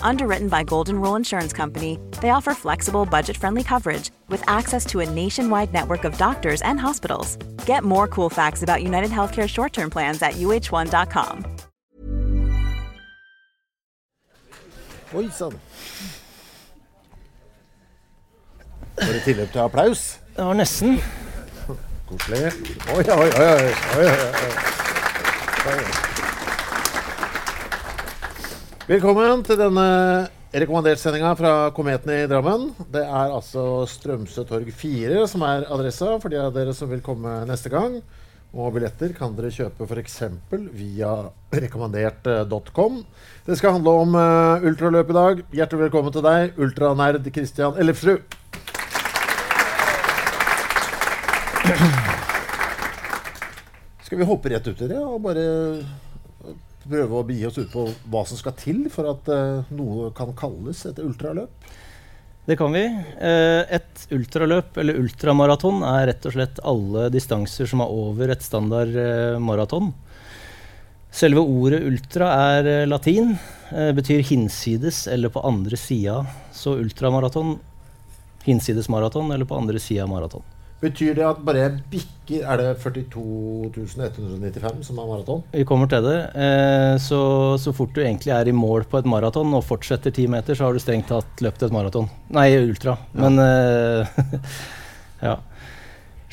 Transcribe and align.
Underwritten 0.00 0.48
by 0.48 0.62
Golden 0.64 1.00
Rule 1.00 1.16
Insurance 1.16 1.52
Company, 1.52 1.98
they 2.22 2.30
offer 2.30 2.54
flexible, 2.54 3.04
budget 3.04 3.36
friendly 3.36 3.62
coverage 3.62 4.10
with 4.28 4.42
access 4.48 4.86
to 4.86 5.00
a 5.00 5.10
nationwide 5.10 5.72
network 5.72 6.04
of 6.04 6.16
doctors 6.16 6.62
and 6.62 6.80
hospitals. 6.80 7.36
Get 7.66 7.84
more 7.84 8.08
cool 8.08 8.30
facts 8.30 8.62
about 8.62 8.82
United 8.82 9.10
Healthcare 9.10 9.48
short 9.48 9.72
term 9.72 9.90
plans 9.90 10.22
at 10.22 10.34
uh1.com. 10.34 11.44
Oi 15.14 15.28
sann. 15.30 15.52
Var 18.96 19.12
det 19.12 19.22
tilløp 19.22 19.52
til 19.52 19.58
applaus? 19.58 20.20
Det 20.36 20.44
var 20.44 20.54
nesten. 20.54 21.00
Koselig. 22.08 22.52
Oi, 22.94 23.04
oi, 23.04 23.14
oi. 23.14 23.30
oi, 23.30 23.62
oi, 23.96 24.06
oi. 24.06 25.74
oi. 25.76 26.15
Velkommen 28.86 29.40
til 29.42 29.56
denne 29.58 29.84
rekommandertsendinga 30.54 31.32
fra 31.34 31.52
Kometen 31.74 32.12
i 32.14 32.28
Drammen. 32.30 32.68
Det 32.86 33.00
er 33.02 33.32
altså 33.34 33.82
Strømsø 33.90 34.44
torg 34.46 34.68
4 34.70 35.24
som 35.26 35.42
er 35.42 35.66
adressa 35.74 36.12
for 36.22 36.30
de 36.30 36.38
av 36.38 36.52
dere 36.54 36.70
som 36.70 36.86
vil 36.92 37.02
komme 37.02 37.32
neste 37.48 37.66
gang. 37.72 37.96
Og 38.54 38.70
billetter 38.76 39.10
kan 39.18 39.34
dere 39.34 39.50
kjøpe 39.50 39.88
f.eks. 39.90 40.20
via 40.78 41.10
rekommandert.com. 41.50 43.02
Det 43.50 43.58
skal 43.58 43.74
handle 43.80 43.96
om 44.04 44.14
uh, 44.14 44.62
ultraløp 44.70 45.10
i 45.10 45.18
dag. 45.18 45.42
Hjertelig 45.58 45.88
velkommen 45.88 46.14
til 46.14 46.22
deg, 46.30 46.54
ultranerd 46.54 47.26
Christian 47.34 47.74
Ellefsrud. 47.82 48.22
Skal 54.06 54.22
vi 54.22 54.30
hoppe 54.30 54.54
rett 54.54 54.70
ut 54.70 54.78
i 54.78 54.94
det 54.94 55.02
og 55.02 55.24
bare 55.26 55.50
prøve 56.88 57.18
å 57.18 57.26
begi 57.26 57.46
oss 57.48 57.58
ut 57.58 57.72
på 57.72 57.86
hva 58.12 58.22
som 58.28 58.38
skal 58.38 58.54
til 58.58 58.86
for 58.92 59.10
at 59.10 59.28
uh, 59.32 59.66
noe 59.74 60.10
kan 60.16 60.32
kalles 60.38 60.84
et 60.88 61.02
ultraløp? 61.02 61.68
Det 62.46 62.54
kan 62.54 62.70
vi. 62.70 62.84
Eh, 62.86 63.62
et 63.74 64.02
ultraløp, 64.14 64.76
eller 64.78 65.00
ultramaraton, 65.00 65.80
er 65.82 66.04
rett 66.12 66.28
og 66.28 66.36
slett 66.36 66.60
alle 66.62 67.08
distanser 67.10 67.66
som 67.66 67.82
er 67.82 67.90
over 67.90 68.30
et 68.30 68.44
standard 68.46 68.94
eh, 68.94 69.34
maraton. 69.42 69.90
Selve 71.10 71.42
ordet 71.42 71.82
ultra 71.88 72.28
er 72.52 72.86
latin, 72.86 73.34
betyr 73.98 74.22
hinsides 74.28 75.08
eller 75.10 75.32
på 75.34 75.42
andre 75.48 75.74
sida. 75.80 76.20
Så 76.54 76.76
ultramaraton, 76.78 77.56
hinsides 78.46 78.86
maraton 78.94 79.34
eller 79.34 79.48
på 79.48 79.58
andre 79.58 79.82
sida 79.82 80.06
maraton. 80.06 80.46
Betyr 80.82 81.14
det 81.16 81.24
at 81.24 81.40
bare 81.44 81.62
jeg 81.62 81.78
bikker 81.92 82.44
Er 82.44 82.60
det 82.60 82.66
42.195 82.82 84.84
som 84.84 85.00
er 85.00 85.08
maraton? 85.08 85.42
Vi 85.54 85.64
kommer 85.68 85.88
til 85.88 86.04
det. 86.04 86.16
Eh, 86.34 86.96
så, 87.00 87.20
så, 87.62 87.72
fort 87.76 87.94
du 87.94 88.02
egentlig 88.02 88.34
er 88.34 88.50
i 88.50 88.56
mål 88.56 88.84
på 88.90 89.00
et 89.00 89.08
maraton 89.08 89.54
og 89.56 89.64
fortsetter 89.64 90.12
ti 90.12 90.26
meter, 90.28 90.58
så 90.58 90.66
har 90.66 90.74
du 90.74 90.82
strengt 90.82 91.08
tatt 91.12 91.44
løpt 91.44 91.62
et 91.62 91.74
maraton. 91.74 92.10
Nei, 92.34 92.50
ultra. 92.58 92.98
Ja. 93.14 93.28
Men 93.28 93.44
eh, 93.44 94.26
Ja. 95.28 95.38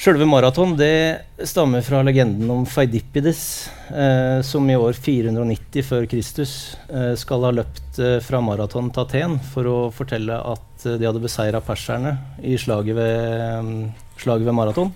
Sjølve 0.03 0.25
maraton 0.27 0.73
det 0.75 1.45
stammer 1.47 1.85
fra 1.85 2.01
legenden 2.03 2.49
om 2.51 2.65
Feidippides, 2.67 3.69
eh, 3.93 4.41
som 4.43 4.65
i 4.67 4.75
år 4.75 4.97
490 4.97 5.85
før 5.87 6.07
Kristus 6.09 6.73
skal 7.21 7.45
ha 7.45 7.51
løpt 7.53 8.01
fra 8.25 8.41
maraton 8.43 8.89
til 8.91 9.05
Aten 9.05 9.37
for 9.53 9.69
å 9.69 9.77
fortelle 9.93 10.35
at 10.35 10.87
de 10.97 11.05
hadde 11.05 11.21
beseira 11.23 11.61
perserne 11.63 12.17
i 12.41 12.57
slaget 12.59 12.97
ved 12.97 14.03
slaget 14.22 14.47
ved 14.47 14.56
maraton. 14.56 14.94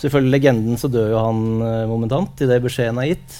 Så 0.00 0.08
ifølge 0.08 0.32
legenden 0.32 0.78
så 0.80 0.88
dør 0.88 1.12
jo 1.12 1.22
han 1.22 1.40
uh, 1.60 1.88
momentant 1.90 2.40
idet 2.40 2.62
beskjeden 2.64 3.00
er 3.02 3.10
gitt. 3.12 3.36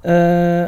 Uh, 0.00 0.64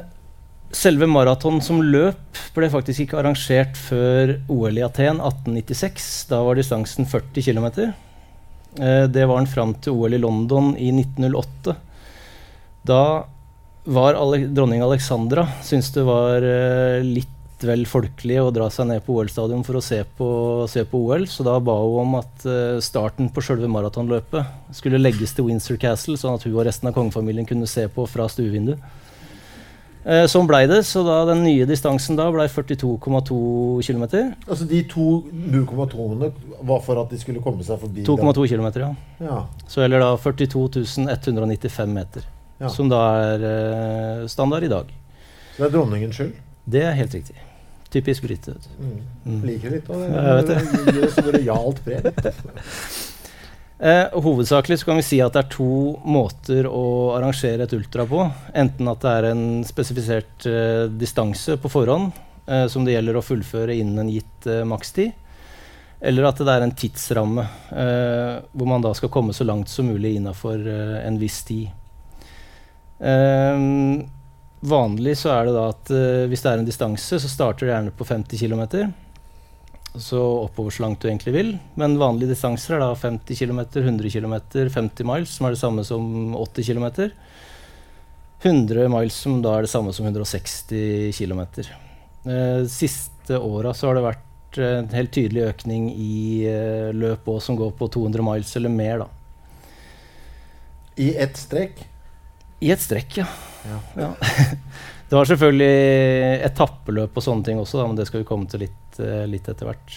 selve 0.74 1.08
maraton 1.08 1.60
som 1.64 1.80
løp 1.80 2.38
ble 2.54 2.68
faktisk 2.70 3.04
ikke 3.04 3.20
arrangert 3.20 3.78
før 3.78 4.34
OL 4.52 4.76
i 4.76 4.84
Aten 4.84 5.22
1896. 5.22 6.10
Da 6.30 6.42
var 6.44 6.60
distansen 6.60 7.08
40 7.08 7.46
km. 7.48 7.68
Uh, 8.76 9.06
det 9.08 9.24
var 9.24 9.40
den 9.40 9.50
fram 9.50 9.74
til 9.80 9.96
OL 9.96 10.18
i 10.18 10.20
London 10.20 10.74
i 10.76 10.92
1908. 10.92 11.76
Da 12.86 13.02
var 13.90 14.16
Ale 14.20 14.44
dronning 14.52 14.82
Alexandra 14.84 15.46
syntes 15.64 15.94
det 15.96 16.04
var 16.04 16.44
uh, 16.44 17.00
litt 17.04 17.39
vel 17.68 17.84
folkelig 17.88 18.38
å 18.42 18.52
dra 18.54 18.68
seg 18.72 18.88
ned 18.90 19.02
på 19.06 19.14
OL-stadion 19.18 19.64
for 19.66 19.78
å 19.78 19.82
se 19.84 20.00
på, 20.16 20.30
se 20.70 20.84
på, 20.88 21.00
OL, 21.06 21.26
så 21.30 21.46
da 21.46 21.58
ba 21.62 21.74
hun 21.82 22.00
om 22.04 22.16
at 22.20 22.46
uh, 22.48 22.78
starten 22.84 23.30
på 23.32 23.44
selve 23.44 23.68
maratonløpet 23.70 24.74
skulle 24.76 25.00
legges 25.00 25.34
til 25.36 25.48
Windsor 25.48 25.78
Castle, 25.80 26.16
sånn 26.20 26.38
at 26.38 26.46
hun 26.46 26.56
og 26.56 26.66
resten 26.68 26.90
av 26.90 26.96
kongefamilien 26.96 27.48
kunne 27.48 27.68
se 27.70 27.86
på 27.92 28.06
fra 28.10 28.28
stuevinduet. 28.32 28.82
Uh, 30.00 30.24
sånn 30.32 30.48
blei 30.48 30.62
det, 30.70 30.78
så 30.88 31.02
da 31.04 31.18
den 31.28 31.42
nye 31.44 31.66
distansen 31.68 32.16
da 32.16 32.30
blei 32.32 32.46
42,2 32.48 33.40
km. 33.84 34.04
Altså 34.48 34.64
de 34.70 34.80
to 34.88 35.08
0,2-ene 35.28 36.30
var 36.64 36.80
for 36.86 37.02
at 37.02 37.12
de 37.12 37.20
skulle 37.20 37.44
komme 37.44 37.66
seg 37.66 37.82
forbi 37.82 38.06
2,2 38.08 38.46
km, 38.54 38.70
ja. 38.80 38.92
ja. 39.26 39.42
Så 39.68 39.84
eller 39.84 40.00
da 40.00 40.14
42 40.16 40.64
195 41.04 41.92
meter. 41.92 42.24
Ja. 42.60 42.68
Som 42.68 42.90
da 42.92 43.04
er 43.24 43.44
eh, 43.50 44.24
standard 44.28 44.64
i 44.64 44.72
dag. 44.72 44.88
Så 45.54 45.62
det 45.62 45.70
er 45.70 45.76
dronningens 45.78 46.18
skyld? 46.18 46.34
Det 46.70 46.82
er 46.84 46.96
helt 46.96 47.14
riktig. 47.16 47.36
Typisk 47.90 48.22
brite. 48.22 48.54
Mm. 48.78 48.98
Mm. 49.26 49.38
Liker 49.48 49.76
litt 49.76 49.88
av 49.90 50.02
det. 50.02 50.10
Ja, 50.14 50.42
det 50.46 50.92
gir 50.94 51.06
oss 51.08 51.22
rojalt 51.26 51.84
preg. 51.86 52.12
Eh, 53.80 54.12
hovedsakelig 54.12 54.76
så 54.78 54.84
kan 54.90 54.98
vi 54.98 55.04
si 55.06 55.18
at 55.24 55.32
det 55.32 55.40
er 55.40 55.52
to 55.54 55.96
måter 56.04 56.66
å 56.68 57.14
arrangere 57.16 57.64
et 57.64 57.72
ultra 57.72 58.04
på. 58.04 58.26
Enten 58.52 58.90
at 58.92 59.00
det 59.00 59.12
er 59.16 59.28
en 59.30 59.44
spesifisert 59.64 60.44
eh, 60.44 60.82
distanse 61.00 61.56
på 61.56 61.70
forhånd 61.72 62.10
eh, 62.44 62.66
som 62.68 62.84
det 62.84 62.92
gjelder 62.92 63.16
å 63.16 63.24
fullføre 63.24 63.78
innen 63.80 64.02
en 64.02 64.12
gitt 64.12 64.50
eh, 64.52 64.66
makstid. 64.68 65.16
Eller 66.00 66.28
at 66.28 66.44
det 66.44 66.52
er 66.52 66.66
en 66.66 66.76
tidsramme 66.76 67.46
eh, 67.72 68.36
hvor 68.52 68.68
man 68.68 68.84
da 68.84 68.92
skal 68.96 69.12
komme 69.16 69.32
så 69.36 69.48
langt 69.48 69.72
som 69.72 69.88
mulig 69.88 70.12
innafor 70.18 70.60
eh, 70.60 70.98
en 71.00 71.16
viss 71.20 71.40
tid. 71.48 71.72
Vanlig 74.60 75.14
så 75.16 75.30
er 75.32 75.46
det 75.48 75.54
da 75.56 75.68
at 75.72 75.90
uh, 75.94 76.26
hvis 76.28 76.42
det 76.44 76.50
er 76.50 76.60
en 76.60 76.68
distanse, 76.68 77.20
så 77.22 77.28
starter 77.32 77.64
det 77.66 77.72
gjerne 77.72 77.94
på 77.96 78.04
50 78.04 78.42
km. 78.42 78.64
Så 79.96 80.20
oppover 80.20 80.74
så 80.74 80.84
langt 80.84 81.00
du 81.00 81.08
egentlig 81.08 81.32
vil. 81.34 81.52
Men 81.80 81.96
vanlige 82.00 82.34
distanser 82.34 82.76
er 82.76 82.84
da 82.84 82.92
50 82.92 83.40
km, 83.40 83.62
100 83.80 84.12
km, 84.12 84.36
50 84.52 85.08
miles, 85.08 85.32
som 85.32 85.48
er 85.48 85.56
det 85.56 85.62
samme 85.62 85.84
som 85.88 86.36
80 86.36 86.68
km. 86.68 86.88
100 88.42 88.88
miles, 88.92 89.16
som 89.16 89.40
da 89.44 89.56
er 89.56 89.64
det 89.64 89.72
samme 89.72 89.94
som 89.96 90.08
160 90.08 91.16
km. 91.16 91.42
Uh, 92.28 92.68
siste 92.68 93.40
åra 93.40 93.72
så 93.72 93.88
har 93.88 93.96
det 93.96 94.08
vært 94.10 94.58
en 94.60 94.90
helt 94.92 95.12
tydelig 95.14 95.46
økning 95.54 95.88
i 95.94 96.44
uh, 96.52 96.90
løp 96.92 97.28
òg, 97.32 97.40
som 97.40 97.56
går 97.56 97.72
på 97.80 97.88
200 97.96 98.28
miles 98.28 98.52
eller 98.60 98.76
mer, 98.76 99.06
da. 99.06 99.08
I 101.00 101.14
ett 101.16 101.40
strekk? 101.40 101.80
I 102.60 102.74
ett 102.74 102.84
strekk, 102.84 103.22
ja. 103.22 103.30
Ja. 103.68 104.12
det 105.10 105.16
var 105.16 105.28
selvfølgelig 105.28 106.44
etappeløp 106.46 107.18
og 107.18 107.24
sånne 107.24 107.46
ting 107.46 107.60
også, 107.60 107.80
da, 107.80 107.88
men 107.88 107.98
det 107.98 108.06
skal 108.08 108.22
vi 108.22 108.28
komme 108.28 108.48
til 108.50 108.64
litt, 108.66 109.00
uh, 109.02 109.24
litt 109.30 109.48
etter 109.50 109.68
hvert. 109.68 109.96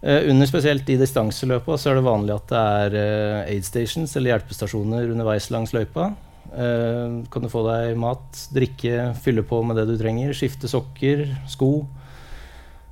Uh, 0.00 0.30
under 0.32 0.48
spesielt 0.48 0.88
i 0.88 0.98
distanseløpa 1.00 1.76
så 1.76 1.90
er 1.90 1.98
det 1.98 2.06
vanlig 2.06 2.36
at 2.36 2.52
det 2.52 2.64
er 2.84 2.98
uh, 2.98 3.38
aid 3.44 3.66
stations, 3.68 4.14
eller 4.16 4.34
hjelpestasjoner 4.34 5.12
underveis 5.12 5.50
langs 5.52 5.76
løypa. 5.76 6.12
kan 6.50 7.44
du 7.44 7.48
få 7.52 7.60
deg 7.62 7.98
mat, 8.00 8.38
drikke, 8.50 9.12
fylle 9.22 9.44
på 9.46 9.60
med 9.62 9.76
det 9.78 9.84
du 9.86 9.92
trenger, 10.00 10.32
skifte 10.34 10.66
sokker, 10.66 11.28
sko. 11.46 11.84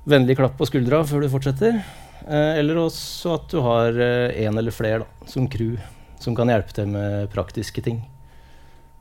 Vennlig 0.07 0.37
klapp 0.39 0.55
på 0.55 0.67
skuldra 0.69 1.01
før 1.03 1.25
du 1.25 1.31
fortsetter. 1.33 1.81
eller 2.29 2.77
også 2.77 3.33
at 3.35 3.49
du 3.51 3.59
har 3.65 3.91
én 4.31 4.57
eller 4.57 4.71
flere 4.71 5.01
da, 5.03 5.27
som 5.27 5.49
crew 5.51 5.75
som 6.19 6.35
kan 6.35 6.51
hjelpe 6.51 6.75
til 6.75 6.87
med 6.93 7.27
praktiske 7.33 7.83
ting. 7.83 7.99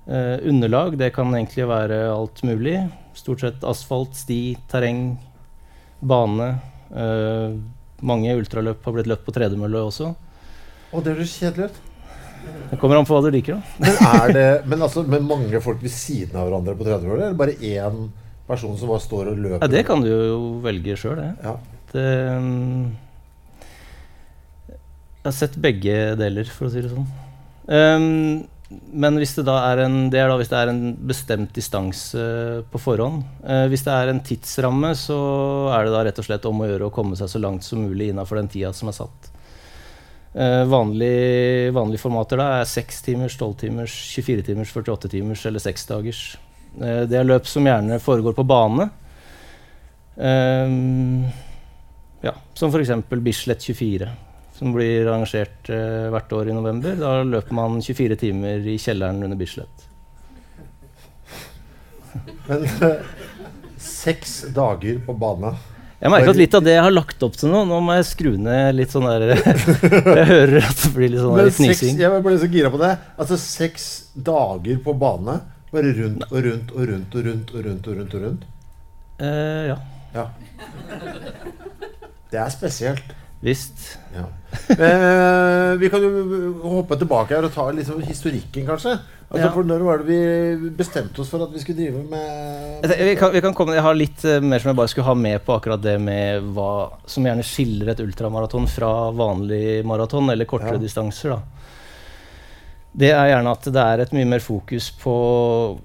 Eh, 0.08 0.48
underlag 0.48 0.96
det 0.96 1.10
kan 1.12 1.28
egentlig 1.36 1.66
være 1.68 2.00
alt 2.08 2.40
mulig. 2.46 2.78
Stort 3.18 3.42
sett 3.44 3.64
asfalt, 3.66 4.16
sti, 4.16 4.56
terreng, 4.70 5.18
bane. 6.00 6.48
Eh, 6.88 7.58
mange 8.00 8.36
ultraløp 8.38 8.86
har 8.86 8.96
blitt 8.96 9.10
løpt 9.10 9.26
på 9.26 9.34
tredemølle 9.36 9.82
også. 9.90 10.14
Og 10.94 11.04
det 11.04 11.18
høres 11.18 11.36
kjedelig 11.36 11.68
ut. 11.68 11.82
Det 12.70 12.78
kommer 12.80 12.96
an 12.96 13.04
på 13.08 13.16
hva 13.18 13.26
du 13.26 13.34
liker. 13.34 13.58
da. 13.58 13.74
Men 13.84 13.98
er 14.08 14.32
det 14.32 14.48
men 14.70 14.86
altså, 14.86 15.02
med 15.04 15.26
mange 15.26 15.60
folk 15.60 15.82
ved 15.84 15.92
siden 15.92 16.38
av 16.38 16.48
hverandre 16.48 16.76
på 16.78 16.86
30-året? 16.86 17.26
Eller 17.26 17.36
bare 17.36 17.58
én 17.58 18.06
person 18.48 18.78
som 18.78 18.88
bare 18.88 19.04
står 19.04 19.32
og 19.34 19.42
løper? 19.42 19.66
Ja, 19.66 19.72
det 19.74 19.84
kan 19.84 20.00
du 20.00 20.08
jo 20.08 20.38
velge 20.64 20.96
sjøl, 20.96 21.20
det. 21.20 21.32
Ja. 21.44 21.56
det 21.92 22.06
um, 22.38 22.96
jeg 24.68 25.26
har 25.26 25.34
sett 25.36 25.58
begge 25.60 25.96
deler, 26.16 26.48
for 26.48 26.68
å 26.68 26.72
si 26.72 26.80
det 26.80 26.94
sånn. 26.94 27.08
Um, 27.68 28.46
men 28.68 29.16
hvis 29.16 29.32
det 29.38 29.46
da 29.48 29.54
er 29.70 29.80
en, 29.86 29.96
det 30.12 30.18
er 30.20 30.28
da 30.28 30.36
hvis 30.36 30.50
det 30.50 30.58
er 30.58 30.70
en 30.70 30.82
bestemt 31.08 31.54
distanse 31.56 32.20
på 32.68 32.80
forhånd. 32.82 33.22
Eh, 33.40 33.64
hvis 33.72 33.86
det 33.86 33.94
er 33.94 34.12
en 34.12 34.20
tidsramme, 34.24 34.90
så 34.98 35.16
er 35.72 35.86
det 35.86 35.94
da 35.94 36.02
rett 36.04 36.20
og 36.20 36.26
slett 36.26 36.48
om 36.50 36.60
å 36.60 36.68
gjøre 36.68 36.90
å 36.90 36.92
komme 36.92 37.16
seg 37.16 37.30
så 37.32 37.40
langt 37.40 37.64
som 37.64 37.80
mulig 37.86 38.10
innafor 38.12 38.42
den 38.42 38.52
tida 38.52 38.74
som 38.76 38.92
er 38.92 38.98
satt. 38.98 39.30
Eh, 40.36 40.66
vanlige, 40.68 41.72
vanlige 41.72 42.04
formater 42.04 42.42
da 42.42 42.50
er 42.58 42.68
6 42.68 43.00
timers, 43.08 43.38
12 43.40 43.56
timers, 43.64 43.96
24 44.12 44.44
timers, 44.50 44.76
48 44.76 45.14
timers 45.16 45.48
eller 45.48 45.64
6 45.64 45.88
dagers. 45.94 46.22
Eh, 46.76 47.02
det 47.08 47.16
er 47.16 47.28
løp 47.28 47.48
som 47.48 47.64
gjerne 47.64 47.96
foregår 48.04 48.36
på 48.36 48.44
bane. 48.52 48.90
Eh, 50.20 50.76
ja, 52.28 52.36
som 52.52 52.68
f.eks. 52.68 52.98
Bislett 53.16 53.64
24 53.64 54.12
som 54.58 54.72
blir 54.74 55.06
arrangert 55.06 55.68
eh, 55.70 56.08
hvert 56.12 56.32
år 56.34 56.50
i 56.50 56.56
november. 56.56 56.96
Da 56.98 57.12
løper 57.22 57.54
man 57.54 57.78
24 57.84 58.16
timer 58.18 58.64
i 58.66 58.74
kjelleren 58.82 59.22
under 59.22 59.38
Bislett. 59.38 59.84
Men 62.48 62.64
eh, 62.64 63.02
seks 63.78 64.40
dager 64.56 64.96
på 65.04 65.14
bane 65.20 65.50
Jeg 66.00 66.10
merker 66.10 66.30
at 66.32 66.38
litt 66.40 66.54
av 66.56 66.64
det 66.64 66.72
jeg 66.76 66.82
har 66.86 66.94
lagt 66.94 67.22
opp 67.26 67.34
til 67.36 67.50
nå 67.52 67.60
Nå 67.68 67.78
må 67.84 67.94
jeg 67.98 68.06
skru 68.08 68.30
ned 68.40 68.72
litt 68.78 68.94
sånn 68.94 69.04
der 69.06 69.26
Jeg 69.36 70.24
hører 70.30 70.56
at 70.64 70.80
det 70.84 70.90
blir 70.94 71.12
litt 71.12 71.20
sånn 71.22 71.36
der 71.38 71.50
fnising. 71.54 72.00
jeg 72.00 72.22
ble 72.24 72.34
så 72.40 72.48
gira 72.50 72.70
på 72.72 72.80
det. 72.80 72.94
Altså 73.20 73.38
seks 73.42 73.86
dager 74.14 74.80
på 74.84 74.94
bane. 74.98 75.36
Bare 75.70 75.92
rundt 75.98 76.24
og 76.30 76.38
rundt 76.48 76.72
og 76.72 76.88
rundt 76.88 77.14
og 77.14 77.28
rundt 77.28 77.52
og 77.52 77.66
rundt. 77.68 77.86
og 77.92 77.98
rundt 78.00 78.14
og 78.16 78.26
rundt. 78.26 78.48
Eh, 79.20 79.68
ja, 79.74 79.78
Ja. 80.16 80.26
Det 82.32 82.38
er 82.40 82.50
spesielt. 82.52 83.14
Visst. 83.44 83.98
Ja. 84.14 84.24
Eh, 84.72 85.76
vi 85.78 85.90
kan 85.92 86.02
jo 86.02 86.52
hoppe 86.64 86.96
tilbake 86.98 87.36
her 87.36 87.44
og 87.46 87.52
ta 87.54 87.66
liksom 87.74 88.00
historikken, 88.02 88.66
kanskje. 88.66 88.96
Altså, 89.28 89.44
Ja. 89.44 89.50
For 89.52 89.62
Når 89.68 89.82
var 89.84 89.98
det 89.98 90.06
vi 90.08 90.70
bestemte 90.72 91.20
oss 91.20 91.28
for 91.28 91.42
at 91.44 91.50
vi 91.52 91.60
skulle 91.60 91.76
drive 91.82 92.00
med 92.08 92.80
Jeg, 92.88 93.04
vi 93.10 93.16
kan, 93.20 93.30
vi 93.34 93.42
kan 93.44 93.52
komme, 93.54 93.74
jeg 93.76 93.82
har 93.84 93.94
litt 93.94 94.24
eh, 94.24 94.40
mer 94.40 94.58
som 94.62 94.70
jeg 94.70 94.76
bare 94.78 94.88
skulle 94.88 95.04
ha 95.10 95.14
med 95.14 95.44
på 95.44 95.52
akkurat 95.58 95.82
det 95.84 95.98
med 96.00 96.42
hva 96.56 96.70
som 97.06 97.26
gjerne 97.28 97.44
skiller 97.44 97.90
et 97.92 98.00
ultramaraton 98.00 98.64
fra 98.72 99.10
vanlig 99.12 99.84
maraton 99.84 100.30
eller 100.32 100.48
kortere 100.48 100.78
Ja. 100.78 100.84
distanser. 100.86 101.36
Da. 101.36 101.42
Det 102.98 103.10
er 103.12 103.28
gjerne 103.34 103.52
at 103.52 103.68
det 103.68 103.84
er 103.84 104.00
et 104.06 104.12
mye 104.16 104.24
mer 104.32 104.40
fokus 104.40 104.88
på 104.96 105.78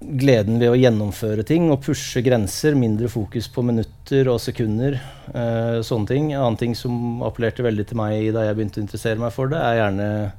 gleden 0.00 0.58
ved 0.60 0.72
å 0.72 0.76
gjennomføre 0.78 1.44
ting 1.46 1.70
og 1.72 1.82
pushe 1.84 2.22
grenser. 2.24 2.74
Mindre 2.78 3.08
fokus 3.08 3.48
på 3.48 3.64
minutter 3.64 4.28
og 4.32 4.40
sekunder. 4.42 5.00
eh, 5.34 5.80
sånne 5.82 6.06
ting. 6.06 6.32
En 6.32 6.40
annen 6.42 6.56
ting 6.60 6.74
som 6.74 7.22
appellerte 7.22 7.62
veldig 7.62 7.86
til 7.86 7.96
meg 7.96 8.32
da 8.34 8.44
jeg 8.44 8.56
begynte 8.56 8.80
å 8.80 8.84
interessere 8.84 9.18
meg 9.18 9.32
for 9.32 9.48
det, 9.48 9.58
er 9.58 9.80
gjerne 9.80 10.32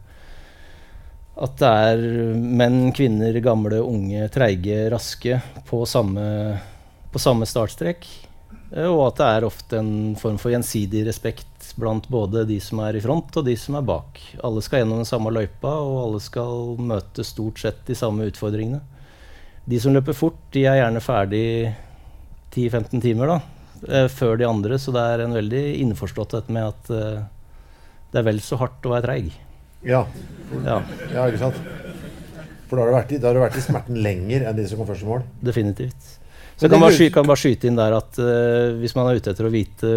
at 1.36 1.58
det 1.60 1.68
er 1.68 2.04
menn, 2.36 2.94
kvinner, 2.96 3.36
gamle, 3.44 3.82
unge, 3.84 4.30
treige, 4.32 4.90
raske 4.94 5.42
på 5.68 5.82
samme, 5.86 6.62
på 7.12 7.20
samme 7.20 7.46
startstrek. 7.46 8.06
Eh, 8.72 8.88
Og 8.88 9.08
at 9.08 9.18
det 9.20 9.26
er 9.26 9.48
ofte 9.50 9.78
en 9.82 10.16
form 10.16 10.38
for 10.38 10.52
gjensidig 10.52 11.06
respekt 11.08 11.74
blant 11.76 12.08
både 12.08 12.46
de 12.48 12.60
som 12.62 12.80
er 12.86 12.96
i 12.96 13.02
front 13.02 13.36
og 13.36 13.46
de 13.46 13.56
som 13.58 13.76
er 13.76 13.82
bak. 13.82 14.22
Alle 14.44 14.62
skal 14.62 14.84
gjennom 14.84 15.02
den 15.02 15.10
samme 15.10 15.34
løypa, 15.34 15.74
og 15.82 16.04
alle 16.06 16.22
skal 16.24 16.78
møte 16.80 17.24
stort 17.24 17.60
sett 17.60 17.84
de 17.88 17.96
samme 17.98 18.30
utfordringene. 18.30 18.82
De 19.66 19.80
som 19.82 19.94
løper 19.96 20.14
fort, 20.14 20.38
de 20.54 20.66
er 20.70 20.78
gjerne 20.80 21.02
ferdig 21.02 21.46
10-15 22.56 23.02
timer 23.04 23.32
da, 23.34 23.38
eh, 23.90 24.08
før 24.14 24.38
de 24.40 24.46
andre, 24.48 24.78
så 24.82 24.94
det 24.96 25.02
er 25.14 25.24
en 25.26 25.34
veldig 25.36 25.64
innforståtthet 25.82 26.52
med 26.54 26.70
at 26.70 26.92
eh, 26.94 27.24
det 28.14 28.22
er 28.22 28.28
vel 28.30 28.40
så 28.46 28.60
hardt 28.62 28.86
å 28.86 28.94
være 28.94 29.08
treig. 29.10 29.32
Ja, 29.86 30.06
Ja, 30.66 30.78
ja 31.14 31.26
ikke 31.30 31.42
sant? 31.42 31.58
For 32.70 32.78
da 32.78 32.86
har, 32.86 32.90
du 32.90 32.96
vært 32.96 33.16
da 33.22 33.28
har 33.30 33.38
du 33.38 33.42
vært 33.44 33.58
i 33.60 33.66
smerten 33.66 33.98
lenger 34.02 34.46
enn 34.50 34.56
de 34.58 34.64
som 34.70 34.80
kom 34.80 34.88
først 34.90 35.06
i 35.06 35.10
mål. 35.10 35.26
definitivt. 35.46 36.14
Så 36.56 36.66
jeg 36.66 36.72
kan 36.72 36.80
bare, 36.80 36.94
høres- 36.94 37.02
sky, 37.02 37.10
kan 37.12 37.28
bare 37.28 37.42
skyte 37.42 37.68
inn 37.68 37.76
der 37.76 37.94
at 37.98 38.18
uh, 38.18 38.78
hvis 38.80 38.94
man 38.96 39.10
er 39.10 39.18
ute 39.20 39.34
etter 39.34 39.46
å 39.46 39.52
vite 39.52 39.90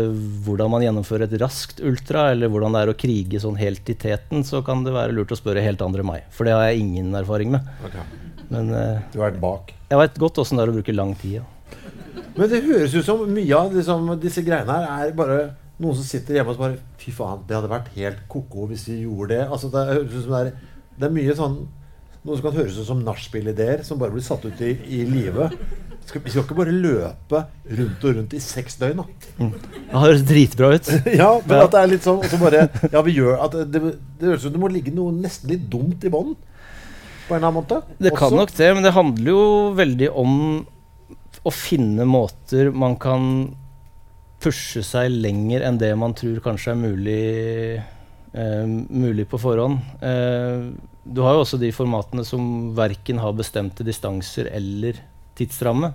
hvordan 0.44 0.72
man 0.72 0.82
gjennomfører 0.82 1.28
et 1.28 1.36
raskt 1.40 1.78
ultra, 1.86 2.32
eller 2.34 2.50
hvordan 2.50 2.74
det 2.74 2.80
er 2.82 2.90
å 2.90 2.96
krige 2.98 3.38
sånn 3.40 3.56
helt 3.60 3.88
i 3.88 3.94
teten, 3.94 4.42
så 4.44 4.60
kan 4.66 4.82
det 4.84 4.92
være 4.96 5.14
lurt 5.14 5.30
å 5.32 5.38
spørre 5.38 5.62
helt 5.62 5.84
andre 5.86 6.02
enn 6.02 6.10
meg. 6.10 6.26
For 6.34 6.48
det 6.48 6.56
har 6.56 6.66
jeg 6.72 6.82
ingen 6.82 7.14
erfaring 7.14 7.54
med. 7.54 7.70
Men 8.50 8.70
eh, 8.74 9.00
Du 9.12 9.18
har 9.20 9.30
vært 9.30 9.40
bak. 9.42 9.72
jeg 9.90 9.98
veit 10.00 10.18
godt 10.18 10.38
åssen 10.42 10.56
det 10.58 10.64
er 10.66 10.72
å 10.72 10.76
bruke 10.78 10.94
lang 10.96 11.14
tid. 11.20 11.38
Ja. 11.40 11.46
Men 12.38 12.48
det 12.52 12.62
høres 12.64 12.94
ut 12.94 13.04
som 13.04 13.24
mye 13.34 13.56
av 13.56 13.72
liksom, 13.74 14.12
disse 14.22 14.42
greiene 14.46 14.70
her 14.78 15.08
er 15.08 15.12
bare 15.18 15.38
noen 15.78 15.94
som 15.98 16.04
sitter 16.06 16.38
hjemme 16.38 16.50
og 16.52 16.56
så 16.58 16.62
bare 16.64 16.78
Fy 16.98 17.12
faen, 17.14 17.42
det 17.48 17.54
hadde 17.56 17.70
vært 17.70 17.90
helt 17.94 18.22
ko-ko 18.30 18.66
hvis 18.70 18.86
vi 18.90 19.02
gjorde 19.04 19.34
det. 19.36 19.42
Altså, 19.48 19.68
det 19.72 19.84
høres 19.90 20.14
ut 20.14 20.24
som 20.24 20.32
det 20.36 20.40
er, 20.40 20.52
det 20.98 21.06
er 21.10 21.14
mye 21.18 21.34
sånn 21.38 21.58
Noe 22.26 22.34
som 22.34 22.48
kan 22.48 22.56
høres 22.58 22.76
ut 22.80 22.84
som 22.88 22.98
nachspiel-ideer 23.06 23.84
som 23.86 23.96
bare 24.00 24.10
blir 24.12 24.24
satt 24.26 24.42
ut 24.44 24.58
i, 24.66 24.72
i 24.90 25.04
live. 25.06 25.46
Skal, 26.08 26.20
vi 26.24 26.32
skal 26.32 26.42
ikke 26.42 26.56
bare 26.58 26.72
løpe 26.74 27.44
rundt 27.78 28.04
og 28.08 28.16
rundt 28.16 28.34
i 28.34 28.40
seks 28.42 28.74
døgn, 28.80 28.98
da. 29.04 29.06
Det 29.38 30.02
høres 30.02 30.24
dritbra 30.26 30.72
ut. 30.74 30.90
Ja, 31.20 31.28
men 31.46 31.54
Ja. 31.56 31.62
at 31.68 31.76
det 31.76 31.80
er 31.84 31.92
litt 31.94 32.04
sånn 32.04 32.18
og 32.18 32.26
så 32.28 32.40
bare, 32.42 32.64
Ja, 32.90 33.04
vi 33.06 33.14
gjør 33.20 33.38
at 33.46 33.54
det, 33.54 33.64
det, 33.76 33.94
det 34.18 34.28
høres 34.32 34.42
ut 34.42 34.48
som 34.48 34.56
det 34.58 34.62
må 34.64 34.70
ligge 34.74 34.92
noe 34.98 35.14
nesten 35.14 35.54
litt 35.54 35.68
dumt 35.72 36.04
i 36.04 36.12
bånn. 36.12 36.34
På 37.28 37.36
en 37.36 37.38
eller 37.38 37.50
annen 37.50 37.60
måte. 37.60 37.82
Det 37.98 38.14
kan 38.16 38.32
Også. 38.32 38.40
nok 38.40 38.52
det, 38.56 38.68
men 38.74 38.86
det 38.86 38.94
handler 38.96 39.30
jo 39.30 39.46
veldig 39.76 40.10
om 40.16 40.34
å 41.46 41.52
finne 41.54 42.06
måter 42.08 42.72
man 42.74 42.96
kan 43.00 43.26
pushe 44.42 44.82
seg 44.86 45.10
lenger 45.12 45.64
enn 45.66 45.78
det 45.80 45.90
man 45.98 46.14
tror 46.16 46.38
kanskje 46.42 46.72
er 46.72 46.80
mulig, 46.80 47.22
eh, 48.32 48.66
mulig 48.66 49.28
på 49.28 49.40
forhånd. 49.42 49.80
Eh, 50.00 50.70
du 51.08 51.22
har 51.24 51.34
jo 51.34 51.44
også 51.44 51.58
de 51.60 51.70
formatene 51.72 52.24
som 52.26 52.74
verken 52.76 53.18
har 53.18 53.36
bestemte 53.36 53.84
distanser 53.86 54.50
eller 54.52 55.00
tidsramme. 55.38 55.92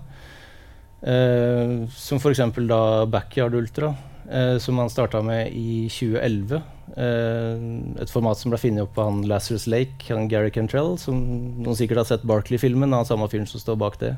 Eh, 1.03 1.87
som 1.91 2.19
f.eks. 2.19 2.41
da 2.67 3.05
Backyard 3.05 3.55
Ultra, 3.55 3.93
eh, 4.29 4.57
som 4.57 4.77
han 4.77 4.91
starta 4.91 5.21
med 5.25 5.51
i 5.53 5.87
2011. 5.89 6.61
Eh, 6.97 7.63
et 8.03 8.13
format 8.13 8.37
som 8.37 8.53
ble 8.53 8.59
funnet 8.61 8.85
opp 8.85 8.97
av 8.99 9.09
han 9.09 9.23
Lazarus 9.29 9.65
Lake, 9.71 10.07
han 10.09 10.29
Gary 10.31 10.51
Cantrell, 10.53 10.95
som 11.01 11.19
noen 11.63 11.77
sikkert 11.79 12.03
har 12.03 12.09
sett 12.11 12.27
Barkley-filmen, 12.27 12.93
han 12.93 13.07
samme 13.07 13.29
fyren 13.31 13.49
som 13.49 13.63
står 13.63 13.79
bak 13.81 13.99
det. 14.03 14.13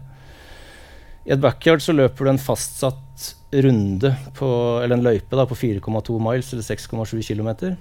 I 1.26 1.34
et 1.34 1.42
backyard 1.42 1.82
så 1.82 1.96
løper 1.96 2.26
du 2.28 2.34
en 2.36 2.42
fastsatt 2.42 3.32
runde, 3.66 4.12
på, 4.38 4.48
eller 4.84 4.98
en 4.98 5.06
løype, 5.06 5.34
da, 5.38 5.48
på 5.50 5.58
4,2 5.58 6.20
miles, 6.22 6.52
eller 6.54 6.66
6,7 6.68 7.22
km. 7.26 7.78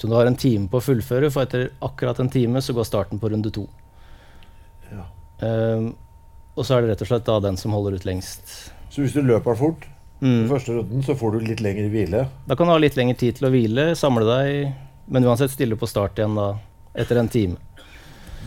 Så 0.00 0.08
du 0.08 0.14
har 0.16 0.26
en 0.26 0.38
time 0.38 0.66
på 0.70 0.80
å 0.80 0.84
fullføre, 0.84 1.30
for 1.30 1.44
etter 1.44 1.68
akkurat 1.84 2.18
en 2.22 2.32
time 2.32 2.62
så 2.64 2.74
går 2.74 2.88
starten 2.88 3.20
på 3.22 3.30
runde 3.30 3.52
to. 3.54 3.68
Ja. 4.90 5.06
Eh, 5.46 5.90
og 6.56 6.66
så 6.66 6.76
er 6.76 6.82
det 6.82 6.94
rett 6.94 7.04
og 7.04 7.10
slett 7.12 7.28
da 7.28 7.38
den 7.44 7.58
som 7.60 7.74
holder 7.76 8.00
ut 8.00 8.08
lengst. 8.08 8.50
Så 8.90 9.04
hvis 9.04 9.14
du 9.14 9.22
løper 9.22 9.58
fort 9.58 9.86
Mm. 10.20 10.44
I 10.44 10.50
første 10.50 10.76
runden, 10.76 11.02
så 11.04 11.16
får 11.16 11.36
du 11.36 11.48
litt 11.48 11.62
lengre 11.64 11.88
hvile. 11.92 12.26
Da 12.48 12.56
kan 12.56 12.68
du 12.68 12.74
ha 12.74 12.80
litt 12.80 12.98
lengre 12.98 13.16
tid 13.20 13.38
til 13.38 13.48
å 13.48 13.52
hvile, 13.54 13.90
samle 13.96 14.26
deg, 14.28 14.74
men 15.10 15.26
uansett 15.26 15.54
stille 15.54 15.78
på 15.80 15.88
start 15.88 16.20
igjen 16.20 16.36
da, 16.36 16.52
etter 17.00 17.20
en 17.20 17.30
time. 17.32 17.56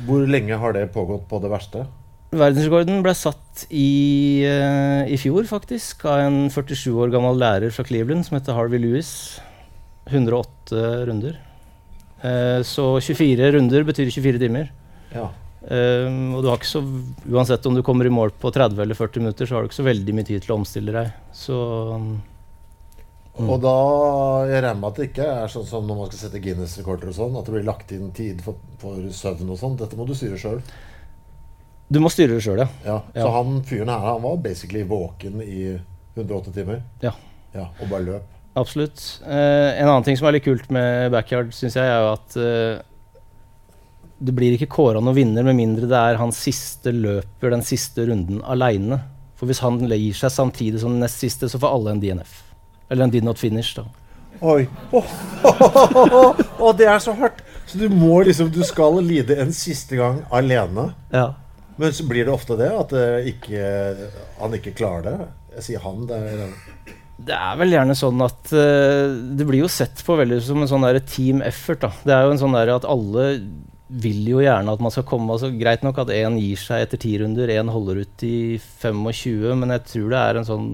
Hvor 0.07 0.25
lenge 0.29 0.57
har 0.59 0.75
det 0.75 0.87
pågått 0.93 1.25
på 1.29 1.39
det 1.41 1.51
verste? 1.51 1.85
Verdensrekorden 2.33 3.03
ble 3.05 3.13
satt 3.13 3.65
i, 3.69 4.41
eh, 4.45 5.05
i 5.05 5.17
fjor, 5.21 5.45
faktisk, 5.45 6.05
av 6.09 6.23
en 6.25 6.37
47 6.49 6.93
år 6.97 7.11
gammel 7.13 7.37
lærer 7.37 7.73
fra 7.73 7.85
Cleveland 7.85 8.25
som 8.25 8.37
heter 8.37 8.57
Harvey 8.57 8.81
Lewis. 8.81 9.39
108 10.09 11.05
runder. 11.07 11.37
Eh, 12.23 12.61
så 12.65 12.99
24 12.99 13.51
runder 13.53 13.85
betyr 13.85 14.09
24 14.09 14.39
timer. 14.41 14.71
Ja. 15.13 15.29
Eh, 15.63 16.07
og 16.35 16.43
du 16.43 16.49
har 16.49 16.59
ikke 16.59 16.67
så, 16.73 16.81
uansett 17.31 17.65
om 17.69 17.75
du 17.77 17.83
kommer 17.85 18.05
i 18.05 18.11
mål 18.13 18.33
på 18.39 18.51
30 18.51 18.81
eller 18.83 18.97
40 18.99 19.23
minutter, 19.23 19.47
så 19.47 19.55
har 19.55 19.63
du 19.63 19.69
ikke 19.71 19.79
så 19.79 19.87
veldig 19.87 20.15
mye 20.17 20.27
tid 20.27 20.43
til 20.43 20.55
å 20.55 20.59
omstille 20.59 20.95
deg. 20.95 21.11
Så 21.35 21.57
um. 21.95 22.13
Og 23.33 23.55
da 23.63 23.75
Jeg 24.45 24.61
regner 24.61 24.77
med 24.77 24.91
at 24.91 24.99
det 24.99 25.05
ikke 25.09 25.25
er 25.25 25.47
sånn 25.49 25.65
som 25.65 25.87
når 25.89 25.97
man 25.97 26.09
skal 26.11 26.19
sette 26.27 26.41
Guinness-rekorder 26.43 27.09
og 27.09 27.15
sånn, 27.17 27.37
at 27.39 27.47
det 27.47 27.55
blir 27.55 27.65
lagt 27.65 27.93
inn 27.95 28.11
tid 28.13 28.43
for, 28.45 28.59
for 28.77 28.99
søvn 29.09 29.49
og 29.49 29.57
sånn. 29.57 29.77
Dette 29.79 29.97
må 29.97 30.05
du 30.05 30.13
styre 30.13 30.37
sjøl. 30.37 30.59
Du 31.93 31.97
må 32.01 32.11
styre 32.13 32.35
det 32.37 32.43
sjøl, 32.45 32.61
ja. 32.61 32.67
Ja. 32.85 32.99
Så 33.15 33.25
Ja. 33.25 33.31
han 33.39 33.63
fyren 33.65 33.89
her, 33.89 34.05
han 34.05 34.21
var 34.21 34.37
basically 34.37 34.83
våken 34.83 35.41
i 35.41 35.79
108 36.15 36.53
timer? 36.53 36.83
Ja. 37.01 37.15
Ja, 37.53 37.67
Og 37.81 37.89
bare 37.89 38.05
løp? 38.05 38.29
Absolutt. 38.55 39.01
Uh, 39.25 39.73
en 39.81 39.87
annen 39.89 40.03
ting 40.05 40.17
som 40.17 40.27
er 40.27 40.37
litt 40.37 40.45
kult 40.45 40.69
med 40.73 41.11
backyard, 41.13 41.53
syns 41.57 41.73
jeg, 41.77 41.85
er 41.89 42.01
jo 42.03 42.11
at 42.13 42.37
eh, 42.37 42.81
det 44.19 44.35
blir 44.35 44.55
ikke 44.55 44.71
kåra 44.71 45.01
noen 45.01 45.17
vinner 45.17 45.45
med 45.47 45.57
mindre 45.57 45.89
det 45.89 45.99
er 45.99 46.19
hans 46.21 46.37
siste 46.45 46.93
løper 46.95 47.53
den 47.53 47.65
siste 47.65 48.05
runden 48.07 48.43
aleine. 48.45 49.01
For 49.39 49.49
hvis 49.49 49.63
han 49.63 49.81
gir 49.89 50.15
seg 50.15 50.31
samtidig 50.31 50.79
som 50.83 50.93
den 50.95 51.03
nest 51.03 51.19
siste, 51.19 51.49
så 51.51 51.59
får 51.59 51.75
alle 51.75 51.95
en 51.95 52.01
DNF. 52.03 52.37
Eller 52.89 53.07
en 53.07 53.13
did 53.13 53.25
not 53.25 53.41
finish, 53.41 53.73
da. 53.75 53.87
Oi. 54.43 54.65
Og 56.63 56.71
det 56.77 56.87
er 56.89 56.99
så 57.03 57.15
hardt! 57.17 57.41
Så 57.67 57.79
du 57.79 57.87
må 57.89 58.17
liksom 58.27 58.49
Du 58.51 58.59
skal 58.67 58.99
lide 59.05 59.37
en 59.39 59.53
siste 59.55 59.97
gang 59.99 60.21
alene. 60.33 60.89
Ja. 61.13 61.31
Men 61.79 61.93
så 61.95 62.05
blir 62.05 62.27
det 62.27 62.33
ofte 62.33 62.57
det 62.59 62.69
at 62.69 62.91
det 62.93 63.05
ikke, 63.33 63.61
han 64.39 64.57
ikke 64.57 64.75
klarer 64.77 65.05
det? 65.07 65.29
Jeg 65.57 65.67
sier 65.67 65.85
han. 65.85 66.03
Det 66.09 66.19
er, 66.19 66.49
Det 67.29 67.37
er 67.37 67.59
vel 67.61 67.75
gjerne 67.75 67.95
sånn 67.97 68.21
at 68.25 68.51
uh, 68.53 69.13
Det 69.37 69.47
blir 69.47 69.63
jo 69.63 69.71
sett 69.71 70.03
på 70.05 70.17
veldig 70.19 70.41
som 70.45 70.61
en 70.61 70.69
sånn 70.69 70.85
der 70.85 71.01
team 71.07 71.41
effort. 71.45 71.81
da. 71.85 71.93
Det 72.03 72.15
er 72.15 72.27
jo 72.27 72.35
en 72.35 72.43
sånn 72.43 72.57
der 72.57 72.75
at 72.75 72.89
alle 72.89 73.27
vil 73.93 74.23
jo 74.25 74.39
gjerne 74.41 74.73
at 74.73 74.81
man 74.81 74.91
skal 74.93 75.05
komme 75.05 75.33
altså 75.35 75.51
Greit 75.53 75.83
nok 75.85 75.99
at 76.01 76.09
én 76.15 76.39
gir 76.41 76.57
seg 76.57 76.81
etter 76.87 76.97
ti 76.97 77.11
runder, 77.21 77.51
én 77.53 77.69
holder 77.69 77.99
ut 78.01 78.23
i 78.25 78.57
25, 78.81 79.53
men 79.59 79.69
jeg 79.75 79.83
tror 79.91 80.09
det 80.13 80.21
er 80.21 80.39
en 80.39 80.47
sånn 80.47 80.69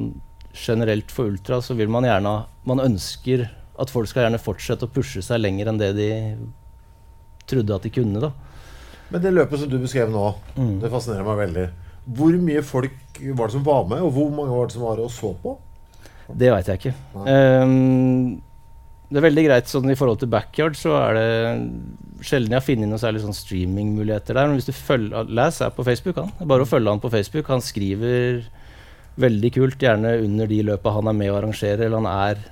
generelt 0.56 1.12
for 1.14 1.30
ultra 1.30 1.60
så 1.62 1.76
vil 1.78 1.92
man 1.92 2.08
gjerne 2.08 2.32
Man 2.66 2.80
ønsker 2.82 3.44
at 3.80 3.92
folk 3.94 4.10
skal 4.10 4.26
gjerne 4.26 4.40
fortsette 4.42 4.88
å 4.88 4.92
pushe 4.92 5.22
seg 5.24 5.40
lenger 5.44 5.70
enn 5.72 5.78
det 5.80 5.92
de 5.96 6.10
trodde 7.50 7.76
at 7.76 7.86
de 7.86 7.92
kunne. 7.94 8.20
da. 8.22 8.32
Men 9.10 9.24
det 9.24 9.32
løpet 9.34 9.62
som 9.62 9.70
du 9.72 9.78
beskrev 9.82 10.12
nå, 10.14 10.36
Mm. 10.58 10.80
det 10.82 10.92
fascinerer 10.92 11.26
meg 11.26 11.40
veldig. 11.48 11.70
Hvor 12.18 12.36
mye 12.44 12.62
folk 12.62 12.92
var 13.34 13.48
det 13.48 13.54
som 13.56 13.64
var 13.64 13.88
med, 13.88 14.02
og 14.04 14.12
hvor 14.14 14.30
mange 14.30 14.52
var 14.54 14.68
det 14.68 14.74
som 14.76 14.84
var 14.84 15.00
og 15.00 15.10
så 15.10 15.34
på? 15.42 15.58
Det 16.30 16.52
veit 16.52 16.68
jeg 16.68 16.78
ikke. 16.80 16.94
Ehm, 17.26 18.42
det 19.10 19.18
er 19.18 19.26
veldig 19.30 19.46
greit 19.48 19.66
sånn 19.72 19.90
i 19.90 19.96
forhold 19.96 20.20
til 20.20 20.30
backyard, 20.30 20.76
så 20.78 20.94
er 21.10 21.14
det 21.18 21.82
sjelden 22.26 22.54
jeg 22.54 22.60
har 22.60 22.66
funnet 22.66 22.90
noen 22.92 23.02
særlig 23.02 23.24
sånn 23.24 23.36
streamingmuligheter 23.38 24.38
der. 24.38 24.48
Men 24.50 24.60
hvis 24.60 24.70
du 24.70 24.76
følger 24.76 25.30
Les 25.32 25.60
er 25.66 25.74
på 25.76 25.86
Facebook, 25.88 26.20
han. 26.22 26.32
Det 26.38 26.46
er 26.46 26.52
bare 26.54 26.66
å 26.66 26.70
følge 26.70 26.94
han 26.94 27.04
på 27.04 27.12
Facebook. 27.14 27.50
Han 27.52 27.64
skriver 27.64 28.46
veldig 29.20 29.52
kult, 29.56 29.82
gjerne 29.84 30.16
under 30.24 30.48
de 30.48 30.62
løpa 30.70 30.94
han 30.96 31.10
er 31.12 31.18
med 31.18 31.32
og 31.34 31.42
arrangerer, 31.42 31.86
eller 31.88 32.00
han 32.04 32.12
er 32.12 32.46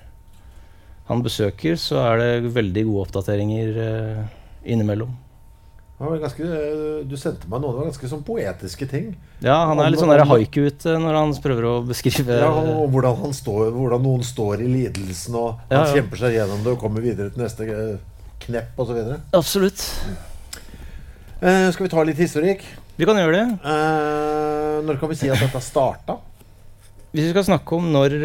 han 1.08 1.22
besøker, 1.24 1.78
så 1.80 2.02
er 2.04 2.20
det 2.20 2.50
veldig 2.52 2.84
gode 2.90 3.06
oppdateringer 3.06 3.78
eh, 3.80 4.26
innimellom. 4.68 5.14
Var 5.98 6.20
ganske, 6.22 6.48
du 7.10 7.16
sendte 7.18 7.48
meg 7.50 7.64
noe, 7.64 7.72
det 7.72 7.80
var 7.80 7.88
ganske 7.88 8.10
sånn 8.12 8.26
poetiske 8.28 8.86
ting. 8.92 9.08
Ja, 9.42 9.56
han 9.72 9.80
er 9.82 9.90
litt 9.90 10.02
sånn 10.04 10.12
der 10.12 10.28
haiku-ute 10.30 10.94
når 11.02 11.16
han 11.18 11.32
prøver 11.42 11.66
å 11.66 11.72
beskrive 11.88 12.38
Ja, 12.38 12.52
og 12.52 12.92
hvordan, 12.94 13.18
han 13.24 13.34
står, 13.34 13.72
hvordan 13.74 14.04
noen 14.06 14.28
står 14.28 14.62
i 14.62 14.68
lidelsen, 14.70 15.40
og 15.40 15.64
han 15.72 15.80
Ja, 15.80 15.88
ja. 15.88 15.96
kjemper 15.96 16.22
seg 16.22 16.38
gjennom 16.38 16.62
det 16.68 16.76
og 16.76 16.84
kommer 16.84 17.02
videre 17.02 17.34
til 17.34 17.42
neste 17.42 17.66
knepp 18.46 18.80
osv. 18.80 19.00
Absolutt. 19.36 19.84
Uh, 21.42 21.70
skal 21.74 21.86
vi 21.86 21.92
ta 21.94 22.04
litt 22.08 22.20
historikk? 22.22 22.64
Vi 22.98 23.06
kan 23.06 23.20
gjøre 23.20 23.38
det. 23.38 23.46
Uh, 23.62 24.84
når 24.88 25.00
kan 25.02 25.12
vi 25.12 25.18
si 25.20 25.30
at 25.30 25.42
dette 25.42 25.62
starta? 25.62 26.18
Hvis 27.12 27.28
vi 27.28 27.34
skal 27.34 27.48
snakke 27.50 27.78
om 27.78 27.90
når 27.94 28.18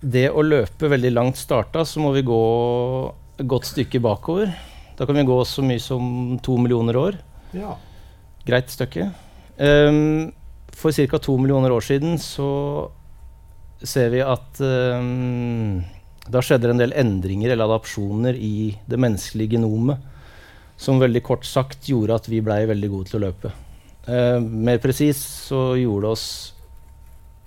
det 0.00 0.28
å 0.32 0.44
løpe 0.44 0.88
veldig 0.90 1.12
langt 1.12 1.40
starta, 1.40 1.84
så 1.84 2.00
må 2.02 2.12
vi 2.14 2.24
gå 2.26 2.42
et 3.40 3.48
godt 3.48 3.68
stykke 3.68 4.00
bakover. 4.04 4.52
Da 4.96 5.06
kan 5.08 5.16
vi 5.16 5.26
gå 5.28 5.38
så 5.48 5.64
mye 5.64 5.82
som 5.82 6.38
to 6.44 6.56
millioner 6.60 6.96
år. 7.00 7.18
Ja. 7.56 7.74
Greit 8.46 8.72
stykke. 8.72 9.10
Um, 9.60 10.30
for 10.72 10.92
ca. 10.92 11.18
to 11.18 11.36
millioner 11.36 11.72
år 11.74 11.84
siden 11.84 12.16
så 12.20 12.48
ser 13.82 14.10
vi 14.12 14.20
at 14.24 14.60
ehm, 14.60 15.80
da 16.30 16.42
skjedde 16.44 16.68
det 16.68 16.74
en 16.76 16.82
del 16.82 16.96
endringer 16.98 17.52
eller 17.52 17.66
adapsjoner 17.66 18.36
i 18.36 18.76
det 18.90 18.98
menneskelige 19.00 19.56
genomet 19.56 20.00
som 20.80 21.00
veldig 21.00 21.22
kort 21.26 21.44
sagt 21.44 21.90
gjorde 21.90 22.16
at 22.16 22.28
vi 22.30 22.40
blei 22.44 22.62
veldig 22.68 22.88
gode 22.92 23.10
til 23.10 23.18
å 23.18 23.24
løpe. 23.26 23.52
Eh, 24.08 24.38
mer 24.40 24.80
presis 24.80 25.20
så 25.48 25.74
gjorde 25.76 26.06
det 26.06 26.12
oss 26.14 26.28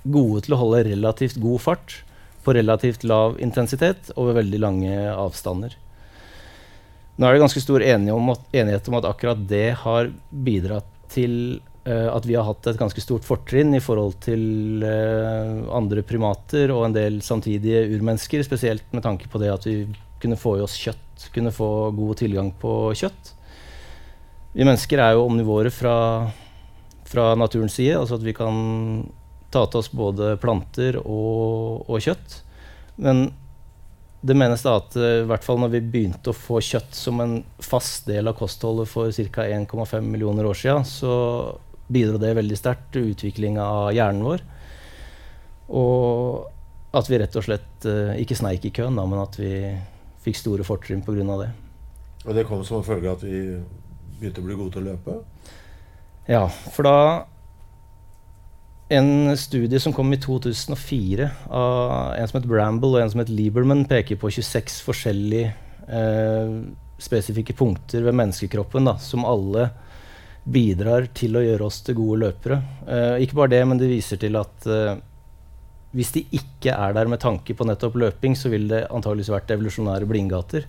gode 0.04 0.44
til 0.46 0.56
å 0.56 0.60
holde 0.60 0.84
relativt 0.90 1.40
god 1.42 1.64
fart 1.64 1.96
på 2.44 2.54
relativt 2.54 3.06
lav 3.08 3.40
intensitet 3.42 4.12
over 4.20 4.38
veldig 4.42 4.60
lange 4.62 4.98
avstander. 5.16 5.74
Nå 7.16 7.28
er 7.28 7.36
det 7.36 7.44
ganske 7.44 7.62
stor 7.64 7.84
enighet 7.86 8.18
om 8.18 8.34
at, 8.34 8.46
enighet 8.54 8.90
om 8.90 8.98
at 9.00 9.08
akkurat 9.08 9.44
det 9.50 9.68
har 9.84 10.10
bidratt 10.30 10.90
til 11.14 11.62
at 11.92 12.26
vi 12.26 12.36
har 12.38 12.46
hatt 12.48 12.68
et 12.70 12.80
ganske 12.80 13.02
stort 13.04 13.26
fortrinn 13.28 13.76
i 13.76 13.82
forhold 13.84 14.16
til 14.24 14.84
eh, 14.88 15.58
andre 15.76 16.04
primater 16.08 16.72
og 16.72 16.86
en 16.88 16.96
del 16.96 17.20
samtidige 17.26 17.82
urmennesker, 17.92 18.44
spesielt 18.48 18.88
med 18.96 19.04
tanke 19.04 19.28
på 19.28 19.42
det 19.42 19.52
at 19.52 19.68
vi 19.68 19.82
kunne 20.24 20.40
få 20.40 20.58
i 20.58 20.64
oss 20.64 20.78
kjøtt, 20.80 21.28
kunne 21.36 21.52
få 21.52 21.92
god 21.98 22.22
tilgang 22.22 22.54
på 22.62 22.94
kjøtt. 22.96 23.34
Vi 24.54 24.64
mennesker 24.64 25.02
er 25.02 25.18
jo 25.18 25.26
omnivåere 25.28 25.74
fra, 25.74 25.98
fra 27.10 27.34
naturens 27.36 27.76
side, 27.76 27.98
altså 28.00 28.16
at 28.16 28.24
vi 28.24 28.36
kan 28.38 28.56
ta 29.54 29.66
til 29.68 29.84
oss 29.84 29.92
både 29.92 30.36
planter 30.42 31.02
og, 31.04 31.84
og 31.90 32.00
kjøtt. 32.06 32.40
Men 33.04 33.26
det 34.24 34.38
menes 34.40 34.64
da 34.64 34.78
at 34.80 34.96
eh, 34.96 35.20
i 35.26 35.28
hvert 35.28 35.44
fall 35.44 35.60
når 35.60 35.74
vi 35.76 35.84
begynte 35.98 36.32
å 36.32 36.38
få 36.38 36.62
kjøtt 36.64 36.96
som 36.96 37.20
en 37.20 37.38
fast 37.60 38.08
del 38.08 38.32
av 38.32 38.38
kostholdet 38.40 38.88
for 38.88 39.12
ca. 39.12 39.44
1,5 39.52 40.08
millioner 40.08 40.48
år 40.48 40.58
siden, 40.64 40.88
så 40.88 41.14
bidro 41.92 42.20
det 42.22 42.36
veldig 42.38 42.58
sterkt 42.58 42.92
til 42.94 43.12
utviklinga 43.14 43.64
av 43.64 43.92
hjernen 43.96 44.26
vår. 44.26 44.46
Og 45.74 46.94
at 46.94 47.10
vi 47.10 47.20
rett 47.20 47.36
og 47.40 47.46
slett 47.48 47.88
eh, 47.90 48.16
ikke 48.22 48.38
sneik 48.38 48.66
i 48.70 48.74
køen, 48.76 48.98
da, 49.00 49.06
men 49.10 49.24
at 49.24 49.38
vi 49.40 49.54
fikk 50.24 50.40
store 50.40 50.66
fortrinn 50.68 51.04
pga. 51.06 51.38
det. 51.42 51.52
Og 52.24 52.36
det 52.38 52.46
kom 52.48 52.64
som 52.64 52.80
en 52.80 52.88
følge 52.88 53.10
av 53.10 53.18
at 53.18 53.26
vi 53.26 53.60
begynte 54.20 54.44
å 54.44 54.48
bli 54.48 54.58
gode 54.60 54.76
til 54.76 54.84
å 54.84 54.92
løpe? 54.94 55.20
Ja, 56.30 56.48
for 56.72 56.88
da 56.88 56.98
En 58.94 59.32
studie 59.40 59.80
som 59.82 59.94
kom 59.96 60.12
i 60.14 60.20
2004 60.22 61.26
av 61.50 62.14
en 62.14 62.28
som 62.30 62.38
het 62.38 62.46
Bramble 62.46 62.92
og 62.92 63.00
en 63.02 63.10
som 63.10 63.22
het 63.24 63.32
Lieberman, 63.32 63.88
peker 63.90 64.20
på 64.22 64.30
26 64.30 64.76
forskjellige 64.86 65.54
eh, 65.88 66.52
spesifikke 67.02 67.56
punkter 67.58 68.04
ved 68.06 68.14
menneskekroppen 68.20 68.86
da, 68.86 68.98
som 69.02 69.26
alle 69.26 69.72
bidrar 70.44 71.08
til 71.16 71.38
å 71.38 71.44
gjøre 71.44 71.68
oss 71.68 71.80
til 71.86 71.98
gode 71.98 72.20
løpere. 72.26 72.60
Eh, 72.88 73.24
ikke 73.24 73.38
bare 73.40 73.54
det, 73.56 73.62
men 73.70 73.80
det 73.80 73.92
viser 73.92 74.20
til 74.20 74.36
at 74.40 74.68
eh, 74.68 74.98
hvis 75.96 76.12
de 76.16 76.26
ikke 76.40 76.74
er 76.74 76.96
der 76.98 77.12
med 77.12 77.22
tanke 77.24 77.56
på 77.56 77.68
nettopp 77.68 77.96
løping, 78.02 78.36
så 78.36 78.52
vil 78.52 78.68
det 78.72 78.86
antageligvis 78.90 79.32
vært 79.34 79.54
evolusjonære 79.56 80.10
blindgater. 80.10 80.68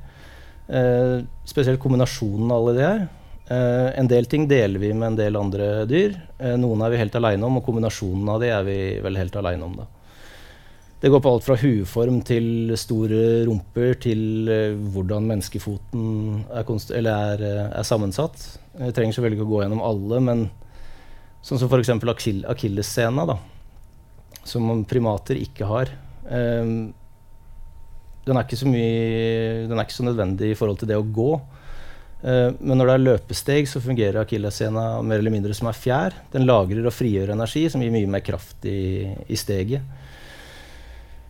Eh, 0.68 1.18
spesielt 1.48 1.82
kombinasjonen 1.82 2.50
av 2.50 2.60
alle 2.60 2.78
de 2.78 2.88
her. 2.88 3.04
En 3.44 4.06
del 4.08 4.24
ting 4.24 4.46
deler 4.48 4.80
vi 4.80 4.94
med 4.96 5.10
en 5.10 5.16
del 5.18 5.36
andre 5.36 5.66
dyr. 5.84 6.14
Noen 6.56 6.80
er 6.80 6.94
vi 6.94 7.00
helt 7.02 7.16
aleine 7.18 7.44
om, 7.44 7.58
og 7.58 7.66
kombinasjonen 7.66 8.30
av 8.32 8.38
de 8.40 8.48
er 8.48 8.62
vi 8.64 8.76
vel 9.04 9.18
helt 9.20 9.36
aleine 9.36 9.66
om. 9.66 9.74
da. 9.82 9.84
Det 11.04 11.11
går 11.12 11.20
på 11.20 11.30
alt 11.34 11.44
fra 11.44 11.54
hueform 11.61 12.23
til 12.25 12.70
store 12.80 13.42
rumper 13.44 13.90
til 14.00 14.49
eh, 14.49 14.76
hvordan 14.94 15.26
menneskefoten 15.28 16.04
er, 16.49 16.70
er, 16.96 17.42
eh, 17.44 17.66
er 17.76 17.84
sammensatt. 17.84 18.46
Jeg 18.78 18.94
trenger 18.96 19.12
selvfølgelig 19.12 19.37
ikke 19.37 19.44
å 19.44 19.50
gå 19.50 19.58
gjennom 19.61 19.82
alle, 19.84 20.20
men 20.25 20.44
sånn 21.44 21.61
som 21.61 21.68
f.eks. 21.68 21.90
Akil 22.49 22.80
da, 22.80 23.37
som 24.49 24.70
primater 24.88 25.42
ikke 25.42 25.68
har. 25.68 25.92
Um, 26.25 26.94
den 28.25 28.40
er 28.40 28.46
ikke 28.46 28.56
så 28.56 28.70
mye 28.70 29.66
Den 29.68 29.76
er 29.76 29.84
ikke 29.84 29.99
så 29.99 30.06
nødvendig 30.06 30.54
i 30.54 30.56
forhold 30.56 30.80
til 30.80 30.88
det 30.88 30.96
å 30.96 31.04
gå. 31.04 31.34
Uh, 32.25 32.56
men 32.64 32.80
når 32.80 32.87
det 32.87 32.94
er 32.94 33.04
løpesteg, 33.04 33.68
så 33.68 33.84
fungerer 33.84 34.23
akillessena 34.23 35.02
mer 35.04 35.20
eller 35.20 35.37
mindre 35.37 35.52
som 35.52 35.68
ei 35.68 35.76
fjær. 35.76 36.16
Den 36.32 36.49
lagrer 36.49 36.88
og 36.88 36.96
frigjør 36.96 37.34
energi, 37.37 37.66
som 37.68 37.84
gir 37.84 37.92
mye 37.92 38.08
mer 38.16 38.25
kraft 38.25 38.64
i, 38.64 39.12
i 39.28 39.37
steget. 39.37 39.84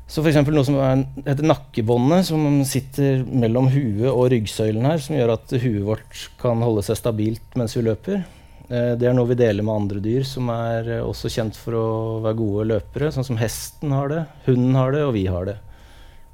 Så 0.04 0.20
f.eks. 0.20 0.36
noe 0.44 0.66
som 0.66 0.76
er, 0.84 1.02
heter 1.24 1.46
nakkebåndet, 1.48 2.26
som 2.28 2.60
sitter 2.68 3.22
mellom 3.24 3.70
huet 3.72 4.10
og 4.10 4.28
ryggsøylen 4.34 4.84
her, 4.84 5.00
som 5.00 5.16
gjør 5.16 5.32
at 5.38 5.54
huet 5.56 5.84
vårt 5.86 6.24
kan 6.40 6.60
holde 6.64 6.84
seg 6.84 6.98
stabilt 7.00 7.56
mens 7.58 7.76
vi 7.78 7.86
løper. 7.86 8.24
Eh, 8.68 8.92
det 9.00 9.08
er 9.08 9.16
noe 9.16 9.28
vi 9.30 9.38
deler 9.38 9.64
med 9.64 9.74
andre 9.74 10.02
dyr, 10.04 10.26
som 10.28 10.50
er 10.52 10.90
eh, 10.98 11.04
også 11.04 11.32
kjent 11.32 11.56
for 11.56 11.76
å 11.78 11.86
være 12.24 12.38
gode 12.40 12.66
løpere. 12.74 13.12
Sånn 13.14 13.26
som 13.26 13.40
hesten 13.40 13.94
har 13.96 14.12
det, 14.12 14.20
hunden 14.48 14.76
har 14.76 14.92
det, 14.94 15.06
og 15.08 15.16
vi 15.16 15.24
har 15.28 15.48
det. 15.48 15.56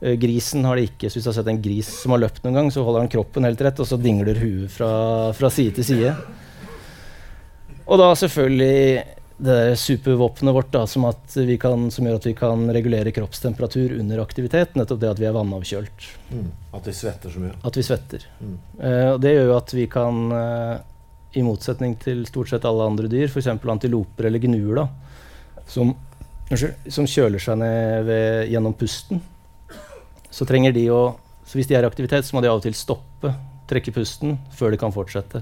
Eh, 0.00 0.18
Grisen 0.20 0.66
har 0.66 0.78
det 0.78 0.88
ikke. 0.90 1.06
Så 1.06 1.18
hvis 1.18 1.28
du 1.28 1.30
har 1.30 1.38
sett 1.38 1.50
en 1.54 1.62
gris 1.62 1.94
som 2.02 2.14
har 2.14 2.24
løpt 2.24 2.42
noen 2.44 2.58
gang, 2.58 2.74
så 2.74 2.84
holder 2.86 3.06
han 3.06 3.12
kroppen 3.12 3.46
helt 3.46 3.64
rett, 3.66 3.82
og 3.82 3.88
så 3.88 3.98
dingler 4.02 4.38
huet 4.42 4.70
fra, 4.74 4.92
fra 5.36 5.50
side 5.52 5.78
til 5.78 5.88
side. 5.92 6.14
Og 7.90 7.98
da 7.98 8.12
selvfølgelig 8.18 9.19
det 9.40 9.54
der 9.56 9.74
supervåpenet 9.78 10.54
vårt 10.54 10.72
da, 10.72 10.82
som, 10.86 11.06
at 11.08 11.36
vi 11.36 11.56
kan, 11.60 11.88
som 11.90 12.04
gjør 12.06 12.18
at 12.20 12.26
vi 12.28 12.34
kan 12.36 12.66
regulere 12.74 13.12
kroppstemperatur 13.16 13.94
under 13.96 14.20
aktivitet. 14.20 14.74
Nettopp 14.76 15.00
det 15.00 15.08
at 15.14 15.22
vi 15.22 15.28
er 15.28 15.34
vannavkjølt. 15.36 16.08
Mm. 16.28 16.50
At 16.76 16.90
vi 16.90 16.94
svetter 16.96 17.32
så 17.32 17.40
mye. 17.40 17.54
At 17.64 17.78
vi 17.80 17.84
svetter. 17.86 18.26
Mm. 18.40 18.58
Uh, 18.76 19.14
det 19.22 19.32
gjør 19.32 19.48
jo 19.48 19.56
at 19.56 19.74
vi 19.76 19.86
kan, 19.92 20.20
uh, 20.34 20.76
i 21.32 21.44
motsetning 21.46 21.96
til 22.02 22.26
stort 22.28 22.52
sett 22.52 22.68
alle 22.68 22.90
andre 22.92 23.08
dyr, 23.08 23.30
f.eks. 23.30 23.48
antiloper 23.56 24.28
eller 24.28 24.44
gnuer, 24.44 24.82
da, 24.82 25.64
som, 25.70 25.94
som 26.52 27.08
kjøler 27.08 27.40
seg 27.40 27.60
ned 27.62 28.06
ved, 28.10 28.50
gjennom 28.52 28.76
pusten, 28.76 29.24
så 30.30 30.46
trenger 30.46 30.76
de 30.76 30.86
å 30.94 31.02
så 31.50 31.58
Hvis 31.58 31.66
de 31.66 31.74
er 31.74 31.82
i 31.82 31.88
aktivitet, 31.88 32.22
så 32.22 32.36
må 32.36 32.44
de 32.44 32.46
av 32.46 32.60
og 32.60 32.62
til 32.62 32.76
stoppe, 32.78 33.32
trekke 33.66 33.90
pusten 33.90 34.36
før 34.54 34.70
de 34.70 34.78
kan 34.78 34.92
fortsette. 34.94 35.40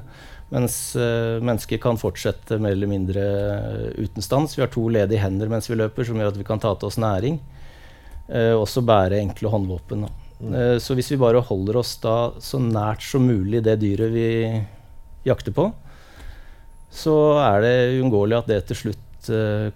Mens 0.48 0.96
uh, 0.96 1.40
mennesker 1.44 1.80
kan 1.82 1.98
fortsette 2.00 2.56
mer 2.62 2.72
eller 2.72 2.88
mindre 2.88 3.24
uten 4.00 4.24
stans. 4.24 4.56
Vi 4.56 4.62
har 4.64 4.70
to 4.72 4.86
ledige 4.92 5.20
hender 5.20 5.50
mens 5.52 5.68
vi 5.68 5.76
løper, 5.76 6.06
som 6.08 6.16
gjør 6.16 6.32
at 6.32 6.38
vi 6.40 6.46
kan 6.48 6.62
ta 6.62 6.72
til 6.74 6.88
oss 6.88 7.00
næring. 7.00 7.36
Uh, 8.28 8.54
også 8.56 8.84
bære 8.84 9.20
enkle 9.20 9.52
håndvåpen. 9.52 10.06
Mm. 10.40 10.54
Uh, 10.54 10.76
så 10.80 10.96
hvis 10.96 11.12
vi 11.12 11.20
bare 11.20 11.44
holder 11.44 11.80
oss 11.82 11.96
da 12.00 12.16
så 12.40 12.60
nært 12.62 13.04
som 13.04 13.28
mulig 13.28 13.60
det 13.66 13.76
dyret 13.82 14.14
vi 14.14 14.30
jakter 15.28 15.52
på, 15.52 15.68
så 16.88 17.18
er 17.42 17.60
det 17.66 17.74
uunngåelig 17.98 18.38
at 18.38 18.48
det 18.48 18.62
til 18.70 18.82
slutt 18.84 19.04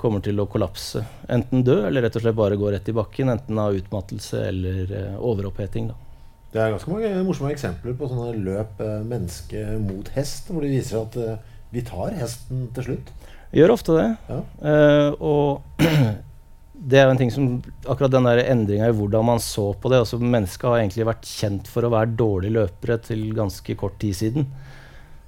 kommer 0.00 0.22
til 0.24 0.38
å 0.40 0.46
kollapse. 0.48 1.02
Enten 1.34 1.60
dø, 1.66 1.74
eller 1.84 2.06
rett 2.06 2.14
og 2.16 2.22
slett 2.24 2.38
bare 2.38 2.56
gå 2.56 2.70
rett 2.72 2.86
i 2.88 2.94
bakken. 2.96 3.34
Enten 3.34 3.58
av 3.60 3.76
utmattelse 3.76 4.38
eller 4.48 4.94
overoppheting. 5.18 5.90
da. 5.90 6.01
Det 6.52 6.60
er 6.60 6.74
ganske 6.74 6.92
mange 6.92 7.10
morsomme 7.24 7.52
eksempler 7.54 7.94
på 7.96 8.10
sånne 8.10 8.34
løp 8.44 8.80
eh, 8.84 8.98
menneske 9.08 9.62
mot 9.80 10.10
hest, 10.12 10.50
hvor 10.52 10.64
det 10.64 10.72
viser 10.74 11.00
at 11.00 11.16
eh, 11.16 11.38
vi 11.72 11.84
tar 11.86 12.12
hesten 12.18 12.66
til 12.76 12.90
slutt. 12.90 13.08
Gjør 13.56 13.72
ofte 13.72 13.96
det. 13.96 14.10
Ja. 14.28 14.42
Uh, 14.64 15.08
og 15.24 15.86
det 16.92 16.98
er 16.98 17.06
jo 17.06 17.14
en 17.14 17.20
ting 17.20 17.32
som 17.32 17.48
Akkurat 17.84 18.12
den 18.12 18.28
endringa 18.28 18.88
i 18.88 18.94
hvordan 18.96 19.26
man 19.28 19.42
så 19.44 19.66
på 19.76 19.90
det 19.92 20.00
altså 20.02 20.16
Mennesket 20.20 20.68
har 20.68 20.80
egentlig 20.80 21.04
vært 21.08 21.28
kjent 21.28 21.68
for 21.68 21.84
å 21.84 21.92
være 21.92 22.16
dårlige 22.16 22.56
løpere 22.56 22.96
til 23.04 23.26
ganske 23.36 23.76
kort 23.80 23.98
tid 24.02 24.16
siden. 24.16 24.48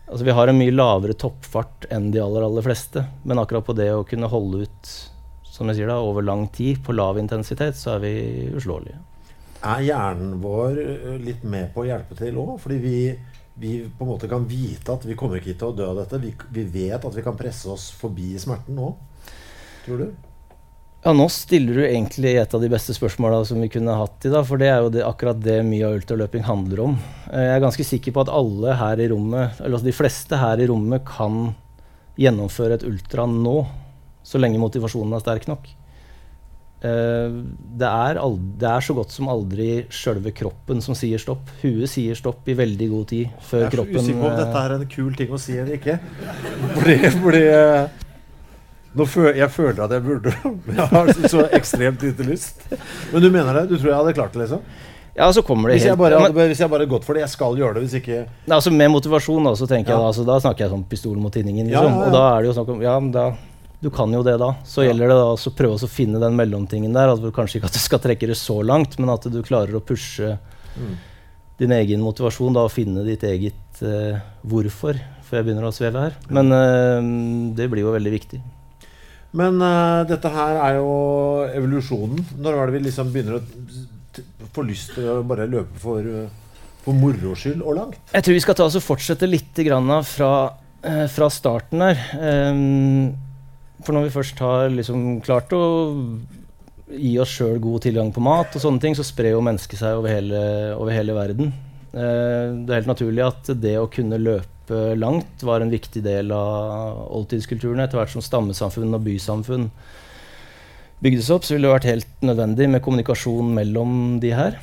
Altså 0.09 0.25
Vi 0.29 0.37
har 0.37 0.53
en 0.53 0.61
mye 0.61 0.75
lavere 0.75 1.17
toppfart 1.21 1.89
enn 1.93 2.11
de 2.13 2.21
aller, 2.25 2.45
aller 2.45 2.65
fleste. 2.65 3.05
Men 3.25 3.41
akkurat 3.41 3.69
på 3.69 3.77
det 3.77 3.91
å 3.93 4.05
kunne 4.09 4.33
holde 4.33 4.65
ut 4.65 4.95
som 5.55 5.69
jeg 5.71 5.81
sier 5.81 5.93
da, 5.93 6.01
over 6.03 6.25
lang 6.27 6.49
tid 6.53 6.81
på 6.85 6.97
lav 6.97 7.21
intensitet, 7.21 7.77
så 7.79 7.95
er 7.95 8.05
vi 8.05 8.15
uslåelige 8.57 9.14
er 9.65 9.87
hjernen 9.89 10.37
vår 10.43 10.83
eh, 10.83 11.17
litt 11.23 11.47
med 11.49 11.73
på 11.75 11.85
å 11.85 11.89
hjelpe 11.89 12.19
til 12.19 12.37
òg? 12.41 12.57
Fordi 12.63 12.79
vi, 12.83 12.99
vi, 13.61 13.73
på 13.89 14.05
en 14.07 14.13
måte 14.13 14.31
kan 14.31 14.47
vite 14.49 14.95
at 14.95 15.07
vi 15.09 15.17
kommer 15.19 15.41
ikke 15.41 15.57
til 15.57 15.73
å 15.73 15.77
dø 15.77 15.89
av 15.93 16.03
dette. 16.03 16.21
Vi, 16.23 16.35
vi 16.55 16.69
vet 16.77 17.05
at 17.05 17.17
vi 17.17 17.25
kan 17.25 17.39
presse 17.39 17.71
oss 17.73 17.91
forbi 17.99 18.35
smerten 18.41 18.79
nå. 18.79 18.93
Tror 19.85 20.05
du? 20.05 20.09
Ja, 21.05 21.13
Nå 21.13 21.27
stiller 21.29 21.77
du 21.77 21.85
egentlig 21.85 22.31
et 22.41 22.55
av 22.57 22.63
de 22.63 22.69
beste 22.73 22.95
spørsmåla 22.97 23.43
som 23.45 23.59
vi 23.61 23.69
kunne 23.69 23.93
hatt 23.99 24.25
i 24.25 24.33
dag. 24.33 24.47
For 24.49 24.61
det 24.61 24.71
er 24.73 24.79
jo 24.81 24.93
det, 24.95 25.03
akkurat 25.05 25.41
det 25.45 25.59
mye 25.69 25.85
av 25.85 25.99
ultraløping 25.99 26.47
handler 26.47 26.81
om. 26.87 26.99
Eh, 27.29 27.45
jeg 27.45 27.59
er 27.59 27.65
ganske 27.67 27.85
sikker 27.85 28.15
på 28.17 28.25
at 28.25 28.33
alle 28.33 28.77
her 28.81 29.05
i 29.05 29.11
rommet, 29.13 29.61
eller 29.61 29.77
altså 29.77 29.91
de 29.91 29.97
fleste 29.97 30.41
her 30.41 30.65
i 30.65 30.69
rommet 30.71 31.05
kan 31.09 31.53
gjennomføre 32.21 32.79
et 32.79 32.87
ultra 32.89 33.27
nå. 33.29 33.59
Så 34.25 34.41
lenge 34.41 34.63
motivasjonen 34.63 35.13
er 35.13 35.21
sterk 35.21 35.45
nok. 35.51 35.69
Uh, 36.85 37.41
det, 37.81 37.89
er 37.89 38.19
det, 38.61 38.69
er 38.69 38.85
så 38.85 38.93
godt 38.93 39.13
som 39.15 39.31
aldri 39.33 39.69
sjølve 39.89 40.35
kroppen 40.37 40.83
som 40.85 40.97
sier 40.99 41.21
stopp. 41.23 41.49
Huet 41.63 41.89
sier 41.89 42.19
stopp 42.19 42.45
i 42.53 42.57
veldig 42.59 42.89
god 42.91 43.07
tid 43.09 43.45
før 43.49 43.71
kroppen 43.73 43.95
Jeg 43.95 44.03
er 44.03 44.05
så 44.05 44.11
usikker 44.11 44.21
på 44.21 44.29
om 44.29 44.41
dette 44.43 44.65
er 44.65 44.75
en 44.77 44.89
kul 44.93 45.15
ting 45.17 45.33
å 45.33 45.41
si 45.41 45.57
eller 45.57 45.79
ikke. 45.79 45.97
Fordi, 46.75 46.97
fordi 47.15 47.45
uh, 47.57 49.07
føl 49.15 49.31
Jeg 49.41 49.51
føler 49.55 49.81
at 49.87 49.95
jeg 49.97 50.05
burde 50.05 50.35
Jeg 50.77 50.91
har 50.93 51.15
så 51.33 51.47
ekstremt 51.57 52.05
lite 52.05 52.27
lyst. 52.29 52.67
Men 53.15 53.25
du 53.25 53.31
mener 53.31 53.63
det? 53.63 53.71
Du 53.73 53.79
tror 53.79 53.89
jeg 53.95 54.03
hadde 54.03 54.15
klart 54.21 54.37
det, 54.37 54.45
liksom? 54.45 54.61
Ja, 55.15 55.31
så 55.33 55.45
kommer 55.47 55.71
det 55.71 55.79
hvis 55.79 55.87
jeg, 55.87 55.97
bare, 55.97 56.19
hadde, 56.19 56.47
hvis 56.51 56.61
jeg 56.61 56.71
bare 56.73 56.91
gått 56.91 57.05
for 57.07 57.15
det, 57.15 57.23
jeg 57.23 57.33
skal 57.33 57.57
gjøre 57.57 57.79
det. 57.79 57.87
Hvis 57.87 57.97
ikke 58.01 58.25
altså 58.51 58.73
Med 58.75 58.91
motivasjon, 58.91 59.47
da, 59.47 59.55
så 59.57 59.69
tenker 59.71 59.95
ja. 59.95 59.97
jeg 59.97 60.03
da, 60.03 60.13
altså, 60.13 60.25
da 60.27 60.39
snakker 60.43 60.67
jeg 60.67 60.75
sånn 60.75 60.87
pistol 60.91 61.17
mot 61.23 61.33
tinningen. 61.33 61.71
Liksom. 61.71 61.87
Ja, 61.87 62.01
ja, 62.03 62.07
og 62.09 62.17
da 62.17 62.25
er 62.35 62.43
det 62.43 62.51
jo 62.51 62.57
snakk 62.59 62.73
om 62.75 62.83
Ja, 62.85 62.95
men 63.01 63.13
da 63.15 63.29
du 63.85 63.91
kan 63.93 64.13
jo 64.17 64.23
det 64.25 64.39
da. 64.41 64.55
Så 64.65 64.87
gjelder 64.87 65.11
det 65.13 65.17
da 65.19 65.33
å 65.37 65.51
prøve 65.53 65.77
å 65.77 65.91
finne 65.91 66.21
den 66.23 66.37
mellomtingen 66.39 66.95
der. 66.97 67.11
Altså, 67.13 67.29
kanskje 67.37 67.59
ikke 67.59 67.69
at 67.69 67.77
du 67.77 67.83
skal 67.83 68.01
trekke 68.01 68.29
det 68.31 68.37
så 68.41 68.57
langt, 68.65 68.97
men 68.97 69.13
at 69.13 69.27
du 69.29 69.43
klarer 69.45 69.77
å 69.77 69.83
pushe 69.85 70.31
mm. 70.73 70.95
din 71.61 71.75
egen 71.77 72.01
motivasjon 72.01 72.57
da, 72.57 72.63
og 72.65 72.73
finne 72.73 73.05
ditt 73.05 73.27
eget 73.29 73.83
uh, 73.85 74.23
hvorfor, 74.49 74.97
før 75.27 75.37
jeg 75.37 75.49
begynner 75.51 75.69
å 75.69 75.73
sveve 75.77 76.07
her. 76.07 76.17
Men 76.33 76.49
uh, 76.57 77.11
det 77.59 77.67
blir 77.75 77.85
jo 77.85 77.93
veldig 77.93 78.13
viktig. 78.15 78.41
Men 79.37 79.61
uh, 79.61 80.07
dette 80.09 80.33
her 80.33 80.63
er 80.71 80.79
jo 80.79 80.95
evolusjonen. 81.51 82.25
Når 82.41 82.57
er 82.57 82.73
det 82.73 82.77
vi 82.79 82.83
liksom 82.87 83.13
begynner 83.13 83.37
å 83.43 84.49
få 84.57 84.65
lyst 84.65 84.95
til 84.97 85.11
å 85.13 85.19
bare 85.29 85.45
løpe 85.51 85.77
for, 85.83 86.09
for 86.87 86.97
moro 86.97 87.37
skyld 87.37 87.61
og 87.61 87.77
langt? 87.83 88.01
Jeg 88.17 88.25
tror 88.25 88.41
vi 88.41 88.47
skal 88.47 88.57
ta 88.57 88.71
oss 88.71 88.81
og 88.81 88.87
fortsette 88.87 89.29
litt 89.29 89.61
fra, 90.09 90.33
fra 91.13 91.31
starten 91.37 91.85
her. 91.85 92.05
Um, 92.17 93.13
for 93.85 93.97
når 93.97 94.09
vi 94.09 94.17
først 94.17 94.41
har 94.43 94.73
liksom 94.73 95.21
klart 95.25 95.53
å 95.57 95.65
gi 96.95 97.15
oss 97.23 97.33
sjøl 97.39 97.61
god 97.63 97.85
tilgang 97.87 98.11
på 98.15 98.23
mat, 98.25 98.55
og 98.55 98.63
sånne 98.63 98.83
ting, 98.83 98.97
så 98.97 99.07
sprer 99.07 99.35
jo 99.35 99.45
mennesket 99.45 99.81
seg 99.81 99.99
over 99.99 100.13
hele, 100.13 100.41
over 100.77 100.95
hele 100.95 101.17
verden. 101.17 101.55
Eh, 101.95 102.51
det 102.65 102.71
er 102.71 102.81
helt 102.81 102.91
naturlig 102.91 103.25
at 103.25 103.53
det 103.61 103.77
å 103.81 103.91
kunne 103.93 104.21
løpe 104.21 104.51
langt 104.97 105.43
var 105.45 105.61
en 105.61 105.73
viktig 105.73 106.03
del 106.05 106.33
av 106.35 107.05
oldtidskulturen. 107.15 107.83
Etter 107.85 108.01
hvert 108.01 108.15
som 108.15 108.25
stammesamfunn 108.25 108.97
og 108.97 109.05
bysamfunn 109.05 109.69
bygdes 111.05 111.33
opp, 111.35 111.45
så 111.45 111.57
ville 111.57 111.69
det 111.69 111.75
vært 111.75 111.91
helt 111.91 112.25
nødvendig 112.25 112.71
med 112.73 112.85
kommunikasjon 112.85 113.53
mellom 113.57 113.99
de 114.23 114.33
her. 114.37 114.57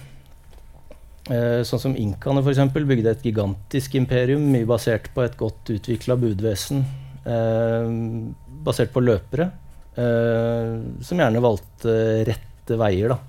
Eh, 1.29 1.61
sånn 1.67 1.83
som 1.83 1.97
inkaene 1.97 2.41
f.eks. 2.41 2.63
bygde 2.73 3.13
et 3.13 3.25
gigantisk 3.25 3.95
imperium, 3.99 4.47
mye 4.53 4.67
basert 4.67 5.11
på 5.13 5.23
et 5.23 5.37
godt 5.39 5.69
utvikla 5.73 6.17
budvesen. 6.19 6.81
Eh, 7.21 7.91
basert 8.63 8.93
på 8.93 9.03
løpere 9.03 9.49
eh, 9.95 10.79
som 11.03 11.21
gjerne 11.21 11.43
valgte 11.43 11.93
rette 12.27 12.77
veier 12.79 13.13
da, 13.13 13.19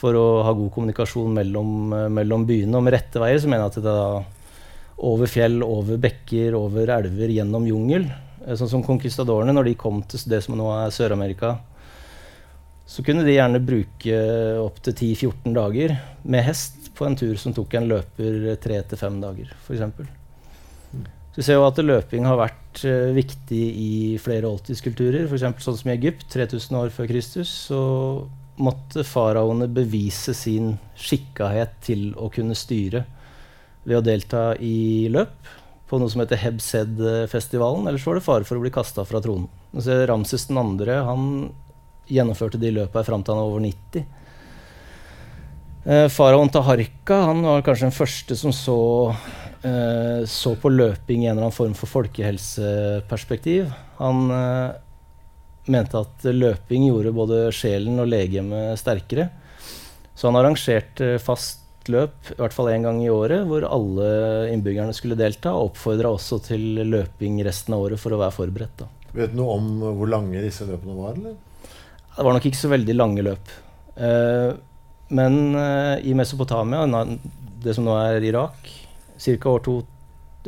for 0.00 0.16
å 0.16 0.26
ha 0.46 0.52
god 0.56 0.72
kommunikasjon 0.74 1.34
mellom, 1.40 1.72
eh, 1.96 2.08
mellom, 2.20 2.46
byene. 2.48 2.76
Og 2.78 2.86
med 2.86 2.96
rette 2.96 3.22
veier 3.22 3.40
så 3.40 3.50
mener 3.50 3.66
jeg 3.66 3.72
at 3.72 3.80
det 3.80 3.86
da 3.88 5.06
over 5.10 5.30
fjell, 5.30 5.62
over 5.64 6.00
bekker, 6.00 6.56
over 6.58 6.92
elver, 6.98 7.32
gjennom 7.32 7.66
jungel. 7.68 8.06
Eh, 8.46 8.56
sånn 8.56 8.72
som 8.72 8.84
conquistadorene, 8.86 9.54
når 9.56 9.70
de 9.70 9.80
kom 9.80 10.02
til 10.08 10.24
det 10.32 10.42
som 10.46 10.56
nå 10.58 10.68
er 10.78 10.94
Sør-Amerika, 10.94 11.56
så 12.90 13.04
kunne 13.06 13.22
de 13.22 13.36
gjerne 13.36 13.62
bruke 13.62 14.16
opptil 14.58 14.96
10-14 14.96 15.54
dager 15.54 15.92
med 16.26 16.42
hest 16.42 16.88
på 16.98 17.06
en 17.06 17.14
tur 17.16 17.36
som 17.38 17.54
tok 17.54 17.76
en 17.78 17.86
løper 17.86 18.56
3-5 18.60 19.20
dager, 19.22 19.52
f.eks. 19.62 20.08
Så 21.30 21.38
vi 21.38 21.44
ser 21.46 21.60
jo 21.60 21.68
at 21.68 21.78
løping 21.78 22.26
har 22.26 22.40
vært 22.40 22.59
uh, 22.84 23.10
viktig 23.16 23.62
i 23.80 23.92
flere 24.22 24.48
oldtidskulturer. 24.50 25.26
F.eks. 25.26 25.64
sånn 25.64 25.78
som 25.80 25.90
i 25.90 25.96
Egypt, 25.96 26.26
3000 26.32 26.78
år 26.80 26.92
før 26.94 27.10
Kristus, 27.10 27.52
så 27.70 27.80
måtte 28.60 29.04
faraoene 29.06 29.70
bevise 29.72 30.34
sin 30.36 30.74
skikkahet 30.98 31.78
til 31.86 32.10
å 32.20 32.28
kunne 32.32 32.56
styre 32.58 33.06
ved 33.86 33.96
å 33.96 34.04
delta 34.04 34.52
i 34.60 35.08
løp 35.12 35.48
på 35.90 35.98
noe 35.98 36.12
som 36.12 36.22
heter 36.22 36.38
Hebsed-festivalen. 36.38 37.88
Ellers 37.88 38.04
var 38.06 38.18
det 38.18 38.26
fare 38.26 38.46
for 38.46 38.60
å 38.60 38.62
bli 38.62 38.72
kasta 38.74 39.06
fra 39.08 39.22
tronen. 39.24 39.48
Ramses 40.06 40.46
2. 40.50 40.62
han 41.08 41.24
gjennomførte 42.10 42.60
de 42.60 42.72
løpa 42.74 43.02
fram 43.06 43.24
til 43.24 43.34
han 43.34 43.42
var 43.42 43.50
over 43.50 43.64
90. 43.64 44.06
Eh, 45.84 46.06
Faraoen 46.12 46.52
Taharka 46.52 47.22
han 47.30 47.42
var 47.46 47.62
kanskje 47.64 47.88
den 47.88 47.96
første 47.96 48.36
som 48.36 48.52
så 48.54 48.78
eh, 49.66 50.22
så 50.28 50.54
på 50.60 50.72
løping 50.72 51.24
i 51.24 51.28
en 51.28 51.36
eller 51.36 51.48
annen 51.48 51.56
form 51.56 51.74
for 51.78 51.90
folkehelseperspektiv. 51.90 53.70
Han 53.98 54.30
eh, 54.34 54.78
mente 55.70 56.00
at 56.00 56.26
løping 56.32 56.88
gjorde 56.88 57.14
både 57.16 57.40
sjelen 57.54 58.00
og 58.02 58.10
legemet 58.10 58.80
sterkere. 58.80 59.28
Så 60.14 60.28
han 60.28 60.38
arrangerte 60.40 61.14
fast 61.22 61.60
løp, 61.90 62.32
i 62.34 62.38
hvert 62.38 62.54
fall 62.54 62.70
én 62.72 62.84
gang 62.84 62.98
i 63.02 63.10
året, 63.12 63.46
hvor 63.48 63.64
alle 63.66 64.08
innbyggerne 64.52 64.94
skulle 64.96 65.18
delta, 65.18 65.54
og 65.56 65.70
oppfordra 65.70 66.12
også 66.12 66.40
til 66.50 66.82
løping 66.86 67.40
resten 67.46 67.76
av 67.76 67.86
året 67.86 68.00
for 68.02 68.14
å 68.14 68.20
være 68.20 68.36
forberedt. 68.36 68.82
Da. 68.82 68.90
Vet 69.16 69.32
du 69.32 69.40
noe 69.40 69.56
om 69.56 69.70
hvor 69.98 70.10
lange 70.10 70.42
disse 70.44 70.66
løpene 70.68 70.98
var? 70.98 71.16
eller? 71.16 71.38
Det 72.16 72.26
var 72.26 72.36
nok 72.36 72.50
ikke 72.50 72.60
så 72.60 72.70
veldig 72.72 72.96
lange 72.98 73.24
løp. 73.24 73.54
Eh, 73.96 74.50
men 75.16 75.40
eh, 75.58 75.96
i 76.06 76.14
Mesopotamia, 76.14 76.84
det 77.64 77.74
som 77.76 77.86
nå 77.86 77.96
er 77.98 78.26
Irak, 78.28 78.70
ca. 79.20 79.56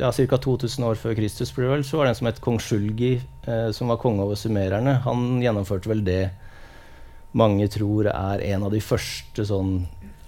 Ja, 0.01 0.09
2000 0.09 0.85
år 0.87 0.97
før 0.97 1.13
Kristus 1.13 1.51
vel, 1.53 1.83
så 1.85 1.99
var 1.99 2.07
det 2.07 2.15
en 2.15 2.17
som 2.17 2.29
het 2.29 2.41
kong 2.41 2.57
Sjulgi, 2.57 3.21
eh, 3.45 3.67
som 3.71 3.91
var 3.93 4.01
konge 4.01 4.23
over 4.25 4.35
sumererne. 4.39 4.95
Han 5.05 5.41
gjennomførte 5.43 5.91
vel 5.91 6.01
det 6.05 6.31
mange 7.37 7.67
tror 7.69 8.09
er 8.09 8.41
en 8.53 8.65
av 8.65 8.73
de 8.73 8.81
første 8.81 9.45
sånn 9.45 9.83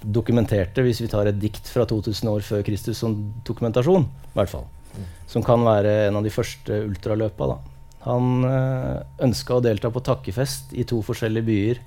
dokumenterte, 0.05 0.83
hvis 0.85 1.01
vi 1.01 1.09
tar 1.09 1.25
et 1.29 1.39
dikt 1.41 1.69
fra 1.71 1.85
2000 1.89 2.29
år 2.29 2.45
før 2.45 2.61
Kristus 2.65 3.01
som 3.01 3.15
dokumentasjon, 3.45 4.05
i 4.05 4.37
hvert 4.37 4.51
fall. 4.51 4.67
Mm. 4.93 5.07
Som 5.33 5.45
kan 5.45 5.65
være 5.65 5.95
en 6.07 6.19
av 6.19 6.25
de 6.25 6.33
første 6.33 6.83
ultraløpa. 6.85 7.49
da. 7.49 7.57
Han 8.05 8.45
øh, 8.45 9.01
ønska 9.25 9.57
å 9.57 9.63
delta 9.65 9.89
på 9.89 10.03
takkefest 10.05 10.75
i 10.77 10.85
to 10.85 11.01
forskjellige 11.05 11.49
byer 11.49 11.81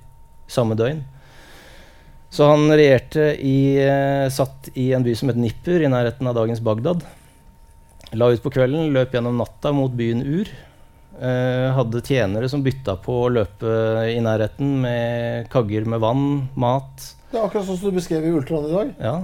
samme 0.50 0.74
døgn. 0.78 1.04
Så 2.30 2.44
han 2.50 2.68
regjerte 2.68 3.30
i, 3.40 3.78
eh, 3.80 4.28
satt 4.30 4.68
i 4.74 4.90
en 4.92 5.04
by 5.04 5.14
som 5.16 5.30
het 5.30 5.38
Nippur, 5.40 5.80
i 5.80 5.88
nærheten 5.88 6.28
av 6.28 6.36
dagens 6.36 6.60
Bagdad. 6.60 7.04
La 8.12 8.28
ut 8.32 8.42
på 8.42 8.52
kvelden, 8.52 8.92
løp 8.92 9.12
gjennom 9.16 9.36
natta 9.40 9.72
mot 9.72 9.92
byen 9.92 10.22
Ur. 10.22 10.48
Eh, 11.18 11.68
hadde 11.74 12.04
tjenere 12.04 12.48
som 12.48 12.62
bytta 12.62 12.94
på 13.02 13.24
å 13.24 13.30
løpe 13.32 13.70
i 14.12 14.20
nærheten 14.22 14.76
med 14.84 15.48
kagger 15.50 15.88
med 15.88 16.00
vann, 16.04 16.48
mat. 16.54 17.08
Det 17.32 17.40
er 17.40 17.48
akkurat 17.48 17.66
sånn 17.66 17.80
som 17.80 17.90
du 17.90 17.98
beskrev 17.98 18.24
i 18.24 18.32
Ultraland 18.32 18.68
i 18.68 18.76
dag. 18.76 18.92
Ja. 19.02 19.16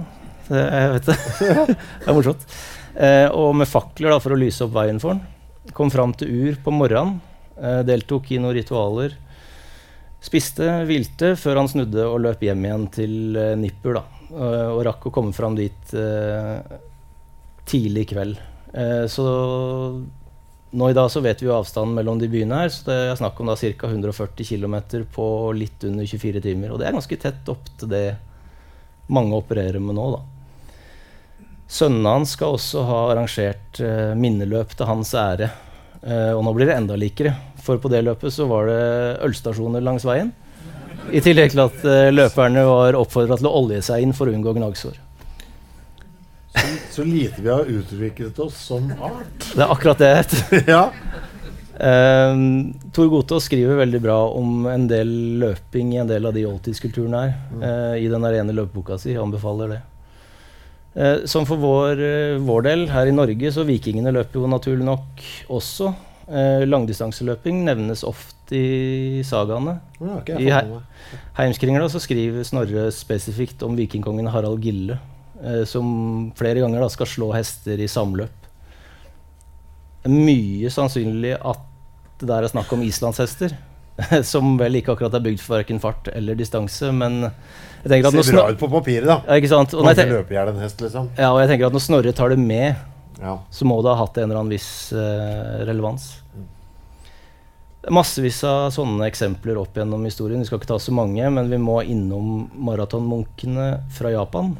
Det, 0.49 0.65
jeg 0.65 0.89
vet 0.95 1.07
det. 1.09 1.15
det 1.75 2.09
er 2.09 2.17
morsomt. 2.17 2.43
Eh, 2.95 3.27
og 3.31 3.55
med 3.57 3.69
fakler 3.69 4.13
da, 4.13 4.19
for 4.21 4.35
å 4.35 4.39
lyse 4.39 4.65
opp 4.65 4.75
veien 4.75 4.99
for 5.01 5.15
han. 5.15 5.23
Kom 5.77 5.93
fram 5.93 6.13
til 6.17 6.29
Ur 6.29 6.59
på 6.65 6.73
morgenen. 6.73 7.21
Eh, 7.55 7.81
deltok 7.87 8.29
i 8.35 8.41
noen 8.41 8.57
ritualer. 8.57 9.15
Spiste, 10.25 10.65
vilte 10.89 11.35
før 11.37 11.61
han 11.61 11.69
snudde 11.69 12.01
og 12.09 12.17
løp 12.23 12.41
hjem 12.41 12.65
igjen 12.65 12.85
til 12.93 13.37
eh, 13.37 13.53
Nippur. 13.59 13.99
da. 13.99 14.03
Eh, 14.31 14.69
og 14.73 14.81
rakk 14.87 15.05
å 15.05 15.13
komme 15.13 15.35
fram 15.37 15.57
dit 15.57 15.93
eh, 15.93 16.77
tidlig 17.69 18.07
i 18.07 18.13
kveld. 18.15 18.43
Så 19.07 19.23
nå 20.75 20.87
i 20.91 20.95
dag 20.97 21.05
så 21.07 21.21
vet 21.23 21.39
vi 21.39 21.47
jo 21.47 21.53
avstanden 21.55 21.93
mellom 21.95 22.17
de 22.19 22.27
byene 22.27 22.57
her, 22.59 22.71
så 22.73 22.89
det 22.89 22.95
er 23.05 23.13
snakk 23.15 23.37
om 23.39 23.47
da 23.47 23.53
ca. 23.55 23.87
140 23.87 24.49
km 24.49 24.75
på 25.15 25.27
litt 25.55 25.85
under 25.87 26.03
24 26.03 26.41
timer. 26.43 26.73
Og 26.73 26.81
det 26.81 26.89
er 26.89 26.97
ganske 26.97 27.17
tett 27.21 27.47
opp 27.53 27.69
til 27.79 27.93
det 27.93 28.03
mange 29.07 29.39
opererer 29.39 29.79
med 29.79 29.95
nå, 29.95 30.09
da. 30.17 31.47
Sønnene 31.71 32.17
hans 32.17 32.35
skal 32.35 32.57
også 32.57 32.83
ha 32.89 32.99
arrangert 33.13 33.79
minneløp 34.19 34.75
til 34.75 34.91
hans 34.91 35.15
ære. 35.15 35.47
Og 36.35 36.43
nå 36.43 36.57
blir 36.57 36.67
det 36.67 36.75
enda 36.75 36.99
likere, 36.99 37.31
for 37.65 37.81
på 37.81 37.91
det 37.91 38.03
løpet 38.05 38.33
så 38.33 38.47
var 38.49 38.69
det 38.69 38.81
ølstasjoner 39.25 39.83
langs 39.83 40.05
veien. 40.07 40.31
I 41.13 41.21
tillegg 41.21 41.53
til 41.53 41.61
at 41.65 41.83
uh, 41.85 42.09
løperne 42.13 42.63
var 42.65 42.97
oppfordra 42.97 43.37
til 43.39 43.49
å 43.49 43.55
olje 43.59 43.81
seg 43.85 44.05
inn 44.05 44.15
for 44.17 44.29
å 44.29 44.33
unngå 44.33 44.55
gnagsår. 44.57 44.97
Så, 46.55 46.65
så 46.91 47.05
lite 47.05 47.43
vi 47.43 47.51
har 47.51 47.67
utviklet 47.69 48.39
oss 48.41 48.57
som 48.71 48.87
art. 49.03 49.49
Det 49.51 49.61
er 49.61 49.71
akkurat 49.71 50.01
det. 50.01 50.11
jeg 50.11 50.21
heter. 50.23 50.69
ja. 50.75 50.83
Um, 51.75 52.71
Tor 52.95 53.09
Gotaas 53.11 53.49
skriver 53.49 53.81
veldig 53.81 53.99
bra 53.99 54.15
om 54.31 54.63
en 54.71 54.85
del 54.87 55.09
løping 55.41 55.91
i 55.93 55.99
en 55.99 56.07
del 56.07 56.25
av 56.25 56.33
de 56.37 56.45
oldtidskulturene 56.47 57.19
her. 57.25 57.33
eh, 57.59 58.05
I 58.05 58.07
den 58.07 58.23
rene 58.23 58.45
ene 58.45 58.55
løpeboka 58.55 58.95
si. 59.01 59.17
Anbefaler 59.19 59.75
det. 59.75 59.81
Uh, 60.95 61.25
som 61.27 61.43
for 61.45 61.59
vår, 61.59 61.99
vår 62.47 62.67
del 62.69 62.87
her 62.93 63.11
i 63.11 63.15
Norge, 63.15 63.51
så 63.51 63.67
vikingene 63.67 64.15
løper 64.15 64.39
jo 64.39 64.51
naturlig 64.55 64.87
nok 64.87 65.25
også. 65.59 65.91
Eh, 66.25 66.63
langdistanseløping 66.65 67.59
nevnes 67.67 68.01
ofte 68.07 68.57
i 68.57 69.21
sagaene. 69.25 69.75
Har 69.99 70.31
I 70.41 70.47
he-. 70.49 70.79
Heimskringla 71.37 71.85
så 71.93 72.01
skriver 72.01 72.45
Snorre 72.47 72.87
spesifikt 72.93 73.61
om 73.67 73.75
vikingkongen 73.77 74.29
Harald 74.33 74.63
Gille, 74.65 74.97
eh, 75.43 75.61
som 75.69 76.31
flere 76.37 76.63
ganger 76.63 76.81
da 76.81 76.89
skal 76.89 77.05
slå 77.11 77.29
hester 77.35 77.77
i 77.77 77.85
samløp. 77.91 78.33
Det 80.05 80.09
er 80.11 80.17
mye 80.25 80.69
sannsynlig 80.73 81.35
at 81.37 81.61
det 82.21 82.27
der 82.29 82.45
er 82.45 82.51
snakk 82.53 82.73
om 82.73 82.81
islandshester. 82.85 83.53
Som 84.27 84.57
vel 84.59 84.75
ikke 84.75 84.91
akkurat 84.91 85.13
er 85.15 85.21
bygd 85.23 85.39
for 85.39 85.55
verken 85.55 85.77
fart 85.79 86.09
eller 86.11 86.35
distanse, 86.35 86.89
men 86.91 87.21
jeg 87.23 87.87
tenker 87.93 88.09
at 88.09 88.25
Ser 88.27 88.35
bra 88.35 88.49
ut 88.51 88.57
på 88.59 88.67
papiret, 88.73 89.05
da. 89.07 89.15
ja, 89.23 89.37
ikke 89.39 89.47
sant? 89.53 89.71
Og 89.71 89.85
Man 89.85 89.87
når 89.87 89.93
jeg 89.93 89.95
kan 90.01 90.09
ten- 90.09 90.17
løpe 90.17 90.33
i 90.33 90.35
hjel 90.35 90.49
en 90.51 90.59
hest, 90.59 90.81
liksom. 90.83 91.05
ja, 91.15 91.29
og 91.31 91.39
jeg 91.39 91.49
tenker 91.53 91.69
at 91.69 91.77
når 91.77 91.83
Snorre 91.85 92.11
tar 92.17 92.33
det 92.33 92.37
med, 92.41 92.75
Ja. 93.21 93.39
så 93.49 93.65
må 93.65 93.79
det 93.81 93.93
ha 93.93 94.01
hatt 94.01 94.17
en 94.17 94.29
eller 94.29 94.41
annen 94.41 94.53
viss 94.55 94.91
uh, 94.95 95.63
relevans. 95.67 96.09
Det 97.85 97.93
massevis 97.93 98.39
av 98.49 98.71
sånne 98.73 99.05
eksempler 99.05 99.59
opp 99.61 99.77
gjennom 99.77 100.03
historien. 100.07 100.41
Vi 100.41 100.49
skal 100.49 100.57
ikke 100.59 100.71
ta 100.73 100.79
så 100.81 100.93
mange, 100.95 101.27
men 101.29 101.51
vi 101.51 101.59
må 101.61 101.77
innom 101.85 102.47
maratonmunkene 102.65 103.67
fra 103.93 104.11
Japan. 104.13 104.55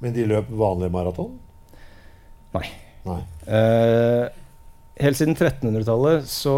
Men 0.00 0.14
de 0.14 0.28
løp 0.30 0.52
vanlig 0.54 0.92
maraton? 0.94 1.34
Nei. 2.54 2.68
Nei. 3.08 3.18
Uh, 3.48 4.30
helt 5.00 5.18
siden 5.18 5.34
1300-tallet, 5.34 6.28
så 6.30 6.54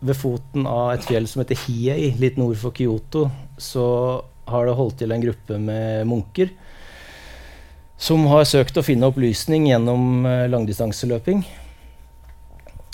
ved 0.00 0.16
foten 0.16 0.64
av 0.70 0.94
et 0.94 1.04
fjell 1.04 1.28
som 1.28 1.42
heter 1.42 1.58
Hiei, 1.66 2.14
litt 2.20 2.38
nord 2.40 2.56
for 2.60 2.72
Kyoto, 2.76 3.26
så 3.60 3.84
har 4.50 4.66
det 4.66 4.76
holdt 4.78 5.02
til 5.02 5.12
en 5.14 5.22
gruppe 5.22 5.58
med 5.60 6.08
munker 6.08 6.50
som 8.00 8.24
har 8.32 8.46
søkt 8.48 8.78
å 8.80 8.84
finne 8.84 9.08
opplysning 9.10 9.66
gjennom 9.68 10.24
eh, 10.28 10.46
langdistanseløping. 10.48 11.42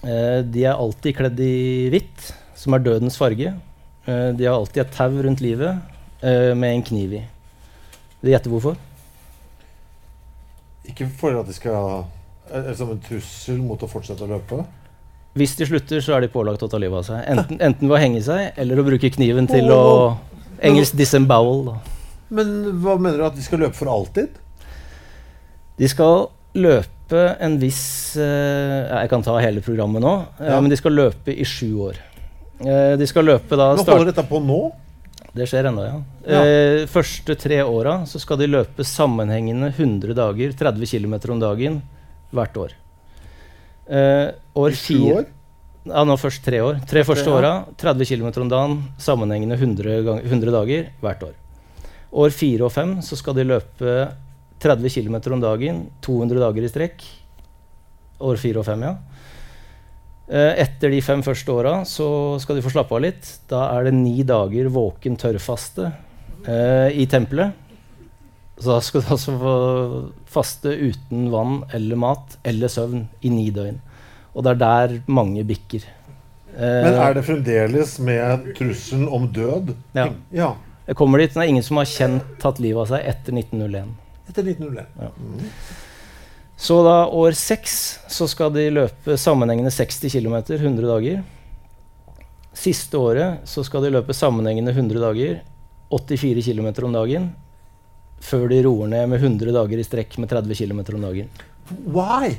Eh, 0.02 0.40
de 0.42 0.64
er 0.66 0.74
alltid 0.74 1.14
kledd 1.20 1.42
i 1.42 1.86
hvitt, 1.94 2.32
som 2.58 2.74
er 2.74 2.82
dødens 2.82 3.18
farge. 3.20 3.52
Eh, 4.06 4.28
de 4.34 4.48
har 4.48 4.56
alltid 4.56 4.82
et 4.82 4.96
tau 4.96 5.14
rundt 5.14 5.44
livet 5.44 5.92
med 6.26 6.70
en 6.72 6.82
kniv 6.82 7.10
i. 7.14 7.18
Vil 8.18 8.26
du 8.26 8.30
gjette 8.32 8.50
hvorfor? 8.50 8.78
Ikke 10.88 11.06
for 11.20 11.36
at 11.38 11.46
de 11.46 11.54
skal 11.54 12.06
Som 12.78 12.94
en 12.94 13.02
trussel 13.04 13.58
mot 13.60 13.82
å 13.82 13.88
fortsette 13.90 14.24
å 14.24 14.30
løpe? 14.30 14.62
Hvis 15.36 15.54
de 15.58 15.68
slutter, 15.68 16.00
så 16.02 16.16
er 16.16 16.24
de 16.24 16.30
pålagt 16.32 16.64
å 16.64 16.70
ta 16.72 16.80
livet 16.80 17.02
av 17.02 17.04
seg. 17.06 17.20
Enten, 17.30 17.60
enten 17.60 17.90
ved 17.90 17.98
å 17.98 18.00
henge 18.00 18.22
seg, 18.24 18.48
eller 18.56 18.80
å 18.80 18.86
bruke 18.86 19.10
kniven 19.12 19.46
til 19.50 19.70
å 19.74 19.82
Engelsk 20.64 20.96
disembowel. 20.96 21.66
Da. 21.68 21.76
Men 22.38 22.54
hva 22.80 22.96
mener 22.96 23.20
du? 23.20 23.26
At 23.28 23.36
de 23.36 23.44
skal 23.44 23.60
løpe 23.66 23.76
for 23.76 23.92
alltid? 23.92 24.38
De 25.78 25.88
skal 25.92 26.28
løpe 26.56 27.22
en 27.44 27.58
viss 27.60 28.16
eh, 28.16 28.86
Jeg 28.88 29.10
kan 29.12 29.22
ta 29.22 29.36
hele 29.42 29.60
programmet 29.64 30.02
nå. 30.02 30.14
eh, 30.40 30.48
Ja. 30.54 30.60
Men 30.60 30.70
de 30.72 30.76
skal 30.80 30.96
løpe 30.96 31.34
i 31.36 31.44
sju 31.46 31.68
år. 31.90 31.98
Eh, 32.64 32.96
de 32.96 33.06
skal 33.06 33.24
løpe 33.28 33.56
da 33.60 33.74
Nå 33.76 33.84
holder 33.84 34.10
dette 34.12 34.24
på 34.30 34.40
nå? 34.42 34.60
Det 35.36 35.44
skjer 35.50 35.68
ennå, 35.68 35.82
ja. 35.84 35.96
Ja. 36.32 36.42
Første 36.88 37.34
tre 37.36 37.58
åra 37.68 37.98
så 38.08 38.16
skal 38.22 38.38
de 38.40 38.46
løpe 38.48 38.80
sammenhengende 38.88 39.68
100 39.76 40.14
dager, 40.16 40.54
30 40.56 40.88
km 40.88 41.14
om 41.34 41.40
dagen, 41.42 41.82
hvert 42.32 42.56
år. 42.56 42.72
År 44.56 44.70
I 44.72 44.78
sju 44.80 44.96
år? 45.12 45.26
Ja, 45.86 46.02
nå 46.08 46.16
først 46.18 46.40
tre 46.42 46.58
år. 46.64 46.80
Tre 46.88 47.04
første 47.06 47.30
åra, 47.30 47.50
30 47.78 48.08
km 48.08 48.30
om 48.46 48.48
dagen, 48.50 48.78
sammenhengende 48.98 49.54
100, 49.60 50.00
gang, 50.08 50.22
100 50.24 50.50
dager 50.56 50.88
hvert 51.04 51.22
år. 51.28 51.34
År 52.16 52.32
fire 52.34 52.64
og 52.66 52.72
fem 52.72 52.96
så 53.04 53.14
skal 53.20 53.36
de 53.36 53.44
løpe 53.46 53.92
30 54.62 54.88
km 54.94 55.16
om 55.36 55.42
dagen, 55.42 55.84
200 56.04 56.40
dager 56.40 56.64
i 56.64 56.70
strekk. 56.72 57.04
År 58.24 58.38
fire 58.40 58.62
og 58.62 58.66
fem, 58.68 58.86
ja. 58.86 58.94
Eh, 60.26 60.62
Etter 60.64 60.90
de 60.90 61.02
fem 61.04 61.20
første 61.22 61.52
åra 61.54 61.74
så 61.86 62.06
skal 62.42 62.58
de 62.58 62.64
få 62.64 62.72
slappe 62.74 62.96
av 62.96 63.04
litt. 63.04 63.28
Da 63.50 63.66
er 63.76 63.86
det 63.86 63.94
ni 63.94 64.24
dager 64.26 64.70
våken 64.74 65.18
tørrfaste 65.20 65.90
eh, 66.48 66.90
i 66.96 67.06
tempelet. 67.10 67.54
Så 68.56 68.72
da 68.72 68.78
skal 68.80 69.04
du 69.04 69.10
altså 69.12 69.34
få 69.36 69.54
faste 70.32 70.72
uten 70.72 71.28
vann 71.30 71.60
eller 71.76 72.00
mat 72.00 72.38
eller 72.48 72.72
søvn 72.72 73.04
i 73.20 73.30
ni 73.30 73.50
døgn. 73.52 73.82
Og 74.32 74.44
det 74.44 74.54
er 74.54 74.62
der 74.62 74.96
mange 75.12 75.44
bikker. 75.48 75.84
Eh, 76.56 76.82
Men 76.88 76.96
er 77.04 77.14
det 77.18 77.26
fremdeles 77.28 77.98
med 78.00 78.48
trusselen 78.56 79.06
om 79.12 79.28
død? 79.28 79.74
Ja. 79.96 80.08
ja. 80.32 80.54
Jeg 80.86 80.96
kommer 80.96 81.18
dit, 81.18 81.34
Det 81.34 81.42
er 81.42 81.52
ingen 81.52 81.64
som 81.66 81.76
har 81.80 81.88
kjent 81.90 82.36
tatt 82.40 82.58
livet 82.62 82.86
av 82.86 82.90
seg 82.94 83.06
etter 83.12 83.36
1901. 83.36 83.94
Etter 84.26 84.42
1901. 84.42 85.12
Så 86.56 86.78
da 86.86 87.06
år 87.12 87.36
seks 87.36 87.98
så 88.08 88.26
skal 88.30 88.52
de 88.54 88.70
løpe 88.72 89.18
sammenhengende 89.20 89.70
60 89.74 90.08
km 90.12 90.36
100 90.56 90.86
dager. 90.88 91.22
Siste 92.56 92.96
året 92.96 93.44
så 93.44 93.64
skal 93.66 93.84
de 93.84 93.92
løpe 93.92 94.16
sammenhengende 94.16 94.72
100 94.72 95.02
dager, 95.02 95.42
84 95.92 96.46
km 96.48 96.70
om 96.88 96.96
dagen. 96.96 97.30
Før 98.24 98.48
de 98.48 98.62
roer 98.64 98.88
ned 98.88 99.10
med 99.12 99.20
100 99.20 99.52
dager 99.52 99.78
i 99.78 99.84
strekk 99.84 100.16
med 100.22 100.32
30 100.32 100.56
km 100.56 100.80
om 100.96 101.04
dagen. 101.10 101.28
Why? 101.84 102.32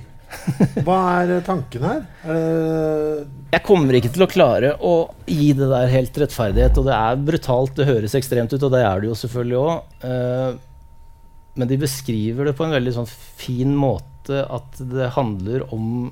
Hva 0.84 0.98
er 1.22 1.36
eh, 1.38 1.44
tanken 1.46 1.86
her? 1.88 2.02
Uh... 2.26 3.22
Jeg 3.54 3.64
kommer 3.64 3.96
ikke 3.96 4.12
til 4.12 4.26
å 4.26 4.30
klare 4.30 4.74
å 4.84 4.96
gi 5.30 5.54
det 5.56 5.70
der 5.70 5.94
helt 5.94 6.18
rettferdighet. 6.20 6.82
Og 6.82 6.90
det 6.90 6.98
er 6.98 7.22
brutalt, 7.30 7.78
det 7.78 7.88
høres 7.88 8.18
ekstremt 8.18 8.52
ut, 8.52 8.64
og 8.64 8.74
det 8.74 8.82
er 8.84 9.04
det 9.04 9.12
jo 9.12 9.20
selvfølgelig 9.22 9.62
òg. 9.62 10.02
Men 11.58 11.70
de 11.70 11.80
beskriver 11.82 12.48
det 12.48 12.56
på 12.58 12.68
en 12.68 12.76
veldig 12.76 12.94
sånn 13.00 13.10
fin 13.10 13.74
måte 13.76 14.44
at 14.46 14.80
det 14.92 15.12
handler 15.16 15.66
om 15.74 16.12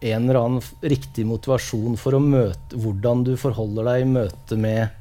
en 0.00 0.22
eller 0.24 0.38
annen 0.40 0.62
riktig 0.80 1.26
motivasjon 1.28 1.98
for 2.00 2.16
å 2.16 2.22
møte 2.24 2.78
hvordan 2.80 3.24
du 3.26 3.34
forholder 3.40 3.90
deg 3.90 4.04
i 4.04 4.10
møte 4.14 4.56
med 4.56 4.96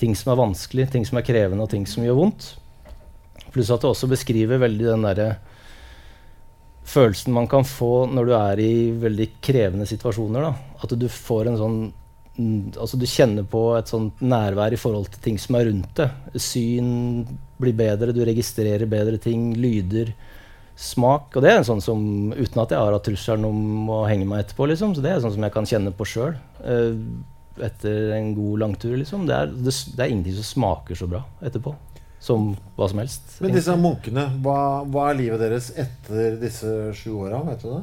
ting 0.00 0.14
som 0.16 0.32
er 0.32 0.40
vanskelig, 0.40 0.88
ting 0.90 1.04
som 1.06 1.20
er 1.20 1.26
krevende, 1.26 1.62
og 1.64 1.70
ting 1.70 1.84
som 1.86 2.06
gjør 2.06 2.16
vondt. 2.18 2.46
Pluss 3.54 3.70
at 3.70 3.84
det 3.84 3.90
også 3.90 4.08
beskriver 4.10 4.62
veldig 4.62 4.88
den 4.88 5.04
derre 5.06 5.28
følelsen 6.84 7.36
man 7.36 7.48
kan 7.48 7.64
få 7.68 8.06
når 8.10 8.26
du 8.28 8.32
er 8.36 8.62
i 8.64 8.72
veldig 9.04 9.28
krevende 9.44 9.86
situasjoner. 9.88 10.48
Da. 10.48 10.80
At 10.82 10.96
du 10.98 11.06
får 11.10 11.50
en 11.50 11.60
sånn 11.60 11.78
Altså 12.34 12.98
du 12.98 13.06
kjenner 13.06 13.46
på 13.46 13.60
et 13.78 13.90
sånt 13.90 14.22
nærvær 14.24 14.74
i 14.74 14.78
forhold 14.80 15.06
til 15.12 15.22
ting 15.22 15.36
som 15.38 15.58
er 15.58 15.68
rundt 15.68 16.00
deg. 16.00 16.38
Syn 16.42 16.88
blir 17.62 17.76
bedre, 17.78 18.14
du 18.14 18.24
registrerer 18.26 18.90
bedre 18.90 19.20
ting, 19.22 19.52
lyder, 19.54 20.10
smak. 20.74 21.30
Og 21.36 21.44
det 21.44 21.52
er 21.52 21.60
en 21.60 21.68
sånn 21.68 21.84
som 21.84 22.02
Uten 22.34 22.64
at 22.64 22.74
jeg 22.74 22.80
har 22.80 22.96
hatt 22.96 23.06
trusselen 23.06 23.46
om 23.46 23.92
å 23.94 24.02
henge 24.10 24.26
meg 24.26 24.44
etterpå, 24.44 24.66
liksom. 24.72 24.96
Så 24.96 25.04
det 25.04 25.14
er 25.14 25.22
sånn 25.22 25.36
som 25.36 25.46
jeg 25.46 25.54
kan 25.54 25.70
kjenne 25.70 25.94
på 25.94 26.08
sjøl. 26.10 26.34
etter 27.54 28.16
en 28.16 28.34
god 28.34 28.64
langtur, 28.64 28.96
liksom. 28.98 29.28
Det 29.30 29.34
er, 29.38 29.52
det, 29.54 29.74
det 29.94 30.02
er 30.02 30.10
ingenting 30.10 30.38
som 30.40 30.50
smaker 30.50 30.98
så 30.98 31.06
bra 31.10 31.22
etterpå. 31.38 31.76
Som 32.24 32.54
hva 32.74 32.88
som 32.90 33.02
helst. 33.02 33.36
Men 33.44 33.54
disse 33.54 33.74
munkene, 33.78 34.26
hva, 34.42 34.82
hva 34.88 35.10
er 35.10 35.20
livet 35.20 35.44
deres 35.44 35.70
etter 35.76 36.40
disse 36.40 36.70
sju 36.96 37.12
åra? 37.28 37.44
Vet 37.52 37.62
du 37.62 37.76
det? 37.76 37.82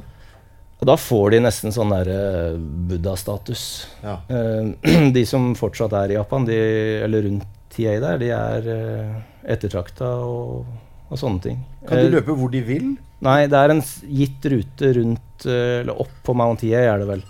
Og 0.81 0.87
da 0.89 0.95
får 0.97 1.31
de 1.35 1.39
nesten 1.45 1.73
sånn 1.75 1.91
der 1.93 2.07
eh, 2.09 2.55
buddha-status. 2.89 3.63
Ja. 4.01 4.15
Eh, 4.33 5.11
de 5.17 5.23
som 5.29 5.51
fortsatt 5.57 5.93
er 5.93 6.13
i 6.15 6.17
Japan, 6.17 6.45
de, 6.47 6.57
eller 7.05 7.27
rundt 7.27 7.45
TA 7.71 7.93
der, 8.03 8.17
de 8.19 8.31
er 8.35 8.65
uh, 8.67 9.19
ettertrakta 9.47 10.09
og 10.27 10.65
og 11.11 11.19
sånne 11.19 11.41
ting. 11.43 11.57
Kan 11.83 11.97
de 11.99 12.05
Eh, 12.07 12.11
løpe 12.13 12.31
hvor 12.39 12.47
de 12.53 12.61
vil? 12.63 12.85
Nei, 13.27 13.41
det 13.51 13.57
er 13.59 13.73
en 13.73 13.81
gitt 14.07 14.45
rute 14.47 14.91
rundt 14.95 15.43
eh, 15.43 15.81
Eller 15.81 15.97
opp 15.99 16.13
på 16.23 16.31
Mount 16.39 16.61
TA, 16.63 16.79
er 16.87 17.01
det 17.01 17.07
vel. 17.09 17.23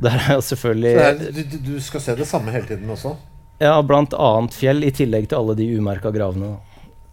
Der 0.00 0.16
er 0.16 0.30
jo 0.38 0.44
selvfølgelig 0.46 0.92
er, 1.02 1.18
du, 1.20 1.42
du- 1.52 1.58
du 1.66 1.74
skal 1.84 2.00
se 2.00 2.14
det 2.16 2.24
samme 2.30 2.54
hele 2.54 2.64
tiden 2.70 2.88
også? 2.94 3.12
Ja, 3.60 3.74
blant 3.84 4.16
annet 4.16 4.56
fjell, 4.56 4.80
i 4.88 4.94
tillegg 4.96 5.28
til 5.28 5.42
alle 5.42 5.58
de 5.60 5.66
umerka 5.76 6.08
gravene. 6.14 6.54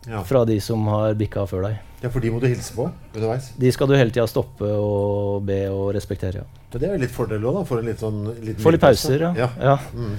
Ja. 0.07 0.23
Fra 0.23 0.45
de 0.47 0.55
som 0.63 0.87
har 0.87 1.19
bikka 1.19 1.43
før 1.51 1.67
deg. 1.67 1.81
Ja, 1.99 2.07
for 2.07 2.23
de 2.23 2.31
må 2.31 2.39
du 2.39 2.47
hilse 2.47 2.71
på 2.75 2.85
underveis. 2.87 3.49
De 3.59 3.71
skal 3.75 3.89
du 3.89 3.95
hele 3.97 4.13
tida 4.13 4.25
stoppe 4.29 4.67
og 4.71 5.43
be 5.47 5.65
og 5.67 5.89
respektere. 5.95 6.45
Ja. 6.45 6.61
Men 6.71 6.81
det 6.83 6.87
er 6.87 6.93
jo 6.93 7.01
litt 7.01 7.15
fordel 7.15 7.47
òg, 7.49 7.57
da. 7.59 7.63
For 7.67 7.83
litt 7.83 8.03
sånn 8.03 8.21
litt 8.45 8.61
Få 8.63 8.71
litt 8.71 8.83
pauser, 8.83 9.25
ja. 9.27 9.33
ja. 9.35 9.49
ja. 9.59 9.75
Mm. 9.97 10.13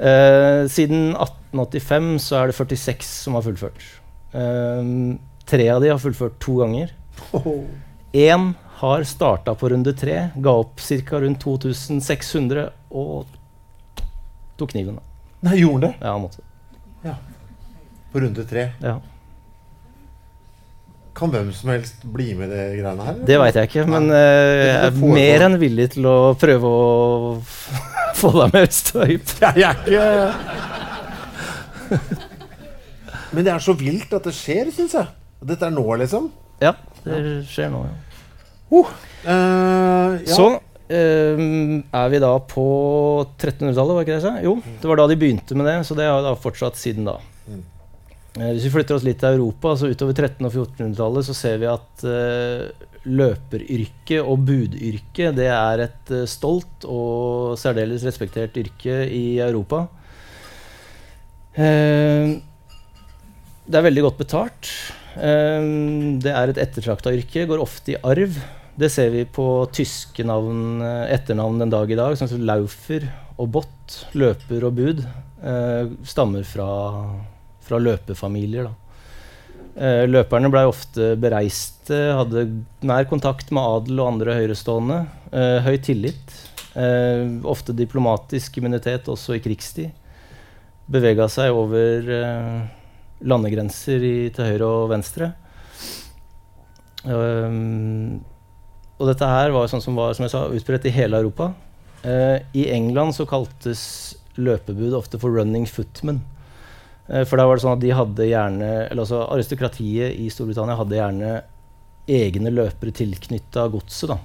Eh, 0.00 0.62
siden 0.72 1.10
1885 1.12 2.08
så 2.24 2.38
er 2.40 2.50
det 2.52 2.56
46 2.56 3.10
som 3.26 3.36
har 3.36 3.44
fullført. 3.44 3.84
Eh, 4.32 4.94
tre 5.50 5.68
av 5.74 5.84
de 5.84 5.92
har 5.92 6.00
fullført 6.00 6.40
to 6.40 6.56
ganger. 6.62 6.94
Én 8.16 8.52
har 8.80 9.04
starta 9.04 9.52
på 9.54 9.68
runde 9.74 9.92
tre, 9.92 10.30
ga 10.40 10.56
opp 10.62 10.80
ca. 10.80 11.20
rundt 11.20 11.44
2600 11.44 12.70
og 12.96 13.26
tok 14.56 14.72
kniven. 14.72 14.96
Nei, 15.44 15.58
gjorde 15.60 15.74
han 15.74 15.84
det? 15.84 15.92
Ja, 16.00 16.14
han 16.14 16.24
måtte. 16.24 16.46
På 18.10 18.20
runde 18.24 18.44
tre. 18.48 18.70
Ja. 18.82 18.96
Kan 21.16 21.32
hvem 21.34 21.48
som 21.52 21.72
helst 21.72 22.04
bli 22.06 22.32
med 22.38 22.52
i 22.52 22.54
det 22.54 22.66
greiene 22.80 23.06
her? 23.06 23.16
Det 23.26 23.38
veit 23.42 23.56
jeg 23.58 23.70
ikke, 23.70 23.84
men 23.90 24.06
Nei. 24.08 24.18
eh, 24.18 24.66
jeg 24.68 24.76
er 24.86 24.98
mer 25.18 25.44
enn 25.48 25.56
villig 25.60 25.88
til 25.96 26.06
å 26.08 26.16
prøve 26.38 26.70
å 26.70 26.84
få 28.20 28.30
deg 28.36 28.54
med 28.54 28.66
hvis 28.68 28.82
du 28.86 28.92
er 29.02 29.10
hypp. 29.14 29.34
Jeg 29.42 29.64
er 29.66 29.76
ikke 29.86 30.04
Men 33.30 33.46
det 33.46 33.52
er 33.52 33.62
så 33.62 33.74
vilt 33.78 34.14
at 34.16 34.26
det 34.26 34.34
skjer, 34.34 34.70
syns 34.74 34.94
jeg. 34.98 35.10
Dette 35.50 35.66
er 35.68 35.74
nå, 35.74 35.84
liksom. 36.02 36.30
Ja, 36.60 36.74
det 37.04 37.20
skjer 37.48 37.70
nå, 37.72 37.84
ja. 37.88 37.94
Eh, 38.70 40.12
ja. 40.26 40.34
Så 40.36 40.46
eh, 40.92 41.40
er 41.90 42.12
vi 42.12 42.20
da 42.22 42.32
på 42.50 42.64
1300-tallet, 43.38 43.94
var 43.96 44.04
ikke 44.04 44.14
det 44.14 44.18
jeg 44.20 44.26
sa? 44.26 44.34
Jo, 44.44 44.56
det 44.82 44.90
var 44.90 45.00
da 45.00 45.08
de 45.10 45.18
begynte 45.20 45.56
med 45.58 45.66
det, 45.70 45.76
så 45.88 45.96
det 45.98 46.06
har 46.10 46.22
da 46.26 46.34
fortsatt 46.38 46.78
siden 46.78 47.08
da. 47.08 47.16
Eh, 48.38 48.52
hvis 48.54 48.68
vi 48.68 48.74
flytter 48.76 48.94
oss 48.94 49.06
litt 49.06 49.18
til 49.22 49.40
Europa, 49.40 49.74
så 49.74 49.90
utover 49.90 50.14
1300- 50.14 50.46
og 50.46 50.52
1400-tallet, 50.54 51.26
så 51.26 51.34
ser 51.34 51.56
vi 51.58 51.70
at 51.70 52.04
uh, 52.06 52.86
løperyrket 53.10 54.20
og 54.20 54.44
budyrket, 54.46 55.34
det 55.38 55.48
er 55.50 55.82
et 55.88 56.12
uh, 56.14 56.28
stolt 56.30 56.86
og 56.86 57.56
særdeles 57.58 58.04
respektert 58.06 58.54
yrke 58.60 59.02
i 59.10 59.40
Europa. 59.42 59.88
Uh, 61.58 62.38
det 63.66 63.78
er 63.78 63.86
veldig 63.86 64.06
godt 64.06 64.22
betalt. 64.24 64.70
Det 65.10 66.30
er 66.30 66.50
et 66.50 66.58
ettertrakta 66.62 67.10
yrke, 67.14 67.44
går 67.46 67.62
ofte 67.62 67.92
i 67.92 67.98
arv. 67.98 68.34
Det 68.78 68.88
ser 68.90 69.10
vi 69.14 69.24
på 69.26 69.44
tyske 69.74 70.24
navn, 70.26 70.80
etternavn 70.82 71.58
den 71.62 71.70
dag 71.70 71.90
i 71.90 71.98
dag, 71.98 72.16
sånn 72.18 72.30
som 72.30 72.42
Laufer 72.46 73.06
og 73.36 73.50
Bott, 73.54 73.96
løper 74.18 74.66
og 74.66 74.78
bud, 74.78 75.02
stammer 76.08 76.46
fra, 76.46 76.68
fra 77.70 77.80
løpefamilier. 77.80 78.68
Eh, 79.78 80.04
løperne 80.10 80.50
blei 80.52 80.66
ofte 80.68 81.14
bereiste, 81.20 81.96
hadde 82.18 82.44
nær 82.86 83.06
kontakt 83.10 83.52
med 83.54 83.62
adel 83.62 84.02
og 84.02 84.12
andre 84.16 84.36
høyrestående. 84.40 85.04
Eh, 85.30 85.58
høy 85.64 85.78
tillit. 85.86 86.34
Eh, 86.74 87.24
ofte 87.48 87.74
diplomatisk 87.76 88.58
immunitet 88.60 89.08
også 89.10 89.38
i 89.38 89.42
krigstid. 89.44 89.94
Bevega 90.90 91.28
seg 91.30 91.54
over 91.54 92.10
eh, 92.18 92.60
landegrenser 93.22 94.02
i, 94.02 94.16
til 94.34 94.52
høyre 94.52 94.68
og 94.68 94.90
venstre. 94.92 95.32
Og 99.00 99.08
dette 99.08 99.28
her 99.32 99.54
var 99.54 99.70
sånn 99.72 99.80
som 99.80 99.96
var 99.96 100.12
som 100.16 100.26
jeg 100.26 100.32
sa, 100.34 100.44
utbredt 100.52 100.88
i 100.90 100.92
hele 100.92 101.22
Europa. 101.22 101.52
Eh, 102.04 102.40
I 102.56 102.66
England 102.74 103.16
så 103.16 103.24
kaltes 103.28 103.82
løpebud 104.40 104.92
ofte 104.96 105.18
for 105.20 105.32
'running 105.32 105.66
footmen'. 105.68 106.20
Eh, 107.10 107.24
for 107.26 107.40
da 107.40 107.46
var 107.48 107.58
det 107.58 107.64
sånn 107.64 107.76
at 107.78 107.82
de 107.82 107.94
hadde 107.96 108.28
gjerne 108.30 108.68
eller 108.86 109.02
altså 109.04 109.24
Aristokratiet 109.26 110.14
i 110.14 110.28
Storbritannia 110.32 110.78
hadde 110.78 111.00
gjerne 111.00 111.32
egne 112.10 112.52
løpere 112.54 112.94
tilknytta 112.94 113.66
godset. 113.70 114.14
da. 114.14 114.18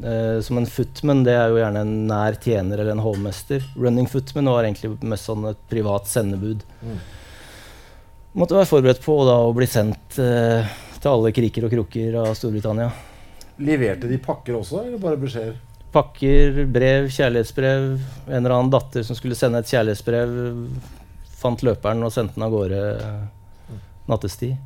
Eh, 0.00 0.40
som 0.40 0.58
en 0.60 0.68
footman 0.68 1.24
det 1.26 1.34
er 1.36 1.50
jo 1.52 1.58
gjerne 1.60 1.84
en 1.84 1.96
nær 2.08 2.36
tjener 2.40 2.78
eller 2.78 2.94
en 2.94 3.04
hovmester. 3.04 3.64
Running 3.76 4.08
footman 4.08 4.52
var 4.52 4.68
egentlig 4.68 4.94
mest 5.02 5.28
sånn 5.28 5.48
et 5.50 5.64
privat 5.72 6.08
sendebud. 6.08 6.62
Mm. 6.84 7.00
Måtte 8.40 8.54
være 8.54 8.70
forberedt 8.70 9.02
på 9.02 9.16
da, 9.26 9.40
å 9.42 9.54
bli 9.56 9.66
sendt 9.66 10.20
eh, 10.22 10.68
til 11.00 11.10
alle 11.10 11.32
kriker 11.34 11.66
og 11.66 11.74
kroker 11.74 12.20
av 12.22 12.30
Storbritannia. 12.38 12.92
Leverte 13.60 14.08
de 14.08 14.20
pakker 14.22 14.56
også, 14.56 14.84
eller 14.86 15.02
bare 15.02 15.18
beskjeder? 15.20 15.58
Pakker, 15.90 16.62
brev, 16.70 17.08
kjærlighetsbrev. 17.10 17.86
En 18.28 18.38
eller 18.38 18.54
annen 18.54 18.70
datter 18.72 19.02
som 19.04 19.18
skulle 19.18 19.36
sende 19.36 19.60
et 19.60 19.72
kjærlighetsbrev, 19.72 20.36
fant 21.40 21.62
løperen 21.64 22.04
og 22.04 22.12
sendte 22.14 22.36
den 22.36 22.46
av 22.46 22.54
gårde 22.54 22.80
eh, 23.00 23.76
nattestid. 24.10 24.56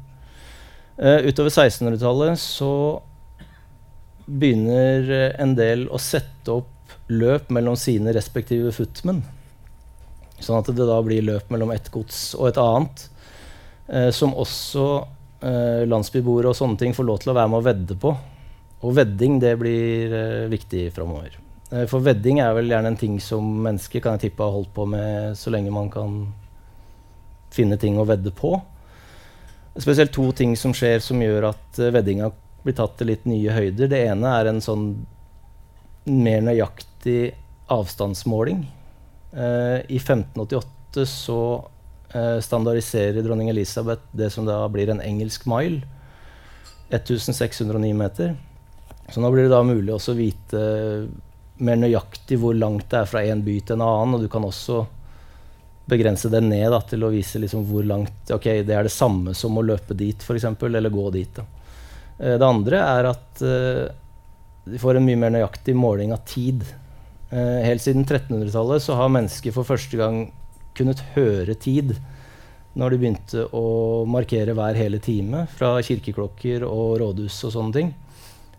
Uh, 0.95 1.27
utover 1.27 1.51
1600-tallet 1.51 2.39
så 2.39 2.73
begynner 4.25 5.09
eh, 5.11 5.33
en 5.43 5.57
del 5.59 5.89
å 5.91 5.99
sette 5.99 6.53
opp 6.55 6.95
løp 7.11 7.51
mellom 7.53 7.75
sine 7.77 8.15
respektive 8.15 8.71
footmen. 8.73 9.19
Sånn 10.39 10.61
at 10.61 10.71
det 10.71 10.87
da 10.87 11.01
blir 11.05 11.27
løp 11.27 11.51
mellom 11.53 11.73
ett 11.75 11.91
gods 11.93 12.21
og 12.39 12.49
et 12.53 12.61
annet. 12.63 13.09
Uh, 13.91 14.09
som 14.15 14.33
også 14.39 14.87
uh, 15.43 15.83
landsbyboere 15.91 16.53
og 16.53 16.57
sånne 16.57 16.79
ting 16.81 16.95
får 16.97 17.09
lov 17.11 17.21
til 17.21 17.35
å 17.35 17.37
være 17.37 17.53
med 17.53 17.61
å 17.61 17.67
vedde 17.67 17.99
på. 18.01 18.15
Og 18.85 18.95
vedding 18.95 19.41
det 19.43 19.55
blir 19.61 20.15
viktig 20.53 20.91
framover. 20.93 21.39
For 21.89 22.05
vedding 22.05 22.43
er 22.45 22.53
vel 22.53 22.69
gjerne 22.69 22.91
en 22.93 22.99
ting 23.01 23.15
som 23.23 23.47
mennesker 23.65 24.03
kan 24.05 24.19
jeg 24.19 24.29
tippe 24.29 24.45
har 24.45 24.53
holdt 24.53 24.75
på 24.77 24.85
med 24.87 25.33
så 25.41 25.51
lenge 25.51 25.73
man 25.73 25.89
kan 25.91 26.19
finne 27.55 27.79
ting 27.81 27.99
å 27.99 28.07
vedde 28.09 28.33
på. 28.35 28.57
Spesielt 29.75 30.13
to 30.15 30.29
ting 30.37 30.55
som 30.59 30.75
skjer 30.77 31.01
som 31.03 31.23
gjør 31.23 31.51
at 31.51 31.81
uh, 31.83 31.91
veddinga 31.95 32.31
blir 32.65 32.77
tatt 32.79 32.97
til 32.99 33.11
litt 33.11 33.27
nye 33.29 33.53
høyder. 33.53 33.91
Det 33.91 34.01
ene 34.09 34.31
er 34.39 34.51
en 34.51 34.63
sånn 34.65 34.87
mer 36.09 36.45
nøyaktig 36.45 37.35
avstandsmåling. 37.73 38.65
Eh, 39.33 39.81
I 39.89 39.99
1588 39.99 41.05
så 41.09 41.41
eh, 42.15 42.39
standardiserer 42.41 43.25
dronning 43.25 43.51
Elisabeth 43.51 44.03
det 44.13 44.31
som 44.31 44.47
da 44.47 44.63
blir 44.69 44.93
en 44.93 45.03
engelsk 45.05 45.47
mile. 45.51 45.83
1609 46.91 47.95
meter. 47.97 48.35
Så 49.09 49.21
nå 49.21 49.31
blir 49.33 49.47
det 49.47 49.55
da 49.55 49.63
mulig 49.67 49.93
også 49.95 50.15
å 50.15 50.19
vite 50.19 50.61
mer 51.65 51.79
nøyaktig 51.81 52.39
hvor 52.41 52.55
langt 52.57 52.87
det 52.93 53.01
er 53.01 53.09
fra 53.09 53.25
en 53.25 53.43
by 53.45 53.57
til 53.61 53.79
en 53.79 53.87
annen. 53.87 54.17
Og 54.17 54.25
du 54.25 54.31
kan 54.33 54.45
også 54.47 54.85
begrense 55.85 56.31
det 56.33 56.41
ned 56.45 56.71
da, 56.73 56.81
til 56.89 57.05
å 57.05 57.13
vise 57.13 57.41
liksom 57.43 57.67
hvor 57.69 57.85
langt 57.85 58.33
Ok, 58.33 58.47
det 58.65 58.73
er 58.73 58.87
det 58.87 58.95
samme 58.95 59.35
som 59.37 59.57
å 59.59 59.65
løpe 59.65 59.97
dit, 59.97 60.23
f.eks., 60.25 60.47
eller 60.65 60.93
gå 60.93 61.11
dit. 61.15 61.37
Da. 61.37 61.45
Eh, 62.19 62.39
det 62.41 62.47
andre 62.47 62.81
er 62.81 63.11
at 63.11 63.45
uh, 63.45 63.85
de 64.65 64.81
får 64.81 64.99
en 64.99 65.07
mye 65.07 65.21
mer 65.21 65.35
nøyaktig 65.35 65.77
måling 65.77 66.15
av 66.15 66.25
tid. 66.29 66.65
Uh, 67.33 67.61
helt 67.67 67.85
siden 67.85 68.07
1300-tallet 68.07 68.85
så 68.85 68.97
har 68.99 69.13
mennesker 69.13 69.55
for 69.55 69.69
første 69.69 70.01
gang 70.01 70.27
kunnet 70.75 71.03
høre 71.15 71.55
tid 71.55 71.95
når 72.75 72.91
de 72.91 72.99
begynte 72.99 73.45
å 73.55 73.67
markere 74.11 74.55
hver 74.57 74.75
hele 74.75 74.99
time 75.03 75.45
fra 75.53 75.77
kirkeklokker 75.85 76.65
og 76.67 76.97
rådhus 77.03 77.37
og 77.47 77.53
sånne 77.55 77.77
ting. 77.77 77.93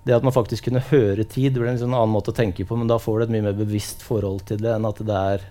Det 0.05 0.13
at 0.15 0.23
man 0.23 0.35
faktisk 0.35 0.67
kunne 0.67 0.83
høre 0.91 1.25
tid, 1.27 1.57
ble 1.57 1.73
en 1.73 1.81
sånn 1.81 1.95
annen 1.95 2.13
måte 2.13 2.31
å 2.31 2.37
tenke 2.37 2.63
på, 2.67 2.77
men 2.77 2.87
da 2.87 2.99
får 3.01 3.17
du 3.17 3.25
et 3.25 3.33
mye 3.33 3.47
mer 3.47 3.57
bevisst 3.57 4.05
forhold 4.05 4.45
til 4.47 4.61
det 4.61 4.71
enn 4.75 4.87
at 4.87 5.01
det 5.03 5.19
er 5.33 5.45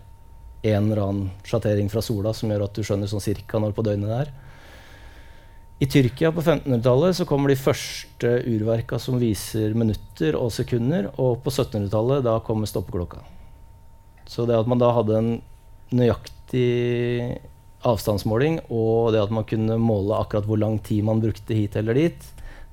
en 0.65 0.89
eller 0.89 1.03
annen 1.05 1.31
sjattering 1.45 1.91
fra 1.93 2.03
sola 2.05 2.33
som 2.37 2.51
gjør 2.51 2.65
at 2.67 2.75
du 2.77 2.83
skjønner 2.87 3.11
sånn 3.11 3.23
cirka 3.23 3.61
når 3.61 3.75
på 3.77 3.85
døgnet 3.85 4.11
det 4.11 4.19
er. 4.25 4.33
I 5.83 5.89
Tyrkia 5.91 6.31
på 6.33 6.41
1500-tallet 6.41 7.17
så 7.19 7.27
kommer 7.29 7.51
de 7.51 7.59
første 7.59 8.31
urverka 8.47 8.99
som 9.03 9.19
viser 9.21 9.75
minutter 9.77 10.37
og 10.39 10.53
sekunder, 10.55 11.11
og 11.19 11.43
på 11.45 11.51
1700-tallet 11.51 12.23
da 12.25 12.39
kommer 12.47 12.71
stoppeklokka. 12.71 13.21
Så 14.31 14.47
det 14.49 14.57
at 14.57 14.71
man 14.71 14.81
da 14.81 14.93
hadde 14.97 15.19
en 15.19 15.33
nøyaktig 15.95 17.35
avstandsmåling, 17.85 18.63
og 18.73 19.13
det 19.13 19.25
at 19.25 19.35
man 19.35 19.45
kunne 19.49 19.77
måle 19.83 20.17
akkurat 20.17 20.47
hvor 20.49 20.63
lang 20.63 20.79
tid 20.87 21.05
man 21.05 21.21
brukte 21.21 21.59
hit 21.59 21.77
eller 21.77 21.99
dit, 21.99 22.31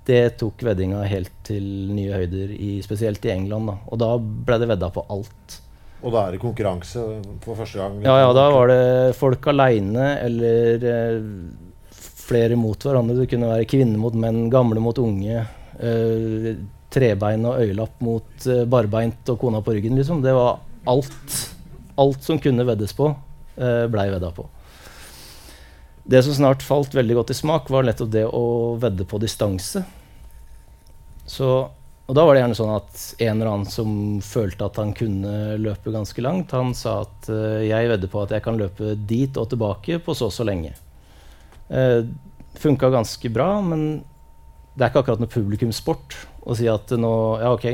det 0.07 0.37
tok 0.41 0.63
veddinga 0.65 1.01
helt 1.05 1.33
til 1.45 1.65
nye 1.93 2.15
høyder, 2.15 2.53
i, 2.55 2.71
spesielt 2.85 3.25
i 3.27 3.33
England. 3.33 3.69
Da. 3.69 3.75
Og 3.91 4.01
da 4.01 4.13
ble 4.17 4.57
det 4.61 4.69
vedda 4.71 4.89
på 4.93 5.03
alt. 5.13 5.60
Og 6.01 6.13
da 6.13 6.25
er 6.25 6.35
det 6.35 6.41
konkurranse 6.41 7.01
for 7.43 7.59
første 7.59 7.77
gang? 7.77 7.99
Ja, 8.05 8.15
ja, 8.23 8.29
da 8.33 8.47
var 8.53 8.71
det 8.71 9.17
folk 9.19 9.45
aleine 9.51 10.15
eller 10.23 10.85
eh, 10.91 11.17
flere 12.31 12.57
mot 12.57 12.81
hverandre. 12.81 13.19
Det 13.21 13.29
kunne 13.31 13.51
være 13.51 13.67
kvinner 13.69 14.01
mot 14.01 14.15
menn, 14.17 14.47
gamle 14.53 14.81
mot 14.81 14.97
unge. 15.01 15.43
Eh, 15.77 16.53
trebein 16.91 17.45
og 17.47 17.61
øyelapp 17.63 18.01
mot 18.03 18.47
eh, 18.49 18.63
barbeint 18.69 19.29
og 19.31 19.39
kona 19.41 19.61
på 19.63 19.75
ryggen, 19.77 19.99
liksom. 19.99 20.23
Det 20.25 20.33
var 20.35 20.59
alt. 20.89 21.37
Alt 22.01 22.25
som 22.25 22.39
kunne 22.41 22.65
veddes 22.65 22.95
på, 22.97 23.11
eh, 23.61 23.85
blei 23.91 24.09
vedda 24.11 24.31
på. 24.35 24.47
Det 26.11 26.23
som 26.25 26.33
snart 26.33 26.65
falt 26.65 26.95
veldig 26.97 27.19
godt 27.19 27.33
i 27.33 27.37
smak, 27.37 27.69
var 27.69 27.85
nettopp 27.85 28.09
det 28.11 28.25
å 28.25 28.45
vedde 28.81 29.05
på 29.07 29.19
distanse. 29.21 29.83
Så, 31.29 31.51
og 32.11 32.15
da 32.17 32.25
var 32.27 32.35
det 32.35 32.41
gjerne 32.41 32.55
sånn 32.59 32.73
at 32.75 33.03
en 33.23 33.37
eller 33.37 33.49
annen 33.53 33.69
som 33.71 33.91
følte 34.19 34.65
at 34.67 34.75
han 34.81 34.89
kunne 34.91 35.55
løpe 35.63 35.93
ganske 35.93 36.23
langt, 36.25 36.51
han 36.51 36.73
sa 36.75 36.97
at 37.05 37.29
uh, 37.31 37.61
jeg 37.63 37.87
vedder 37.87 38.11
på 38.11 38.25
at 38.25 38.33
jeg 38.35 38.43
kan 38.43 38.59
løpe 38.59 38.97
dit 39.07 39.39
og 39.39 39.47
tilbake 39.53 40.01
på 40.03 40.15
så 40.19 40.27
og 40.27 40.35
så 40.35 40.43
lenge. 40.43 40.73
Uh, 41.71 42.03
Funka 42.59 42.89
ganske 42.91 43.31
bra, 43.31 43.53
men 43.63 44.01
det 44.75 44.83
er 44.83 44.91
ikke 44.91 45.05
akkurat 45.05 45.23
noe 45.23 45.31
publikumssport 45.31 46.17
å 46.43 46.59
si 46.59 46.67
at 46.67 46.91
nå 46.99 47.13
Ja, 47.39 47.53
OK, 47.55 47.69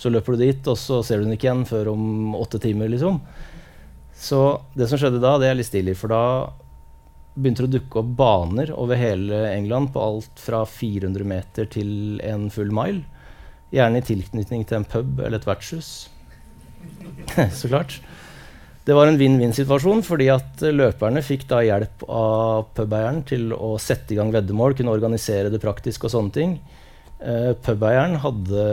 så 0.00 0.08
løper 0.08 0.38
du 0.38 0.46
dit, 0.46 0.72
og 0.72 0.80
så 0.80 1.02
ser 1.04 1.20
du 1.20 1.28
den 1.28 1.36
ikke 1.36 1.50
igjen 1.50 1.68
før 1.68 1.92
om 1.92 2.32
åtte 2.40 2.62
timer, 2.64 2.88
liksom. 2.88 3.20
Så 4.16 4.40
det 4.72 4.88
som 4.88 4.96
skjedde 4.96 5.20
da, 5.20 5.36
det 5.36 5.52
er 5.52 5.60
litt 5.60 5.68
stilig, 5.68 5.98
for 6.00 6.16
da 6.16 6.24
begynte 7.36 7.66
det 7.66 7.68
å 7.68 7.76
dukke 7.76 8.00
opp 8.00 8.16
baner 8.16 8.72
over 8.72 8.96
hele 8.96 9.44
England 9.52 9.92
på 9.92 10.00
alt 10.00 10.40
fra 10.40 10.64
400 10.64 11.28
meter 11.28 11.68
til 11.76 12.22
en 12.24 12.48
full 12.52 12.72
mile. 12.72 13.04
Gjerne 13.72 14.02
i 14.02 14.04
tilknytning 14.06 14.66
til 14.68 14.80
en 14.80 14.88
pub 14.88 15.20
eller 15.20 15.40
et 15.40 15.48
vertshus. 15.48 15.92
Så 17.58 17.70
klart. 17.70 18.00
Det 18.82 18.96
var 18.98 19.06
en 19.06 19.18
vinn-vinn-situasjon, 19.18 20.00
fordi 20.02 20.26
at 20.32 20.62
løperne 20.74 21.22
fikk 21.22 21.44
da 21.50 21.60
hjelp 21.62 22.02
av 22.10 22.72
pubeieren 22.74 23.20
til 23.26 23.52
å 23.54 23.76
sette 23.78 24.10
i 24.14 24.18
gang 24.18 24.32
veddemål, 24.34 24.74
kunne 24.74 24.94
organisere 24.94 25.52
det 25.52 25.62
praktisk 25.62 26.08
og 26.08 26.14
sånne 26.16 26.34
ting. 26.34 26.56
Uh, 27.22 27.52
pubeieren 27.62 28.18
hadde 28.24 28.64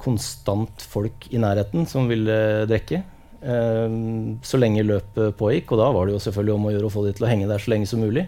konstant 0.00 0.86
folk 0.88 1.28
i 1.28 1.40
nærheten 1.42 1.84
som 1.88 2.08
ville 2.08 2.64
drikke. 2.70 3.02
Uh, 3.44 4.40
så 4.40 4.60
lenge 4.60 4.86
løpet 4.88 5.36
pågikk. 5.36 5.76
Og 5.76 5.82
da 5.82 5.90
var 5.92 6.08
det 6.08 6.16
jo 6.16 6.24
selvfølgelig 6.24 6.56
om 6.56 6.70
å 6.70 6.74
gjøre 6.78 6.88
å 6.88 6.94
få 6.96 7.04
de 7.04 7.12
til 7.18 7.28
å 7.28 7.30
henge 7.30 7.50
der 7.50 7.60
så 7.60 7.74
lenge 7.74 7.90
som 7.90 8.00
mulig. 8.00 8.24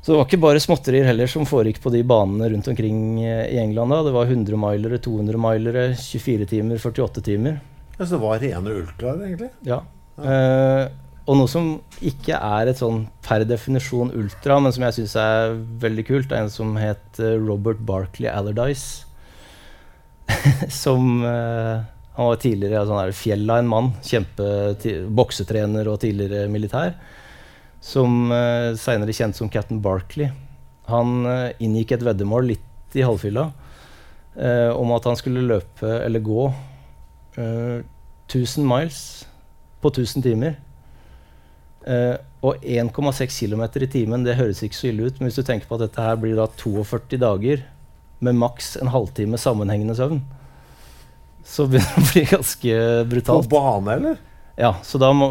Så 0.00 0.12
det 0.12 0.16
var 0.16 0.28
ikke 0.28 0.40
bare 0.40 0.62
småtterier 0.64 1.04
heller 1.10 1.28
som 1.28 1.44
foregikk 1.48 1.82
på 1.84 1.92
de 1.92 2.00
banene 2.08 2.48
rundt 2.54 2.70
omkring 2.72 3.20
eh, 3.20 3.50
i 3.52 3.58
England. 3.60 3.92
da. 3.92 4.00
Det 4.06 4.14
var 4.14 4.32
100-milere, 4.32 5.00
200-milere, 5.04 5.84
24 6.00 6.48
timer, 6.54 6.80
48 6.80 7.24
timer. 7.26 7.60
Ja, 7.98 8.06
Så 8.06 8.14
det 8.14 8.22
var 8.22 8.40
rene 8.40 8.78
ultraer, 8.80 9.20
egentlig? 9.26 9.50
Ja. 9.68 9.82
ja. 10.16 10.24
Eh, 10.24 10.88
og 11.28 11.36
noe 11.36 11.50
som 11.52 11.74
ikke 12.02 12.38
er 12.40 12.70
et 12.70 12.80
sånn 12.80 13.04
per 13.22 13.44
definisjon 13.46 14.10
ultra, 14.16 14.56
men 14.58 14.72
som 14.74 14.86
jeg 14.88 14.96
syns 14.96 15.14
er 15.20 15.54
veldig 15.84 16.06
kult, 16.08 16.32
er 16.32 16.46
en 16.46 16.52
som 16.52 16.72
het 16.80 17.20
eh, 17.20 17.36
Robert 17.36 17.84
Barkley 17.86 18.30
Allardyce. 18.32 19.04
som 20.82 21.20
eh, 21.26 21.84
han 22.16 22.28
var 22.32 22.40
tidligere 22.40 22.86
sånn 22.88 23.14
fjell 23.16 23.44
av 23.52 23.60
en 23.60 23.70
mann. 23.70 23.92
Kjempe 24.06 24.74
boksetrener 25.12 25.92
og 25.92 26.00
tidligere 26.02 26.48
militær. 26.52 26.96
Som 27.80 28.32
uh, 28.32 28.76
seinere 28.78 29.14
kjent 29.16 29.38
som 29.38 29.50
Captain 29.52 29.80
Barkley. 29.82 30.30
Han 30.90 31.24
uh, 31.26 31.50
inngikk 31.62 31.96
et 31.96 32.04
veddemål 32.04 32.52
litt 32.52 32.98
i 32.98 33.04
halvfylla 33.06 33.46
uh, 33.50 34.70
om 34.74 34.92
at 34.96 35.06
han 35.08 35.18
skulle 35.18 35.46
løpe 35.46 35.88
eller 36.00 36.24
gå 36.24 36.48
uh, 37.38 37.78
1000 38.30 38.66
miles 38.66 39.00
på 39.80 39.92
1000 39.94 40.26
timer. 40.26 40.58
Og 42.44 42.60
1,6 42.60 43.38
km 43.40 43.62
i 43.80 43.86
timen, 43.88 44.24
det 44.26 44.36
høres 44.36 44.60
ikke 44.62 44.76
så 44.76 44.90
ille 44.90 45.06
ut, 45.08 45.16
men 45.16 45.30
hvis 45.30 45.38
du 45.40 45.46
tenker 45.48 45.64
på 45.66 45.78
at 45.78 45.86
dette 45.86 46.04
her 46.04 46.18
blir 46.20 46.36
da 46.36 46.44
42 46.52 47.16
dager 47.16 47.62
med 48.20 48.36
maks 48.36 48.74
en 48.76 48.92
halvtime 48.92 49.40
sammenhengende 49.40 49.96
søvn, 49.96 50.20
så 51.44 51.66
begynner 51.66 51.96
det 51.96 52.02
å 52.04 52.10
bli 52.12 52.24
ganske 52.30 52.74
brutalt. 53.10 53.48
På 53.48 53.56
bane, 53.56 53.96
eller? 53.96 54.20
Ja. 54.60 54.74
Så 54.84 55.00
da 55.00 55.08
må, 55.16 55.30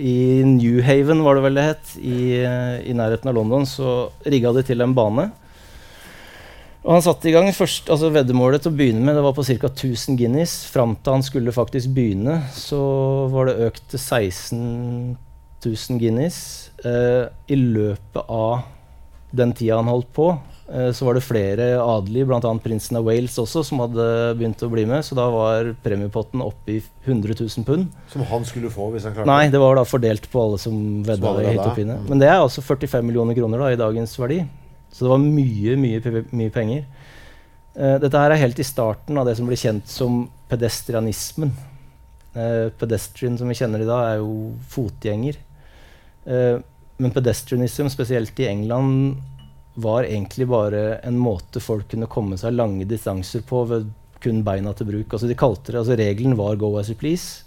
I 0.00 0.40
Newhaven, 0.48 1.20
var 1.26 1.36
det 1.36 1.44
vel 1.44 1.58
det 1.58 1.66
het, 1.66 1.92
i, 2.00 2.40
i 2.40 2.96
nærheten 2.96 3.28
av 3.28 3.36
London, 3.36 3.68
så 3.68 4.08
rigga 4.24 4.54
de 4.56 4.64
til 4.64 4.80
en 4.80 4.96
bane. 4.96 5.28
Og 6.80 6.94
han 6.94 7.02
satte 7.04 7.28
i 7.28 7.34
gang 7.34 7.50
først, 7.52 7.90
altså 7.92 8.08
Veddemålet 8.14 8.62
til 8.64 8.72
å 8.72 8.78
begynne 8.78 9.04
med 9.04 9.18
det 9.18 9.24
var 9.26 9.34
på 9.36 9.44
ca. 9.44 9.68
1000 9.68 10.16
guineas. 10.16 10.54
Fram 10.72 10.94
til 10.96 11.18
han 11.18 11.24
skulle 11.26 11.52
faktisk 11.52 11.92
begynne, 11.96 12.38
så 12.56 12.80
var 13.32 13.50
det 13.50 13.68
økt 13.68 13.84
til 13.92 14.00
16 14.00 14.62
000 15.66 16.00
guineas. 16.00 16.38
Eh, 16.80 17.28
I 17.52 17.58
løpet 17.60 18.32
av 18.32 18.62
den 19.36 19.52
tida 19.52 19.76
han 19.76 19.92
holdt 19.92 20.08
på, 20.16 20.32
så 20.70 21.02
var 21.02 21.16
det 21.16 21.24
flere 21.26 21.64
adelige, 21.82 22.28
bl.a. 22.30 22.50
prinsen 22.62 22.98
av 23.00 23.08
Wales 23.08 23.34
også, 23.42 23.64
som 23.66 23.80
hadde 23.82 24.04
begynt 24.38 24.60
å 24.62 24.68
bli 24.70 24.84
med. 24.86 25.02
Så 25.02 25.16
da 25.18 25.24
var 25.32 25.72
premiepotten 25.82 26.44
oppe 26.44 26.76
i 26.76 26.78
100 27.02 27.34
000 27.40 27.66
pund. 27.66 27.88
Som 28.12 28.22
han 28.30 28.46
skulle 28.46 28.70
få 28.70 28.86
hvis 28.92 29.08
han 29.08 29.16
klarte 29.16 29.26
Nei, 29.26 29.50
det 29.50 29.58
var 29.58 29.74
da 29.80 29.82
fordelt 29.88 30.28
på 30.30 30.44
alle 30.44 30.60
som 30.62 30.76
vedda 31.06 31.32
hit 31.42 31.58
og. 31.64 31.80
Mm. 31.80 32.06
Men 32.12 32.22
det 32.22 32.28
er 32.30 32.38
altså 32.38 32.62
45 32.62 33.02
millioner 33.08 33.34
kroner 33.34 33.64
da, 33.64 33.72
i 33.74 33.80
dagens 33.80 34.14
verdi. 34.20 34.44
Så 34.94 35.06
det 35.06 35.12
var 35.12 35.22
mye, 35.22 35.74
mye, 35.80 36.24
mye 36.30 36.54
penger. 36.54 36.86
Uh, 37.74 37.96
dette 38.02 38.18
her 38.18 38.34
er 38.34 38.42
helt 38.42 38.58
i 38.62 38.66
starten 38.66 39.18
av 39.18 39.28
det 39.28 39.36
som 39.38 39.50
blir 39.50 39.58
kjent 39.58 39.90
som 39.90 40.24
pedestrianismen. 40.50 41.52
Uh, 42.34 42.70
pedestrian 42.78 43.38
som 43.38 43.50
vi 43.50 43.58
kjenner 43.58 43.82
i 43.82 43.88
dag, 43.88 44.06
er 44.06 44.22
jo 44.22 44.52
fotgjenger. 44.70 45.38
Uh, 46.26 46.62
men 47.00 47.14
pedestrianism, 47.14 47.88
spesielt 47.90 48.38
i 48.42 48.48
England, 48.50 49.22
var 49.74 50.04
egentlig 50.04 50.48
bare 50.50 50.98
en 51.06 51.18
måte 51.18 51.60
folk 51.62 51.88
kunne 51.90 52.08
komme 52.10 52.38
seg 52.40 52.56
lange 52.56 52.86
distanser 52.88 53.44
på 53.46 53.64
ved 53.70 53.90
kun 54.20 54.42
beina 54.44 54.72
til 54.76 54.88
bruk. 54.90 55.14
Altså 55.14 55.30
de 55.30 55.38
kalte 55.38 55.72
det, 55.72 55.78
altså 55.80 55.96
Regelen 55.96 56.36
var 56.36 56.56
'go 56.56 56.76
as 56.78 56.90
you 56.90 56.96
please'. 56.98 57.44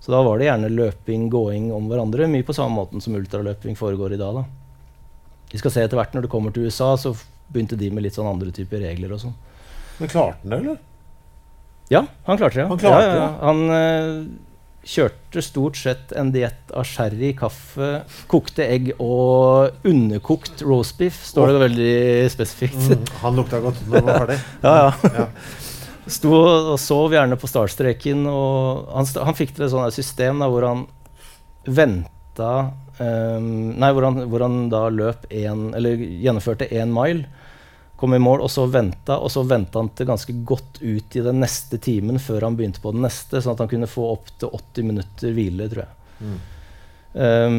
Så 0.00 0.12
da 0.12 0.22
var 0.22 0.38
det 0.38 0.48
gjerne 0.48 0.72
løping, 0.72 1.28
gåing 1.30 1.72
om 1.72 1.88
hverandre, 1.88 2.26
mye 2.26 2.42
på 2.42 2.56
samme 2.56 2.74
måten 2.74 3.00
som 3.04 3.14
ultraløping 3.14 3.76
foregår 3.76 4.14
i 4.14 4.16
dag. 4.16 4.34
da. 4.34 4.44
Vi 5.52 5.58
skal 5.58 5.70
se 5.70 5.82
etter 5.84 5.96
hvert 5.96 6.14
når 6.14 6.22
det 6.22 6.30
kommer 6.30 6.50
til 6.50 6.64
USA, 6.64 6.96
så 6.96 7.12
begynte 7.52 7.76
de 7.76 7.90
med 7.90 8.02
litt 8.02 8.14
sånn 8.14 8.30
andre 8.30 8.50
typer 8.50 8.80
regler 8.80 9.12
og 9.12 9.20
sånn. 9.20 9.34
Men 9.98 10.08
klarte 10.08 10.38
han 10.40 10.50
det, 10.50 10.58
eller? 10.58 10.78
Ja, 11.90 12.06
han 12.24 12.38
klarte 12.38 12.62
det. 12.62 12.68
Han, 12.70 12.78
klarte 12.78 13.02
ja, 13.02 13.14
ja, 13.14 13.20
ja. 13.20 13.30
han 13.44 13.60
uh, 13.68 14.49
kjørte 14.86 15.42
stort 15.44 15.78
sett 15.78 16.12
en 16.16 16.30
diett 16.32 16.72
av 16.72 16.86
sherry, 16.88 17.32
kaffe, 17.36 18.02
kokte 18.30 18.64
egg 18.64 18.92
og 18.96 19.86
underkokt 19.86 20.62
roastbiff, 20.64 21.18
står 21.30 21.52
det 21.52 21.64
veldig 21.64 21.96
spesifikt. 22.32 22.78
Mm, 22.88 23.10
han 23.24 23.40
lukta 23.40 23.60
godt 23.62 23.82
når 23.86 23.98
han 23.98 24.08
var 24.08 24.22
ferdig. 24.24 24.38
ja, 24.66 24.76
ja. 24.78 25.12
ja. 25.18 25.26
Sto 26.10 26.32
og 26.34 26.78
sov 26.80 27.12
gjerne 27.14 27.38
på 27.38 27.50
startstreken. 27.50 28.24
Og 28.26 28.88
han, 28.90 29.10
han 29.28 29.36
fikk 29.38 29.54
til 29.54 29.66
et 29.66 29.74
sånt 29.74 29.94
system 29.94 30.40
da, 30.42 30.48
hvor 30.50 30.66
han 30.66 30.86
venta 31.68 32.54
um, 32.98 33.76
Nei, 33.78 33.90
hvor 33.94 34.08
han, 34.08 34.24
hvor 34.32 34.46
han 34.46 34.64
da 34.72 34.86
løp 34.90 35.28
en, 35.28 35.68
eller 35.76 36.00
gjennomførte 36.00 36.70
én 36.72 36.90
mile 36.94 37.28
kom 38.00 38.14
i 38.16 38.18
mål, 38.22 38.40
og 38.46 38.48
så 38.48 38.64
venta, 38.66 39.18
og 39.20 39.28
så 39.32 39.42
venta 39.44 39.78
han 39.78 39.90
til 39.92 40.08
ganske 40.08 40.34
godt 40.48 40.78
ut 40.80 41.16
i 41.16 41.24
den 41.24 41.42
neste 41.42 41.76
timen 41.84 42.16
før 42.22 42.46
han 42.46 42.56
begynte 42.56 42.80
på 42.80 42.94
den 42.94 43.04
neste, 43.04 43.42
sånn 43.42 43.52
at 43.52 43.60
han 43.60 43.68
kunne 43.68 43.90
få 43.90 44.06
opptil 44.14 44.54
80 44.56 44.86
minutter 44.88 45.34
hvile, 45.36 45.66
tror 45.68 45.84
jeg. 45.84 45.98
Mm. 46.20 46.38
Um, 47.12 47.58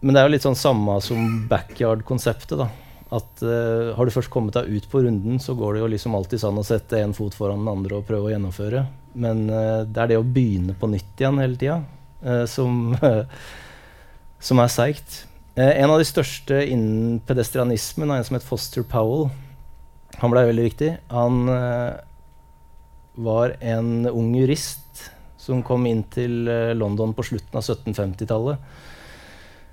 men 0.00 0.14
det 0.14 0.20
er 0.20 0.28
jo 0.28 0.32
litt 0.32 0.46
sånn 0.46 0.56
samme 0.56 0.96
som 1.04 1.26
backyard-konseptet. 1.50 2.56
da. 2.56 2.70
At 3.18 3.44
uh, 3.44 3.92
Har 3.98 4.08
du 4.08 4.14
først 4.14 4.32
kommet 4.32 4.56
deg 4.56 4.70
ut 4.72 4.88
på 4.88 5.02
runden, 5.04 5.40
så 5.44 5.56
går 5.58 5.76
det 5.76 5.84
jo 5.84 5.92
liksom 5.92 6.16
alltid 6.16 6.40
sånn 6.46 6.60
å 6.60 6.66
sette 6.66 7.02
en 7.02 7.16
fot 7.16 7.36
foran 7.36 7.60
den 7.60 7.72
andre 7.72 7.98
og 7.98 8.08
prøve 8.08 8.30
å 8.30 8.32
gjennomføre. 8.32 8.84
Men 9.18 9.48
uh, 9.52 9.84
det 9.84 10.04
er 10.04 10.12
det 10.12 10.20
å 10.22 10.26
begynne 10.26 10.76
på 10.78 10.88
nytt 10.88 11.20
igjen 11.20 11.42
hele 11.42 11.60
tida 11.60 11.82
uh, 12.24 12.44
som, 12.48 12.94
som 14.50 14.64
er 14.64 14.72
seigt. 14.72 15.24
Eh, 15.58 15.80
en 15.82 15.90
av 15.90 15.98
de 15.98 16.06
største 16.06 16.60
innen 16.70 17.18
pedestrianismen 17.26 18.12
er 18.12 18.20
en 18.20 18.26
som 18.28 18.36
het 18.36 18.46
Foster 18.46 18.84
Powell. 18.86 19.26
Han 20.20 20.30
ble 20.30 20.44
veldig 20.46 20.66
viktig. 20.68 20.90
Han 21.10 21.48
eh, 21.50 21.96
var 23.18 23.56
en 23.58 24.06
ung 24.06 24.36
jurist 24.38 25.08
som 25.42 25.64
kom 25.66 25.88
inn 25.90 26.04
til 26.14 26.46
eh, 26.46 26.76
London 26.78 27.10
på 27.16 27.26
slutten 27.26 27.58
av 27.58 27.64
1750-tallet. 27.64 28.70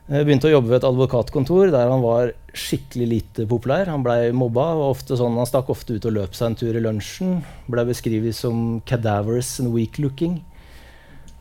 Begynte 0.05 0.45
å 0.45 0.51
jobbe 0.51 0.69
ved 0.69 0.83
et 0.83 0.85
advokatkontor 0.85 1.71
der 1.73 1.89
han 1.89 2.03
var 2.03 2.31
skikkelig 2.53 3.07
lite 3.09 3.45
populær. 3.49 3.89
Han 3.89 4.03
blei 4.05 4.29
mobba. 4.37 4.67
Sånn, 5.01 5.37
han 5.37 5.49
stakk 5.49 5.71
ofte 5.73 5.97
ut 5.97 6.05
og 6.05 6.13
løp 6.13 6.37
seg 6.37 6.51
en 6.51 6.57
tur 6.59 6.77
i 6.77 6.81
lunsjen. 6.81 7.39
Blei 7.69 7.85
beskrevet 7.89 8.37
som 8.37 8.81
'cadaverous 8.85 9.59
and 9.61 9.73
weak 9.73 9.97
looking'. 9.97 10.41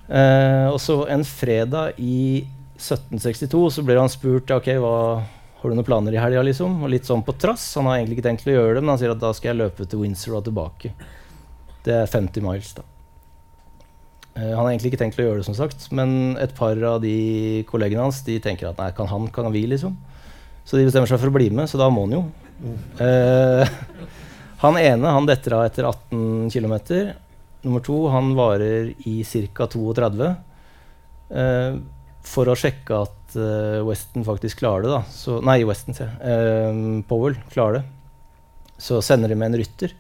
Eh, 0.09 0.69
og 0.69 0.81
så 0.81 1.07
en 1.09 1.25
fredag 1.25 2.01
i 2.01 2.45
1762 2.75 3.62
så 3.70 3.83
blir 3.87 4.01
han 4.01 4.11
spurt 4.11 4.51
ok, 4.51 4.70
hva, 4.83 4.95
har 5.64 5.72
du 5.72 5.79
noen 5.79 5.87
planer 5.87 6.12
i 6.12 6.20
helga. 6.20 6.43
Liksom? 6.45 6.81
Og 6.85 6.91
litt 6.93 7.07
sånn 7.09 7.22
på 7.25 7.37
trass. 7.41 7.62
Han 7.79 7.89
har 7.89 8.01
egentlig 8.01 8.18
ikke 8.18 8.29
tenkt 8.29 8.49
å 8.49 8.57
gjøre 8.57 8.75
det, 8.77 8.83
men 8.83 8.95
han 8.95 9.01
sier 9.01 9.14
at 9.14 9.22
da 9.22 9.31
skal 9.37 9.53
jeg 9.53 9.61
løpe 9.62 9.87
til 9.89 10.03
Windsor 10.03 10.41
og 10.41 10.49
tilbake. 10.49 10.91
Det 11.87 11.95
er 12.03 12.11
50 12.11 12.45
miles, 12.45 12.75
da. 12.77 12.85
Uh, 14.35 14.51
han 14.51 14.64
har 14.64 14.72
egentlig 14.72 14.91
ikke 14.91 15.01
tenkt 15.05 15.20
å 15.20 15.25
gjøre 15.25 15.41
det, 15.41 15.47
som 15.47 15.57
sagt, 15.57 15.87
men 15.95 16.35
et 16.43 16.53
par 16.59 16.79
av 16.89 16.99
de 17.05 17.62
kollegene 17.68 18.03
hans 18.03 18.18
de 18.27 18.41
tenker 18.43 18.66
at 18.66 18.81
nei, 18.83 18.89
kan 18.97 19.07
han, 19.07 19.29
kan 19.33 19.47
vi, 19.55 19.62
liksom. 19.70 19.95
Så 20.66 20.77
de 20.77 20.89
bestemmer 20.89 21.09
seg 21.09 21.20
for 21.22 21.31
å 21.31 21.37
bli 21.37 21.53
med, 21.55 21.70
så 21.70 21.79
da 21.79 21.87
må 21.93 22.09
han 22.09 22.16
jo. 22.16 22.22
Uh, 22.99 23.62
han 24.64 24.81
ene 24.81 25.12
han 25.16 25.29
detter 25.29 25.55
av 25.55 25.68
etter 25.68 25.87
18 25.87 26.51
km. 26.51 26.75
Nummer 27.64 27.85
to 27.85 28.01
han 28.12 28.35
varer 28.37 28.91
i 29.07 29.20
ca. 29.55 29.68
32. 29.70 30.33
Uh, 31.31 31.79
for 32.25 32.49
å 32.49 32.57
sjekke 32.59 33.03
at 33.05 33.37
uh, 33.37 33.83
Weston 33.87 34.25
faktisk 34.27 34.62
klarer 34.62 34.87
det, 34.87 34.95
da 34.95 35.03
så, 35.12 35.39
Nei, 35.45 35.59
Weston, 35.68 35.97
sier 35.97 36.09
jeg. 36.09 36.70
Um, 36.70 37.03
Powell 37.09 37.37
klarer 37.53 37.81
det. 37.81 37.85
Så 38.81 39.01
sender 39.05 39.31
de 39.31 39.39
med 39.39 39.53
en 39.53 39.61
rytter. 39.61 39.95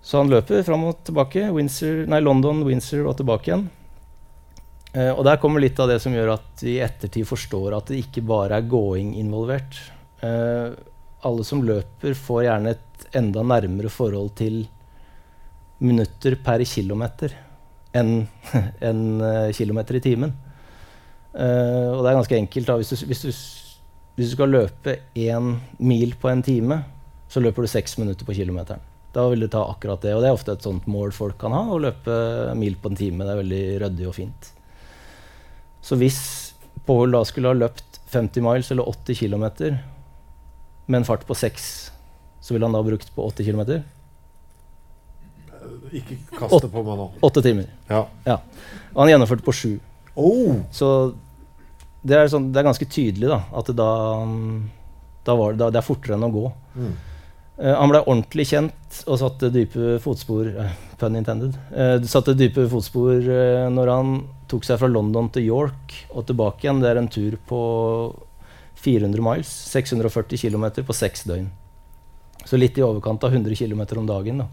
Så 0.00 0.20
han 0.20 0.30
løper 0.32 0.64
fram 0.64 0.86
og 0.88 1.02
tilbake. 1.04 1.44
Windsor, 1.52 2.04
nei, 2.08 2.22
London, 2.24 2.62
Windsor 2.66 3.04
og 3.10 3.18
tilbake 3.18 3.50
igjen. 3.50 3.66
Uh, 4.94 5.12
og 5.12 5.24
der 5.26 5.40
kommer 5.42 5.62
litt 5.62 5.78
av 5.82 5.90
det 5.90 6.00
som 6.02 6.14
gjør 6.14 6.34
at 6.38 6.64
vi 6.64 6.78
i 6.78 6.84
ettertid 6.84 7.28
forstår 7.28 7.76
at 7.76 7.92
det 7.92 8.00
ikke 8.04 8.24
bare 8.26 8.58
er 8.58 8.70
gåing 8.70 9.12
involvert. 9.20 9.76
Uh, 10.22 10.72
alle 11.26 11.44
som 11.44 11.62
løper, 11.66 12.16
får 12.16 12.46
gjerne 12.46 12.74
et 12.74 13.06
enda 13.18 13.42
nærmere 13.44 13.90
forhold 13.92 14.32
til 14.38 14.62
minutter 15.80 16.36
per 16.44 16.62
kilometer 16.68 17.34
enn 17.96 18.22
en, 18.88 19.02
uh, 19.20 19.50
kilometer 19.56 19.98
i 19.98 20.04
timen. 20.04 20.34
Uh, 21.34 21.94
og 21.94 22.02
det 22.02 22.10
er 22.10 22.18
ganske 22.18 22.38
enkelt. 22.38 22.70
Da. 22.70 22.78
Hvis, 22.80 22.92
du, 22.92 23.06
hvis, 23.10 23.24
du, 23.24 23.30
hvis 24.16 24.30
du 24.30 24.36
skal 24.36 24.54
løpe 24.54 24.96
én 25.14 25.56
mil 25.78 26.14
på 26.20 26.30
en 26.32 26.42
time, 26.46 26.82
så 27.30 27.42
løper 27.42 27.66
du 27.66 27.70
seks 27.70 27.98
minutter 28.00 28.26
på 28.26 28.34
kilometeren. 28.34 28.82
Da 29.14 29.26
vil 29.30 29.42
du 29.42 29.48
ta 29.50 29.62
akkurat 29.66 30.02
det. 30.02 30.14
Og 30.14 30.22
det 30.22 30.30
er 30.30 30.38
ofte 30.38 30.54
et 30.54 30.66
sånt 30.66 30.86
mål 30.90 31.14
folk 31.14 31.38
kan 31.40 31.54
ha, 31.54 31.64
å 31.70 31.78
løpe 31.82 32.16
mil 32.58 32.78
på 32.78 32.90
en 32.90 32.98
time. 32.98 33.26
Det 33.26 33.34
er 33.34 33.42
veldig 33.42 33.62
ryddig 33.84 34.08
og 34.10 34.16
fint. 34.18 34.50
Så 35.82 35.98
hvis 35.98 36.20
Paul 36.86 37.14
da 37.14 37.22
skulle 37.26 37.50
ha 37.50 37.58
løpt 37.58 38.00
50 38.10 38.44
miles 38.44 38.70
eller 38.74 38.90
80 38.90 39.18
km 39.22 39.46
med 40.90 41.00
en 41.00 41.06
fart 41.06 41.26
på 41.26 41.34
6, 41.38 41.70
så 42.40 42.54
ville 42.54 42.66
han 42.66 42.74
da 42.74 42.82
ha 42.82 42.86
brukt 42.86 43.10
på 43.14 43.26
80 43.30 43.50
km? 43.50 43.82
Ikke 45.94 46.16
kast 46.34 46.62
det 46.64 46.70
på 46.72 46.82
meg 46.86 46.98
nå. 46.98 47.06
Åtte 47.26 47.42
timer. 47.44 47.70
Ja. 47.90 48.04
ja. 48.26 48.38
Og 48.94 49.04
han 49.04 49.12
gjennomførte 49.12 49.46
på 49.46 49.54
sju. 49.54 49.72
Oh. 50.18 50.60
Så 50.74 50.88
det 52.00 52.16
er, 52.16 52.30
sånn, 52.32 52.48
det 52.52 52.60
er, 52.60 52.68
ganske 52.70 52.88
tydelig 52.88 53.28
da, 53.28 53.42
at 53.56 53.68
det, 53.68 53.76
da, 53.76 53.90
da 55.26 55.36
var, 55.36 55.56
da, 55.58 55.68
det 55.72 55.80
er 55.80 55.86
fortere 55.86 56.16
enn 56.16 56.26
å 56.26 56.32
gå. 56.32 56.44
Mm. 56.76 56.92
Uh, 57.60 57.74
han 57.76 57.92
ble 57.92 58.00
ordentlig 58.06 58.46
kjent 58.48 59.02
og 59.04 59.20
satte 59.20 59.52
dype 59.52 59.98
fotspor 60.00 60.48
uh, 60.56 60.72
Pun 61.00 61.18
intended. 61.18 61.58
Uh, 61.74 62.00
satte 62.08 62.36
dype 62.36 62.64
fotspor 62.72 63.28
når 63.72 63.92
han 63.92 64.16
tok 64.50 64.66
seg 64.66 64.80
fra 64.80 64.88
London 64.90 65.28
til 65.32 65.46
York 65.50 65.94
og 66.10 66.26
tilbake 66.28 66.66
igjen. 66.66 66.80
Det 66.82 66.90
er 66.90 67.00
en 67.02 67.12
tur 67.12 67.36
på 67.48 67.60
400 68.80 69.24
miles, 69.24 69.52
640 69.74 70.40
km 70.40 70.70
på 70.88 70.96
seks 70.96 71.26
døgn. 71.28 71.50
Så 72.48 72.56
litt 72.56 72.78
i 72.80 72.84
overkant 72.84 73.24
av 73.28 73.34
100 73.36 73.52
km 73.60 73.84
om 74.00 74.08
dagen. 74.08 74.40
da. 74.40 74.48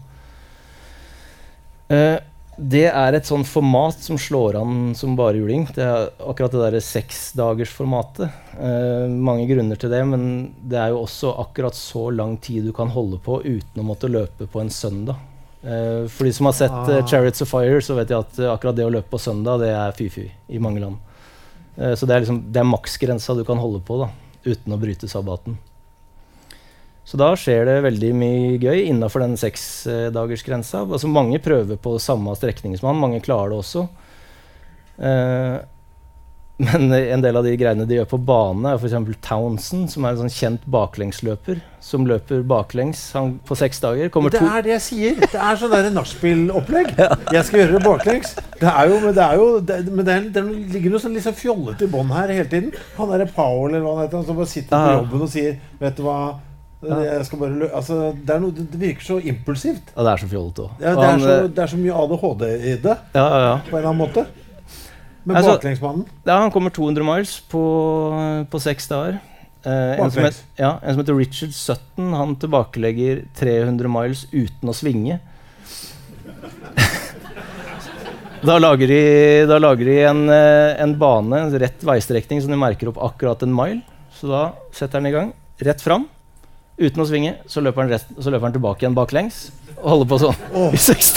Det 2.58 2.88
er 2.90 3.14
et 3.14 3.28
sånn 3.28 3.44
format 3.46 4.00
som 4.02 4.18
slår 4.18 4.56
an 4.58 4.94
som 4.98 5.14
bare 5.18 5.38
juling. 5.38 5.68
Det 5.76 5.84
er 5.84 6.08
akkurat 6.26 6.50
det 6.50 6.62
derre 6.64 6.80
seksdagersformatet. 6.82 8.34
Eh, 8.58 9.04
mange 9.14 9.46
grunner 9.46 9.78
til 9.78 9.92
det, 9.92 10.00
men 10.10 10.24
det 10.58 10.80
er 10.82 10.90
jo 10.90 11.04
også 11.04 11.36
akkurat 11.38 11.78
så 11.78 12.08
lang 12.10 12.34
tid 12.42 12.66
du 12.66 12.72
kan 12.74 12.90
holde 12.90 13.20
på 13.22 13.38
uten 13.44 13.78
å 13.78 13.86
måtte 13.86 14.10
løpe 14.10 14.50
på 14.50 14.62
en 14.64 14.72
søndag. 14.74 15.22
Eh, 15.62 16.10
for 16.10 16.26
de 16.26 16.34
som 16.34 16.50
har 16.50 16.56
sett 16.58 16.90
uh, 16.90 16.98
'Chariots 17.06 17.46
of 17.46 17.52
Fire', 17.54 17.78
så 17.84 17.94
vet 17.94 18.10
de 18.10 18.18
at 18.18 18.42
uh, 18.42 18.50
akkurat 18.56 18.74
det 18.74 18.88
å 18.88 18.90
løpe 18.90 19.14
på 19.14 19.22
søndag, 19.22 19.62
det 19.62 19.70
er 19.70 19.94
fy-fy 19.94 20.26
i 20.48 20.58
mange 20.62 20.82
land. 20.82 20.98
så 21.78 22.06
det 22.10 22.14
er, 22.14 22.22
liksom, 22.24 22.40
det 22.50 22.58
er 22.58 22.66
maksgrensa 22.66 23.36
du 23.38 23.44
kan 23.46 23.60
holde 23.62 23.78
på 23.86 24.00
da, 24.00 24.08
uten 24.42 24.74
å 24.74 24.80
bryte 24.82 25.06
sabbaten. 25.06 25.54
Så 27.08 27.16
da 27.16 27.30
skjer 27.40 27.64
det 27.64 27.78
veldig 27.86 28.10
mye 28.20 28.52
gøy 28.60 28.82
innafor 28.90 29.24
den 29.24 29.38
seksdagersgrensa. 29.40 30.84
Altså 30.84 31.08
mange 31.08 31.40
prøver 31.40 31.80
på 31.80 31.94
samme 32.04 32.34
strekning 32.36 32.76
som 32.76 32.90
han, 32.90 33.00
mange 33.00 33.22
klarer 33.24 33.54
det 33.54 33.60
også. 33.62 33.86
Eh, 34.98 35.56
men 36.58 36.90
en 36.90 37.22
del 37.22 37.38
av 37.38 37.46
de 37.46 37.52
greiene 37.54 37.84
de 37.86 38.00
gjør 38.00 38.08
på 38.10 38.18
bane, 38.28 38.72
er 38.72 38.80
f.eks. 38.82 38.96
Townsend, 39.22 39.92
som 39.92 40.04
er 40.04 40.16
en 40.16 40.24
sånn 40.24 40.32
kjent 40.34 40.64
baklengsløper. 40.68 41.60
Som 41.80 42.04
løper 42.10 42.42
baklengs 42.50 43.04
han, 43.14 43.36
på 43.46 43.56
seks 43.56 43.78
dager. 43.80 44.10
det 44.10 44.40
er 44.42 44.66
det 44.66 44.72
jeg 44.74 44.84
sier! 44.88 45.20
Det 45.22 45.38
er 45.38 45.60
sånn 45.60 45.94
nachspiel-opplegg. 45.94 46.90
ja. 46.98 47.14
Jeg 47.38 47.46
skal 47.46 47.62
gjøre 47.62 47.78
det 47.78 47.84
baklengs. 47.86 48.34
Det 48.58 48.68
er 48.72 48.90
jo, 48.90 48.98
men 49.06 49.14
det, 49.14 49.28
er 49.30 49.38
jo, 49.38 49.46
det, 49.70 49.78
men 49.86 50.02
det, 50.02 50.18
er, 50.18 50.28
det 50.34 50.44
ligger 50.74 50.96
noe 50.96 51.06
sånn 51.06 51.16
liksom 51.16 51.38
fjollete 51.38 51.86
i 51.86 51.94
bånn 51.94 52.12
her 52.18 52.34
hele 52.34 52.50
tiden. 52.50 52.74
Han 52.98 53.14
derre 53.14 53.30
Powell 53.38 53.70
eller 53.70 53.86
hva 53.86 53.94
han 53.94 54.04
heter, 54.08 54.26
som 54.28 54.42
bare 54.42 54.52
sitter 54.52 54.74
på 54.76 54.98
jobben 54.98 55.24
og 55.24 55.32
sier 55.38 55.56
Vet 55.78 55.96
du 55.96 56.04
hva 56.04 56.18
ja. 56.86 56.96
Altså, 57.74 57.96
det, 58.14 58.34
noe, 58.38 58.54
det, 58.54 58.78
virker 58.78 59.02
så 59.02 59.16
impulsivt. 59.18 59.88
Ja, 59.96 60.04
det 60.04 60.12
er 60.12 60.20
så 60.22 60.28
fjollete 60.30 60.66
òg. 60.66 60.82
Ja, 60.82 60.92
det, 60.94 61.08
eh, 61.14 61.46
det, 61.48 61.62
er 61.64 61.72
så 61.72 61.78
mye 61.80 62.02
ADHD 62.04 62.44
i 62.54 62.74
det, 62.84 62.98
ja, 63.16 63.24
ja, 63.24 63.56
på 63.66 63.74
en 63.74 63.80
eller 63.80 63.88
annen 63.90 64.02
måte. 64.04 64.26
Med 65.24 65.40
altså, 65.40 65.56
baklengsmannen. 65.56 66.04
Ja, 66.22 66.36
han 66.44 66.52
kommer 66.54 66.72
200 66.72 67.04
miles 67.04 67.32
på, 67.50 67.62
på 68.48 68.60
seks 68.62 68.86
dager. 68.88 69.18
Eh, 69.66 69.98
en, 69.98 70.12
som 70.14 70.22
het, 70.22 70.38
ja, 70.56 70.76
en, 70.78 70.94
som 70.94 71.02
heter 71.02 71.18
Richard 71.18 71.56
Sutton, 71.56 72.12
han 72.14 72.36
tilbakelegger 72.40 73.24
300 73.36 73.90
miles 73.90 74.22
uten 74.30 74.70
å 74.70 74.76
svinge. 74.76 75.18
da 78.48 78.60
lager 78.62 78.94
de, 78.94 79.00
da 79.50 79.58
lager 79.58 79.90
de 79.90 79.98
en, 80.06 80.22
eh, 80.30 80.76
en, 80.84 80.94
bane, 81.00 81.42
en 81.42 81.58
rett 81.58 81.82
veistrekning, 81.90 82.44
som 82.44 82.54
de 82.54 82.60
merker 82.60 82.92
opp 82.92 83.02
akkurat 83.10 83.42
en 83.44 83.56
mile. 83.56 83.82
Så 84.14 84.30
da 84.30 84.44
setter 84.70 85.02
han 85.02 85.10
i 85.10 85.14
gang. 85.14 85.34
Rett 85.66 85.82
fram. 85.82 86.06
Uten 86.78 87.02
å 87.02 87.06
svinge. 87.08 87.34
Så 87.50 87.62
løper 87.64 87.84
han, 87.84 87.92
rest, 87.92 88.10
så 88.18 88.30
løper 88.30 88.48
han 88.48 88.54
tilbake 88.54 88.84
igjen 88.84 88.96
baklengs 88.96 89.48
og 89.78 89.88
holder 89.92 90.08
på 90.10 90.18
sånn 90.22 90.38
oh. 90.58 90.72
i 90.74 90.80
seks 90.82 91.12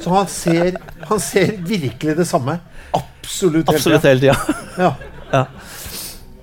Så 0.00 0.12
han 0.12 0.28
ser, 0.30 0.76
han 1.08 1.22
ser, 1.22 1.56
virkelig 1.66 2.14
det 2.16 2.26
samme 2.28 2.54
absolutt, 2.96 3.68
absolutt 3.68 4.06
hele 4.08 4.22
tida. 4.22 4.36
Ja. 4.80 4.94
ja. 5.32 5.42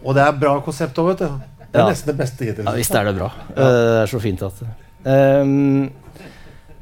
Og 0.04 0.14
det 0.16 0.24
er 0.24 0.36
bra 0.40 0.58
konsept 0.66 1.00
òg, 1.02 1.14
vet 1.14 1.24
du. 1.24 1.46
Det 1.68 1.80
er 1.80 1.84
ja. 1.84 1.88
nesten 1.90 2.12
det 2.12 2.18
beste 2.20 2.46
hittil. 2.46 2.68
Ja, 2.68 2.76
visst 2.78 2.96
er 2.96 3.08
det 3.10 3.16
bra. 3.18 3.32
Ja. 3.50 3.56
Uh, 3.58 3.64
det 3.66 4.04
er 4.04 4.12
så 4.12 4.22
fint 4.24 4.44
at 4.46 4.62
um, 4.64 5.88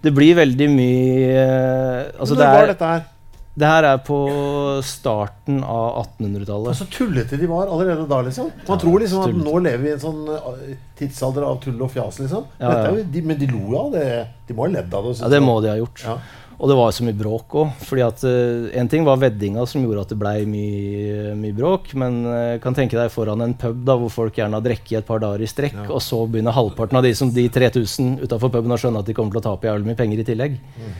Det 0.03 0.13
blir 0.13 0.37
veldig 0.37 0.67
mye 0.73 1.45
uh, 1.45 2.21
altså 2.21 2.37
Når 2.37 2.51
var 2.51 2.69
dette 2.73 2.91
her? 2.91 3.07
Det 3.55 3.67
her 3.69 3.85
er 3.87 3.99
på 4.03 4.17
starten 4.83 5.61
av 5.63 6.01
1800-tallet. 6.19 6.75
Så 6.75 6.87
tullete 6.91 7.39
de 7.39 7.47
var 7.47 7.69
allerede 7.71 8.03
da, 8.09 8.19
liksom. 8.25 8.49
Man 8.67 8.81
tror 8.81 8.99
liksom 8.99 9.21
at 9.23 9.37
nå 9.39 9.59
lever 9.63 9.83
vi 9.85 9.91
i 9.93 9.95
en 9.95 10.01
sånn 10.01 10.25
eh, 10.35 10.73
tidsalder 10.99 11.47
av 11.47 11.61
tull 11.63 11.77
og 11.79 11.93
fjas, 11.93 12.19
liksom. 12.19 12.49
Ja, 12.59 12.73
ja. 12.73 12.89
Jo, 12.91 13.05
de, 13.13 13.23
men 13.23 13.39
de 13.39 13.47
lo 13.53 13.61
jo 13.71 13.77
av 13.85 13.93
det. 13.95 14.09
De 14.49 14.57
må 14.57 14.67
ha 14.67 14.73
ledd 14.73 14.91
av 14.99 15.07
det. 15.07 15.21
Ja, 15.21 15.31
det 15.31 15.39
må 15.45 15.61
de 15.63 15.71
ha 15.71 15.77
gjort. 15.79 16.03
Ja. 16.03 16.17
Og 16.55 16.71
det 16.71 16.75
var 16.79 16.91
så 16.95 17.03
mye 17.03 17.15
bråk 17.19 17.55
òg. 17.59 17.71
Fordi 17.83 18.03
at 18.05 18.21
uh, 18.27 18.67
En 18.79 18.91
ting 18.91 19.07
var 19.07 19.19
veddinga 19.19 19.65
som 19.67 19.83
gjorde 19.83 20.05
at 20.05 20.13
det 20.13 20.19
blei 20.19 20.35
mye, 20.47 21.33
mye, 21.39 21.55
bråk. 21.55 21.91
Men 21.99 22.21
uh, 22.27 22.35
kan 22.63 22.75
tenke 22.75 22.99
deg 22.99 23.11
foran 23.11 23.43
en 23.43 23.55
pub 23.59 23.83
da 23.87 23.97
hvor 23.99 24.11
folk 24.13 24.39
gjerne 24.39 24.59
har 24.59 24.67
drukket 24.67 25.01
et 25.01 25.07
par 25.07 25.23
dager 25.23 25.43
i 25.43 25.51
strekk, 25.51 25.81
og 25.87 26.03
så 26.03 26.25
begynner 26.27 26.55
halvparten 26.55 26.99
av 26.99 27.07
de 27.07 27.15
som 27.15 27.31
de 27.31 27.47
3000 27.51 28.17
utafor 28.23 28.51
puben 28.51 28.75
å 28.75 28.79
skjønne 28.79 29.03
at 29.03 29.07
de 29.07 29.15
kommer 29.15 29.35
til 29.35 29.43
å 29.43 29.49
tape 29.49 29.71
jævlig 29.71 29.91
mye 29.91 29.99
penger 29.99 30.23
i 30.23 30.27
tillegg. 30.27 30.59
Mm. 30.75 30.95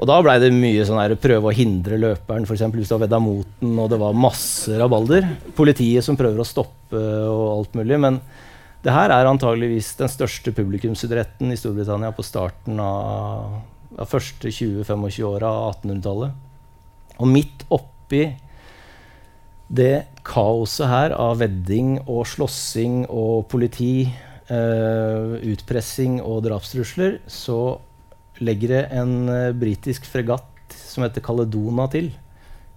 Og 0.00 0.08
da 0.08 0.16
blei 0.24 0.38
det 0.40 0.48
mye 0.54 0.84
sånn 0.88 0.96
her, 0.96 1.12
prøve 1.20 1.50
å 1.50 1.52
hindre 1.52 1.98
løperen, 2.00 2.46
f.eks. 2.48 2.62
hvis 2.72 2.88
du 2.88 2.94
har 2.96 3.02
vedda 3.02 3.18
mot 3.20 3.48
den, 3.60 3.74
og 3.76 3.90
det 3.92 3.98
var 4.00 4.16
masse 4.16 4.72
rabalder. 4.80 5.26
Politiet 5.58 6.06
som 6.06 6.16
prøver 6.16 6.40
å 6.40 6.46
stoppe 6.48 7.00
og 7.28 7.42
alt 7.50 7.76
mulig. 7.76 7.98
Men 8.00 8.16
det 8.80 8.94
her 8.96 9.12
er 9.12 9.28
antageligvis 9.28 9.92
den 9.98 10.08
største 10.08 10.54
publikumsidretten 10.56 11.52
i 11.52 11.58
Storbritannia 11.60 12.14
på 12.16 12.24
starten 12.24 12.80
av, 12.80 13.58
av 13.92 14.08
første 14.08 14.48
20-25 14.48 15.28
åra 15.28 15.52
av 15.66 15.74
1800-tallet. 15.74 16.48
Og 17.20 17.28
midt 17.28 17.66
oppi 17.68 18.24
det 19.68 19.94
kaoset 20.24 20.88
her 20.88 21.12
av 21.12 21.36
vedding 21.44 21.98
og 22.06 22.24
slåssing 22.26 23.04
og 23.04 23.44
politi, 23.52 24.08
eh, 24.48 25.36
utpressing 25.52 26.22
og 26.24 26.40
drapstrusler, 26.48 27.20
så 27.28 27.60
legger 28.40 28.74
det 28.74 28.84
en 28.96 29.14
uh, 29.28 29.56
britisk 29.56 30.06
fregatt 30.08 30.76
som 30.76 31.04
heter 31.04 31.24
Caledona 31.24 31.86
til 31.92 32.12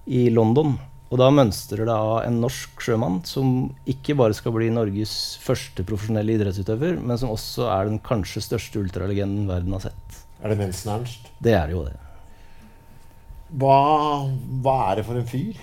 i 0.05 0.27
London. 0.33 0.75
Og 1.13 1.19
da 1.21 1.27
mønstrer 1.29 1.85
det 1.85 1.93
av 1.93 2.23
en 2.23 2.39
norsk 2.41 2.79
sjømann 2.81 3.19
som 3.29 3.67
ikke 3.89 4.15
bare 4.17 4.33
skal 4.33 4.55
bli 4.55 4.71
Norges 4.73 5.37
første 5.43 5.85
profesjonelle 5.85 6.39
idrettsutøver, 6.39 6.95
men 6.97 7.19
som 7.21 7.33
også 7.35 7.67
er 7.69 7.91
den 7.91 7.99
kanskje 8.01 8.41
største 8.41 8.81
ultralegenden 8.81 9.45
verden 9.45 9.75
har 9.77 9.91
sett. 9.91 10.23
Er 10.41 10.49
det 10.49 10.57
Mensen 10.63 10.95
Ernst? 10.95 11.29
Det 11.37 11.53
er 11.53 11.69
jo 11.75 11.83
det. 11.85 11.93
Hva, 13.61 13.77
hva, 14.65 14.75
er 14.89 14.99
det 14.99 15.05
for 15.05 15.21
en 15.21 15.29
fyr? 15.29 15.61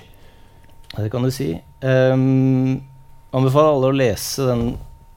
Det 0.95 1.11
kan 1.11 1.27
du 1.27 1.33
si. 1.35 1.51
Um, 1.83 2.79
anbefaler 3.35 3.75
alle 3.75 3.91
å 3.91 3.99
lese 3.99 4.47
den 4.47 4.65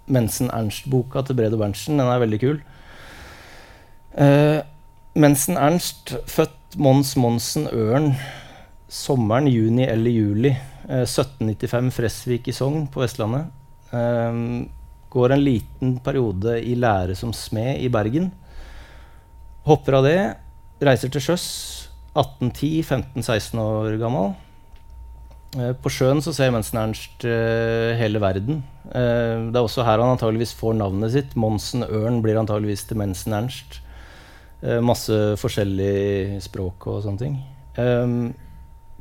Mensen 0.10 0.50
Ernst-boka 0.50 1.22
til 1.28 1.38
Brede 1.38 1.62
Berntsen. 1.62 2.02
Den 2.02 2.10
er 2.10 2.26
veldig 2.26 2.42
kul. 2.42 2.58
Uh, 4.18 4.66
Mensen 5.14 5.60
Ernst, 5.62 6.16
født 6.26 6.78
Mons 6.82 7.12
Monsen 7.22 7.68
Ørn 7.70 8.16
sommeren, 8.90 9.46
juni 9.50 9.86
eller 9.86 10.10
juli. 10.10 10.54
Eh, 10.90 11.04
1795, 11.06 11.92
Fresvik 11.94 12.48
i 12.50 12.56
Sogn 12.56 12.88
på 12.90 13.04
Vestlandet. 13.04 13.52
Eh, 13.94 14.40
går 15.14 15.36
en 15.36 15.44
liten 15.44 16.00
periode 16.02 16.58
i 16.66 16.74
lære 16.74 17.16
som 17.16 17.34
smed 17.34 17.82
i 17.82 17.92
Bergen. 17.94 18.32
Hopper 19.68 20.00
av 20.00 20.08
det, 20.08 20.18
reiser 20.82 21.14
til 21.14 21.22
sjøs. 21.22 21.46
1810, 22.18 22.82
15-16 22.82 23.62
år 23.62 24.00
gammel. 24.02 24.34
Eh, 25.58 25.76
på 25.78 25.94
sjøen 25.94 26.22
så 26.26 26.34
ser 26.34 26.54
Mensen 26.54 26.82
Ernst 26.82 27.26
eh, 27.30 27.94
hele 28.02 28.22
verden. 28.22 28.64
Eh, 28.90 29.50
det 29.54 29.58
er 29.58 29.62
også 29.62 29.86
her 29.86 30.02
han 30.02 30.16
antageligvis 30.16 30.58
får 30.58 30.78
navnet 30.82 31.14
sitt. 31.14 31.38
Monsen 31.38 31.86
Ørn 31.86 32.22
blir 32.26 32.42
antageligvis 32.42 32.88
til 32.90 32.98
Mensen 33.02 33.38
Ernst. 33.38 33.83
Eh, 34.64 34.80
masse 34.80 35.18
forskjellig 35.42 36.40
språk 36.46 36.88
og 36.88 37.02
sånne 37.04 37.20
ting. 37.20 37.36
Um, 37.76 38.32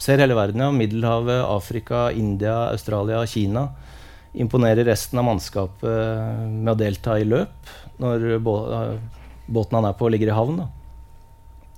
ser 0.00 0.18
hele 0.18 0.34
verden, 0.34 0.64
ja. 0.64 0.72
Middelhavet, 0.74 1.44
Afrika, 1.46 2.08
India, 2.10 2.72
Australia, 2.72 3.22
Kina. 3.30 3.68
Imponerer 4.32 4.88
resten 4.88 5.20
av 5.20 5.28
mannskapet 5.28 6.50
med 6.50 6.72
å 6.72 6.78
delta 6.80 7.18
i 7.20 7.26
løp 7.28 7.70
når 8.00 8.40
båten 8.42 9.76
han 9.76 9.86
er 9.86 9.98
på, 9.98 10.08
ligger 10.10 10.32
i 10.32 10.36
havn. 10.36 10.62
Da. 10.64 10.68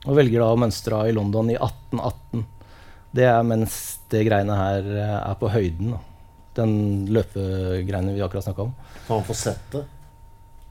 Og 0.07 0.18
velger 0.18 0.41
da 0.41 0.53
å 0.53 0.61
mønstre 0.61 1.01
av 1.01 1.11
i 1.11 1.16
London 1.16 1.51
i 1.53 1.59
1818. 1.59 2.45
Det 3.14 3.26
er 3.28 3.45
mens 3.47 3.76
det 4.11 4.24
greiene 4.26 4.57
her 4.59 4.89
eh, 4.95 5.18
er 5.18 5.37
på 5.41 5.51
høyden. 5.53 5.93
Da. 5.95 6.01
Den 6.62 6.74
løpegreiene 7.12 8.14
vi 8.14 8.24
akkurat 8.24 8.47
snakka 8.47 8.68
om. 8.68 8.72
Så 9.05 9.18
han 9.18 9.28
får 9.28 9.41
sett 9.43 9.68
det? 9.74 9.85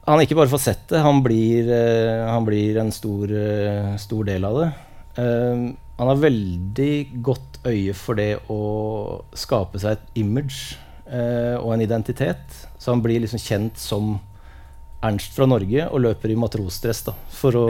Han 0.04 0.20
ikke 0.20 0.36
bare 0.36 0.52
får 0.52 0.60
sett 0.60 0.84
det, 0.92 1.00
han 1.00 1.22
blir, 1.24 1.70
uh, 1.70 2.28
han 2.28 2.44
blir 2.44 2.76
en 2.80 2.92
stor, 2.92 3.30
uh, 3.30 3.94
stor, 4.00 4.26
del 4.28 4.44
av 4.44 4.60
det. 4.60 4.68
Uh, 5.16 5.72
han 5.96 6.10
har 6.10 6.20
veldig 6.20 6.94
godt 7.24 7.60
øye 7.64 7.94
for 7.96 8.18
det 8.18 8.32
å 8.52 8.60
skape 9.38 9.80
seg 9.80 9.96
et 9.96 10.18
image 10.24 10.80
og 11.04 11.68
en 11.70 11.82
identitet. 11.84 12.56
Så 12.80 12.90
han 12.90 13.02
blir 13.04 13.20
liksom 13.22 13.38
kjent 13.38 13.76
som 13.78 14.16
Ernst 15.04 15.36
fra 15.36 15.46
Norge 15.46 15.84
og 15.86 16.00
løper 16.00 16.32
i 16.32 16.36
matrosdress 16.40 17.02
da, 17.06 17.12
for 17.30 17.54
å, 17.60 17.66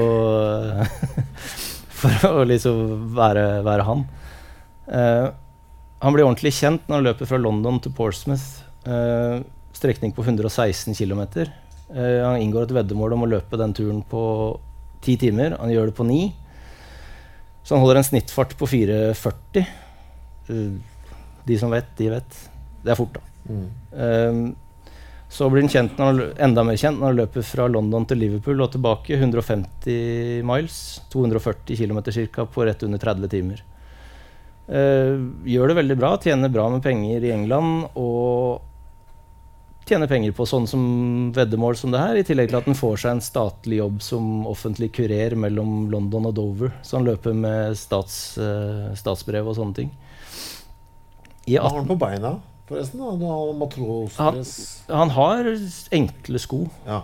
for 2.00 2.28
å 2.30 2.44
liksom 2.48 3.10
være, 3.18 3.44
være 3.66 3.86
han. 3.90 4.06
Han 4.86 6.16
blir 6.16 6.24
ordentlig 6.24 6.54
kjent 6.56 6.86
når 6.88 6.96
han 6.96 7.08
løper 7.10 7.28
fra 7.28 7.42
London 7.42 7.82
til 7.84 7.92
Portsmouth. 7.98 8.62
Strekning 9.76 10.14
på 10.16 10.24
116 10.24 10.94
km. 10.96 11.26
Uh, 11.90 12.22
han 12.24 12.40
inngår 12.40 12.66
et 12.66 12.74
veddemål 12.78 13.16
om 13.16 13.26
å 13.26 13.30
løpe 13.34 13.58
den 13.60 13.74
turen 13.76 14.00
på 14.08 14.22
ti 15.04 15.18
timer. 15.20 15.58
Han 15.60 15.72
gjør 15.72 15.90
det 15.90 15.96
på 15.98 16.06
ni. 16.08 16.22
Så 17.64 17.76
han 17.76 17.84
holder 17.84 18.00
en 18.00 18.08
snittfart 18.08 18.56
på 18.60 18.68
4,40. 18.70 19.64
Uh, 20.48 20.76
de 21.44 21.60
som 21.60 21.72
vet, 21.72 21.90
de 21.98 22.10
vet. 22.16 22.42
Det 22.84 22.92
er 22.92 23.00
fort, 23.00 23.16
da. 23.16 23.30
Mm. 23.44 24.54
så 25.28 25.50
blir 25.52 25.66
han 25.68 25.90
han, 25.98 26.20
enda 26.40 26.62
mer 26.64 26.78
kjent 26.80 26.96
når 26.96 27.10
han 27.10 27.18
løper 27.18 27.44
fra 27.44 27.66
London 27.68 28.06
til 28.08 28.22
Liverpool 28.22 28.62
og 28.64 28.70
tilbake. 28.72 29.18
150 29.18 30.40
miles. 30.48 30.78
240 31.12 31.76
km 31.76 32.00
ca. 32.32 32.46
på 32.46 32.64
rett 32.64 32.82
under 32.82 32.98
30 32.98 33.28
timer. 33.28 33.64
Uh, 34.64 35.20
gjør 35.44 35.68
det 35.68 35.80
veldig 35.82 35.96
bra, 36.00 36.14
tjener 36.16 36.48
bra 36.48 36.70
med 36.72 36.80
penger 36.84 37.24
i 37.26 37.34
England 37.34 37.90
og 38.00 38.62
tjener 39.88 40.08
penger 40.08 40.32
på 40.36 40.46
sånn 40.48 40.66
som 40.68 40.84
veddemål 41.36 41.76
som 41.76 41.92
det 41.92 42.00
her, 42.00 42.18
i 42.18 42.24
tillegg 42.26 42.50
til 42.50 42.58
at 42.60 42.68
han 42.68 42.78
får 42.78 43.02
seg 43.02 43.16
en 43.16 43.24
statlig 43.24 43.80
jobb 43.80 44.00
som 44.04 44.46
offentlig 44.50 44.90
kurer 44.96 45.36
mellom 45.38 45.90
London 45.92 46.30
og 46.30 46.36
Dover. 46.38 46.74
Så 46.82 46.98
han 46.98 47.08
løper 47.08 47.36
med 47.36 47.76
stats, 47.78 48.18
uh, 48.40 48.90
statsbrev 48.98 49.50
og 49.50 49.58
sånne 49.58 49.80
ting. 49.82 49.94
Hva 51.44 51.66
har 51.68 51.76
han 51.76 51.88
på 51.88 51.98
beina, 52.00 52.38
forresten? 52.68 53.02
Han, 54.16 54.40
han, 54.88 55.12
har 55.18 55.50
enkle 55.92 56.40
sko. 56.40 56.64
Ja. 56.86 57.02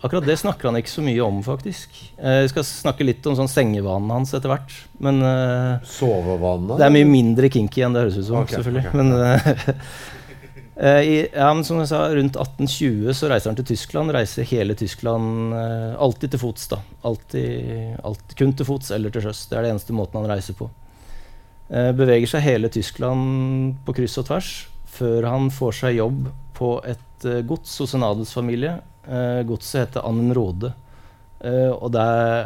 Akkurat 0.00 0.26
det 0.26 0.36
snakker 0.38 0.68
han 0.68 0.78
ikke 0.78 0.92
så 0.92 1.02
mye 1.02 1.20
om, 1.24 1.40
faktisk. 1.42 1.96
Eh, 2.20 2.44
jeg 2.44 2.52
skal 2.52 2.66
snakke 2.68 3.06
litt 3.06 3.24
om 3.26 3.34
sånn 3.38 3.50
sengevanene 3.50 4.20
hans 4.20 4.34
etter 4.36 4.52
hvert. 4.52 4.74
Men 5.02 5.18
uh, 5.24 5.82
Sovevanene? 5.88 6.76
Det 6.78 6.86
er 6.86 6.94
mye 6.94 7.08
mindre 7.08 7.50
kinky 7.52 7.82
enn 7.82 7.96
det 7.96 8.04
høres 8.04 8.18
ut 8.20 8.28
som. 8.28 8.42
Okay, 8.44 8.60
selvfølgelig 8.60 8.84
okay. 8.86 9.00
Men, 9.00 9.12
uh, 9.18 10.12
i, 10.82 11.28
ja, 11.30 11.52
men 11.54 11.62
som 11.62 11.78
jeg 11.78 11.86
sa, 11.92 12.00
rundt 12.10 12.34
1820 12.34 13.14
så 13.14 13.28
reiser 13.30 13.52
han 13.52 13.58
til 13.60 13.68
Tyskland. 13.68 14.10
Reiser 14.14 14.46
hele 14.50 14.74
Tyskland 14.74 15.54
uh, 15.54 15.94
alltid 16.02 16.34
til 16.34 16.42
fots. 16.42 16.66
da. 16.72 16.80
Alltid, 17.06 17.94
alltid, 18.02 18.34
kun 18.38 18.54
til 18.58 18.66
fots 18.66 18.90
eller 18.94 19.14
til 19.14 19.22
sjøs. 19.22 19.44
Det 19.50 19.58
er 19.58 19.66
det 19.66 19.74
eneste 19.74 19.94
måten 19.94 20.18
han 20.20 20.30
reiser 20.30 20.58
på. 20.58 20.70
beveger 21.70 22.28
seg 22.28 22.42
hele 22.44 22.68
Tyskland 22.68 23.76
på 23.86 23.94
kryss 23.96 24.18
og 24.20 24.26
tvers 24.28 24.48
før 24.94 25.24
han 25.26 25.46
får 25.50 25.72
seg 25.78 25.96
jobb 25.96 26.26
på 26.54 26.74
et 26.86 27.24
gods 27.48 27.72
hos 27.80 27.94
en 27.96 28.04
adelsfamilie 28.04 28.76
godset 29.48 29.80
heter 29.80 30.04
Annenrode. 30.06 30.70
Og 31.80 31.88
det 31.92 32.04
er 32.04 32.44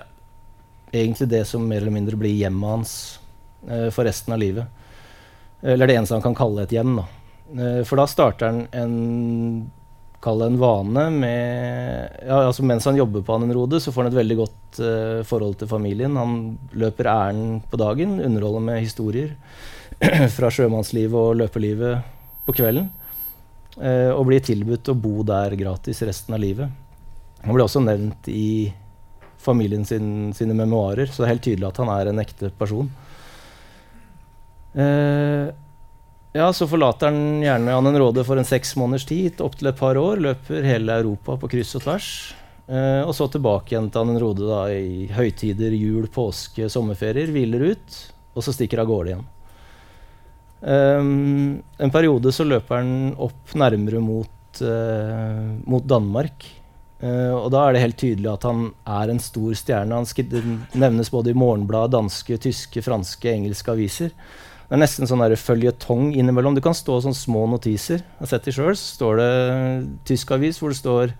egentlig 0.94 1.28
det 1.34 1.42
som 1.50 1.66
mer 1.66 1.82
eller 1.82 1.96
mindre 1.98 2.16
blir 2.16 2.38
hjemmet 2.38 2.72
hans 2.72 2.94
for 3.92 4.06
resten 4.06 4.32
av 4.34 4.40
livet. 4.40 4.64
Eller 5.60 5.90
det 5.90 5.98
eneste 5.98 6.16
han 6.16 6.24
kan 6.24 6.38
kalle 6.38 6.64
et 6.64 6.72
hjem. 6.78 6.96
Da. 7.02 7.06
For 7.88 7.96
da 7.96 8.04
starter 8.10 8.50
han 8.50 8.58
en 8.76 9.68
Kall 10.20 10.40
det 10.42 10.48
en 10.50 10.58
vane 10.58 11.04
med 11.14 12.16
ja, 12.26 12.40
altså 12.42 12.64
Mens 12.66 12.84
han 12.88 12.98
jobber 12.98 13.22
på 13.22 13.36
Anenrode, 13.36 13.78
så 13.80 13.92
får 13.94 14.02
han 14.02 14.10
et 14.10 14.16
veldig 14.18 14.36
godt 14.40 14.80
forhold 15.30 15.54
til 15.60 15.70
familien. 15.70 16.16
Han 16.18 16.58
løper 16.74 17.06
ærend 17.06 17.62
på 17.70 17.78
dagen, 17.78 18.16
underholder 18.26 18.64
med 18.66 18.82
historier 18.82 19.36
fra 20.36 20.50
sjømannslivet 20.50 21.14
og 21.14 21.38
løperlivet 21.38 22.02
på 22.48 22.56
kvelden. 22.58 22.90
Uh, 23.78 24.10
og 24.16 24.26
blir 24.26 24.42
tilbudt 24.42 24.90
å 24.90 24.98
bo 24.98 25.22
der 25.26 25.54
gratis 25.58 26.02
resten 26.06 26.34
av 26.34 26.42
livet. 26.42 26.70
Han 27.44 27.54
blir 27.54 27.66
også 27.66 27.82
nevnt 27.84 28.26
i 28.32 28.72
familien 29.38 29.84
sin, 29.86 30.32
sine 30.34 30.56
memoarer, 30.58 31.06
så 31.06 31.22
det 31.22 31.28
er 31.28 31.34
helt 31.36 31.44
tydelig 31.46 31.68
at 31.68 31.78
han 31.78 31.92
er 31.94 32.10
en 32.10 32.22
ekte 32.22 32.50
person. 32.58 32.88
Uh, 34.74 35.54
ja, 36.36 36.50
så 36.52 36.68
forlater 36.68 37.08
han 37.08 37.40
gjerne 37.42 37.76
Annen 37.76 37.96
Råde 37.98 38.24
for 38.26 38.40
en 38.40 38.46
seks 38.46 38.74
måneders 38.76 39.06
tid, 39.08 39.40
opptil 39.40 39.70
et 39.70 39.78
par 39.78 39.96
år. 39.96 40.20
Løper 40.20 40.66
hele 40.66 40.98
Europa 41.00 41.38
på 41.40 41.50
kryss 41.54 41.76
og 41.78 41.86
tvers. 41.86 42.10
Eh, 42.68 43.00
og 43.00 43.14
så 43.16 43.30
tilbake 43.32 43.72
igjen 43.72 43.88
til 43.88 44.02
Annen 44.02 44.20
Råde 44.20 44.44
da, 44.44 44.60
i 44.68 45.08
høytider, 45.14 45.72
jul, 45.72 46.04
påske, 46.12 46.68
sommerferier. 46.72 47.32
Hviler 47.32 47.70
ut, 47.72 47.98
og 48.36 48.44
så 48.44 48.52
stikker 48.52 48.82
av 48.84 48.90
gårde 48.90 49.14
igjen. 49.14 49.26
Um, 50.58 51.62
en 51.78 51.92
periode 51.94 52.32
så 52.34 52.42
løper 52.42 52.80
han 52.80 53.12
opp 53.22 53.54
nærmere 53.54 54.00
mot, 54.02 54.60
uh, 54.60 55.54
mot 55.70 55.86
Danmark. 55.86 56.44
Uh, 56.98 57.30
og 57.38 57.48
da 57.54 57.62
er 57.62 57.76
det 57.76 57.82
helt 57.84 58.00
tydelig 58.02 58.30
at 58.32 58.44
han 58.48 58.66
er 58.82 59.12
en 59.12 59.22
stor 59.22 59.54
stjerne. 59.56 60.02
Han 60.02 60.58
nevnes 60.74 61.12
både 61.14 61.32
i 61.32 61.38
Morgenbladet, 61.38 61.94
danske, 61.94 62.40
tyske, 62.42 62.82
franske, 62.84 63.32
engelske 63.32 63.72
aviser. 63.72 64.12
Det 64.68 64.76
er 64.76 64.82
nesten 64.82 65.08
sånn 65.08 65.24
føljetong 65.40 66.10
innimellom. 66.12 66.54
Det 66.58 66.62
kan 66.64 66.76
stå 66.76 66.98
sånne 67.00 67.16
små 67.16 67.46
notiser. 67.48 68.02
Jeg 68.02 68.20
har 68.20 68.32
sett 68.34 68.44
det 68.44 68.52
sjøl. 68.52 68.74
står 68.76 69.16
det 69.16 69.32
tysk 70.04 70.34
avis 70.36 70.60
hvor 70.60 70.74
det 70.74 70.80
står 70.82 71.14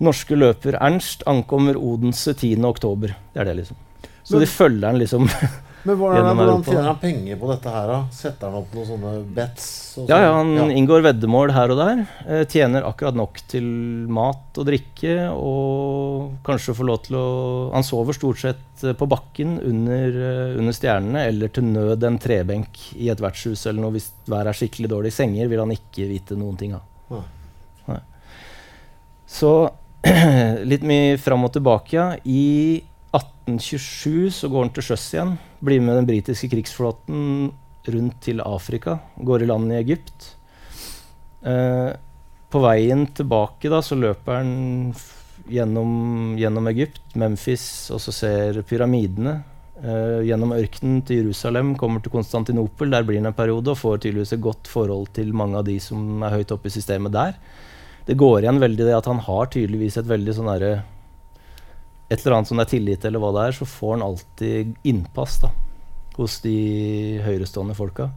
Norske 0.00 0.36
løper 0.36 0.76
Ernst 0.80 1.22
ankommer 1.28 1.76
Odense 1.76 2.32
10.10. 2.32 3.12
Det 3.32 3.40
er 3.40 3.48
det, 3.48 3.54
liksom. 3.60 3.76
Så 4.24 4.36
Men, 4.36 4.40
de 4.40 4.48
følger 4.48 4.86
han 4.88 4.98
liksom 5.00 5.28
Men 5.86 5.98
hvordan, 6.00 6.28
hvordan 6.34 6.64
tjener 6.66 6.88
han 6.88 6.98
penger 6.98 7.38
på 7.38 7.48
dette 7.52 7.72
her, 7.72 7.90
da? 7.92 7.98
Setter 8.14 8.50
han 8.50 8.58
opp 8.58 8.72
noen 8.74 8.88
sånne 8.88 9.12
bets? 9.36 9.66
ja, 10.08 10.18
ja, 10.18 10.32
han 10.34 10.50
ja. 10.56 10.64
inngår 10.74 11.04
veddemål 11.06 11.52
her 11.54 11.72
og 11.72 11.78
der. 11.78 12.02
Eh, 12.26 12.42
tjener 12.50 12.88
akkurat 12.88 13.16
nok 13.16 13.38
til 13.52 13.68
mat 14.10 14.58
og 14.58 14.66
drikke. 14.66 15.14
Og 15.30 16.42
kanskje 16.46 16.74
får 16.76 16.90
lov 16.90 16.98
til 17.06 17.18
å 17.20 17.26
Han 17.76 17.86
sover 17.86 18.18
stort 18.18 18.42
sett 18.42 18.82
eh, 18.82 18.96
på 18.98 19.08
bakken 19.10 19.60
under, 19.62 20.18
uh, 20.18 20.58
under 20.58 20.74
stjernene, 20.74 21.28
eller 21.30 21.54
til 21.54 21.70
nød 21.70 22.04
en 22.08 22.18
trebenk 22.20 22.82
i 22.98 23.12
et 23.12 23.22
vertshus 23.22 23.66
eller 23.66 23.86
noe 23.86 23.94
hvis 23.94 24.10
været 24.26 24.52
er 24.52 24.60
skikkelig 24.64 24.90
dårlig. 24.90 25.14
Senger 25.14 25.48
vil 25.52 25.62
han 25.62 25.74
ikke 25.76 26.10
vite 26.10 26.38
noen 26.38 26.58
ting 26.58 26.74
av. 26.76 26.84
Ja. 27.14 27.24
Så 29.26 29.52
litt 30.70 30.84
mye 30.86 31.16
fram 31.20 31.46
og 31.46 31.54
tilbake, 31.56 31.96
ja. 31.96 32.10
I 32.24 32.82
1827 33.16 34.30
så 34.34 34.50
går 34.50 34.66
han 34.66 34.72
til 34.74 34.86
sjøs 34.88 35.06
igjen. 35.14 35.36
Blir 35.66 35.82
med 35.82 35.98
den 35.98 36.08
britiske 36.08 36.50
krigsflåten 36.52 37.50
rundt 37.86 38.20
til 38.22 38.42
Afrika. 38.44 38.98
Går 39.16 39.42
i 39.42 39.50
land 39.50 39.72
i 39.72 39.80
Egypt. 39.80 40.30
Eh, 41.42 41.90
på 42.50 42.62
veien 42.62 43.06
tilbake 43.16 43.70
da, 43.70 43.82
så 43.82 43.98
løper 43.98 44.40
han 44.40 44.94
gjennom, 45.50 45.90
gjennom 46.38 46.70
Egypt, 46.70 47.04
Memphis, 47.18 47.66
og 47.94 48.02
så 48.02 48.14
ser 48.14 48.62
pyramidene. 48.66 49.40
Eh, 49.76 50.22
gjennom 50.24 50.54
ørkenen 50.56 51.02
til 51.04 51.20
Jerusalem, 51.20 51.74
kommer 51.76 52.00
til 52.00 52.14
Konstantinopel. 52.14 52.90
Der 52.94 53.04
blir 53.04 53.20
han 53.20 53.28
en 53.28 53.36
periode 53.36 53.74
og 53.74 53.80
får 53.80 54.04
tydeligvis 54.06 54.32
et 54.36 54.44
godt 54.44 54.70
forhold 54.72 55.10
til 55.18 55.34
mange 55.36 55.58
av 55.60 55.66
de 55.68 55.76
som 55.82 56.22
er 56.24 56.38
høyt 56.38 56.54
oppe 56.54 56.70
i 56.70 56.76
systemet 56.78 57.12
der. 57.12 57.36
Det 58.06 58.16
går 58.16 58.44
igjen 58.44 58.62
veldig 58.62 58.86
det 58.86 58.94
at 58.96 59.08
han 59.10 59.20
har 59.26 59.50
tydeligvis 59.52 59.98
et 60.00 60.08
veldig 60.08 60.36
sånn 60.36 60.48
derre 60.52 60.74
et 62.08 62.20
eller 62.20 62.36
annet 62.36 62.50
som 62.50 62.60
det 62.60 62.66
er 62.66 62.72
tillit 62.76 63.02
til, 63.02 63.10
eller 63.10 63.22
hva 63.22 63.32
det 63.34 63.44
er, 63.48 63.56
så 63.58 63.68
får 63.68 63.96
han 63.96 64.06
alltid 64.06 64.74
innpass 64.86 65.40
da, 65.42 65.50
hos 66.16 66.38
de 66.44 66.56
høyrestående 67.26 67.76
folka. 67.78 68.10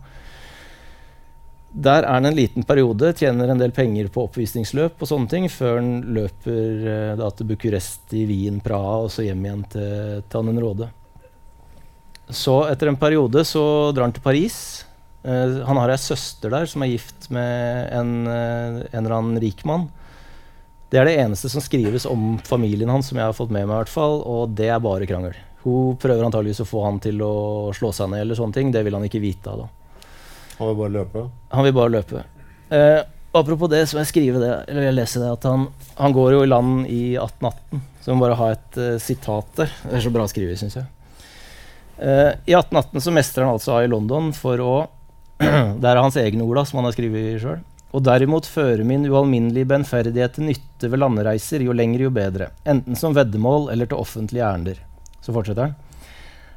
Der 1.69 2.01
er 2.01 2.15
han 2.15 2.25
en 2.25 2.37
liten 2.37 2.65
periode, 2.65 3.11
tjener 3.17 3.51
en 3.51 3.61
del 3.61 3.73
penger 3.73 4.07
på 4.13 4.23
oppvisningsløp 4.25 5.01
og 5.01 5.09
sånne 5.09 5.29
ting, 5.29 5.45
før 5.53 5.77
han 5.77 5.91
løper 6.17 6.87
eh, 6.93 7.11
da, 7.19 7.29
til 7.29 7.49
Bucuresti, 7.51 8.23
Wien, 8.29 8.57
Praha 8.65 8.95
og 9.05 9.11
så 9.13 9.25
hjem 9.27 9.43
igjen 9.45 9.65
til 9.75 10.23
Tannenråde. 10.33 10.89
Så 12.29 12.63
etter 12.69 12.89
en 12.89 12.97
periode 12.97 13.43
så 13.45 13.63
drar 13.93 14.07
han 14.07 14.13
til 14.13 14.25
Paris. 14.25 14.57
Uh, 15.19 15.65
han 15.67 15.75
har 15.81 15.91
ei 15.91 15.99
søster 15.99 16.53
der 16.53 16.69
som 16.69 16.85
er 16.85 16.93
gift 16.93 17.25
med 17.33 17.89
en, 17.91 18.11
uh, 18.29 18.85
en 18.85 19.01
eller 19.01 19.15
annen 19.17 19.41
rik 19.41 19.65
mann. 19.67 19.89
Det 20.89 20.97
er 20.97 21.05
det 21.05 21.19
eneste 21.21 21.51
som 21.51 21.61
skrives 21.61 22.07
om 22.09 22.39
familien 22.45 22.89
hans, 22.89 23.11
som 23.11 23.19
jeg 23.19 23.29
har 23.29 23.35
fått 23.37 23.51
med 23.53 23.67
meg, 23.67 23.75
i 23.75 23.77
hvert 23.83 23.91
fall, 23.93 24.23
og 24.25 24.55
det 24.57 24.71
er 24.73 24.81
bare 24.81 25.05
krangel. 25.09 25.35
Hun 25.61 25.97
prøver 26.01 26.25
antageligvis 26.25 26.63
å 26.63 26.69
få 26.69 26.81
han 26.87 26.97
til 27.03 27.21
å 27.21 27.33
slå 27.77 27.91
seg 27.93 28.09
ned, 28.09 28.23
eller 28.23 28.39
sånne 28.39 28.55
ting. 28.55 28.71
Det 28.73 28.81
vil 28.87 28.97
han 28.97 29.05
ikke 29.05 29.21
vite 29.21 29.51
av. 29.51 29.65
da. 29.65 30.03
Han 30.57 30.71
vil 30.71 30.79
bare 30.79 30.93
løpe? 30.95 31.25
Han 31.53 31.67
vil 31.67 31.75
bare 31.77 31.93
løpe. 31.93 32.23
Eh, 32.73 33.01
apropos 33.37 33.69
det, 33.69 33.83
så 33.85 33.97
må 33.97 34.01
jeg 34.01 34.11
skrive 34.15 34.41
det, 34.41 34.53
eller 34.71 34.87
jeg 34.87 34.97
leser 34.97 35.25
det, 35.25 35.31
at 35.37 35.47
han, 35.51 35.67
han 35.99 36.15
går 36.15 36.37
jo 36.37 36.43
i 36.45 36.49
land 36.49 36.87
i 36.87 37.03
1818. 37.19 37.83
Så 38.01 38.15
må 38.15 38.25
bare 38.25 38.39
ha 38.39 38.51
et 38.55 38.79
uh, 38.79 38.95
sitat 39.03 39.51
der. 39.59 39.75
Det 39.83 39.97
er 39.99 40.05
så 40.07 40.13
bra 40.15 40.25
skrevet, 40.31 40.57
syns 40.57 40.79
jeg. 40.79 40.87
Uh, 41.99 42.31
I 42.47 42.55
1818 42.57 43.03
så 43.03 43.13
mestrer 43.13 43.45
han 43.45 43.59
altså 43.59 43.77
i 43.83 43.91
London 43.91 44.31
for 44.33 44.63
å 44.63 44.73
Det 45.39 45.87
er 45.87 45.99
hans 45.99 46.17
egne 46.19 46.43
ord, 46.43 46.57
da, 46.57 46.65
som 46.67 46.79
han 46.79 46.89
har 46.89 46.95
skrevet 46.95 47.37
sjøl. 47.43 47.59
Og 47.89 48.03
derimot 48.05 48.45
føre 48.45 48.85
min 48.85 49.07
ualminnelige 49.09 49.65
benferdighet 49.71 50.35
til 50.35 50.49
nytte 50.51 50.89
ved 50.91 51.01
landreiser, 51.01 51.63
jo 51.65 51.73
lengre 51.73 52.05
jo 52.05 52.13
bedre, 52.13 52.51
enten 52.69 52.97
som 52.99 53.15
veddemål 53.17 53.71
eller 53.73 53.89
til 53.89 53.97
offentlige 53.97 54.45
ærender. 54.45 54.81
Så 55.25 55.33
fortsetter 55.33 55.69
han. 55.69 55.77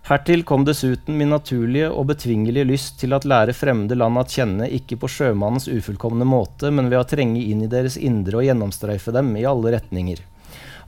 Hertil 0.03 0.43
kom 0.43 0.65
dessuten 0.67 1.15
min 1.15 1.31
naturlige 1.31 1.89
og 1.95 2.09
betvingelige 2.11 2.67
lyst 2.67 2.97
til 3.01 3.15
at 3.15 3.25
lære 3.25 3.55
fremmede 3.55 3.95
land 3.95 4.19
at 4.19 4.35
kjenne, 4.35 4.67
ikke 4.67 4.99
på 4.99 5.09
sjømannens 5.09 5.71
ufullkomne 5.71 6.27
måte, 6.27 6.73
men 6.75 6.91
ved 6.91 6.99
å 6.99 7.07
trenge 7.09 7.41
inn 7.41 7.63
i 7.63 7.71
deres 7.71 7.97
indre 7.97 8.41
og 8.41 8.49
gjennomstreife 8.49 9.15
dem 9.15 9.31
i 9.39 9.47
alle 9.47 9.77
retninger. 9.77 10.21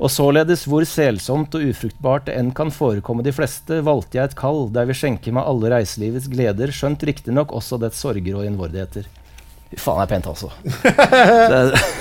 Og 0.03 0.11
således, 0.11 0.66
hvor 0.66 0.82
selsomt 0.90 1.55
og 1.55 1.62
ufruktbart 1.70 2.26
det 2.26 2.34
enn 2.36 2.51
kan 2.59 2.74
forekomme 2.74 3.22
de 3.22 3.32
fleste, 3.32 3.78
valgte 3.86 4.18
jeg 4.18 4.32
et 4.32 4.38
kall 4.38 4.66
der 4.74 4.90
vi 4.90 4.99
skjenker 4.99 5.38
meg 5.38 5.47
alle 5.47 5.70
reiselivets 5.76 6.26
gleder, 6.28 6.74
skjønt 6.74 7.07
riktignok 7.07 7.55
også 7.55 7.78
dets 7.80 8.03
sorger 8.03 8.40
og 8.40 8.49
innvordigheter. 8.51 9.07
Fy 9.70 9.80
faen, 9.80 10.00
det 10.00 10.04
er 10.04 10.12
pent, 10.12 10.28
altså. 10.30 10.50
Det, 11.54 11.94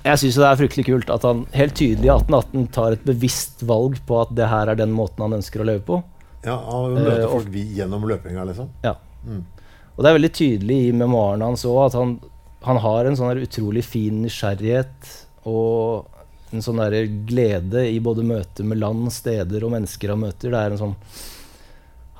jeg 0.00 0.20
syns 0.22 0.36
det 0.40 0.44
er 0.48 0.56
fryktelig 0.56 0.86
kult 0.86 1.10
at 1.12 1.24
han 1.28 1.42
helt 1.52 1.74
tydelig 1.76 2.08
i 2.08 2.12
1818 2.14 2.68
tar 2.72 2.94
et 2.96 3.02
bevisst 3.04 3.64
valg 3.68 3.98
på 4.08 4.20
at 4.22 4.30
det 4.36 4.48
her 4.48 4.70
er 4.72 4.78
den 4.78 4.94
måten 4.96 5.26
han 5.26 5.36
ønsker 5.36 5.60
å 5.60 5.66
leve 5.68 5.84
på. 5.84 5.98
Ja, 6.40 6.56
Han 6.56 6.94
møter 6.96 7.26
uh, 7.26 7.34
folk 7.34 7.50
gjennom 7.52 8.06
løpinga, 8.08 8.46
liksom? 8.48 8.70
Ja. 8.84 8.94
Mm. 9.26 9.42
Og 9.92 10.00
det 10.00 10.08
er 10.08 10.16
veldig 10.16 10.32
tydelig 10.32 10.78
i 10.86 10.94
memoarene 10.96 11.50
hans 11.50 11.66
òg 11.68 11.82
at 11.90 11.98
han, 11.98 12.14
han, 12.64 12.80
har 12.80 13.04
en 13.04 13.18
sånn 13.18 13.42
utrolig 13.44 13.84
fin 13.84 14.22
nysgjerrighet 14.24 15.10
og 15.50 16.08
en 16.56 16.64
sånn 16.64 16.80
der 16.80 17.04
glede 17.28 17.84
i 17.90 18.00
både 18.02 18.24
møter 18.26 18.64
med 18.66 18.80
land, 18.80 19.10
steder 19.12 19.66
og 19.66 19.74
mennesker 19.74 20.14
han 20.14 20.22
møter. 20.24 20.48
Det 20.54 20.62
er 20.62 20.72
en 20.72 20.80
sånn, 20.80 20.96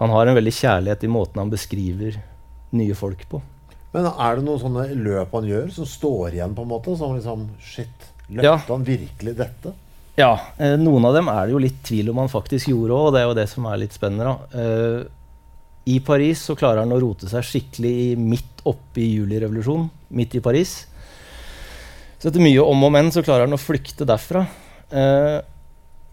han 0.03 0.13
har 0.13 0.29
en 0.29 0.37
veldig 0.37 0.53
kjærlighet 0.59 1.09
i 1.09 1.13
måten 1.17 1.41
han 1.41 1.55
beskriver 1.57 2.21
nye 2.77 2.99
folk 2.99 3.25
på. 3.33 3.41
Men 3.91 4.07
er 4.11 4.39
det 4.39 4.47
noen 4.47 4.61
sånne 4.63 4.89
løp 4.95 5.33
han 5.35 5.47
gjør, 5.49 5.71
som 5.75 5.87
står 5.89 6.37
igjen, 6.37 6.55
på 6.55 6.65
en 6.65 6.71
måte? 6.71 6.97
Som 6.99 7.17
liksom 7.17 7.47
Shit, 7.63 8.11
løpte 8.29 8.47
ja. 8.47 8.59
han 8.69 8.85
virkelig 8.87 9.35
dette? 9.39 9.73
Ja. 10.21 10.35
Eh, 10.59 10.77
noen 10.79 11.09
av 11.09 11.17
dem 11.17 11.31
er 11.33 11.47
det 11.47 11.57
jo 11.57 11.63
litt 11.63 11.81
tvil 11.87 12.13
om 12.13 12.21
han 12.23 12.31
faktisk 12.31 12.71
gjorde 12.71 12.95
òg, 12.95 13.09
og 13.09 13.17
det 13.17 13.23
er 13.23 13.27
jo 13.29 13.39
det 13.41 13.49
som 13.51 13.67
er 13.67 13.83
litt 13.83 13.97
spennende. 13.97 14.37
Eh, 14.55 15.01
I 15.91 15.99
Paris 16.07 16.45
så 16.47 16.57
klarer 16.59 16.85
han 16.85 16.95
å 16.95 17.01
rote 17.03 17.31
seg 17.31 17.47
skikkelig 17.47 18.15
midt 18.21 18.63
oppe 18.71 19.03
i 19.03 19.11
julirevolusjonen. 19.17 19.91
Midt 20.15 20.39
i 20.39 20.45
Paris. 20.45 20.75
Så 22.21 22.29
etter 22.29 22.43
mye 22.45 22.63
om 22.63 22.87
og 22.87 22.93
men 22.93 23.09
så 23.15 23.25
klarer 23.25 23.49
han 23.49 23.57
å 23.57 23.61
flykte 23.61 24.07
derfra. 24.07 24.45
Eh, 24.91 25.39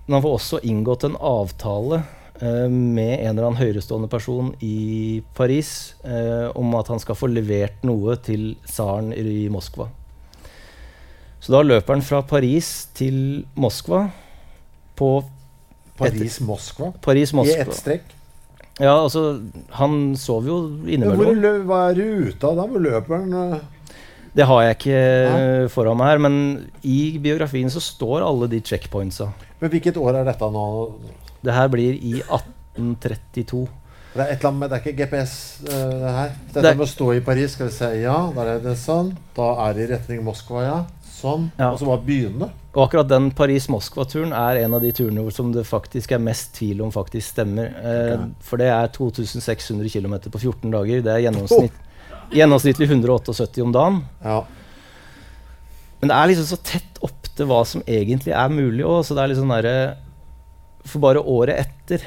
men 0.08 0.16
han 0.16 0.24
får 0.24 0.38
også 0.38 0.64
inngått 0.66 1.04
en 1.04 1.18
avtale 1.20 2.02
med 2.42 3.14
en 3.18 3.32
eller 3.32 3.48
annen 3.48 3.60
høyrestående 3.60 4.10
person 4.12 4.52
i 4.62 5.24
Paris 5.38 5.96
eh, 6.06 6.52
om 6.58 6.76
at 6.78 6.92
han 6.94 7.02
skal 7.02 7.18
få 7.18 7.32
levert 7.32 7.82
noe 7.88 8.18
til 8.22 8.52
tsaren 8.68 9.10
i 9.16 9.48
Moskva. 9.50 9.88
Så 11.42 11.54
da 11.54 11.64
løper 11.64 11.96
han 11.96 12.06
fra 12.06 12.22
Paris 12.28 12.90
til 12.98 13.46
Moskva 13.58 14.08
på 14.98 15.12
Paris-Moskva? 15.98 16.92
Paris, 17.02 17.34
I 17.34 17.58
ett 17.58 17.74
strekk? 17.74 18.14
Ja, 18.78 18.94
altså 18.94 19.40
Han 19.80 20.16
sov 20.20 20.46
jo 20.46 20.58
innimellom. 20.86 21.40
Hvor, 21.42 21.62
hva 21.66 21.80
er 21.90 21.98
ruta 21.98 22.54
da? 22.54 22.66
Hvor 22.70 22.84
løper 22.84 23.16
han? 23.24 23.34
Eh? 23.34 23.94
Det 24.38 24.46
har 24.46 24.64
jeg 24.64 24.76
ikke 24.78 24.98
ja. 24.98 25.38
foran 25.74 25.98
meg 25.98 26.12
her, 26.12 26.20
men 26.22 26.36
i 26.86 27.18
biografien 27.22 27.72
så 27.74 27.82
står 27.82 28.22
alle 28.22 28.50
de 28.52 28.60
checkpointsa. 28.62 29.32
Men 29.58 29.72
Hvilket 29.74 29.98
år 29.98 30.20
er 30.20 30.28
dette 30.28 30.50
nå? 30.54 30.66
Det 31.46 31.54
her 31.54 31.70
blir 31.74 31.98
i 31.98 32.18
1832. 32.22 33.68
Det 34.18 34.24
er 34.24 34.32
et 34.34 34.40
eller 34.40 34.50
annet 34.50 34.62
med, 34.64 34.70
det 34.72 34.78
er 34.78 34.84
ikke 34.84 35.04
GPS, 35.04 35.34
uh, 35.68 35.74
det 36.02 36.14
her. 36.16 36.30
Dette 36.48 36.62
det 36.66 36.76
med 36.78 36.86
å 36.88 36.90
stå 36.90 37.10
i 37.14 37.24
Paris, 37.26 37.54
skal 37.54 37.70
vi 37.70 37.76
se 37.76 37.90
Ja, 38.02 38.18
der 38.34 38.54
er 38.56 38.64
det 38.64 38.78
sånn. 38.82 39.12
Da 39.38 39.52
er 39.68 39.76
det 39.78 39.84
i 39.86 39.90
retning 39.92 40.24
Moskva, 40.26 40.64
ja. 40.66 40.78
Sånn. 41.18 41.52
Ja. 41.58 41.72
Og 41.72 41.80
så 41.82 41.90
bare 41.90 42.04
begynne. 42.06 42.50
Og 42.78 42.84
akkurat 42.84 43.10
den 43.10 43.32
Paris-Moskva-turen 43.34 44.34
er 44.38 44.60
en 44.62 44.76
av 44.78 44.84
de 44.84 44.92
turene 44.94 45.24
som 45.34 45.50
det 45.54 45.64
faktisk 45.66 46.14
er 46.14 46.22
mest 46.22 46.52
tvil 46.60 46.84
om 46.86 46.94
faktisk 46.94 47.32
stemmer. 47.34 47.72
Eh, 47.74 48.12
okay. 48.14 48.28
For 48.46 48.62
det 48.62 48.68
er 48.70 48.92
2600 48.94 49.90
km 49.90 50.14
på 50.30 50.42
14 50.44 50.76
dager. 50.76 51.02
Det 51.06 51.14
er 51.14 51.24
gjennomsnitt, 51.26 51.80
oh. 52.14 52.36
gjennomsnittlig 52.38 52.90
178 52.92 53.66
om 53.66 53.74
dagen. 53.74 54.04
Ja. 54.22 54.44
Men 56.02 56.12
det 56.12 56.20
er 56.20 56.30
liksom 56.30 56.50
så 56.52 56.60
tett 56.62 57.02
opp 57.06 57.32
til 57.38 57.50
hva 57.50 57.64
som 57.66 57.82
egentlig 57.90 58.36
er 58.38 58.54
mulig 58.54 58.86
òg. 58.86 59.02
Så 59.06 59.18
det 59.18 59.24
er 59.24 59.34
litt 59.34 59.42
sånn 59.42 59.56
derre 59.56 59.78
for 60.88 61.00
bare 61.04 61.22
året 61.22 61.60
etter 61.66 62.00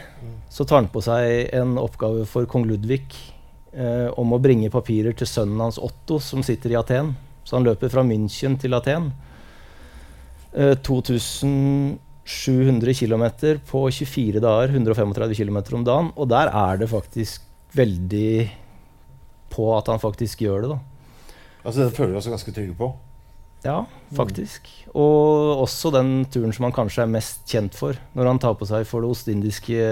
så 0.50 0.64
tar 0.66 0.82
han 0.82 0.88
på 0.90 0.98
seg 1.04 1.54
en 1.54 1.76
oppgave 1.78 2.24
for 2.28 2.46
kong 2.50 2.64
Ludvig 2.66 3.06
eh, 3.72 4.08
om 4.18 4.32
å 4.34 4.38
bringe 4.42 4.70
papirer 4.72 5.12
til 5.16 5.26
sønnen 5.30 5.60
hans 5.62 5.78
Otto, 5.78 6.18
som 6.18 6.42
sitter 6.42 6.70
i 6.74 6.76
Aten. 6.80 7.14
Så 7.46 7.56
han 7.56 7.66
løper 7.66 7.88
fra 7.92 8.02
München 8.06 8.58
til 8.60 8.74
Aten. 8.74 9.12
Eh, 10.50 10.74
2700 10.82 12.94
km 12.98 13.24
på 13.70 13.90
24 13.94 14.40
dager, 14.42 14.68
135 14.74 15.34
km 15.38 15.58
om 15.78 15.84
dagen. 15.86 16.10
Og 16.18 16.26
der 16.32 16.46
er 16.50 16.74
det 16.82 16.88
faktisk 16.90 17.46
veldig 17.78 18.50
på 19.54 19.70
at 19.76 19.86
han 19.90 20.00
faktisk 20.02 20.42
gjør 20.42 20.58
det, 20.64 20.70
da. 20.74 20.78
Altså 21.60 21.78
det 21.84 21.94
føler 21.94 22.12
vi 22.14 22.18
oss 22.18 22.32
ganske 22.32 22.54
trygge 22.56 22.74
på? 22.78 22.86
Ja, 23.64 23.82
faktisk. 24.16 24.68
Og 24.96 25.60
også 25.66 25.92
den 25.92 26.24
turen 26.32 26.54
som 26.56 26.64
han 26.68 26.74
kanskje 26.74 27.04
er 27.04 27.12
mest 27.12 27.44
kjent 27.50 27.76
for, 27.76 27.98
når 28.16 28.30
han 28.32 28.40
tar 28.40 28.56
på 28.56 28.68
seg 28.68 28.86
for 28.88 29.04
Det 29.04 29.12
ostindiske 29.12 29.90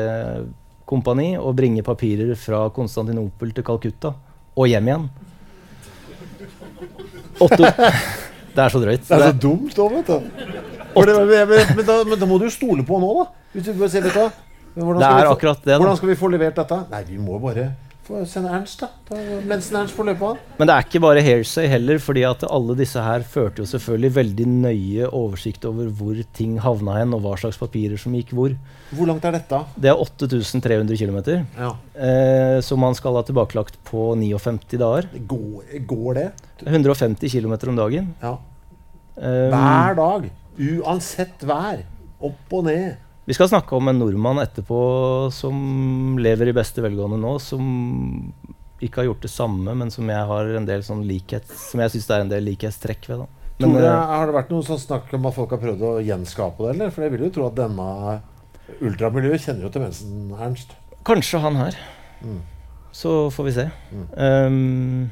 kompani 0.89 1.35
og 1.37 1.53
bringer 1.59 1.85
papirer 1.85 2.33
fra 2.41 2.64
Konstantinopel 2.73 3.53
til 3.53 3.66
Calcutta 3.66 4.14
og 4.57 4.71
hjem 4.71 4.89
igjen. 4.89 5.09
Otto 7.45 7.62
Det 8.59 8.64
er 8.64 8.73
så 8.73 8.81
drøyt. 8.83 9.05
Det 9.07 9.14
er 9.14 9.29
så 9.29 9.35
dumt 9.39 9.77
òg, 9.79 9.93
vet 10.01 10.09
du. 10.09 10.47
Det, 10.99 11.43
men, 11.77 11.85
da, 11.87 11.99
men, 12.09 12.16
da, 12.19 12.27
må 12.27 12.41
du 12.41 12.49
jo 12.49 12.51
stole 12.51 12.83
på 12.83 12.99
nå, 12.99 13.11
da. 13.21 13.27
Hvis 13.53 13.69
du 13.69 13.77
bare 13.79 13.91
ser 13.93 14.09
dette. 14.09 14.25
Hvordan 14.75 15.03
det 15.03 15.11
er 15.11 15.29
akkurat 15.31 15.61
det. 15.62 15.77
Hvordan 15.77 15.99
skal 16.01 16.11
vi 16.11 16.16
få 16.19 16.31
levert 16.33 16.59
dette? 16.59 16.79
Nei, 16.91 17.05
vi 17.07 17.21
må 17.23 17.39
bare 17.43 17.69
Sende 18.29 18.49
Ernst, 18.57 18.81
da. 18.81 18.89
Mens 19.45 19.69
Ernst 19.73 19.93
får 19.97 20.07
løpe 20.09 20.31
av. 20.31 20.39
Men 20.57 20.71
det 20.71 20.75
er 20.75 20.87
ikke 20.87 21.01
bare 21.05 21.23
Hairsay 21.25 21.69
heller, 21.69 22.01
fordi 22.01 22.23
at 22.25 22.45
alle 22.49 22.77
disse 22.79 23.03
her 23.05 23.25
førte 23.29 23.61
jo 23.61 23.69
selvfølgelig 23.69 24.11
veldig 24.17 24.47
nøye 24.49 25.11
oversikt 25.13 25.67
over 25.69 25.91
hvor 25.93 26.21
ting 26.37 26.57
havna 26.65 26.97
hen, 27.01 27.13
og 27.17 27.23
hva 27.27 27.35
slags 27.41 27.61
papirer 27.61 28.01
som 28.01 28.17
gikk 28.17 28.33
hvor. 28.37 28.55
Hvor 28.97 29.11
langt 29.11 29.27
er 29.29 29.37
dette? 29.37 29.61
Det 29.77 29.93
er 29.93 30.01
8300 30.01 30.97
km. 31.03 31.19
Ja. 31.59 31.73
Eh, 31.95 32.59
som 32.65 32.81
man 32.81 32.97
skal 32.97 33.19
ha 33.19 33.25
tilbakelagt 33.29 33.77
på 33.89 34.11
59 34.17 34.79
dager. 34.81 35.11
Går, 35.29 35.75
går 35.91 36.21
det? 36.23 36.29
150 36.65 37.29
km 37.29 37.59
om 37.75 37.83
dagen. 37.83 38.15
Ja. 38.23 38.39
Um, 39.19 39.53
Hver 39.53 39.99
dag. 39.99 40.31
Uansett 40.59 41.45
vær. 41.47 41.85
Opp 42.25 42.57
og 42.57 42.65
ned. 42.67 42.97
Vi 43.29 43.35
skal 43.37 43.51
snakke 43.51 43.76
om 43.76 43.91
en 43.91 43.99
nordmann 44.01 44.39
etterpå 44.41 44.79
som 45.37 46.16
lever 46.16 46.49
i 46.49 46.55
beste 46.57 46.81
velgående 46.81 47.18
nå, 47.20 47.35
som 47.45 47.66
ikke 48.81 49.03
har 49.03 49.09
gjort 49.11 49.26
det 49.26 49.31
samme, 49.33 49.74
men 49.76 49.93
som 49.93 50.09
jeg 50.09 50.31
har 50.31 50.53
en 50.57 50.68
del 50.68 50.85
sånn 50.87 51.03
likhet 51.05 51.45
Som 51.51 51.83
jeg 51.83 51.93
syns 51.93 52.07
det 52.09 52.14
er 52.14 52.24
en 52.24 52.31
del 52.31 52.47
likhetstrekk 52.49 53.09
ved. 53.11 53.20
da. 53.20 53.53
Men, 53.59 53.74
det, 53.74 53.85
eh, 53.85 54.14
har 54.14 54.31
det 54.31 54.37
vært 54.39 54.55
noe 54.55 54.64
sånn 54.64 54.81
snakk 54.81 55.12
om 55.18 55.29
at 55.29 55.37
folk 55.37 55.53
har 55.53 55.61
prøvd 55.61 55.85
å 55.85 55.93
gjenskape 56.07 56.64
det, 56.64 56.72
eller? 56.72 56.95
For 56.95 57.05
jeg 57.05 57.12
vil 57.16 57.26
jo 57.26 57.31
tro 57.35 57.47
at 57.51 57.59
denne 57.59 57.89
ultramiljøet 58.79 59.45
kjenner 59.45 59.66
jo 59.66 59.72
til 59.74 59.85
mensen, 59.85 60.18
Ernst. 60.39 60.76
Kanskje 61.05 61.45
han 61.45 61.61
her. 61.61 61.76
Mm. 62.24 62.43
Så 62.97 63.16
får 63.35 63.49
vi 63.51 63.57
se. 63.59 63.70
Mm. 63.93 64.07
Um, 64.16 65.11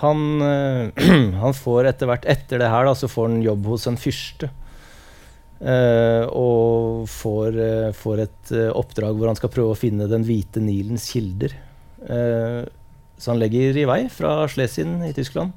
han, 0.00 0.28
uh, 0.40 1.08
han, 1.42 1.56
får 1.56 1.92
etter 1.92 2.08
hvert 2.08 2.24
Etter 2.24 2.62
det 2.62 2.72
her 2.72 2.88
da, 2.88 2.96
så 2.96 3.10
får 3.10 3.28
han 3.28 3.42
jobb 3.44 3.74
hos 3.74 3.84
en 3.90 4.00
fyrste. 4.00 4.48
Uh, 5.56 6.28
og 6.36 7.06
får, 7.08 7.54
uh, 7.56 7.92
får 7.96 8.26
et 8.26 8.50
uh, 8.52 8.74
oppdrag 8.76 9.16
hvor 9.16 9.30
han 9.30 9.38
skal 9.38 9.52
prøve 9.54 9.72
å 9.72 9.78
finne 9.78 10.08
den 10.10 10.26
hvite 10.26 10.60
Nilens 10.60 11.08
kilder. 11.14 11.56
så 12.06 13.32
han 13.32 13.40
legger 13.40 13.74
i 13.80 13.86
vei 13.88 14.02
fra 14.12 14.44
Schlesien 14.52 15.00
i 15.02 15.14
Tyskland 15.16 15.56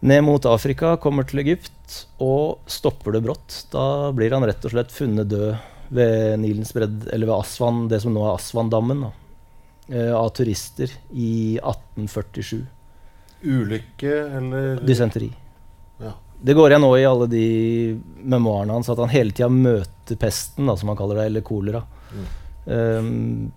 ned 0.00 0.24
mot 0.24 0.46
Afrika, 0.48 0.94
kommer 0.96 1.26
til 1.28 1.42
Egypt 1.42 1.98
og 2.24 2.64
stopper 2.70 3.12
det 3.16 3.24
brått. 3.24 3.56
Da 3.72 4.10
blir 4.16 4.32
han 4.32 4.46
rett 4.48 4.64
og 4.64 4.72
slett 4.72 4.94
funnet 4.94 5.28
død 5.28 5.58
ved 5.92 6.38
Nilens 6.40 6.72
bredd, 6.72 7.04
eller 7.10 7.28
ved 7.28 7.36
Aswan, 7.36 7.86
det 7.90 8.00
som 8.04 8.14
nå 8.14 8.22
er 8.24 8.36
Aswan-dammen 8.38 9.04
eh, 9.90 10.12
av 10.14 10.30
turister 10.38 10.92
i 11.10 11.58
1847. 11.58 12.62
Ulykke 13.44 14.16
eller 14.38 14.80
Dysenteri. 14.86 15.30
Det 16.40 16.56
går 16.56 16.72
igjen 16.72 16.84
nå 16.84 16.90
i 16.96 17.04
alle 17.04 17.26
de 17.28 17.46
memoarene 18.24 18.72
hans 18.72 18.88
at 18.88 19.00
han 19.02 19.12
hele 19.12 19.34
tida 19.34 19.50
møter 19.52 20.16
pesten, 20.20 20.68
da, 20.70 20.76
som 20.78 20.88
han 20.92 20.98
kaller 20.98 21.20
det, 21.20 21.26
eller 21.28 21.44
kolera. 21.44 21.82
Mm. 22.10 22.28
Um, 22.64 23.52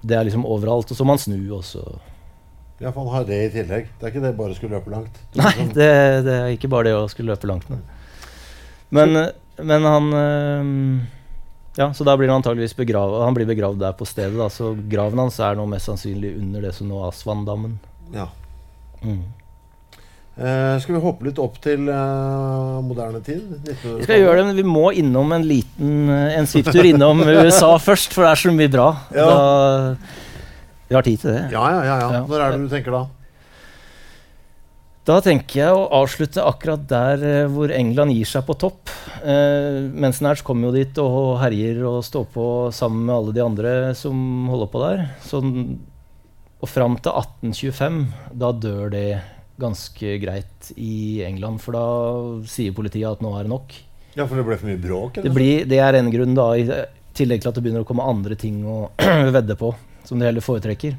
det 0.00 0.16
er 0.16 0.28
liksom 0.28 0.46
overalt. 0.46 0.90
Og 0.92 0.98
så 0.98 1.06
må 1.06 1.16
han 1.16 1.22
snu 1.22 1.38
også. 1.56 1.82
ja, 2.78 2.92
for 2.92 3.02
han 3.04 3.14
har 3.14 3.28
det 3.28 3.38
i 3.46 3.52
tillegg. 3.56 3.88
Det 3.98 4.06
er 4.06 4.12
ikke 4.12 4.24
det 4.26 4.34
bare 4.38 4.56
skulle 4.58 4.78
løpe 4.78 4.92
langt. 4.92 5.20
Nei, 5.40 5.54
det, 5.74 5.92
det 6.28 6.34
er 6.36 6.52
ikke 6.54 6.70
bare 6.72 6.90
det 6.90 6.98
å 6.98 7.06
skulle 7.10 7.32
løpe 7.32 7.50
langt 7.50 7.70
med. 7.72 7.80
Men, 8.94 9.18
men 9.60 9.84
han 9.84 10.12
um, 10.16 11.00
Ja, 11.76 11.90
så 11.92 12.06
da 12.08 12.14
blir 12.16 12.30
han 12.30 12.38
antageligvis 12.40 12.72
begravet, 12.78 13.20
Han 13.26 13.36
blir 13.36 13.48
begravd 13.48 13.82
der 13.82 13.96
på 13.96 14.06
stedet. 14.08 14.36
Da, 14.38 14.48
så 14.52 14.74
graven 14.92 15.24
hans 15.24 15.40
er 15.40 15.56
nå 15.58 15.66
mest 15.70 15.90
sannsynlig 15.90 16.36
under 16.36 16.68
det 16.68 16.76
som 16.76 16.88
nå 16.90 17.00
er 17.02 17.10
Asvandammen. 17.12 17.78
Ja. 18.12 18.28
Mm. 19.02 19.24
Eh, 20.38 20.76
skal 20.78 20.94
vi 20.94 21.02
hoppe 21.02 21.26
litt 21.26 21.38
opp 21.42 21.56
til 21.64 21.88
uh, 21.90 22.78
moderne 22.86 23.18
tid? 23.26 23.42
Vi 23.66 23.74
skal 24.04 24.20
gjøre 24.20 24.38
det, 24.38 24.44
men 24.46 24.58
vi 24.60 24.64
må 24.66 24.92
innom 24.94 25.32
en 25.34 25.42
liten 25.42 26.12
eh, 26.14 26.36
En 26.38 26.46
svipptur 26.46 26.86
innom 26.86 27.24
USA 27.42 27.72
først, 27.82 28.14
for 28.14 28.22
det 28.22 28.30
er 28.30 28.42
så 28.44 28.52
mye 28.54 28.70
bra. 28.70 28.88
Ja. 29.16 29.24
Da, 29.26 30.12
vi 30.88 30.94
har 30.94 31.06
tid 31.08 31.24
til 31.24 31.34
det. 31.34 31.40
Ja, 31.50 31.64
ja, 31.74 31.80
ja, 31.82 31.96
ja. 32.04 32.20
Når 32.28 32.44
er 32.44 32.54
det 32.54 32.60
du 32.62 32.70
tenker 32.70 32.94
da? 32.94 33.00
Da 35.08 35.16
tenker 35.24 35.58
jeg 35.58 35.74
å 35.74 35.88
avslutte 35.98 36.44
akkurat 36.44 36.84
der 36.86 37.48
hvor 37.50 37.72
England 37.74 38.14
gir 38.14 38.28
seg 38.28 38.44
på 38.46 38.54
topp. 38.62 38.92
Uh, 39.24 39.88
Mensenherz 39.90 40.44
kommer 40.46 40.68
jo 40.68 40.76
dit 40.76 41.00
og 41.02 41.40
herjer 41.42 41.80
og 41.88 42.04
står 42.06 42.28
på 42.36 42.44
sammen 42.76 43.08
med 43.08 43.16
alle 43.16 43.34
de 43.34 43.42
andre 43.42 43.72
som 43.98 44.46
holder 44.52 44.70
på 44.70 44.84
der. 44.84 45.02
Sånn, 45.26 45.50
og 46.62 46.70
fram 46.70 46.94
til 47.02 47.10
1825, 47.10 47.98
da 48.38 48.52
dør 48.54 48.94
det 48.94 49.08
ganske 49.60 50.14
greit 50.22 50.70
i 50.76 51.22
England. 51.26 51.62
For 51.64 51.76
da 51.76 51.86
sier 52.50 52.76
politiet 52.76 53.08
at 53.10 53.24
nå 53.24 53.34
er 53.36 53.46
det 53.46 53.52
nok. 53.52 53.74
Ja, 54.18 54.26
for 54.26 54.38
det 54.38 54.46
ble 54.46 54.58
for 54.58 54.70
mye 54.70 54.80
bråk? 54.82 55.20
Det, 55.22 55.32
blir, 55.34 55.66
det 55.68 55.82
er 55.82 55.98
en 55.98 56.10
grunn, 56.10 56.34
da, 56.38 56.48
i 56.58 56.64
tillegg 57.18 57.42
til 57.42 57.50
at 57.50 57.58
det 57.58 57.64
begynner 57.66 57.84
å 57.84 57.88
komme 57.88 58.06
andre 58.06 58.38
ting 58.38 58.62
å 58.66 58.88
vedde 59.36 59.58
på, 59.58 59.72
som 60.08 60.18
de 60.18 60.26
heller 60.28 60.44
foretrekker. 60.44 60.96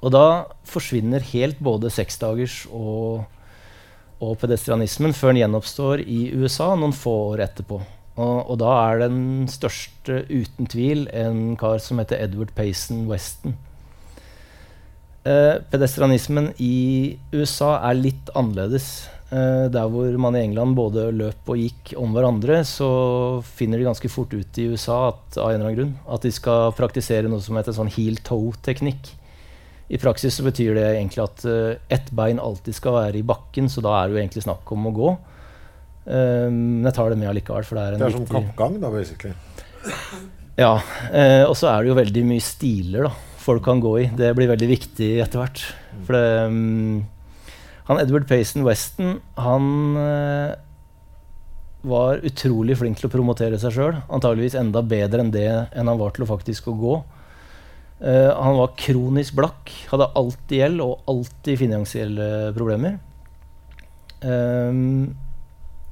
Og 0.00 0.12
da 0.14 0.26
forsvinner 0.68 1.24
helt 1.32 1.60
både 1.60 1.92
seksdagers 1.92 2.62
og, 2.72 3.26
og 4.20 4.36
pedestrianismen 4.40 5.12
før 5.16 5.34
den 5.34 5.42
gjenoppstår 5.42 6.04
i 6.04 6.22
USA 6.32 6.72
noen 6.74 6.96
få 6.96 7.16
år 7.34 7.44
etterpå. 7.50 7.80
Og, 8.20 8.36
og 8.52 8.56
da 8.60 8.72
er 8.88 9.02
den 9.04 9.20
største 9.48 10.24
uten 10.28 10.68
tvil 10.68 11.06
en 11.16 11.54
kar 11.60 11.80
som 11.84 12.00
heter 12.00 12.20
Edward 12.20 12.52
Payson 12.56 13.06
Weston. 13.10 13.56
Eh, 15.20 15.56
pedestrianismen 15.68 16.52
i 16.64 17.16
USA 17.36 17.74
er 17.90 17.98
litt 17.98 18.30
annerledes. 18.34 19.08
Eh, 19.30 19.68
der 19.70 19.86
hvor 19.92 20.16
man 20.18 20.34
i 20.34 20.42
England 20.42 20.74
både 20.74 21.10
løp 21.14 21.50
og 21.52 21.60
gikk 21.60 21.92
om 22.00 22.16
hverandre, 22.16 22.62
så 22.66 22.88
finner 23.46 23.78
de 23.78 23.86
ganske 23.86 24.10
fort 24.10 24.32
ut 24.34 24.58
i 24.58 24.66
USA 24.72 25.12
at, 25.12 25.36
av 25.38 25.52
en 25.52 25.60
eller 25.60 25.68
annen 25.68 25.78
grunn, 25.78 25.92
at 26.10 26.24
de 26.26 26.32
skal 26.34 26.72
praktisere 26.78 27.30
noe 27.30 27.44
som 27.44 27.58
heter 27.60 27.76
sånn 27.76 27.92
heel 27.94 28.18
toe-teknikk. 28.26 29.12
I 29.90 29.98
praksis 30.02 30.38
så 30.38 30.46
betyr 30.46 30.74
det 30.78 30.86
egentlig 30.86 31.22
at 31.24 31.44
uh, 31.50 31.78
ett 31.90 32.12
bein 32.14 32.38
alltid 32.38 32.76
skal 32.76 32.94
være 32.94 33.18
i 33.18 33.26
bakken, 33.26 33.66
så 33.70 33.82
da 33.82 33.96
er 33.98 34.06
det 34.06 34.14
jo 34.14 34.20
egentlig 34.20 34.44
snakk 34.44 34.70
om 34.74 34.86
å 34.86 34.92
gå. 34.94 35.14
Eh, 36.10 36.46
Men 36.50 36.86
jeg 36.86 36.94
tar 36.96 37.10
det 37.10 37.18
med 37.18 37.30
allikevel, 37.32 37.66
for 37.66 37.78
det 37.78 37.86
er 37.86 37.96
en 37.96 38.02
Det 38.02 38.06
er 38.06 38.14
som 38.14 38.22
viktig 38.22 38.36
kappgang, 38.36 38.76
da, 38.82 38.92
basically. 38.94 39.34
Ja. 40.58 40.76
Uh, 41.10 41.44
og 41.48 41.56
så 41.58 41.72
er 41.72 41.82
det 41.82 41.90
jo 41.90 41.98
veldig 41.98 42.22
mye 42.30 42.44
stiler 42.44 43.08
da, 43.08 43.12
folk 43.40 43.64
kan 43.64 43.80
gå 43.82 43.94
i. 44.02 44.08
Det 44.16 44.32
blir 44.36 44.50
veldig 44.50 44.68
viktig 44.70 45.10
etter 45.24 45.40
hvert. 45.40 45.62
For 46.06 46.16
det, 46.16 46.24
um, 46.50 47.06
han 47.88 48.00
Edward 48.02 48.28
Payson 48.30 48.66
Weston, 48.66 49.16
han 49.40 49.70
uh, 49.96 50.52
var 51.90 52.20
utrolig 52.26 52.76
flink 52.78 53.00
til 53.00 53.08
å 53.08 53.14
promotere 53.14 53.58
seg 53.60 53.74
sjøl. 53.76 53.96
Antageligvis 54.12 54.58
enda 54.60 54.84
bedre 54.84 55.24
enn 55.24 55.32
det 55.34 55.48
enn 55.48 55.90
han 55.90 56.00
var 56.00 56.14
til 56.14 56.26
å 56.26 56.30
faktisk 56.30 56.68
å 56.70 56.76
gå. 56.78 56.98
Uh, 58.00 58.30
han 58.36 58.60
var 58.60 58.76
kronisk 58.80 59.36
blakk, 59.40 59.72
hadde 59.90 60.12
alltid 60.16 60.62
gjeld 60.62 60.84
og 60.84 61.10
alltid 61.10 61.64
finansielle 61.64 62.28
problemer. 62.56 63.00
Um, 64.20 65.10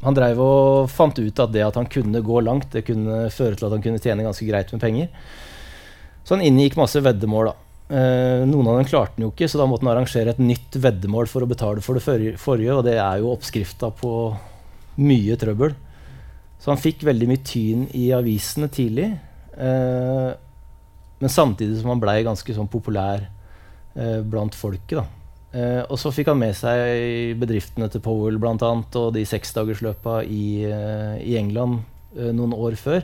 han 0.04 0.14
drev 0.14 0.38
og 0.38 0.90
fant 0.92 1.16
ut 1.18 1.40
at 1.42 1.50
det 1.50 1.64
at 1.64 1.76
han 1.80 1.88
kunne 1.90 2.22
gå 2.22 2.40
langt, 2.44 2.70
det 2.70 2.84
kunne 2.86 3.26
føre 3.34 3.56
til 3.58 3.66
at 3.66 3.74
han 3.74 3.82
kunne 3.82 4.00
tjene 4.02 4.26
ganske 4.26 4.46
greit 4.46 4.70
med 4.74 4.82
penger. 4.84 5.08
Så 6.28 6.36
han 6.36 6.44
inngikk 6.44 6.76
masse 6.76 7.00
veddemål. 7.00 7.48
da. 7.48 7.54
Eh, 7.88 8.42
noen 8.44 8.66
av 8.68 8.76
dem 8.76 8.84
klarte 8.84 9.16
han 9.16 9.24
jo 9.24 9.30
ikke, 9.32 9.48
så 9.48 9.62
da 9.62 9.64
måtte 9.64 9.86
han 9.86 9.94
arrangere 9.94 10.34
et 10.34 10.42
nytt 10.42 10.76
veddemål 10.76 11.28
for 11.30 11.40
å 11.40 11.48
betale 11.48 11.80
for 11.80 11.96
det 11.96 12.34
forrige, 12.36 12.74
og 12.74 12.84
det 12.84 12.98
er 13.00 13.22
jo 13.22 13.30
oppskrifta 13.32 13.88
på 13.96 14.10
mye 15.00 15.38
trøbbel. 15.40 15.72
Så 16.60 16.68
han 16.68 16.82
fikk 16.82 17.06
veldig 17.08 17.30
mye 17.30 17.40
tyn 17.48 17.86
i 17.96 18.10
avisene 18.12 18.68
tidlig. 18.68 19.08
Eh, 19.56 20.30
men 21.18 21.32
samtidig 21.32 21.80
som 21.80 21.94
han 21.94 22.02
blei 22.02 22.20
ganske 22.26 22.58
sånn 22.58 22.68
populær 22.68 23.24
eh, 23.96 24.20
blant 24.20 24.54
folket. 24.54 24.98
da. 25.00 25.06
Eh, 25.56 25.80
og 25.88 25.96
så 25.96 26.12
fikk 26.12 26.28
han 26.28 26.42
med 26.42 26.58
seg 26.60 27.40
bedriftene 27.40 27.88
til 27.88 28.04
Powell 28.04 28.36
blant 28.36 28.62
annet, 28.68 29.00
og 29.00 29.14
de 29.16 29.24
seksdagersløpa 29.24 30.20
i, 30.28 30.66
eh, 30.68 31.14
i 31.24 31.38
England 31.40 31.80
noen 32.18 32.52
år 32.52 32.76
før. 32.76 33.00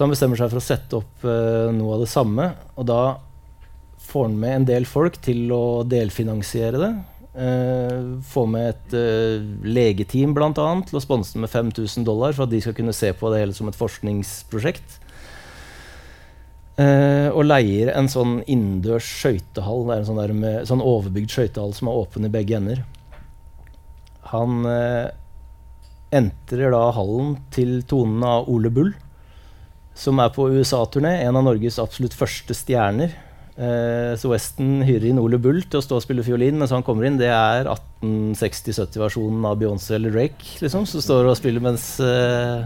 Så 0.00 0.06
han 0.06 0.14
bestemmer 0.14 0.38
seg 0.40 0.48
for 0.48 0.56
å 0.56 0.64
sette 0.64 0.96
opp 0.96 1.24
uh, 1.28 1.68
noe 1.76 1.98
av 1.98 2.00
det 2.00 2.06
samme. 2.08 2.46
Og 2.80 2.86
da 2.88 3.18
får 4.00 4.30
han 4.30 4.36
med 4.40 4.54
en 4.54 4.64
del 4.70 4.86
folk 4.88 5.18
til 5.20 5.50
å 5.52 5.82
delfinansiere 5.84 6.78
det. 6.80 6.88
Uh, 7.34 8.14
få 8.24 8.46
med 8.48 8.70
et 8.70 8.94
uh, 8.96 9.44
legeteam 9.60 10.32
blant 10.32 10.56
annet, 10.56 10.88
til 10.88 10.96
å 10.96 11.02
sponse 11.04 11.36
med 11.36 11.52
5000 11.52 12.06
dollar 12.08 12.32
for 12.32 12.46
at 12.46 12.52
de 12.54 12.62
skal 12.64 12.78
kunne 12.78 12.94
se 12.96 13.10
på 13.12 13.28
det 13.28 13.42
hele 13.42 13.58
som 13.58 13.68
et 13.68 13.76
forskningsprosjekt. 13.76 14.96
Uh, 16.80 17.28
og 17.34 17.44
leier 17.50 17.92
en 17.92 18.08
sånn 18.08 18.38
innendørs 18.46 19.04
skøytehall. 19.04 19.84
Det 19.84 19.98
er 19.98 20.06
en 20.06 20.10
sånn, 20.14 20.48
sånn 20.72 20.86
overbygd 20.94 21.36
skøytehall 21.36 21.76
som 21.76 21.92
er 21.92 22.00
åpen 22.06 22.24
i 22.24 22.32
begge 22.32 22.56
ender. 22.56 22.80
Han 24.32 24.64
entrer 26.08 26.72
da 26.72 26.86
hallen 26.96 27.36
til 27.52 27.82
tonen 27.84 28.24
av 28.24 28.48
Ole 28.48 28.72
Bull, 28.72 28.94
som 30.00 30.20
er 30.22 30.30
på 30.32 30.48
USA-turné. 30.54 31.18
En 31.26 31.36
av 31.36 31.44
Norges 31.44 31.80
absolutt 31.82 32.16
første 32.16 32.56
stjerner. 32.56 33.12
Eh, 33.60 34.14
så 34.16 34.30
Weston 34.30 34.80
hyrer 34.86 35.10
inn 35.10 35.20
Ole 35.20 35.36
Bull 35.42 35.60
til 35.66 35.80
å 35.80 35.84
stå 35.84 35.98
og 35.98 36.04
spille 36.06 36.24
fiolin 36.24 36.56
mens 36.60 36.72
han 36.72 36.84
kommer 36.86 37.04
inn. 37.04 37.18
Det 37.20 37.28
er 37.28 37.68
1860-70-versjonen 37.68 39.44
av 39.50 39.60
Beyoncé 39.60 39.98
eller 39.98 40.14
Drake, 40.14 40.56
liksom, 40.62 40.88
som 40.88 41.04
står 41.04 41.28
og 41.28 41.36
spiller 41.36 41.64
mens 41.64 41.92
eh, 42.04 42.64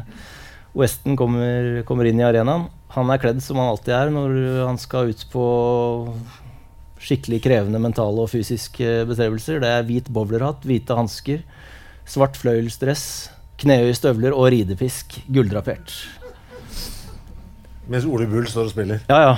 Weston 0.79 1.19
kommer, 1.19 1.83
kommer 1.89 2.11
inn 2.11 2.23
i 2.23 2.27
arenaen. 2.27 2.69
Han 2.95 3.11
er 3.11 3.23
kledd 3.23 3.43
som 3.43 3.59
han 3.59 3.73
alltid 3.73 3.95
er 3.97 4.15
når 4.15 4.39
han 4.69 4.79
skal 4.79 5.11
ut 5.11 5.27
på 5.33 5.45
skikkelig 7.05 7.41
krevende 7.45 7.81
mentale 7.83 8.23
og 8.23 8.31
fysiske 8.31 9.01
bestrebelser. 9.09 9.59
Det 9.63 9.71
er 9.71 9.87
hvit 9.89 10.11
bowlerhatt, 10.15 10.63
hvite 10.69 10.95
hansker, 10.97 11.43
svart 12.07 12.39
fløyelsdress, 12.39 13.07
knehøye 13.61 13.97
støvler 13.99 14.37
og 14.37 14.53
ridepisk, 14.55 15.19
gulldrapert. 15.27 15.99
Mens 17.91 18.07
Ole 18.09 18.27
Bull 18.31 18.47
står 18.49 18.69
og 18.69 18.73
spiller. 18.73 19.03
Ja, 19.11 19.21
ja. 19.21 19.35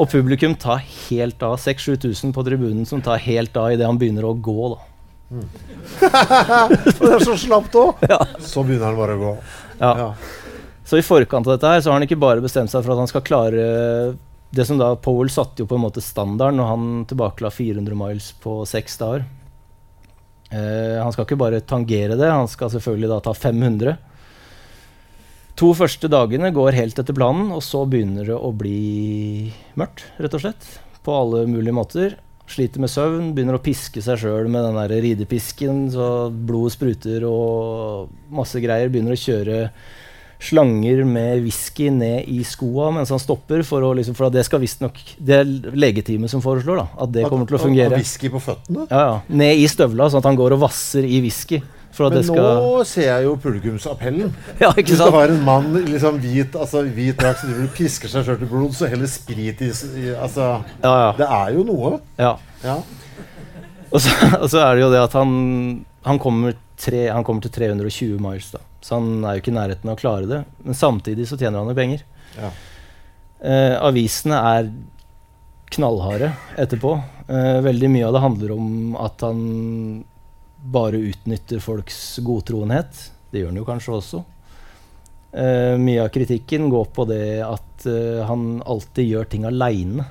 Og 0.00 0.08
publikum 0.12 0.54
tar 0.56 0.82
helt 0.82 1.42
av. 1.44 1.56
6000-7000 1.60 2.34
på 2.36 2.44
tribunen 2.46 2.86
som 2.88 3.02
tar 3.04 3.20
helt 3.24 3.56
av 3.60 3.72
idet 3.74 3.88
han 3.88 3.98
begynner 4.00 4.28
å 4.28 4.36
gå. 4.36 4.74
da. 4.74 4.86
Mm. 5.30 5.44
det 6.00 7.06
er 7.06 7.22
så 7.22 7.36
slapt 7.38 7.76
òg! 7.78 8.00
Så 8.42 8.64
begynner 8.66 8.88
han 8.88 8.96
bare 8.98 9.14
å 9.14 9.20
gå. 9.20 9.28
Ja. 9.78 9.90
Ja. 10.00 10.08
Så 10.82 10.98
i 10.98 11.04
forkant 11.06 11.46
av 11.46 11.54
dette 11.54 11.70
her 11.70 11.84
så 11.84 11.92
har 11.92 12.00
han 12.00 12.06
ikke 12.08 12.18
bare 12.18 12.42
bestemt 12.42 12.72
seg 12.72 12.82
for 12.82 12.96
at 12.96 12.98
han 13.04 13.10
skal 13.12 13.22
klare 13.22 13.66
det 14.50 14.64
som 14.66 14.80
da 14.80 14.96
Powell 14.98 15.30
satte 15.30 15.62
jo 15.62 15.68
på 15.70 15.78
en 15.78 15.84
måte 15.84 16.02
standarden 16.02 16.58
når 16.58 16.70
han 16.72 16.88
tilbakela 17.12 17.52
400 17.54 17.94
miles 18.00 18.32
på 18.42 18.56
seks 18.66 18.98
dager. 18.98 19.22
Uh, 20.50 20.98
han 20.98 21.14
skal 21.14 21.28
ikke 21.28 21.38
bare 21.38 21.62
tangere 21.62 22.18
det, 22.18 22.26
han 22.26 22.50
skal 22.50 22.72
selvfølgelig 22.74 23.12
da 23.12 23.20
ta 23.28 23.36
500. 23.38 23.94
To 25.60 25.74
første 25.76 26.08
dagene 26.08 26.48
går 26.56 26.72
helt 26.72 27.00
etter 27.02 27.12
planen, 27.12 27.50
og 27.52 27.60
så 27.60 27.82
begynner 27.84 28.24
det 28.30 28.36
å 28.36 28.48
bli 28.56 29.50
mørkt, 29.76 30.06
rett 30.16 30.36
og 30.38 30.40
slett. 30.40 30.68
På 31.04 31.18
alle 31.18 31.42
mulige 31.50 31.76
måter. 31.76 32.14
Sliter 32.48 32.80
med 32.80 32.88
søvn, 32.90 33.34
begynner 33.36 33.58
å 33.58 33.62
piske 33.62 34.00
seg 34.02 34.22
sjøl 34.22 34.48
med 34.50 34.64
den 34.64 34.78
der 34.80 34.94
ridepisken, 35.04 35.82
så 35.92 36.06
blodet 36.32 36.78
spruter 36.78 37.26
og 37.28 38.08
masse 38.32 38.62
greier. 38.62 38.88
Begynner 38.88 39.12
å 39.12 39.20
kjøre 39.20 39.58
slanger 40.40 41.02
med 41.04 41.42
whisky 41.44 41.90
ned 41.92 42.30
i 42.32 42.40
skoa 42.48 42.88
mens 42.96 43.12
han 43.12 43.20
stopper. 43.20 43.60
For, 43.66 43.84
å, 43.84 43.92
liksom, 43.98 44.16
for 44.16 44.30
at 44.30 44.38
det 44.38 44.46
skal 44.48 44.62
visstnok 44.62 44.96
Det 45.20 45.42
er 45.42 45.76
legeteamet 45.76 46.32
som 46.32 46.40
foreslår 46.40 46.80
da, 46.80 46.86
at 47.04 47.12
det 47.18 47.26
kommer 47.28 47.44
til 47.44 47.60
å 47.60 47.62
fungere. 47.66 47.92
Og 47.92 48.00
whisky 48.00 48.32
på 48.32 48.40
føttene? 48.40 48.88
Ja, 48.88 49.04
ja. 49.10 49.20
Ned 49.44 49.60
i 49.60 49.68
støvla, 49.68 50.08
sånn 50.08 50.24
at 50.24 50.30
han 50.30 50.40
går 50.40 50.56
og 50.56 50.64
vasser 50.64 51.04
i 51.04 51.20
whisky. 51.20 51.60
Men 51.98 52.14
det 52.14 52.22
skal 52.24 52.46
nå 52.60 52.84
ser 52.86 53.06
jeg 53.08 53.24
jo 53.26 53.32
publikumsappellen. 53.42 54.30
Ja, 54.62 54.70
ikke 54.72 54.94
sant? 54.94 55.10
Hvis 55.10 55.12
du 55.12 55.16
har 55.18 55.32
en 55.34 55.42
mann 55.44 55.68
i 55.76 55.82
liksom 55.88 56.20
hvit, 56.22 56.54
altså, 56.56 56.84
hvit 56.86 57.18
drakt 57.18 57.42
som 57.42 57.68
pisker 57.76 58.12
seg 58.12 58.24
sjøl 58.28 58.38
til 58.40 58.50
blod, 58.52 58.72
så 58.78 58.88
heller 58.92 59.10
sprit 59.10 59.60
i, 59.66 59.70
Altså, 60.14 60.46
Ja, 60.84 60.92
ja. 61.04 61.12
det 61.18 61.28
er 61.40 61.52
jo 61.58 61.66
noe. 61.68 61.98
ja. 62.20 62.36
Ja. 62.62 62.78
Og 63.90 63.98
så, 64.04 64.12
og 64.42 64.46
så 64.52 64.60
er 64.62 64.76
det 64.78 64.84
jo 64.84 64.90
det 64.92 65.00
at 65.02 65.14
han, 65.18 65.30
han, 66.06 66.18
kommer 66.22 66.54
tre, 66.78 67.08
han 67.10 67.24
kommer 67.26 67.42
til 67.42 67.50
320 67.56 68.20
miles, 68.22 68.52
da. 68.54 68.60
Så 68.80 68.96
han 69.00 69.24
er 69.26 69.36
jo 69.36 69.42
ikke 69.42 69.50
i 69.52 69.56
nærheten 69.58 69.90
av 69.90 69.98
å 69.98 70.00
klare 70.00 70.28
det. 70.30 70.44
Men 70.64 70.78
samtidig 70.78 71.26
så 71.28 71.36
tjener 71.40 71.58
han 71.60 71.72
jo 71.72 71.76
penger. 71.76 72.04
Ja. 72.38 72.52
Eh, 73.40 73.74
avisene 73.82 74.38
er 74.54 74.70
knallharde 75.74 76.30
etterpå. 76.60 76.94
Eh, 77.30 77.58
veldig 77.66 77.90
mye 77.92 78.06
av 78.08 78.14
det 78.16 78.22
handler 78.24 78.54
om 78.56 78.70
at 79.00 79.26
han 79.26 79.42
bare 80.62 81.00
utnytter 81.10 81.62
folks 81.62 82.18
godtroenhet. 82.24 83.06
Det 83.30 83.42
gjør 83.42 83.52
han 83.52 83.60
jo 83.62 83.66
kanskje 83.68 83.96
også. 83.96 84.22
Uh, 85.30 85.76
mye 85.78 86.02
av 86.02 86.10
kritikken 86.10 86.68
går 86.72 86.88
på 86.94 87.06
det 87.06 87.24
at 87.46 87.86
uh, 87.86 88.26
han 88.26 88.58
alltid 88.66 89.12
gjør 89.12 89.28
ting 89.30 89.46
aleine. 89.48 90.06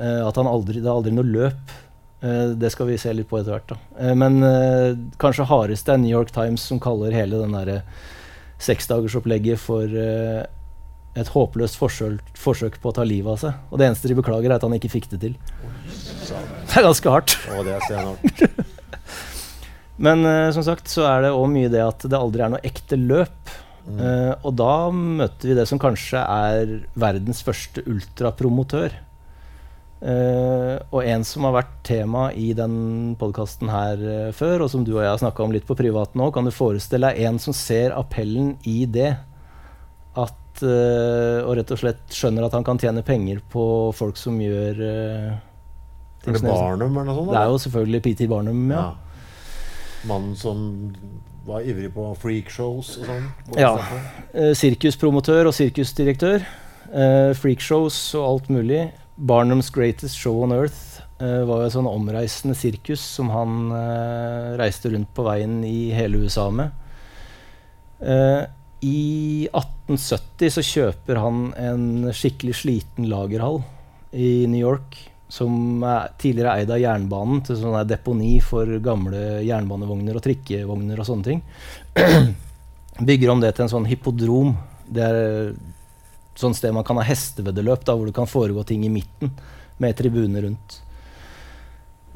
Uh, 0.00 0.26
at 0.26 0.36
han 0.36 0.50
aldri, 0.50 0.82
det 0.82 0.90
er 0.90 0.96
aldri 0.98 1.14
noe 1.14 1.26
løp. 1.26 1.76
Eh, 2.20 2.44
det 2.56 2.70
skal 2.70 2.86
vi 2.86 2.98
se 2.98 3.12
litt 3.12 3.28
på 3.28 3.38
etter 3.40 3.56
hvert. 3.56 3.72
da. 3.72 3.78
Eh, 4.00 4.14
men 4.16 4.42
eh, 4.42 4.96
kanskje 5.20 5.48
hardest 5.50 5.88
er 5.88 6.00
New 6.00 6.12
York 6.12 6.32
Times, 6.34 6.64
som 6.64 6.80
kaller 6.82 7.14
hele 7.14 7.42
den 7.42 7.56
derre 7.56 7.82
seksdagersopplegget 8.62 9.60
for 9.60 9.84
eh, 9.84 10.46
et 11.16 11.32
håpløst 11.32 11.78
forsøk, 11.80 12.32
forsøk 12.40 12.80
på 12.80 12.92
å 12.92 12.96
ta 12.96 13.04
livet 13.04 13.36
av 13.36 13.42
seg. 13.44 13.60
Og 13.70 13.80
det 13.80 13.90
eneste 13.90 14.08
de 14.10 14.16
beklager, 14.18 14.50
er 14.50 14.58
at 14.58 14.64
han 14.66 14.76
ikke 14.76 14.92
fikk 14.92 15.10
det 15.12 15.20
til. 15.26 15.36
Det 16.26 16.80
er 16.80 16.88
ganske 16.88 17.12
hardt. 17.12 17.36
Å, 17.52 17.62
det 17.64 17.78
er. 17.78 18.66
Men 20.02 20.26
uh, 20.28 20.50
som 20.52 20.64
sagt 20.66 20.90
så 20.92 21.06
er 21.08 21.24
det 21.24 21.36
òg 21.36 21.48
mye 21.52 21.72
det 21.72 21.82
at 21.84 22.04
det 22.04 22.18
aldri 22.18 22.44
er 22.44 22.52
noe 22.52 22.66
ekte 22.66 22.98
løp. 23.00 23.54
Eh, 23.86 24.32
og 24.42 24.56
da 24.58 24.90
møter 24.90 25.46
vi 25.46 25.54
det 25.54 25.62
som 25.70 25.78
kanskje 25.78 26.18
er 26.18 26.70
verdens 26.98 27.38
første 27.46 27.84
ultrapromotør. 27.86 28.96
Uh, 29.96 30.76
og 30.90 31.06
en 31.06 31.22
som 31.24 31.46
har 31.46 31.54
vært 31.54 31.76
tema 31.86 32.26
i 32.34 32.50
den 32.58 33.14
podkasten 33.16 33.70
her 33.72 34.02
før, 34.36 34.66
og 34.66 34.72
som 34.74 34.82
du 34.84 34.90
og 34.96 35.00
jeg 35.04 35.12
har 35.12 35.22
snakka 35.22 35.46
om 35.46 35.54
litt 35.54 35.68
på 35.70 35.78
privat 35.78 36.18
nå, 36.18 36.28
kan 36.34 36.44
du 36.44 36.52
forestille 36.52 37.14
deg 37.14 37.30
en 37.30 37.38
som 37.40 37.54
ser 37.56 37.94
appellen 37.96 38.56
i 38.66 38.82
det? 38.90 39.14
At 40.18 40.66
Og 40.66 41.50
rett 41.58 41.72
og 41.74 41.80
slett 41.80 42.14
skjønner 42.16 42.46
at 42.46 42.54
han 42.56 42.64
kan 42.64 42.78
tjene 42.80 43.06
penger 43.06 43.42
på 43.52 43.64
folk 43.94 44.18
som 44.18 44.38
gjør 44.40 44.78
uh, 44.82 45.34
Er 46.26 46.38
det 46.38 46.42
Barnum 46.42 46.90
eller 46.90 47.10
noe 47.12 47.18
sånt? 47.22 47.32
Det 47.32 47.40
er 47.40 47.50
jo 47.54 47.58
selvfølgelig 47.68 48.04
PT 48.06 48.30
Barnum, 48.30 48.62
ja. 48.72 48.82
ja. 48.82 49.05
Mannen 50.06 50.36
som 50.38 50.60
var 51.46 51.62
ivrig 51.66 51.92
på 51.94 52.08
freakshows 52.18 52.96
og 53.00 53.08
sånn. 53.10 53.26
Ja. 53.58 53.74
Eh, 54.34 54.52
sirkuspromotør 54.58 55.50
og 55.50 55.54
sirkusdirektør. 55.56 56.46
Eh, 56.90 57.30
freakshows 57.38 57.98
og 58.18 58.26
alt 58.26 58.50
mulig. 58.52 58.82
Barnums 59.16 59.70
Greatest 59.72 60.18
Show 60.18 60.42
on 60.44 60.52
Earth 60.52 61.00
eh, 61.20 61.42
var 61.46 61.62
jo 61.62 61.68
et 61.68 61.76
sånn 61.76 61.88
omreisende 61.88 62.56
sirkus 62.58 63.00
som 63.00 63.30
han 63.32 63.70
eh, 63.72 64.50
reiste 64.60 64.92
rundt 64.92 65.12
på 65.16 65.24
veien 65.26 65.62
i 65.66 65.92
hele 65.96 66.24
USA 66.26 66.50
med. 66.52 66.74
Eh, 68.00 68.42
I 68.84 69.48
1870 69.48 70.52
så 70.58 70.66
kjøper 70.66 71.22
han 71.22 71.50
en 71.56 71.86
skikkelig 72.12 72.58
sliten 72.60 73.08
lagerhall 73.10 73.62
i 74.12 74.44
New 74.50 74.60
York. 74.60 74.98
Som 75.28 75.82
er 75.82 76.12
tidligere 76.20 76.60
eid 76.60 76.70
av 76.70 76.78
jernbanen 76.78 77.42
til 77.46 77.58
sånn 77.58 77.80
deponi 77.88 78.36
for 78.44 78.70
gamle 78.84 79.42
jernbanevogner 79.46 80.18
og 80.18 80.24
trikkevogner 80.26 81.02
og 81.02 81.08
sånne 81.08 81.26
ting. 81.26 81.42
Bygger 83.08 83.32
om 83.32 83.42
det 83.42 83.56
til 83.56 83.66
en 83.66 83.72
sånn 83.74 83.88
hippodrom. 83.90 84.54
Det 84.86 85.02
er 85.02 85.20
et 85.50 86.40
sånt 86.40 86.56
sted 86.56 86.74
man 86.76 86.86
kan 86.86 87.00
ha 87.00 87.04
hesteveddeløp, 87.06 87.84
da, 87.84 87.96
hvor 87.96 88.08
det 88.08 88.16
kan 88.16 88.30
foregå 88.30 88.64
ting 88.68 88.86
i 88.86 88.92
midten 88.92 89.34
med 89.82 89.96
tribuner 89.98 90.46
rundt. 90.46 90.80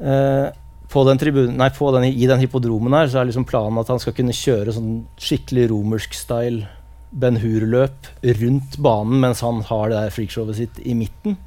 Eh, 0.01 0.47
den 0.91 1.21
tribunen, 1.21 1.55
nei, 1.59 1.69
den, 1.69 2.05
I 2.09 2.27
den 2.27 2.41
hippodromen 2.41 2.93
her 2.95 3.07
så 3.07 3.21
er 3.21 3.29
liksom 3.29 3.45
planen 3.47 3.79
at 3.79 3.91
han 3.91 4.01
skal 4.01 4.15
kunne 4.17 4.35
kjøre 4.35 4.73
sånn 4.75 5.05
skikkelig 5.21 5.69
romersk 5.71 6.17
style 6.17 6.67
Ben 7.11 7.37
Hur-løp 7.39 8.09
rundt 8.39 8.77
banen 8.79 9.21
mens 9.23 9.43
han 9.43 9.61
har 9.67 9.91
det 9.91 9.99
der 9.99 10.13
freakshowet 10.15 10.59
sitt 10.59 10.81
i 10.83 10.95
midten. 10.97 11.37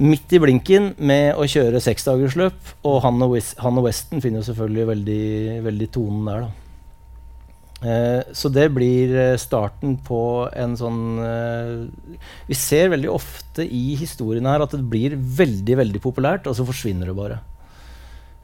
Midt 0.00 0.32
i 0.32 0.40
blinken 0.40 0.94
med 0.96 1.36
å 1.36 1.44
kjøre 1.44 1.82
seksdagersløp, 1.84 2.72
og 2.88 3.02
han 3.04 3.20
og, 3.20 3.34
Wes 3.34 3.52
han 3.60 3.76
og 3.76 3.84
Weston 3.84 4.22
finner 4.24 4.40
jo 4.40 4.48
selvfølgelig 4.48 4.86
veldig, 4.94 5.24
veldig 5.66 5.88
tonen 5.92 6.30
der, 6.30 6.46
da. 6.46 6.56
Eh, 7.80 8.32
så 8.36 8.48
det 8.52 8.66
blir 8.76 9.12
eh, 9.16 9.36
starten 9.40 9.94
på 10.04 10.22
en 10.52 10.74
sånn 10.76 10.98
eh, 11.24 12.18
Vi 12.44 12.56
ser 12.60 12.90
veldig 12.92 13.08
ofte 13.08 13.64
i 13.64 13.94
historien 13.96 14.44
her 14.44 14.60
at 14.60 14.74
det 14.76 14.82
blir 14.84 15.14
veldig 15.16 15.78
veldig 15.80 16.02
populært, 16.04 16.48
og 16.48 16.58
så 16.58 16.66
forsvinner 16.68 17.08
det 17.08 17.16
bare. 17.16 17.38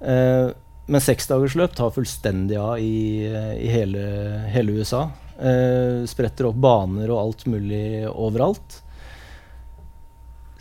Eh, 0.00 0.48
men 0.86 1.02
seksdagersløp 1.02 1.76
tar 1.76 1.92
fullstendig 1.92 2.56
av 2.60 2.80
i, 2.80 3.26
i 3.26 3.70
hele, 3.72 4.02
hele 4.52 4.76
USA. 4.76 5.06
Eh, 5.36 6.04
spretter 6.08 6.48
opp 6.48 6.60
baner 6.62 7.10
og 7.10 7.20
alt 7.20 7.46
mulig 7.50 8.06
overalt. 8.08 8.80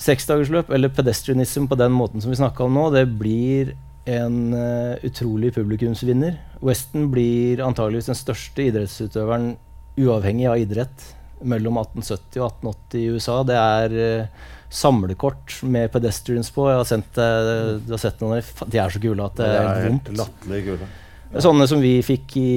Seksdagersløp, 0.02 0.70
eller 0.76 0.92
pedestrianism 0.92 1.70
på 1.72 1.78
den 1.80 1.94
måten 1.96 2.24
som 2.24 2.34
vi 2.34 2.40
snakka 2.40 2.66
om 2.66 2.74
nå, 2.76 2.90
det 2.92 3.06
blir 3.20 3.76
en 4.06 4.54
uh, 4.54 4.98
utrolig 5.08 5.54
publikumsvinner. 5.56 6.36
Weston 6.66 7.08
blir 7.14 7.64
antageligvis 7.66 8.12
den 8.12 8.20
største 8.20 8.68
idrettsutøveren 8.68 9.54
uavhengig 9.96 10.50
av 10.52 10.60
idrett 10.60 11.08
mellom 11.46 11.80
1870 11.80 12.42
og 12.42 12.52
1880 12.52 13.00
i 13.00 13.08
USA. 13.16 13.40
Det 13.48 13.58
er 13.62 13.96
uh, 13.96 14.52
samlekort 14.76 15.58
med 15.64 15.90
pedestrians 15.96 16.52
på. 16.54 16.68
Jeg 16.70 16.82
har, 16.82 16.92
sendt, 16.92 17.18
uh, 17.18 17.80
du 17.80 17.96
har 17.96 18.04
sett 18.04 18.22
noen 18.22 18.38
av 18.38 18.44
dem. 18.44 18.70
De 18.76 18.84
er 18.84 18.94
så 18.94 19.02
kule 19.08 19.26
at 19.32 19.40
det 19.40 19.50
Det 19.50 19.58
er 19.58 19.66
er 19.66 19.84
helt 19.88 19.92
vondt. 19.94 20.14
kule. 20.70 20.92
Sånne 21.42 21.66
som 21.68 21.82
vi 21.82 21.98
fikk 22.06 22.36
i 22.40 22.50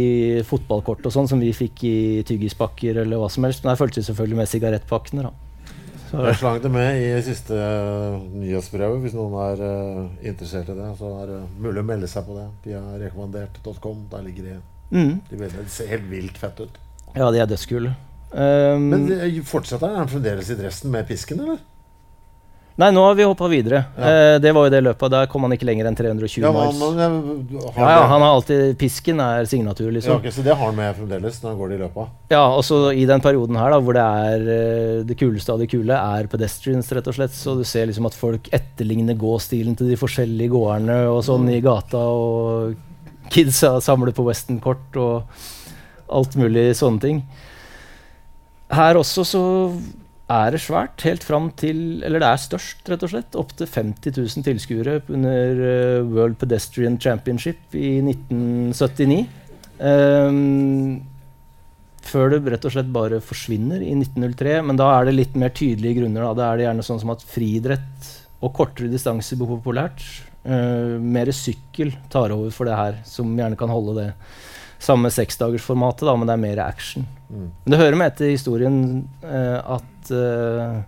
fotballkort 0.47 1.07
og 1.09 1.15
sånn, 1.15 1.27
som 1.31 1.41
vi 1.41 1.55
fikk 1.57 1.81
i 1.89 1.97
tyggispakker 2.29 3.01
eller 3.03 3.19
hva 3.19 3.31
som 3.33 3.47
helst. 3.47 3.65
Men 3.65 3.73
her 3.73 3.81
fulgte 3.81 4.05
selvfølgelig 4.07 4.43
med 4.43 4.51
sigarettpakkene, 4.51 5.31
da. 5.31 5.48
Så, 6.09 6.23
Jeg 6.25 6.39
slang 6.41 6.59
det 6.65 6.71
med 6.73 6.99
i 7.03 7.09
siste 7.27 7.53
uh, 7.53 8.17
nyhetsbrevet. 8.33 9.03
Hvis 9.05 9.17
noen 9.17 9.35
er 9.45 9.63
eh, 9.67 10.29
interessert 10.31 10.71
i 10.73 10.77
det, 10.79 10.89
så 10.97 11.11
er 11.21 11.33
det 11.35 11.41
mulig 11.61 11.83
å 11.83 11.89
melde 11.91 12.09
seg 12.09 12.25
på 12.25 12.37
det 12.39 12.47
via 12.65 12.81
rekommandert.com. 13.03 14.07
Der 14.13 14.25
ligger 14.25 14.47
det 14.49 14.59
mm, 14.95 15.15
de 15.29 15.41
bilder. 15.41 15.65
Det 15.67 15.75
ser 15.75 15.91
helt 15.93 16.07
vilt 16.09 16.41
fett 16.41 16.63
ut. 16.65 16.79
ja, 17.13 17.29
de 17.29 17.43
er 17.43 17.51
dødskule. 17.51 17.93
Um, 18.29 18.89
Men 18.93 19.07
eh, 19.13 19.41
fortsetter 19.45 19.95
han 19.97 20.09
fremdeles 20.09 20.51
i 20.53 20.57
dressen 20.59 20.93
med 20.93 21.07
pisken, 21.09 21.45
eller? 21.45 21.61
Nei, 22.79 22.89
nå 22.95 23.03
har 23.03 23.17
vi 23.19 23.27
hoppa 23.27 23.49
videre. 23.51 23.81
Ja. 23.99 24.11
Eh, 24.11 24.37
det 24.43 24.53
var 24.55 24.69
jo 24.69 24.73
det 24.73 24.81
løpet. 24.87 25.11
Der 25.13 25.29
kom 25.31 25.45
han 25.47 25.55
ikke 25.57 25.67
lenger 25.69 25.89
enn 25.91 25.99
320 25.99 26.45
Ja, 26.45 26.53
miles. 26.55 26.79
Han, 26.83 27.01
han, 27.03 27.17
eh, 27.19 27.67
har 27.75 27.83
ja, 27.83 27.97
ja, 27.97 28.07
han 28.13 28.25
har 28.25 28.37
alltid 28.37 28.79
Pisken 28.79 29.23
er 29.25 29.49
signatur, 29.51 29.91
ja, 29.91 30.15
okay, 30.15 30.33
Så 30.35 30.45
det 30.47 30.55
har 30.55 30.63
han 30.63 30.79
med 30.79 30.95
fremdeles 30.97 31.41
når 31.43 31.51
han 31.51 31.59
går 31.59 31.75
i 31.75 31.81
løpet? 31.83 32.15
Ja, 32.33 32.45
og 32.55 32.63
så 32.67 32.81
i 32.95 33.05
den 33.09 33.25
perioden 33.25 33.59
her 33.59 33.75
da, 33.75 33.81
hvor 33.83 33.99
det 33.99 34.05
er 34.05 34.49
eh, 34.55 35.03
det 35.09 35.19
kuleste 35.19 35.55
av 35.55 35.63
det 35.63 35.71
kule, 35.73 35.99
er 35.99 36.31
pedestrians, 36.31 36.91
rett 36.95 37.11
og 37.11 37.19
slett. 37.19 37.35
Så 37.35 37.59
du 37.59 37.65
ser 37.67 37.91
liksom 37.91 38.09
at 38.09 38.19
folk 38.19 38.51
etterligner 38.55 39.19
gåstilen 39.19 39.77
til 39.79 39.91
de 39.91 39.99
forskjellige 39.99 40.55
gårdene 40.55 41.03
og 41.11 41.23
sånn 41.27 41.51
i 41.51 41.61
gata, 41.65 41.99
og 41.99 42.79
kidsa 43.35 43.77
samler 43.85 44.15
på 44.17 44.25
Western-kort 44.27 44.97
og 45.03 45.49
alt 46.09 46.37
mulig 46.41 46.71
sånne 46.79 47.03
ting. 47.03 47.23
Her 48.73 49.01
også 49.01 49.25
så 49.25 49.43
er 50.29 50.53
det 50.53 50.61
svært, 50.61 51.01
helt 51.07 51.25
fram 51.25 51.49
til 51.57 52.03
Eller 52.05 52.21
det 52.21 52.29
er 52.29 52.41
størst, 52.43 52.83
rett 52.91 53.05
og 53.07 53.13
slett. 53.15 53.37
Opptil 53.41 53.69
50 53.69 54.17
000 54.19 54.45
tilskuere 54.45 54.99
under 55.09 55.63
eh, 55.69 56.01
World 56.05 56.37
Pedestrian 56.41 56.99
Championship 57.01 57.73
i 57.73 57.99
1979. 58.05 59.23
Um, 59.79 60.99
før 62.09 62.33
det 62.33 62.43
rett 62.53 62.67
og 62.69 62.75
slett 62.75 62.93
bare 62.93 63.23
forsvinner 63.25 63.81
i 63.81 63.95
1903. 63.97 64.59
Men 64.69 64.81
da 64.81 64.91
er 64.99 65.09
det 65.09 65.17
litt 65.17 65.41
mer 65.41 65.55
tydelige 65.57 66.03
grunner. 66.03 66.29
Da. 66.29 66.37
Da 66.37 66.51
er 66.51 66.61
det 66.61 66.69
gjerne 66.69 66.87
sånn 66.91 67.01
som 67.01 67.15
at 67.17 67.25
friidrett 67.25 68.13
og 68.45 68.53
kortere 68.55 68.93
distanser 68.93 69.41
blir 69.41 69.57
populært. 69.57 70.05
Uh, 70.45 71.01
mer 71.01 71.33
sykkel 71.33 71.95
tar 72.13 72.37
over 72.37 72.53
for 72.53 72.69
det 72.69 72.77
her, 72.77 73.01
som 73.09 73.33
gjerne 73.37 73.57
kan 73.59 73.73
holde 73.73 73.97
det 74.03 74.11
samme 74.83 75.11
seksdagersformatet, 75.13 76.07
da, 76.07 76.15
men 76.17 76.29
det 76.29 76.37
er 76.37 76.45
mer 76.45 76.61
action. 76.63 77.07
Mm. 77.29 77.49
Men 77.65 77.75
det 77.75 77.81
hører 77.81 77.99
med 77.99 78.13
etter 78.13 78.31
historien 78.33 78.79
eh, 79.27 79.59
at 79.59 80.13
eh, 80.15 80.79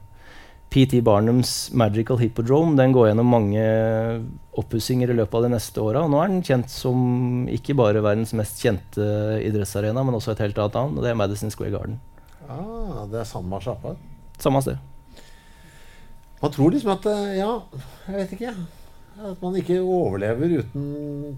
PT 0.70 1.00
Barnums 1.04 1.72
Magical 1.74 2.20
Hippodrome 2.20 2.76
den 2.78 2.94
går 2.94 3.10
gjennom 3.10 3.32
mange 3.34 3.64
oppussinger 4.60 5.10
i 5.10 5.16
løpet 5.18 5.34
av 5.34 5.46
de 5.46 5.52
neste 5.56 5.82
åra. 5.82 6.04
Og 6.06 6.12
nå 6.12 6.20
er 6.22 6.30
den 6.30 6.44
kjent 6.46 6.70
som 6.70 7.48
ikke 7.50 7.74
bare 7.78 8.02
verdens 8.04 8.32
mest 8.38 8.62
kjente 8.62 9.02
idrettsarena, 9.42 10.04
men 10.06 10.16
også 10.18 10.36
et 10.36 10.44
helt 10.46 10.60
annet 10.62 10.78
navn, 10.78 10.94
og 10.96 11.04
det 11.04 11.10
er 11.10 11.18
Madison 11.18 11.52
Square 11.52 11.74
Garden. 11.74 11.98
Ah, 12.50 13.02
det 13.10 13.20
er 13.22 13.28
samme 13.28 13.58
sjappa. 13.62 13.96
Samme 14.40 14.62
sted. 14.64 14.78
Man 16.40 16.52
tror 16.54 16.72
liksom 16.72 16.94
at 16.94 17.08
eh, 17.10 17.32
Ja, 17.40 17.56
jeg 18.06 18.22
vet 18.22 18.38
ikke. 18.38 18.54
At 19.20 19.42
man 19.42 19.56
ikke 19.60 19.76
overlever 19.84 20.54
uten 20.62 20.84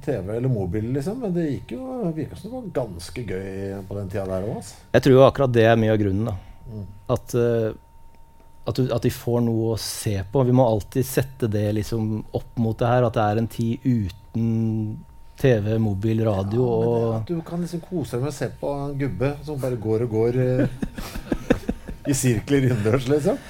TV 0.05 0.37
eller 0.37 0.51
mobil, 0.53 0.93
liksom. 0.95 1.19
Men 1.25 1.33
det 1.35 1.49
gikk 1.49 1.75
jo, 1.77 1.87
virka 2.15 2.39
som 2.39 2.51
det 2.51 2.57
var 2.57 2.69
ganske 2.77 3.25
gøy 3.27 3.47
på 3.89 3.97
den 3.99 4.13
tida 4.13 4.27
der 4.31 4.47
òg. 4.47 4.61
Altså. 4.61 4.77
Jeg 4.93 5.05
tror 5.07 5.17
jo 5.17 5.25
akkurat 5.27 5.55
det 5.57 5.65
er 5.67 5.81
mye 5.81 5.95
av 5.95 5.99
grunnen. 6.03 6.31
da. 6.31 6.37
At, 7.11 7.35
eh, 7.35 7.73
at, 8.63 8.79
du, 8.79 8.87
at 8.87 9.03
de 9.03 9.11
får 9.11 9.43
noe 9.49 9.73
å 9.75 9.81
se 9.83 10.15
på. 10.31 10.45
Vi 10.47 10.55
må 10.55 10.69
alltid 10.69 11.09
sette 11.09 11.51
det 11.51 11.65
liksom 11.81 12.21
opp 12.39 12.61
mot 12.63 12.79
det 12.79 12.93
her. 12.93 13.09
At 13.09 13.19
det 13.19 13.25
er 13.27 13.43
en 13.43 13.51
tid 13.51 13.89
uten 13.89 14.53
TV, 15.43 15.75
mobil, 15.83 16.23
radio 16.25 16.63
Ja, 16.63 16.79
men 16.87 17.03
det, 17.03 17.17
at 17.17 17.31
du 17.33 17.41
kan 17.49 17.65
liksom 17.65 17.83
kose 17.83 18.15
deg 18.15 18.23
med 18.23 18.31
å 18.31 18.37
se 18.37 18.49
på 18.61 18.73
en 18.79 18.95
gubbe 19.01 19.33
som 19.43 19.59
bare 19.59 19.79
går 19.81 20.05
og 20.07 20.13
går 20.15 20.39
eh, 20.39 20.77
i 22.11 22.15
sirkler 22.15 22.69
innendørs, 22.69 23.09
liksom. 23.11 23.41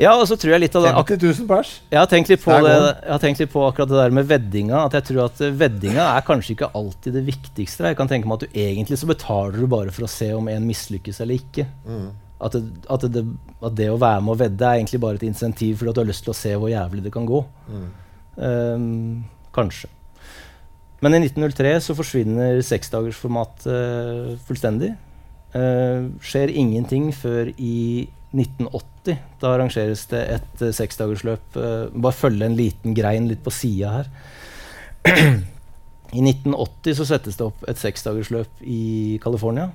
Ja, 0.00 0.14
og 0.16 0.24
så 0.30 0.36
tror 0.40 0.54
jeg 0.54 0.64
litt 0.64 0.76
av 0.78 0.86
det 0.86 0.92
50 0.96 1.22
000 1.42 1.48
pers. 1.50 1.74
jeg 1.90 2.00
har, 2.00 2.08
tenkt 2.10 2.30
litt 2.32 2.42
på 2.42 2.54
det, 2.64 2.72
jeg 2.72 3.12
har 3.12 3.22
tenkt 3.22 3.42
litt 3.42 3.52
på 3.52 3.64
akkurat 3.66 3.90
det 3.90 4.00
der 4.00 4.14
med 4.16 4.28
veddinga. 4.30 4.86
At 4.86 4.96
jeg 4.98 5.08
tror 5.10 5.26
at 5.26 5.42
eh, 5.44 5.54
veddinga 5.62 6.08
er 6.16 6.26
kanskje 6.26 6.56
ikke 6.56 6.70
alltid 6.78 7.18
det 7.18 7.24
viktigste. 7.28 7.90
Jeg 7.90 7.98
kan 7.98 8.10
tenke 8.10 8.30
meg 8.30 8.40
at 8.40 8.46
du 8.46 8.60
egentlig 8.64 9.00
så 9.00 9.08
betaler 9.10 9.60
du 9.60 9.68
bare 9.70 9.94
for 9.94 10.08
å 10.08 10.10
se 10.10 10.32
om 10.36 10.48
en 10.52 10.68
mislykkes 10.68 11.20
eller 11.24 11.40
ikke. 11.42 11.66
At, 12.42 12.56
det, 12.56 12.62
at, 12.90 13.08
det, 13.14 13.24
at 13.62 13.74
det 13.78 13.90
å 13.92 14.00
være 14.02 14.22
med 14.24 14.34
å 14.34 14.40
vedde 14.40 14.66
er 14.66 14.80
egentlig 14.80 15.02
bare 15.02 15.20
et 15.20 15.28
insentiv 15.28 15.78
fordi 15.78 15.92
at 15.92 15.98
du 15.98 16.02
har 16.02 16.10
lyst 16.10 16.24
til 16.26 16.34
å 16.34 16.38
se 16.40 16.54
hvor 16.56 16.72
jævlig 16.72 17.04
det 17.04 17.12
kan 17.14 17.28
gå. 17.28 17.44
Ehm, 18.40 19.22
kanskje. 19.54 19.90
Men 21.02 21.16
i 21.16 21.22
1903 21.24 21.76
så 21.82 21.96
forsvinner 21.98 22.60
seksdagersformatet 22.62 23.66
uh, 23.66 24.34
fullstendig. 24.46 24.92
Uh, 25.52 26.12
skjer 26.22 26.52
ingenting 26.54 27.10
før 27.14 27.50
i 27.58 28.06
1980. 28.32 29.18
Da 29.40 29.52
arrangeres 29.52 30.04
det 30.10 30.22
et 30.36 30.64
uh, 30.64 30.72
seksdagersløp. 30.74 31.56
Uh, 31.56 31.92
bare 31.92 32.16
følge 32.16 32.48
en 32.48 32.58
liten 32.58 32.96
grein 32.96 33.28
litt 33.30 33.42
på 33.44 33.52
sida 33.54 33.98
her. 33.98 34.10
I 36.12 36.20
1980 36.20 36.98
så 36.98 37.06
settes 37.08 37.38
det 37.38 37.46
opp 37.46 37.64
et 37.68 37.80
seksdagersløp 37.80 38.64
i 38.64 39.18
California. 39.22 39.70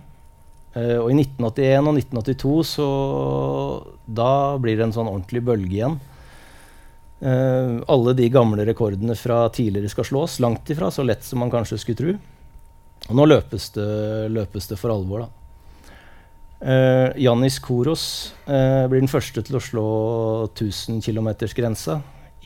Uh, 0.76 1.00
og 1.02 1.12
i 1.12 1.18
1981 1.18 1.90
og 1.90 1.98
1982 1.98 2.56
så 2.76 2.88
Da 4.06 4.32
blir 4.62 4.78
det 4.78 4.86
en 4.86 4.96
sånn 4.96 5.10
ordentlig 5.10 5.44
bølge 5.46 5.80
igjen. 5.80 6.00
Uh, 7.18 7.82
alle 7.90 8.14
de 8.18 8.28
gamle 8.30 8.66
rekordene 8.68 9.16
fra 9.18 9.46
tidligere 9.54 9.90
skal 9.94 10.10
slås. 10.10 10.40
Langt 10.44 10.70
ifra 10.74 10.92
så 10.94 11.06
lett 11.06 11.26
som 11.26 11.42
man 11.42 11.54
kanskje 11.54 11.82
skulle 11.82 12.02
tro. 12.02 12.18
Og 13.08 13.16
nå 13.16 13.26
løpes 13.30 13.70
det, 13.78 13.90
løpes 14.34 14.68
det 14.70 14.78
for 14.82 14.94
alvor, 14.94 15.26
da. 15.26 15.47
Uh, 16.58 17.14
Jannis 17.22 17.60
Koros 17.62 18.34
uh, 18.48 18.88
blir 18.90 19.04
den 19.04 19.12
første 19.12 19.44
til 19.46 19.60
å 19.60 19.62
slå 19.62 19.90
1000 20.48 21.04
km-grensa 21.06 22.00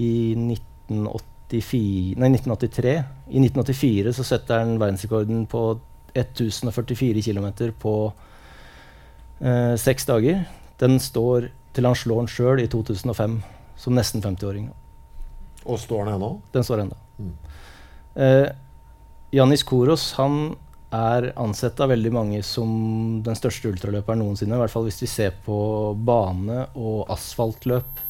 i 0.03 0.33
1984, 0.35 2.19
nei, 2.19 2.31
1983. 2.35 2.97
I 3.31 3.43
1984 3.45 4.15
så 4.17 4.25
setter 4.27 4.63
han 4.63 4.75
verdensrekorden 4.81 5.45
på 5.51 5.63
1044 6.13 7.21
km 7.21 7.47
på 7.79 8.13
eh, 9.39 9.75
seks 9.79 10.05
dager. 10.05 10.43
Den 10.79 10.99
står 10.99 11.49
til 11.75 11.87
han 11.87 11.95
slår 11.95 12.23
den 12.23 12.31
sjøl 12.31 12.63
i 12.63 12.67
2005, 12.67 13.37
som 13.79 13.95
nesten 13.95 14.23
50-åring. 14.23 14.69
Og 15.65 15.79
står 15.79 16.05
den 16.05 16.15
ennå? 16.15 16.33
Den 16.53 16.65
står 16.67 16.83
ennå. 16.85 16.97
Eh, 18.15 18.49
Jannis 19.31 19.63
Koros 19.63 20.11
han 20.17 20.55
er 20.91 21.31
ansett 21.39 21.79
av 21.81 21.91
veldig 21.93 22.11
mange 22.13 22.43
som 22.43 22.69
den 23.23 23.37
største 23.37 23.71
ultraløperen 23.71 24.19
noensinne. 24.21 24.55
I 24.55 24.63
hvert 24.63 24.73
fall 24.73 24.87
hvis 24.87 25.01
vi 25.03 25.09
ser 25.09 25.35
på 25.45 25.57
bane- 25.95 26.67
og 26.75 27.11
asfaltløp. 27.13 28.07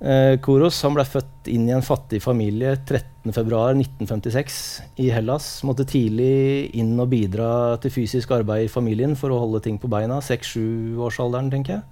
Eh, 0.00 0.38
Koros 0.40 0.78
han 0.80 0.94
ble 0.96 1.04
født 1.04 1.50
inn 1.52 1.66
i 1.68 1.74
en 1.76 1.84
fattig 1.84 2.22
familie 2.24 2.72
13.2.1956 2.88 4.56
i 5.04 5.10
Hellas. 5.12 5.58
Måtte 5.68 5.84
tidlig 5.84 6.72
inn 6.80 6.94
og 6.96 7.10
bidra 7.12 7.76
til 7.82 7.92
fysisk 7.92 8.32
arbeid 8.32 8.64
i 8.64 8.72
familien 8.72 9.12
for 9.20 9.28
å 9.32 9.42
holde 9.42 9.60
ting 9.66 9.76
på 9.80 9.90
beina. 9.92 10.22
6-7-årsalderen, 10.24 11.52
tenker 11.52 11.76
jeg. 11.76 11.84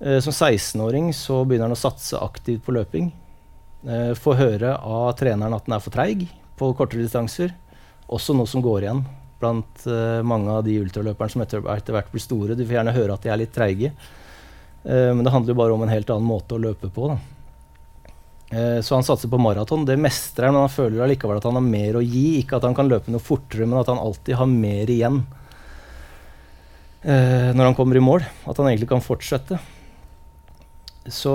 Eh, 0.00 0.18
som 0.24 0.32
16-åring 0.32 1.12
så 1.16 1.42
begynner 1.44 1.68
han 1.68 1.76
å 1.76 1.84
satse 1.84 2.16
aktivt 2.24 2.64
på 2.64 2.72
løping. 2.76 3.12
Eh, 3.84 4.16
får 4.16 4.40
høre 4.40 4.72
av 4.80 5.12
treneren 5.20 5.54
at 5.54 5.68
den 5.68 5.76
er 5.76 5.84
for 5.84 5.92
treig 5.92 6.24
på 6.56 6.72
kortere 6.78 7.04
distanser. 7.04 7.52
Også 8.12 8.34
noe 8.36 8.46
som 8.50 8.62
går 8.62 8.86
igjen 8.86 9.04
blant 9.40 9.86
uh, 9.90 10.22
mange 10.24 10.52
av 10.52 10.64
de 10.64 10.78
ultraløperne 10.80 11.32
som 11.32 11.42
etter, 11.44 11.62
hvert 11.62 12.12
blir 12.12 12.22
store. 12.22 12.56
Du 12.56 12.64
får 12.64 12.78
gjerne 12.78 12.94
høre 12.96 13.16
at 13.16 13.24
de 13.24 13.32
er 13.32 13.40
litt 13.42 13.54
treige. 13.54 13.92
uh, 14.86 15.12
men 15.12 15.24
det 15.26 15.32
handler 15.34 15.52
jo 15.52 15.60
bare 15.60 15.76
om 15.76 15.82
en 15.84 15.92
helt 15.92 16.12
annen 16.14 16.28
måte 16.28 16.56
å 16.56 16.62
løpe 16.62 16.92
på. 16.92 17.16
Eh, 18.46 18.78
så 18.78 18.94
han 18.94 19.02
satser 19.02 19.26
på 19.26 19.40
maraton. 19.42 19.82
Det 19.82 19.96
mestrer 19.98 20.46
han, 20.46 20.54
men 20.54 20.68
han 20.68 20.70
føler 20.70 21.02
allikevel 21.02 21.40
at 21.40 21.48
han 21.48 21.58
har 21.58 21.64
mer 21.66 21.96
å 21.98 22.04
gi. 22.04 22.38
Ikke 22.38 22.60
at 22.60 22.66
han 22.68 22.76
kan 22.78 22.86
løpe 22.86 23.10
noe 23.10 23.18
fortere, 23.18 23.66
men 23.66 23.80
at 23.80 23.90
han 23.90 23.98
alltid 23.98 24.38
har 24.38 24.46
mer 24.46 24.92
igjen 24.92 25.24
når 27.06 27.68
han 27.68 27.74
kommer 27.78 27.98
i 27.98 28.02
mål. 28.02 28.22
At 28.46 28.58
han 28.58 28.66
egentlig 28.70 28.88
kan 28.90 29.02
fortsette. 29.02 29.58
Så 31.10 31.34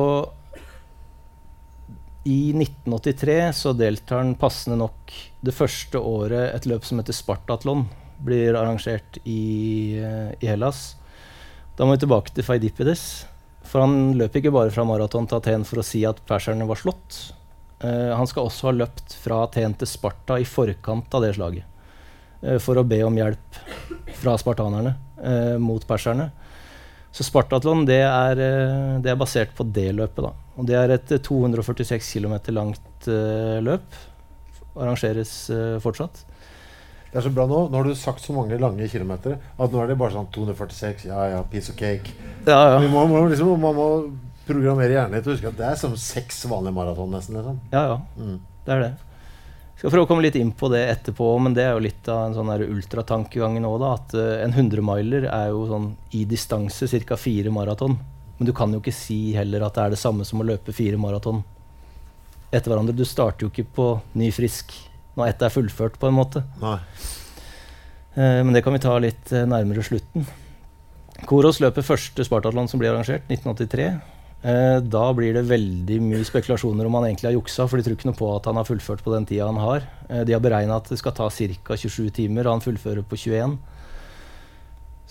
i 2.23 2.51
1983 2.53 3.37
så 3.57 3.73
deltar 3.73 4.21
han 4.21 4.35
passende 4.37 4.77
nok 4.77 5.13
det 5.41 5.53
første 5.57 5.97
året 5.97 6.51
et 6.53 6.67
løp 6.69 6.85
som 6.85 7.01
heter 7.01 7.17
Spartatlon 7.17 7.87
blir 8.21 8.53
arrangert 8.53 9.17
i, 9.23 9.97
eh, 9.97 10.29
i 10.37 10.49
Hellas. 10.51 10.95
Da 11.77 11.85
må 11.85 11.95
vi 11.95 12.03
tilbake 12.03 12.33
til 12.35 12.45
Feidipides. 12.45 13.25
For 13.65 13.85
han 13.85 14.13
løp 14.19 14.35
ikke 14.35 14.51
bare 14.53 14.73
fra 14.73 14.85
maraton 14.85 15.27
til 15.29 15.39
Aten 15.39 15.63
for 15.67 15.81
å 15.81 15.85
si 15.85 16.03
at 16.05 16.19
perserne 16.27 16.67
var 16.67 16.79
slått. 16.81 17.33
Uh, 17.81 18.13
han 18.13 18.27
skal 18.29 18.45
også 18.45 18.67
ha 18.67 18.75
løpt 18.75 19.15
fra 19.17 19.39
Aten 19.45 19.73
til 19.79 19.89
Sparta 19.89 20.35
i 20.37 20.45
forkant 20.45 21.13
av 21.17 21.23
det 21.23 21.31
slaget. 21.37 21.65
Uh, 22.43 22.57
for 22.61 22.77
å 22.77 22.85
be 22.85 22.99
om 23.05 23.15
hjelp 23.17 23.61
fra 24.19 24.35
spartanerne 24.37 24.93
uh, 25.23 25.57
mot 25.61 25.85
perserne. 25.87 26.29
Så 27.11 27.25
Spartatlon 27.27 27.83
det 27.87 28.01
er, 28.05 28.39
eh, 28.39 28.99
det 29.03 29.11
er 29.11 29.19
basert 29.19 29.51
på 29.57 29.65
det 29.67 29.89
løpet. 29.97 30.23
da. 30.23 30.31
Og 30.57 30.67
det 30.67 30.77
er 30.79 30.95
et 30.95 31.11
eh, 31.11 31.19
246 31.19 32.07
km 32.13 32.35
langt 32.55 33.07
uh, 33.07 33.59
løp. 33.63 33.97
Arrangeres 34.75 35.33
uh, 35.51 35.79
fortsatt. 35.83 36.23
Det 37.11 37.19
er 37.19 37.25
så 37.25 37.33
bra 37.35 37.43
nå. 37.49 37.65
Nå 37.67 37.75
har 37.75 37.87
du 37.87 37.95
sagt 37.99 38.23
så 38.23 38.31
mange 38.31 38.55
lange 38.59 38.87
kilometer 38.87 39.35
at 39.35 39.73
nå 39.73 39.81
er 39.83 39.91
det 39.91 39.99
bare 39.99 40.15
sånn 40.15 40.29
246. 40.31 41.09
Ja, 41.09 41.25
ja, 41.33 41.41
piece 41.51 41.73
of 41.73 41.79
cake. 41.79 42.15
Ja, 42.47 42.79
Vi 42.79 42.87
ja. 42.87 42.91
må, 42.93 43.03
må 43.11 43.25
liksom, 43.27 43.51
man 43.59 43.75
må 43.75 43.87
programmere 44.47 44.95
hjernen 44.95 45.19
litt 45.19 45.27
og 45.27 45.35
huske 45.35 45.51
at 45.51 45.59
det 45.59 45.67
er 45.67 45.79
som 45.79 45.97
seks 45.99 46.45
vanlige 46.47 46.77
maraton, 46.79 47.11
nesten. 47.11 47.35
liksom. 47.39 47.59
ja, 47.75 47.83
ja. 47.91 47.99
Mm. 48.15 48.39
Det 48.63 48.77
er 48.77 48.85
det. 48.85 49.10
Skal 49.81 49.89
prøve 49.95 50.05
å 50.05 50.09
komme 50.11 50.21
litt 50.21 50.35
inn 50.37 50.51
på 50.53 50.67
det 50.69 50.83
etterpå, 50.91 51.27
men 51.41 51.55
det 51.57 51.63
er 51.65 51.71
jo 51.73 51.81
litt 51.81 52.05
av 52.13 52.27
en 52.27 52.35
sånn 52.35 52.51
der 52.51 52.67
ultratankegang 52.67 53.55
nå. 53.63 53.71
da, 53.81 53.95
At 53.97 54.11
eh, 54.13 54.43
en 54.43 54.53
100-miler 54.53 55.25
er 55.25 55.47
jo 55.49 55.63
sånn 55.71 55.87
i 56.13 56.21
distanse 56.29 56.85
ca. 57.01 57.17
fire 57.17 57.49
maraton. 57.49 57.95
Men 58.37 58.45
du 58.45 58.53
kan 58.53 58.69
jo 58.69 58.77
ikke 58.77 58.93
si 58.93 59.33
heller 59.33 59.65
at 59.65 59.79
det 59.79 59.87
er 59.87 59.95
det 59.95 59.99
samme 60.03 60.27
som 60.27 60.43
å 60.43 60.45
løpe 60.45 60.69
fire 60.69 61.01
maraton 61.01 61.41
etter 62.51 62.69
hverandre. 62.69 62.93
Du 62.93 63.01
starter 63.09 63.47
jo 63.47 63.49
ikke 63.49 63.65
på 63.73 63.87
ny 64.21 64.29
frisk 64.29 64.75
når 65.17 65.31
ett 65.31 65.41
er 65.49 65.57
fullført, 65.57 65.97
på 65.97 66.11
en 66.11 66.19
måte. 66.19 66.45
Nei. 66.61 66.77
Eh, 68.13 68.39
men 68.45 68.53
det 68.53 68.61
kan 68.61 68.77
vi 68.77 68.85
ta 68.85 68.93
litt 69.01 69.33
eh, 69.33 69.49
nærmere 69.49 69.81
slutten. 69.81 70.29
Koros 71.25 71.57
løper 71.57 71.89
første 71.89 72.21
Spartatland 72.29 72.69
som 72.69 72.77
blir 72.77 72.93
arrangert, 72.93 73.25
1983. 73.33 73.95
Eh, 74.41 74.79
da 74.81 75.03
blir 75.13 75.35
det 75.37 75.43
veldig 75.45 75.99
mye 76.01 76.25
spekulasjoner 76.25 76.87
om 76.87 76.95
han 76.97 77.11
egentlig 77.11 77.29
har 77.29 77.35
juksa, 77.35 77.67
for 77.69 77.77
de 77.77 77.85
tror 77.85 77.97
ikke 77.97 78.09
noe 78.09 78.17
på 78.17 78.29
at 78.33 78.47
han 78.49 78.57
har 78.57 78.65
fullført 78.65 79.03
på 79.05 79.13
den 79.13 79.27
tida 79.29 79.45
han 79.45 79.59
har. 79.61 79.85
Eh, 80.09 80.23
de 80.25 80.33
har 80.33 80.41
beregna 80.41 80.79
at 80.81 80.89
det 80.89 80.97
skal 80.97 81.13
ta 81.13 81.27
ca. 81.29 81.77
27 81.77 82.09
timer, 82.17 82.47
og 82.47 82.57
han 82.57 82.65
fullfører 82.65 83.05
på 83.05 83.19
21. 83.21 83.59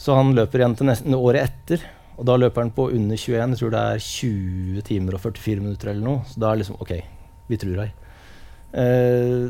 Så 0.01 0.16
han 0.16 0.35
løper 0.35 0.62
igjen 0.62 0.74
til 0.74 0.91
nesten 0.91 1.14
året 1.14 1.47
etter, 1.47 1.85
og 2.18 2.26
da 2.26 2.35
løper 2.41 2.64
han 2.64 2.72
på 2.74 2.89
under 2.91 3.16
21. 3.16 3.55
Jeg 3.55 3.61
tror 3.61 3.74
det 3.74 3.85
er 3.93 4.03
20 4.03 4.87
timer 4.89 5.16
og 5.16 5.22
44 5.22 5.62
minutter 5.62 5.93
eller 5.93 6.07
noe. 6.09 6.24
Så 6.26 6.41
da 6.41 6.51
er 6.51 6.59
det 6.59 6.64
liksom 6.64 6.81
OK, 6.83 6.93
vi 7.53 7.59
tror 7.61 7.78
deg. 7.85 8.09
Eh, 8.83 9.45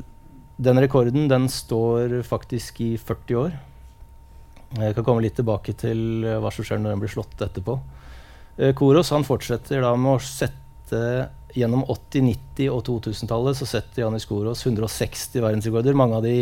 den 0.61 0.83
rekorden 0.85 1.25
den 1.31 1.49
står 1.49 2.21
faktisk 2.29 2.83
i 2.85 2.91
40 3.01 3.41
år. 3.47 3.57
Jeg 4.77 4.95
kan 4.95 5.07
komme 5.07 5.25
litt 5.25 5.39
tilbake 5.41 5.73
til 5.73 6.21
hva 6.21 6.53
som 6.53 6.67
skjer 6.67 6.79
når 6.83 6.93
den 6.93 7.01
blir 7.03 7.15
slått 7.17 7.41
etterpå. 7.49 7.79
Eh, 8.59 8.73
Koros 8.75 9.13
han 9.15 9.27
fortsetter 9.27 9.85
da 9.85 9.95
med 9.99 10.17
å 10.17 10.25
sette 10.25 11.31
Gjennom 11.51 11.83
80-, 11.91 12.21
90- 12.23 12.71
og 12.71 12.85
2000-tallet 12.87 13.59
så 13.59 13.67
setter 13.67 14.05
Janis 14.05 14.27
Koros 14.29 14.61
160 14.63 15.43
verdensrekorder. 15.43 15.97
Mange 15.99 16.21
av 16.21 16.23
de 16.23 16.35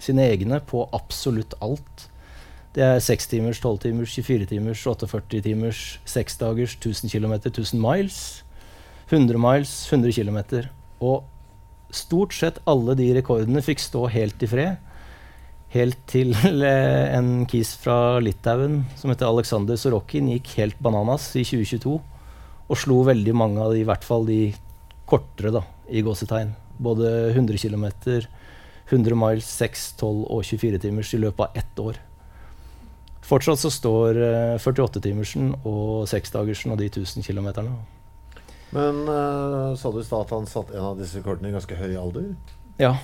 sine 0.00 0.24
egne 0.30 0.62
på 0.64 0.84
absolutt 0.96 1.52
alt. 1.64 2.06
Det 2.76 2.84
er 2.84 3.00
6 3.00 3.30
timers, 3.32 3.60
12 3.60 3.78
timers, 3.86 4.12
24 4.16 4.48
timers, 4.52 4.82
48 4.84 5.42
timers, 5.44 5.84
6 6.08 6.40
dagers, 6.40 6.76
1000 6.80 7.12
km, 7.12 7.36
1000 7.52 7.80
miles. 7.80 8.18
100 9.10 9.40
miles, 9.40 9.72
100 9.92 10.12
km. 10.16 10.40
Og 11.00 11.24
stort 11.94 12.34
sett 12.36 12.60
alle 12.68 12.96
de 12.98 13.12
rekordene 13.16 13.62
fikk 13.64 13.80
stå 13.84 14.06
helt 14.12 14.42
i 14.42 14.50
fred. 14.50 14.85
Helt 15.74 15.98
til 16.06 16.30
eh, 16.36 17.16
en 17.16 17.44
kis 17.50 17.72
fra 17.82 18.20
Litauen 18.22 18.84
som 18.98 19.10
heter 19.10 19.26
Aleksander 19.26 19.78
Sorokin 19.80 20.30
gikk 20.30 20.52
helt 20.60 20.78
bananas 20.82 21.32
i 21.34 21.42
2022. 21.42 21.96
Og 22.66 22.78
slo 22.78 23.00
veldig 23.06 23.34
mange 23.34 23.62
av 23.62 23.74
de, 23.74 23.82
i 23.82 23.86
hvert 23.86 24.06
fall 24.06 24.26
de 24.28 24.40
kortere, 25.06 25.52
da, 25.54 25.62
i 25.90 26.02
gåsetegn, 26.06 26.54
Både 26.82 27.30
100 27.32 27.56
km, 27.62 27.86
100 28.90 29.16
miles, 29.16 29.46
6, 29.48 29.84
12 29.96 30.24
og 30.28 30.42
24 30.44 30.80
timers 30.82 31.12
i 31.14 31.20
løpet 31.22 31.46
av 31.46 31.60
ett 31.62 31.80
år. 31.80 32.00
Fortsatt 33.26 33.58
så 33.58 33.70
står 33.72 34.18
eh, 34.22 34.56
48-timersen 34.60 35.54
og 35.66 36.06
seksdagersen 36.10 36.74
og 36.74 36.82
de 36.82 36.90
1000 36.92 37.26
km. 37.26 37.48
Men 38.74 39.06
uh, 39.08 39.74
sa 39.78 39.90
du 39.90 40.00
i 40.02 40.06
stad 40.06 40.26
at 40.26 40.34
han 40.34 40.46
satt 40.50 40.72
en 40.74 40.90
av 40.92 40.98
disse 40.98 41.18
rekordene 41.18 41.50
i 41.50 41.54
ganske 41.54 41.78
høy 41.78 41.96
alder? 41.98 42.28
Ja, 42.82 42.96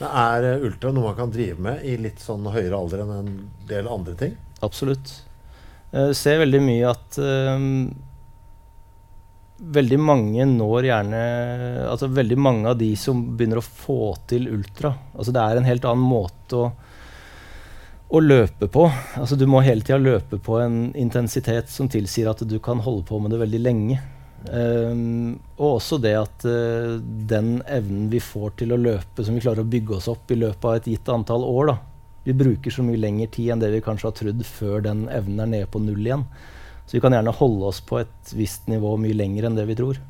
Men 0.00 0.08
er 0.10 0.48
eh, 0.48 0.64
ultra 0.66 0.90
noe 0.92 1.10
man 1.10 1.18
kan 1.18 1.32
drive 1.34 1.60
med 1.62 1.84
i 1.86 1.94
litt 2.00 2.22
sånn 2.22 2.46
høyere 2.50 2.78
alder 2.78 3.04
enn 3.04 3.14
en 3.18 3.36
del 3.68 3.90
andre 3.90 4.16
ting? 4.18 4.34
absolutt. 4.64 5.10
Jeg 5.94 6.16
ser 6.18 6.40
veldig 6.40 6.60
mye 6.64 6.90
at 6.90 7.18
um, 7.20 7.66
veldig 9.76 9.98
mange 10.02 10.46
når 10.50 10.88
gjerne 10.88 11.20
Altså 11.84 12.08
veldig 12.10 12.38
mange 12.40 12.72
av 12.72 12.78
de 12.80 12.88
som 12.98 13.20
begynner 13.36 13.60
å 13.60 13.66
få 13.66 14.16
til 14.30 14.48
ultra 14.50 14.90
Altså 15.12 15.34
det 15.36 15.44
er 15.44 15.60
en 15.60 15.68
helt 15.68 15.86
annen 15.86 16.08
måte 16.08 16.58
å, 16.58 16.72
å 18.14 18.22
løpe 18.24 18.66
på. 18.70 18.88
Altså 19.20 19.38
du 19.38 19.46
må 19.50 19.62
hele 19.64 19.86
tida 19.86 20.00
løpe 20.00 20.40
på 20.42 20.58
en 20.64 20.88
intensitet 20.98 21.70
som 21.70 21.88
tilsier 21.90 22.32
at 22.32 22.42
du 22.46 22.58
kan 22.62 22.82
holde 22.82 23.06
på 23.06 23.20
med 23.22 23.34
det 23.34 23.40
veldig 23.44 23.62
lenge. 23.62 24.00
Um, 24.44 25.38
og 25.56 25.78
også 25.78 25.96
det 26.04 26.12
at 26.20 26.44
uh, 26.44 26.98
den 27.00 27.62
evnen 27.64 28.10
vi 28.12 28.20
får 28.20 28.58
til 28.60 28.74
å 28.74 28.80
løpe, 28.80 29.24
som 29.24 29.36
vi 29.36 29.40
klarer 29.44 29.64
å 29.64 29.70
bygge 29.72 29.96
oss 29.96 30.08
opp 30.12 30.30
i 30.34 30.36
løpet 30.36 30.66
av 30.68 30.76
et 30.76 30.88
gitt 30.92 31.08
antall 31.08 31.46
år 31.48 31.70
da. 31.72 31.76
Vi 32.26 32.34
bruker 32.36 32.72
så 32.72 32.84
mye 32.84 33.00
lengre 33.00 33.28
tid 33.32 33.54
enn 33.54 33.62
det 33.62 33.70
vi 33.72 33.82
kanskje 33.84 34.10
har 34.10 34.16
trodd 34.18 34.44
før 34.48 34.84
den 34.84 35.06
evnen 35.12 35.44
er 35.44 35.50
nede 35.54 35.70
på 35.72 35.80
null 35.80 36.04
igjen. 36.04 36.26
Så 36.84 36.98
vi 36.98 37.00
kan 37.04 37.16
gjerne 37.16 37.32
holde 37.36 37.70
oss 37.70 37.80
på 37.84 38.02
et 38.02 38.34
visst 38.36 38.68
nivå 38.68 38.94
mye 39.00 39.16
lenger 39.16 39.48
enn 39.48 39.56
det 39.56 39.64
vi 39.70 39.76
tror. 39.80 40.00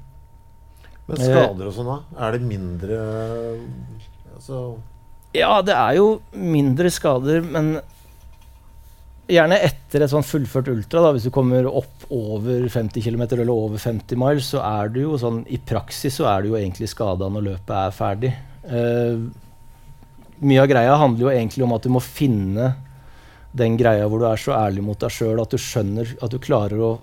Men 1.07 1.21
Eh. 1.21 1.31
skader 1.31 1.69
og 1.69 1.75
sånn, 1.77 1.91
da? 1.91 2.27
Er 2.27 2.33
det 2.33 2.43
mindre 2.49 2.99
altså, 4.35 4.79
Ja, 5.35 5.61
det 5.63 5.75
er 5.75 5.97
jo 5.99 6.21
mindre 6.33 6.91
skader, 6.91 7.43
men 7.43 7.77
gjerne 9.31 9.59
etter 9.65 10.05
et 10.05 10.13
sånn 10.13 10.27
fullført 10.27 10.69
ultra, 10.73 11.03
da, 11.05 11.13
hvis 11.15 11.27
du 11.29 11.33
kommer 11.35 11.67
opp 11.71 12.05
over 12.13 12.67
50 12.69 13.05
km 13.05 13.25
eller 13.31 13.53
over 13.53 13.81
50 13.81 14.21
miles, 14.21 14.51
så 14.53 14.61
er 14.65 14.93
du 14.93 15.01
jo 15.05 15.19
sånn 15.21 15.43
I 15.49 15.61
praksis 15.65 16.19
så 16.21 16.29
er 16.31 16.45
du 16.45 16.53
jo 16.53 16.59
egentlig 16.59 16.91
skada 16.93 17.31
når 17.33 17.49
løpet 17.49 17.75
er 17.79 17.97
ferdig. 17.97 18.33
Uh, 18.65 19.25
mye 20.45 20.63
av 20.63 20.69
greia 20.69 20.97
handler 21.01 21.27
jo 21.27 21.33
egentlig 21.33 21.65
om 21.65 21.75
at 21.77 21.87
du 21.87 21.93
må 21.95 22.03
finne 22.05 22.75
den 23.55 23.79
greia 23.79 24.07
hvor 24.11 24.21
du 24.21 24.27
er 24.29 24.41
så 24.41 24.57
ærlig 24.59 24.83
mot 24.83 24.99
deg 24.99 25.13
sjøl 25.15 25.41
at 25.41 25.53
du 25.55 25.61
skjønner 25.63 26.17
at 26.25 26.33
du 26.33 26.41
klarer 26.43 26.81
å 26.83 26.95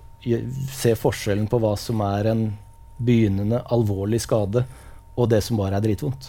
se 0.70 0.92
forskjellen 0.98 1.48
på 1.50 1.58
hva 1.62 1.72
som 1.80 2.02
er 2.04 2.28
en 2.30 2.44
begynnende 3.02 3.62
alvorlig 3.74 4.20
skade, 4.22 4.62
og 5.16 5.28
det 5.32 5.40
som 5.42 5.58
bare 5.58 5.80
er 5.80 5.84
dritvondt. 5.84 6.28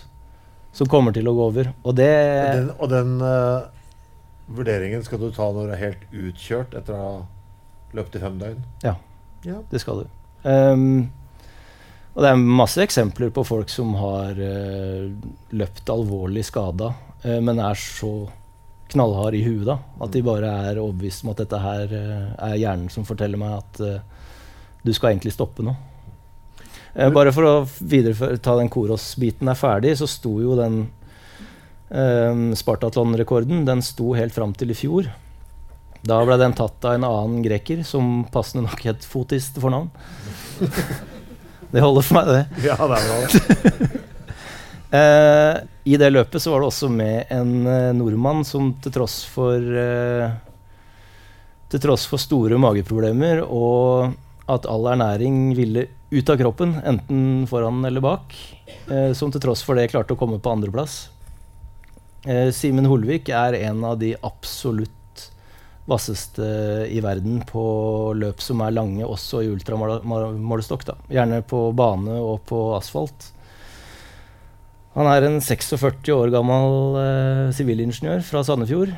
Som 0.73 0.89
kommer 0.89 1.13
til 1.13 1.27
å 1.29 1.35
gå 1.37 1.43
over. 1.51 1.69
Og 1.83 1.93
det 1.99 2.09
Og 2.09 2.55
den, 2.57 2.71
og 2.79 2.89
den 2.89 3.11
eh, 3.21 3.82
vurderingen 4.47 5.03
skal 5.05 5.21
du 5.21 5.29
ta 5.33 5.49
når 5.51 5.69
du 5.69 5.73
er 5.75 5.81
helt 5.81 6.05
utkjørt 6.11 6.75
etter 6.77 6.95
å 6.95 7.01
ha 7.01 7.17
løpt 7.97 8.17
i 8.17 8.21
fem 8.23 8.39
døgn? 8.41 8.61
Ja. 8.83 8.95
ja. 9.47 9.59
Det 9.71 9.81
skal 9.83 10.03
du. 10.03 10.13
Um, 10.43 11.11
og 12.13 12.25
det 12.25 12.29
er 12.29 12.45
masse 12.61 12.83
eksempler 12.83 13.31
på 13.33 13.45
folk 13.47 13.71
som 13.71 13.93
har 13.97 14.37
uh, 14.37 15.09
løpt 15.55 15.89
alvorlig 15.93 16.43
skada, 16.45 16.91
uh, 17.23 17.39
men 17.39 17.61
er 17.63 17.79
så 17.79 18.13
knallhard 18.93 19.37
i 19.37 19.43
huet 19.45 19.65
da, 19.67 19.77
at 20.03 20.13
de 20.13 20.21
bare 20.25 20.49
er 20.67 20.81
overbevist 20.81 21.23
om 21.23 21.31
at 21.33 21.41
dette 21.41 21.61
her 21.61 21.95
uh, 21.95 22.27
er 22.49 22.59
hjernen 22.61 22.91
som 22.93 23.07
forteller 23.07 23.41
meg 23.41 23.55
at 23.57 23.81
eh, 23.81 24.29
du 24.83 24.91
skal 24.93 25.13
egentlig 25.13 25.33
stoppe 25.33 25.65
nå. 25.65 25.73
Eh, 26.93 27.09
bare 27.13 27.33
for 27.33 27.47
å 27.47 27.53
ta 28.43 28.57
den 28.59 28.69
Koros-biten 28.71 29.49
er 29.49 29.57
ferdig, 29.57 29.95
så 29.97 30.09
sto 30.09 30.35
jo 30.43 30.57
den 30.59 30.85
Spartatlon-rekorden 31.93 33.67
den 33.67 33.83
sto 33.85 34.15
helt 34.17 34.33
fram 34.33 34.55
til 34.57 34.73
i 34.73 34.77
fjor. 34.77 35.11
Da 36.03 36.19
ble 36.27 36.35
den 36.39 36.55
tatt 36.57 36.83
av 36.83 36.97
en 36.97 37.05
annen 37.07 37.43
greker 37.45 37.83
som 37.87 38.25
passende 38.31 38.65
nok 38.65 38.81
het 38.83 39.05
Fotis 39.07 39.51
til 39.55 39.63
fornavn. 39.63 39.87
det 41.71 41.83
holder 41.83 42.07
for 42.07 42.17
meg, 42.19 42.31
det. 42.31 42.41
Ja, 42.67 42.75
det 42.79 42.97
er 42.99 43.11
bra. 43.11 43.91
Eh, 44.93 45.55
I 45.89 45.95
det 45.97 46.11
løpet 46.11 46.37
så 46.37 46.51
var 46.53 46.61
det 46.61 46.67
også 46.67 46.85
med 46.93 47.31
en 47.33 47.63
eh, 47.65 47.95
nordmann 47.97 48.43
som 48.45 48.67
til 48.77 48.93
tross 48.93 49.23
for 49.25 49.57
eh, 49.57 50.35
Til 51.73 51.81
tross 51.81 52.03
for 52.05 52.21
store 52.21 52.59
mageproblemer 52.61 53.41
og 53.41 54.13
at 54.53 54.67
all 54.69 54.85
ernæring 54.91 55.55
ville 55.57 55.87
ut 56.13 56.29
av 56.29 56.37
kroppen, 56.37 56.75
enten 56.85 57.47
foran 57.49 57.81
eller 57.89 58.03
bak, 58.05 58.35
som 59.17 59.33
til 59.33 59.41
tross 59.41 59.63
for 59.65 59.79
det 59.79 59.87
klarte 59.89 60.13
å 60.13 60.19
komme 60.19 60.37
på 60.37 60.51
andreplass. 60.53 61.07
Eh, 62.23 62.49
Simen 62.55 62.87
Holvik 62.87 63.29
er 63.35 63.57
en 63.65 63.83
av 63.83 63.97
de 63.99 64.13
absolutt 64.23 64.91
vasseste 65.89 66.45
i 66.87 67.01
verden 67.03 67.41
på 67.43 67.63
løp 68.15 68.39
som 68.39 68.61
er 68.63 68.75
lange, 68.75 69.03
også 69.03 69.41
i 69.43 69.49
ultramålestokk. 69.51 70.87
Gjerne 71.11 71.41
på 71.43 71.65
bane 71.75 72.15
og 72.21 72.45
på 72.47 72.59
asfalt. 72.77 73.33
Han 74.93 75.09
er 75.09 75.25
en 75.25 75.39
46 75.41 76.13
år 76.13 76.31
gammel 76.31 76.99
eh, 77.01 77.47
sivilingeniør 77.57 78.23
fra 78.23 78.43
Sandefjord, 78.45 78.93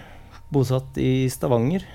bosatt 0.54 1.00
i 1.02 1.26
Stavanger. 1.32 1.86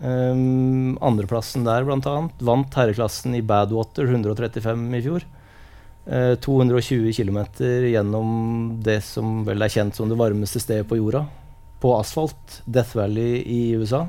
Um, 0.00 0.96
andreplassen 1.04 1.66
der, 1.66 1.84
annet. 1.84 2.38
Vant 2.40 2.76
herreklassen 2.78 3.34
i 3.36 3.42
Badwater 3.44 4.08
135 4.08 4.86
i 4.96 5.02
fjor. 5.04 5.26
Eh, 6.06 6.34
220 6.40 7.12
km 7.12 7.38
gjennom 7.92 8.30
det 8.82 9.00
som 9.04 9.44
vel 9.46 9.62
er 9.62 9.68
kjent 9.72 9.94
som 9.94 10.08
det 10.08 10.18
varmeste 10.18 10.60
stedet 10.62 10.88
på 10.88 10.96
jorda. 10.98 11.26
På 11.80 11.94
asfalt. 11.98 12.60
Death 12.66 12.96
Valley 12.96 13.40
i 13.44 13.60
USA. 13.76 14.06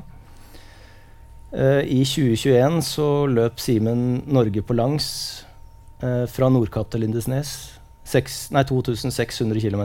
Eh, 1.52 1.82
I 1.84 2.00
2021 2.08 2.80
så 2.86 3.08
løp 3.28 3.60
Simen 3.60 4.22
Norge 4.26 4.62
på 4.64 4.74
langs 4.76 5.44
eh, 6.02 6.24
fra 6.32 6.48
Nordkapp 6.48 6.90
til 6.90 7.04
Lindesnes. 7.04 7.52
6, 8.08 8.50
nei, 8.56 8.64
2600 8.66 9.60
km 9.62 9.84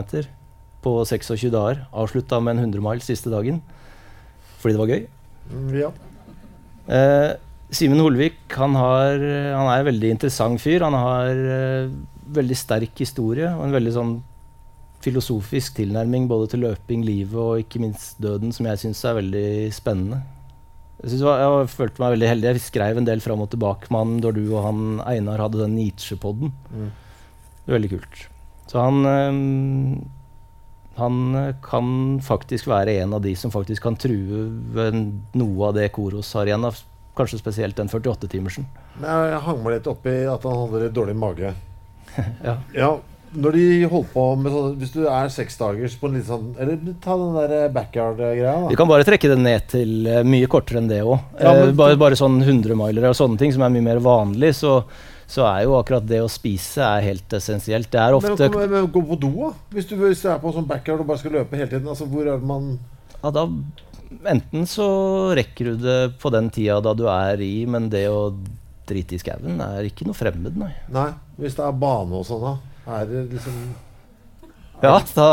på 0.82 0.94
26 1.06 1.50
dager. 1.52 1.84
Avslutta 1.92 2.40
med 2.42 2.56
en 2.56 2.64
100 2.72 2.82
mile 2.82 3.04
siste 3.04 3.30
dagen 3.32 3.60
fordi 4.58 4.74
det 4.74 4.80
var 4.80 4.90
gøy. 4.90 5.04
Mm, 5.52 5.74
Ja. 5.78 5.90
Eh, 6.88 7.36
Simen 7.74 8.00
Holvik 8.00 8.54
han, 8.56 8.74
har, 8.80 9.18
han 9.20 9.68
er 9.68 9.82
en 9.82 9.88
veldig 9.90 10.10
interessant 10.14 10.60
fyr. 10.62 10.80
Han 10.86 10.96
har 10.96 11.28
uh, 11.36 11.90
veldig 12.38 12.56
sterk 12.56 13.02
historie 13.02 13.50
og 13.52 13.66
en 13.66 13.74
veldig 13.76 13.92
sånn 13.96 14.14
filosofisk 15.04 15.76
tilnærming 15.76 16.24
både 16.30 16.48
til 16.54 16.64
løping, 16.64 17.04
livet 17.06 17.38
og 17.38 17.60
ikke 17.62 17.80
minst 17.84 18.16
døden, 18.24 18.50
som 18.56 18.66
jeg 18.66 18.80
syns 18.82 19.04
er 19.06 19.18
veldig 19.20 19.46
spennende. 19.76 20.22
Jeg, 21.04 21.20
var- 21.22 21.38
jeg 21.44 21.68
følte 21.76 22.02
meg 22.02 22.16
veldig 22.16 22.30
heldig. 22.32 22.48
Jeg 22.56 22.64
skrev 22.64 22.98
en 22.98 23.06
del 23.06 23.20
fram 23.22 23.44
og 23.44 23.52
tilbake 23.52 23.92
med 23.94 24.00
han 24.02 24.16
da 24.24 24.32
du 24.34 24.42
og 24.48 24.64
han 24.64 24.80
Einar 25.06 25.44
hadde 25.44 25.60
den 25.62 25.76
Nietzsche-podden. 25.78 26.50
Mm. 26.72 26.88
Det 27.62 27.70
er 27.70 27.76
veldig 27.78 27.92
kult. 27.94 28.24
Så 28.68 28.80
han 28.82 29.04
eh, 29.06 30.04
han 30.98 31.18
eh, 31.38 31.52
kan 31.62 32.18
faktisk 32.26 32.66
være 32.72 32.96
en 33.04 33.14
av 33.14 33.22
de 33.22 33.36
som 33.38 33.52
faktisk 33.54 33.84
kan 33.86 33.96
true 34.00 34.48
noe 35.38 35.68
av 35.68 35.76
det 35.78 35.86
Koros 35.94 36.32
har 36.34 36.50
igjen. 36.50 36.66
av 36.66 36.80
Kanskje 37.18 37.40
spesielt 37.40 37.76
den 37.78 37.90
48-timersen. 37.90 38.66
Jeg, 39.02 39.38
hang 39.44 39.62
meg 39.64 39.78
litt 39.78 39.88
opp 39.90 40.06
i 40.06 40.16
at 40.30 40.44
han 40.46 40.58
hadde 40.64 40.84
litt 40.86 40.94
dårlig 40.96 41.16
mage. 41.18 41.54
Ja. 42.42 42.54
Ja, 42.74 42.88
når 43.36 43.52
de 43.58 43.64
holdt 43.92 44.08
på 44.14 44.22
med 44.40 44.50
sånn 44.54 44.76
Hvis 44.80 44.92
du 44.94 45.02
er 45.06 45.28
seksdagers 45.30 45.92
på 46.00 46.08
en 46.08 46.14
litt 46.16 46.24
sånn 46.26 46.46
Eller 46.58 46.78
ta 47.04 47.14
den 47.20 47.36
der 47.36 47.68
backyard-greia, 47.74 48.54
Vi 48.70 48.78
kan 48.80 48.88
bare 48.88 49.04
trekke 49.06 49.28
det 49.30 49.36
ned 49.38 49.66
til 49.70 50.08
eh, 50.08 50.22
mye 50.26 50.48
kortere 50.50 50.80
enn 50.80 50.88
det 50.90 51.02
òg. 51.04 51.18
Ja, 51.38 51.52
men- 51.58 51.76
bare, 51.78 51.98
bare 52.00 52.18
sånn 52.18 52.40
100-milere 52.40 53.12
og 53.12 53.18
sånne 53.18 53.38
ting 53.38 53.52
som 53.54 53.62
er 53.66 53.74
mye 53.76 53.84
mer 53.90 54.00
vanlig, 54.02 54.54
så, 54.56 54.78
så 55.28 55.44
er 55.50 55.66
jo 55.68 55.76
akkurat 55.78 56.06
det 56.08 56.22
å 56.24 56.30
spise 56.32 56.80
er 56.88 57.04
helt 57.10 57.36
essensielt. 57.38 57.90
Det 57.92 58.00
er 58.00 58.16
Men, 58.16 58.32
ofte 58.32 58.48
kom, 58.56 58.64
men 58.72 58.88
gå 58.96 59.04
på 59.12 59.20
do, 59.20 59.30
da. 59.44 59.52
Hvis 59.76 59.90
du, 59.92 59.98
hvis 60.00 60.24
du 60.24 60.30
er 60.32 60.40
på 60.42 60.54
sånn 60.56 60.66
backyard 60.70 61.04
og 61.04 61.10
bare 61.12 61.20
skal 61.22 61.36
løpe 61.42 61.60
hele 61.60 61.68
tiden. 61.70 61.92
Altså, 61.92 62.08
hvor 62.08 62.24
er 62.24 62.40
det 62.40 62.48
man 62.48 62.78
ja, 63.18 63.30
da, 63.34 63.44
Enten 64.08 64.66
så 64.66 64.88
rekker 65.36 65.72
du 65.72 65.82
det 65.82 65.98
på 66.22 66.30
den 66.32 66.48
tida 66.54 66.78
da 66.84 66.94
du 66.96 67.04
er 67.12 67.40
i, 67.44 67.66
men 67.68 67.90
det 67.92 68.06
å 68.08 68.30
drite 68.88 69.18
i 69.18 69.20
skauen 69.20 69.60
er 69.60 69.84
ikke 69.84 70.06
noe 70.08 70.16
fremmed, 70.16 70.56
nei. 70.56 70.72
Nei, 70.94 71.10
hvis 71.36 71.58
det 71.58 71.66
er 71.66 71.76
bane 71.76 72.16
og 72.16 72.24
sånn, 72.26 72.44
da. 72.46 72.54
Er 72.98 73.08
det 73.10 73.24
liksom 73.34 73.56
Ja, 74.80 74.94
da 75.12 75.28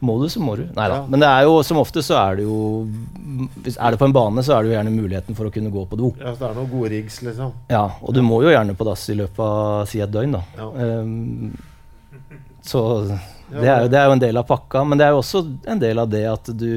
må 0.00 0.16
du, 0.22 0.28
så 0.32 0.40
må 0.40 0.56
du. 0.56 0.64
Nei 0.74 0.86
da. 0.88 1.02
Ja. 1.02 1.06
Men 1.12 1.22
det 1.22 1.28
er 1.28 1.46
jo 1.46 1.58
som 1.66 1.78
ofte 1.78 2.02
så 2.02 2.16
er 2.16 2.38
det 2.40 2.46
jo 2.46 2.58
hvis 3.60 3.76
Er 3.76 3.92
det 3.92 4.00
på 4.00 4.08
en 4.08 4.14
bane, 4.16 4.42
så 4.44 4.56
er 4.56 4.64
det 4.64 4.70
jo 4.70 4.76
gjerne 4.78 4.94
muligheten 4.94 5.36
for 5.36 5.48
å 5.48 5.52
kunne 5.54 5.72
gå 5.72 5.84
på 5.86 5.98
do. 6.00 6.12
Ja, 6.18 6.32
så 6.32 6.40
det 6.42 6.48
er 6.48 6.56
noen 6.56 6.70
gode 6.72 6.90
rigs, 6.92 7.20
liksom. 7.24 7.52
Ja, 7.70 7.84
og 8.00 8.16
du 8.16 8.22
må 8.24 8.40
jo 8.42 8.52
gjerne 8.52 8.74
på 8.76 8.86
dass 8.88 9.04
i 9.12 9.18
løpet 9.18 9.42
av 9.44 9.84
si 9.88 10.00
et 10.02 10.12
døgn, 10.12 10.38
da. 10.38 10.42
Ja. 10.58 10.70
Um, 11.04 11.52
så 12.66 12.82
det 13.06 13.66
er, 13.66 13.84
jo, 13.84 13.90
det 13.92 13.98
er 14.00 14.08
jo 14.08 14.16
en 14.16 14.22
del 14.22 14.40
av 14.40 14.48
pakka. 14.48 14.82
Men 14.88 15.00
det 15.00 15.06
er 15.06 15.14
jo 15.14 15.20
også 15.22 15.44
en 15.70 15.80
del 15.82 16.00
av 16.02 16.10
det 16.10 16.24
at 16.30 16.50
du 16.56 16.70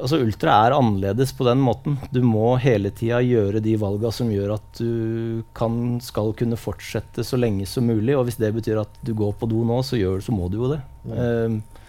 altså 0.00 0.18
ultra 0.24 0.56
er 0.64 0.74
annerledes 0.76 1.32
på 1.36 1.46
den 1.46 1.60
måten. 1.62 1.98
Du 2.12 2.20
må 2.24 2.54
hele 2.62 2.92
tida 2.96 3.20
gjøre 3.24 3.62
de 3.64 3.76
valga 3.80 4.12
som 4.14 4.30
gjør 4.32 4.56
at 4.56 4.80
du 4.80 5.42
kan, 5.56 5.98
skal 6.04 6.32
kunne 6.38 6.58
fortsette 6.60 7.24
så 7.26 7.38
lenge 7.40 7.68
som 7.68 7.86
mulig. 7.88 8.16
Og 8.18 8.26
hvis 8.28 8.40
det 8.40 8.52
betyr 8.56 8.82
at 8.82 9.00
du 9.06 9.12
går 9.18 9.36
på 9.38 9.48
do 9.50 9.62
nå, 9.66 9.80
så, 9.86 9.98
gjør, 10.00 10.22
så 10.24 10.34
må 10.34 10.50
du 10.50 10.60
jo 10.62 10.72
det. 10.74 10.80
Mm. 11.04 11.16
Uh, 11.16 11.80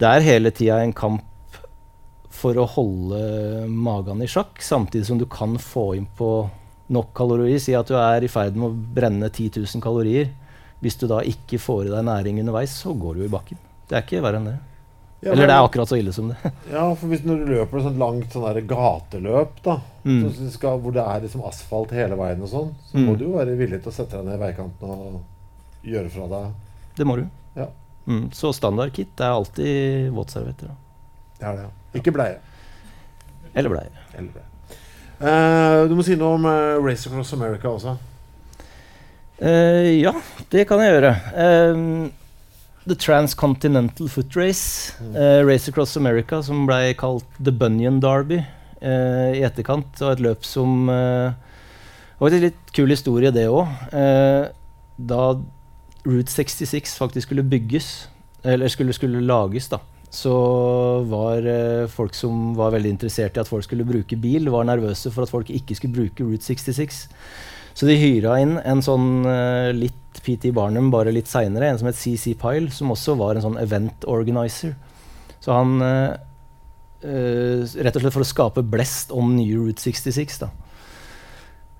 det 0.00 0.08
er 0.08 0.28
hele 0.28 0.52
tida 0.56 0.80
en 0.80 0.96
kamp 0.96 1.26
for 2.40 2.56
å 2.56 2.68
holde 2.72 3.66
magen 3.68 4.22
i 4.24 4.28
sjakk, 4.30 4.62
samtidig 4.64 5.08
som 5.08 5.18
du 5.20 5.26
kan 5.28 5.58
få 5.60 5.90
inn 5.98 6.06
på 6.16 6.30
nok 6.90 7.10
kalorier. 7.16 7.60
Si 7.62 7.74
at 7.76 7.90
du 7.90 7.98
er 8.00 8.24
i 8.24 8.30
ferd 8.32 8.56
med 8.56 8.70
å 8.70 8.94
brenne 8.96 9.28
10 9.28 9.60
000 9.60 9.84
kalorier. 9.84 10.30
Hvis 10.80 10.96
du 10.96 11.04
da 11.10 11.20
ikke 11.26 11.60
får 11.60 11.90
i 11.90 11.92
deg 11.92 12.06
næring 12.08 12.40
underveis, 12.40 12.72
så 12.82 12.94
går 12.96 13.18
du 13.18 13.26
i 13.26 13.32
bakken. 13.32 13.60
Det 13.90 13.98
er 13.98 14.06
ikke 14.06 14.22
verre 14.24 14.40
enn 14.40 14.48
det. 14.48 14.56
Ja, 15.20 15.32
Eller 15.34 15.50
det 15.50 15.52
er 15.52 15.66
akkurat 15.66 15.88
så 15.88 15.98
ille 16.00 16.12
som 16.16 16.30
det. 16.30 16.36
ja, 16.72 16.86
for 16.96 17.10
hvis 17.12 17.26
Når 17.28 17.42
du 17.42 17.50
løper 17.52 17.78
et 17.78 17.84
sånt 17.84 18.00
langt 18.00 18.32
sånn 18.32 18.60
gateløp, 18.70 19.58
da, 19.66 19.76
mm. 20.06 20.22
skal, 20.54 20.78
hvor 20.80 20.94
det 20.96 21.04
er 21.04 21.26
liksom 21.26 21.42
asfalt 21.44 21.92
hele 21.92 22.16
veien, 22.16 22.40
og 22.40 22.48
sånn, 22.48 22.70
så 22.88 22.96
mm. 22.96 23.04
må 23.04 23.16
du 23.20 23.26
jo 23.26 23.34
være 23.34 23.56
villig 23.58 23.82
til 23.82 23.92
å 23.92 23.96
sette 23.98 24.16
deg 24.16 24.30
ned 24.30 24.38
i 24.38 24.42
veikanten 24.46 24.94
og 24.94 25.84
gjøre 25.84 26.12
fra 26.14 26.28
deg 26.30 26.94
Det 26.96 27.06
må 27.08 27.18
du. 27.20 27.26
Ja. 27.58 27.66
Mm. 28.08 28.30
Så 28.36 28.54
standard 28.56 28.94
kit 28.96 29.20
er 29.20 29.34
alltid 29.34 30.08
våtservietter. 30.16 30.72
Det 31.40 31.48
er 31.50 31.58
det. 31.58 31.66
Ikke 32.00 32.14
bleie. 32.16 32.38
Eller 33.52 33.72
bleie. 33.72 34.06
Eller 34.14 34.30
bleie. 34.32 34.48
Uh, 35.20 35.84
du 35.90 35.98
må 35.98 36.04
si 36.06 36.16
noe 36.16 36.38
om 36.38 36.48
uh, 36.48 36.78
Race 36.80 37.04
Across 37.10 37.34
America 37.36 37.68
også. 37.68 37.92
Uh, 39.40 40.00
ja, 40.00 40.14
det 40.52 40.64
kan 40.68 40.80
jeg 40.80 40.96
gjøre. 40.96 41.12
The 42.86 42.96
Transcontinental 42.96 44.08
Foot 44.08 44.36
Race, 44.36 44.94
mm. 45.00 45.18
Race 45.46 45.68
Across 45.68 45.98
America, 46.00 46.40
som 46.42 46.64
ble 46.68 46.94
kalt 46.98 47.28
The 47.38 47.52
Bunyan 47.52 48.00
Derby 48.00 48.40
i 48.80 49.42
etterkant. 49.44 49.98
Og 50.00 50.14
et 50.14 50.22
løp 50.24 50.46
som 50.48 50.88
var 50.88 52.32
en 52.32 52.46
litt 52.46 52.72
kul 52.72 52.88
historie, 52.88 53.28
det 53.36 53.44
òg. 53.52 53.68
da 54.96 55.24
Route 56.06 56.32
66 56.32 56.96
faktisk 56.96 57.28
skulle 57.28 57.44
bygges, 57.44 58.08
eller 58.44 58.68
skulle, 58.72 58.92
skulle 58.96 59.20
lages, 59.20 59.68
da, 59.68 59.82
så 60.10 60.32
var 61.06 61.44
eh, 61.46 61.86
folk 61.90 62.16
som 62.16 62.54
var 62.56 62.72
veldig 62.74 62.94
interessert 62.96 63.36
i 63.36 63.42
at 63.42 63.50
folk 63.50 63.66
skulle 63.66 63.86
bruke 63.86 64.16
bil, 64.18 64.48
var 64.50 64.66
nervøse 64.66 65.12
for 65.12 65.26
at 65.26 65.32
folk 65.32 65.50
ikke 65.52 65.76
skulle 65.78 65.94
bruke 65.94 66.24
Route 66.24 66.44
66. 66.44 67.04
Så 67.74 67.86
de 67.88 67.98
hyra 68.00 68.38
inn 68.42 68.56
en 68.58 68.82
sånn 68.84 69.26
eh, 69.28 69.70
litt 69.76 70.20
PT 70.24 70.50
Barnum, 70.54 70.90
bare 70.92 71.12
litt 71.14 71.30
seinere, 71.30 71.70
en 71.70 71.78
som 71.80 71.88
het 71.88 71.98
CC 71.98 72.34
Pile, 72.38 72.70
som 72.74 72.90
også 72.92 73.14
var 73.20 73.36
en 73.36 73.46
sånn 73.46 73.60
event 73.62 74.04
organizer. 74.10 74.74
Så 75.40 75.54
han 75.54 75.78
Uh, 77.00 77.64
Rett 77.80 77.96
og 77.96 78.02
slett 78.02 78.12
for 78.12 78.24
å 78.24 78.28
skape 78.28 78.64
blest 78.66 79.12
om 79.16 79.32
nye 79.32 79.56
Route 79.56 79.80
66. 79.80 80.42
da. 80.42 80.50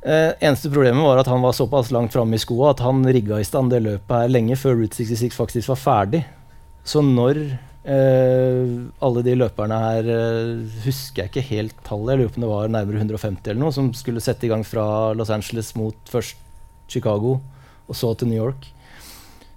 Uh, 0.00 0.32
eneste 0.40 0.70
problemet 0.72 1.04
var 1.04 1.20
at 1.20 1.28
han 1.28 1.42
var 1.44 1.52
såpass 1.52 1.90
langt 1.92 2.14
framme 2.14 2.38
i 2.38 2.40
skoa 2.40 2.70
at 2.72 2.80
han 2.80 3.02
rigga 3.04 3.36
i 3.36 3.44
stand 3.44 3.68
det 3.74 3.82
løpet 3.84 4.14
her 4.16 4.32
lenge 4.32 4.56
før 4.56 4.78
Route 4.78 4.96
66 4.96 5.36
faktisk 5.36 5.74
var 5.74 5.80
ferdig. 5.82 6.22
Så 6.88 7.04
når 7.04 7.42
Uh, 7.80 8.90
alle 9.00 9.22
de 9.24 9.32
løperne 9.40 9.76
her 9.80 10.08
uh, 10.12 10.66
husker 10.84 11.22
jeg 11.22 11.30
ikke 11.30 11.46
helt 11.48 11.78
tallet. 11.86 12.12
Jeg 12.12 12.20
lurer 12.20 12.34
på 12.34 12.40
om 12.40 12.44
det 12.44 12.50
var 12.50 12.74
nærmere 12.74 13.00
150 13.00 13.40
eller 13.48 13.62
noe, 13.62 13.72
som 13.72 13.88
skulle 13.96 14.20
sette 14.20 14.44
i 14.44 14.50
gang 14.52 14.66
fra 14.68 14.84
Los 15.16 15.32
Angeles 15.32 15.72
mot 15.78 16.12
først 16.12 16.36
Chicago 16.90 17.38
og 17.88 17.96
så 17.96 18.12
til 18.14 18.28
New 18.28 18.42
York. 18.42 18.68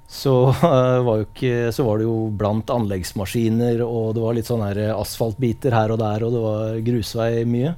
Så, 0.07 0.31
uh, 0.55 1.03
var, 1.03 1.25
ikke, 1.25 1.73
så 1.75 1.83
var, 1.83 1.99
det 1.99 2.07
jo 2.07 2.31
blant 2.39 2.71
anleggsmaskiner, 2.71 3.83
og 3.83 4.13
det 4.15 4.23
var 4.23 4.37
litt 4.37 4.47
sånne 4.47 4.71
her 4.71 4.93
asfaltbiter 4.95 5.75
her 5.75 5.91
og 5.91 5.99
der, 5.99 6.23
og 6.23 6.35
det 6.35 6.47
var 6.47 6.81
grusvei 6.87 7.31
mye. 7.49 7.75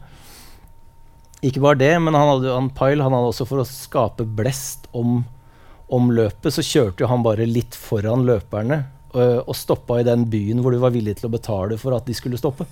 Ikke 1.45 1.63
bare 1.63 1.81
det, 1.81 1.93
men 2.01 2.13
han 2.13 2.35
hadde, 2.35 2.53
han 2.53 2.73
Pyle 2.75 3.01
han 3.01 3.13
hadde 3.17 3.33
også 3.33 3.47
for 3.49 3.63
å 3.63 3.69
skape 3.69 4.27
blest 4.37 4.85
om, 4.93 5.23
om 5.89 6.11
løpet, 6.13 6.53
så 6.53 6.61
kjørte 6.65 7.01
jo 7.01 7.09
han 7.09 7.25
bare 7.25 7.49
litt 7.49 7.77
foran 7.77 8.27
løperne 8.29 8.85
og 9.17 9.55
stoppa 9.57 10.01
i 10.01 10.07
den 10.07 10.25
byen 10.31 10.61
hvor 10.63 10.75
du 10.75 10.81
var 10.81 10.93
villig 10.95 11.17
til 11.19 11.29
å 11.29 11.35
betale 11.35 11.79
for 11.81 11.95
at 11.97 12.07
de 12.07 12.15
skulle 12.17 12.39
stoppe. 12.39 12.67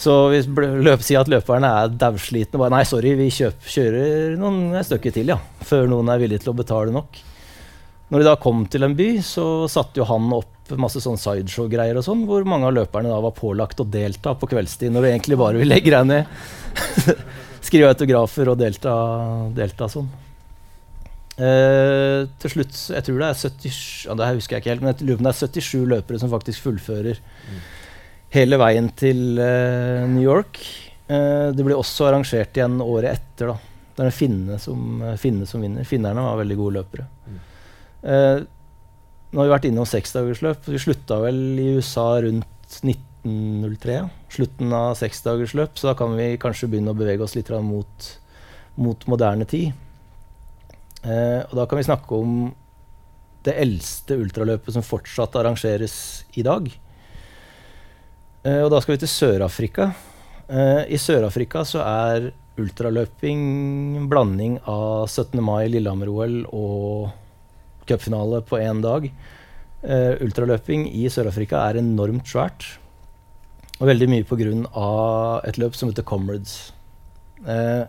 Så 0.00 0.14
hvis 0.32 0.46
løp, 0.48 1.02
si 1.04 1.16
at 1.18 1.28
løperne 1.28 1.68
er 1.82 1.90
dauslitne 1.92 2.56
og 2.56 2.62
bare 2.62 2.72
Nei, 2.78 2.84
sorry, 2.88 3.12
vi 3.18 3.26
kjøp, 3.34 3.66
kjører 3.68 4.38
noen 4.40 4.78
stykker 4.86 5.12
til, 5.12 5.34
ja. 5.34 5.36
Før 5.66 5.90
noen 5.90 6.08
er 6.08 6.22
villig 6.22 6.40
til 6.40 6.54
å 6.54 6.56
betale 6.56 6.94
nok. 6.94 7.20
Når 8.10 8.22
de 8.22 8.26
da 8.26 8.38
kom 8.40 8.64
til 8.70 8.86
en 8.86 8.96
by, 8.96 9.10
så 9.22 9.44
satte 9.70 10.00
jo 10.00 10.08
han 10.08 10.32
opp 10.34 10.72
masse 10.80 11.02
sånn 11.02 11.18
sideshow-greier 11.18 11.98
og 11.98 12.06
sånn, 12.06 12.24
hvor 12.28 12.46
mange 12.48 12.68
av 12.68 12.74
løperne 12.78 13.10
da 13.10 13.18
var 13.22 13.34
pålagt 13.36 13.82
å 13.82 13.86
delta 13.86 14.36
på 14.38 14.48
kveldstid, 14.50 14.94
når 14.94 15.04
du 15.04 15.10
egentlig 15.10 15.38
bare 15.40 15.60
vil 15.60 15.70
legge 15.70 15.92
deg 15.92 16.08
ned. 16.08 16.34
Skrive 17.66 17.92
autografer 17.92 18.50
og 18.50 18.58
delta, 18.58 18.94
delta 19.54 19.90
sånn. 19.90 20.08
Uh, 21.40 22.26
til 22.42 22.52
slutt 22.52 22.74
Jeg 22.92 23.04
tror 23.06 23.22
det 23.22 23.28
er 23.30 23.36
77 23.38 23.76
ja, 24.10 24.16
det 24.18 24.26
husker 24.36 24.56
jeg 24.56 24.60
ikke 24.60 24.72
helt, 24.74 24.82
men 24.84 24.92
jeg 24.92 25.06
lurer 25.08 25.22
det 25.24 25.30
er 25.30 25.38
77 25.38 25.86
løpere 25.88 26.20
som 26.20 26.32
faktisk 26.34 26.66
fullfører 26.66 27.16
mm. 27.16 27.62
hele 28.36 28.58
veien 28.60 28.90
til 28.92 29.40
uh, 29.40 30.04
New 30.10 30.20
York. 30.26 30.60
Uh, 31.08 31.48
det 31.56 31.64
blir 31.64 31.78
også 31.78 32.10
arrangert 32.10 32.60
igjen 32.60 32.76
året 32.84 33.14
etter. 33.14 33.54
da 33.54 33.56
Det 33.96 34.10
er 34.10 34.18
finnene 34.18 34.60
som, 34.60 35.00
finne 35.22 35.48
som 35.48 35.64
vinner. 35.64 35.88
Finnerne 35.88 36.28
var 36.28 36.42
veldig 36.42 36.60
gode 36.60 36.76
løpere. 36.82 37.08
Mm. 37.24 37.40
nå 39.30 39.40
har 39.40 39.48
vi 39.48 39.54
vært 39.54 39.68
innom 39.70 39.88
seksdagersløp. 39.88 40.68
Vi 40.68 40.80
slutta 40.82 41.22
vel 41.24 41.40
i 41.60 41.72
USA 41.78 42.08
rundt 42.26 42.80
1903. 42.84 44.00
Slutten 44.36 44.72
av 44.76 44.92
seksdagersløp. 45.00 45.78
Så 45.78 45.88
da 45.88 45.96
kan 45.96 46.16
vi 46.20 46.34
kanskje 46.42 46.68
begynne 46.68 46.92
å 46.92 47.00
bevege 47.00 47.24
oss 47.24 47.36
litt 47.38 47.48
mot, 47.64 48.10
mot 48.76 49.08
moderne 49.08 49.48
tid. 49.48 49.72
Eh, 51.04 51.40
og 51.46 51.54
da 51.56 51.66
kan 51.68 51.80
vi 51.80 51.86
snakke 51.86 52.16
om 52.18 52.50
det 53.46 53.56
eldste 53.56 54.18
ultraløpet 54.20 54.76
som 54.76 54.84
fortsatt 54.84 55.38
arrangeres 55.40 55.96
i 56.36 56.44
dag. 56.44 56.68
Eh, 58.44 58.60
og 58.60 58.70
da 58.72 58.80
skal 58.82 58.96
vi 58.96 59.02
til 59.04 59.12
Sør-Afrika. 59.12 59.90
Eh, 60.48 60.84
I 60.92 61.00
Sør-Afrika 61.00 61.64
så 61.64 61.80
er 61.84 62.30
ultraløping 62.60 63.40
en 63.96 64.08
blanding 64.10 64.58
av 64.68 65.08
17. 65.08 65.40
mai, 65.44 65.68
Lillehammer-OL 65.72 66.42
og 66.52 67.10
cupfinale 67.88 68.42
på 68.46 68.60
én 68.60 68.82
dag. 68.84 69.08
Uh, 69.80 70.12
ultraløping 70.20 70.84
i 70.92 71.06
Sør-Afrika 71.08 71.62
er 71.70 71.78
enormt 71.80 72.28
svært. 72.28 72.66
Og 73.80 73.88
veldig 73.88 74.10
mye 74.12 74.26
pga. 74.28 75.40
et 75.48 75.56
løp 75.56 75.74
som 75.74 75.88
heter 75.88 76.04
Comrades. 76.04 76.74
Uh, 77.40 77.88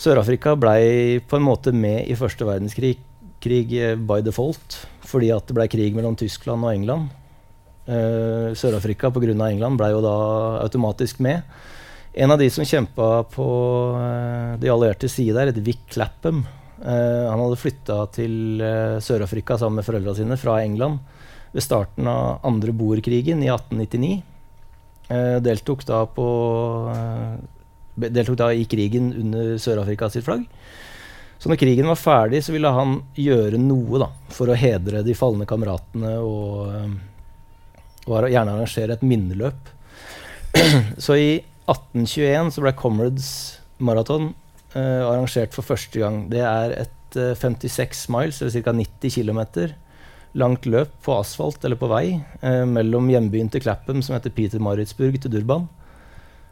Sør-Afrika 0.00 0.54
blei 0.56 1.20
på 1.28 1.36
en 1.36 1.44
måte 1.44 1.74
med 1.76 2.06
i 2.08 2.16
første 2.16 2.46
verdenskrig 2.48 2.94
krig 3.40 3.72
eh, 3.76 3.98
by 3.98 4.22
default, 4.24 4.78
fordi 5.04 5.28
at 5.34 5.48
det 5.48 5.56
blei 5.58 5.66
krig 5.68 5.96
mellom 5.96 6.16
Tyskland 6.16 6.64
og 6.64 6.72
England. 6.72 7.10
Uh, 7.90 8.52
Sør-Afrika 8.54 9.10
pga. 9.10 9.32
England 9.48 9.80
blei 9.80 9.90
jo 9.90 10.00
da 10.04 10.14
automatisk 10.62 11.20
med. 11.24 11.42
En 12.14 12.30
av 12.32 12.38
de 12.40 12.48
som 12.52 12.64
kjempa 12.64 13.24
på 13.32 13.46
uh, 13.96 14.56
de 14.60 14.70
allierte 14.70 15.08
side 15.10 15.34
der, 15.36 15.50
heter 15.50 15.64
Vic 15.66 15.82
Clapham. 15.90 16.44
Uh, 16.80 17.26
han 17.28 17.40
hadde 17.42 17.60
flytta 17.60 17.98
til 18.14 18.62
Sør-Afrika 19.04 19.58
sammen 19.58 19.80
med 19.80 19.88
foreldra 19.88 20.14
sine 20.16 20.38
fra 20.40 20.60
England 20.62 21.00
ved 21.50 21.66
starten 21.66 22.08
av 22.08 22.44
andre 22.46 22.72
boerkrigen 22.72 23.42
i 23.42 23.50
1899. 23.50 24.20
deltok 25.42 25.82
da 25.88 26.04
på 26.06 26.26
deltok 28.08 28.38
da 28.40 28.50
i 28.54 28.64
krigen 28.70 29.12
under 29.12 29.58
Sør-Afrika 29.60 30.08
sitt 30.12 30.26
flagg. 30.26 30.46
Så 31.40 31.48
når 31.48 31.60
krigen 31.60 31.88
var 31.88 31.96
ferdig, 31.96 32.42
så 32.44 32.52
ville 32.52 32.72
han 32.72 32.98
gjøre 33.16 33.60
noe 33.60 34.00
da, 34.02 34.10
for 34.32 34.52
å 34.52 34.58
hedre 34.60 35.00
de 35.06 35.14
falne 35.16 35.46
kameratene 35.48 36.18
og, 36.20 36.66
eh, 36.74 38.10
og 38.10 38.28
gjerne 38.28 38.56
arrangere 38.56 38.98
et 38.98 39.06
minneløp. 39.06 39.70
så 41.04 41.16
i 41.16 41.30
1821 41.70 42.52
så 42.56 42.64
ble 42.64 42.74
Comrades 42.76 43.30
Marathon 43.80 44.34
eh, 44.74 45.00
arrangert 45.06 45.56
for 45.56 45.66
første 45.66 46.02
gang. 46.02 46.24
Det 46.32 46.42
er 46.44 46.76
et 46.84 47.18
eh, 47.18 47.36
56 47.38 48.06
miles, 48.12 48.40
eller 48.42 48.66
ca. 48.66 48.74
90 48.76 49.16
km, 49.16 49.40
langt 50.40 50.66
løp 50.70 50.92
på 51.02 51.16
asfalt 51.18 51.64
eller 51.66 51.78
på 51.80 51.90
vei 51.90 52.04
eh, 52.18 52.64
mellom 52.68 53.08
hjembyen 53.10 53.50
til 53.50 53.64
Clapham, 53.64 54.02
som 54.04 54.16
heter 54.16 54.34
Peter 54.34 54.62
Maritzburg, 54.62 55.18
til 55.22 55.32
Durban. 55.32 55.68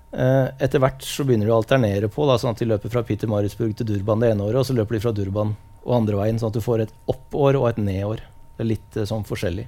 Uh, 0.08 0.48
etter 0.56 0.80
hvert 0.80 1.04
så 1.04 1.24
begynner 1.28 1.50
de 1.50 1.52
å 1.52 1.58
alternere 1.60 2.08
på, 2.08 2.24
da, 2.28 2.38
sånn 2.40 2.54
at 2.54 2.62
de 2.62 2.68
løper 2.70 2.92
fra 2.92 3.04
Peter 3.04 3.28
Marisburg 3.28 3.74
til 3.76 3.90
Durban 3.90 4.22
det 4.22 4.32
ene 4.32 4.46
året, 4.46 4.62
og 4.62 4.68
så 4.68 4.76
løper 4.76 4.96
de 4.96 5.02
fra 5.04 5.12
Durban 5.12 5.52
og 5.84 5.96
andre 5.98 6.16
veien, 6.22 6.38
sånn 6.40 6.48
at 6.48 6.56
du 6.56 6.64
får 6.64 6.86
et 6.86 6.94
oppår 7.12 7.58
og 7.60 7.66
et 7.68 7.80
nedår. 7.82 8.22
Det 8.56 8.64
er 8.64 8.70
litt 8.70 8.96
uh, 8.96 9.04
sånn 9.08 9.26
forskjellig. 9.28 9.66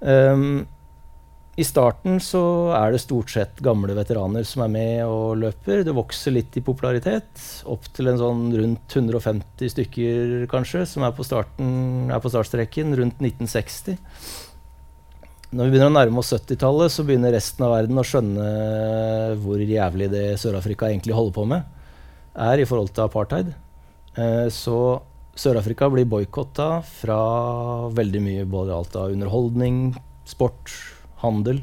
Um, 0.00 0.64
I 1.60 1.66
starten 1.68 2.16
så 2.24 2.40
er 2.74 2.94
det 2.94 3.02
stort 3.02 3.34
sett 3.34 3.60
gamle 3.62 3.92
veteraner 3.98 4.48
som 4.48 4.64
er 4.64 4.72
med 4.72 5.02
og 5.04 5.36
løper. 5.42 5.84
Det 5.84 5.94
vokser 5.94 6.32
litt 6.32 6.56
i 6.56 6.64
popularitet, 6.64 7.44
opp 7.68 7.90
til 7.92 8.08
en 8.08 8.18
sånn 8.18 8.46
rundt 8.56 8.96
150 8.96 9.74
stykker 9.76 10.48
kanskje, 10.50 10.86
som 10.88 11.04
er 11.04 11.12
på, 11.12 11.28
starten, 11.28 12.08
er 12.08 12.24
på 12.24 12.32
startstreken 12.32 12.96
rundt 12.96 13.20
1960. 13.20 14.00
når 15.52 15.68
vi 15.68 15.74
begynner 15.74 15.90
å 15.90 15.96
nærme 15.98 16.22
oss 16.22 16.32
70-tallet, 16.32 16.92
så 16.94 17.04
begynner 17.04 17.34
resten 17.36 17.66
av 17.66 17.74
verden 17.74 18.00
å 18.00 18.04
skjønne 18.06 18.44
hvor 19.42 19.60
jævlig 19.60 20.08
det 20.12 20.26
Sør-Afrika 20.40 20.88
egentlig 20.88 21.16
holder 21.16 21.34
på 21.36 21.44
med, 21.50 21.66
er 22.40 22.62
i 22.62 22.66
forhold 22.68 22.94
til 22.96 23.04
apartheid. 23.04 23.50
Eh, 24.16 24.48
så 24.52 24.78
Sør-Afrika 25.36 25.90
blir 25.92 26.08
boikotta 26.08 26.70
fra 26.88 27.20
veldig 27.92 28.24
mye, 28.24 28.48
både 28.48 28.74
alt 28.78 28.96
av 28.96 29.12
underholdning, 29.12 29.92
sport, 30.28 30.72
handel. 31.20 31.60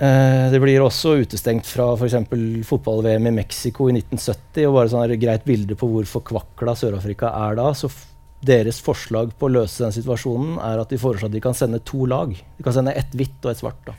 Eh, 0.00 0.46
det 0.52 0.60
blir 0.62 0.80
også 0.80 1.18
utestengt 1.20 1.68
fra 1.68 1.90
f.eks. 1.98 2.16
fotball-VM 2.64 3.28
i 3.28 3.36
Mexico 3.42 3.90
i 3.90 3.98
1970. 3.98 4.64
og 4.70 4.78
bare 4.78 4.92
sånn 4.94 5.20
greit 5.20 5.44
bilde 5.44 5.76
på 5.76 5.88
hvor 5.92 6.08
forkvakla 6.08 6.76
Sør-Afrika 6.80 7.34
er 7.44 7.60
da. 7.60 7.74
så 7.76 7.92
deres 8.40 8.80
forslag 8.80 9.34
på 9.38 9.48
å 9.48 9.52
løse 9.52 9.84
den 9.84 9.94
situasjonen 9.94 10.56
er 10.64 10.80
at 10.80 10.92
de 10.92 10.98
foreslår 11.00 11.28
at 11.28 11.34
de 11.34 11.42
kan 11.44 11.56
sende 11.56 11.82
to 11.84 12.06
lag. 12.08 12.32
De 12.32 12.64
kan 12.64 12.76
sende 12.76 12.96
ett 12.96 13.12
hvitt 13.16 13.44
og 13.44 13.52
ett 13.52 13.60
svart. 13.60 13.90
da. 13.90 13.96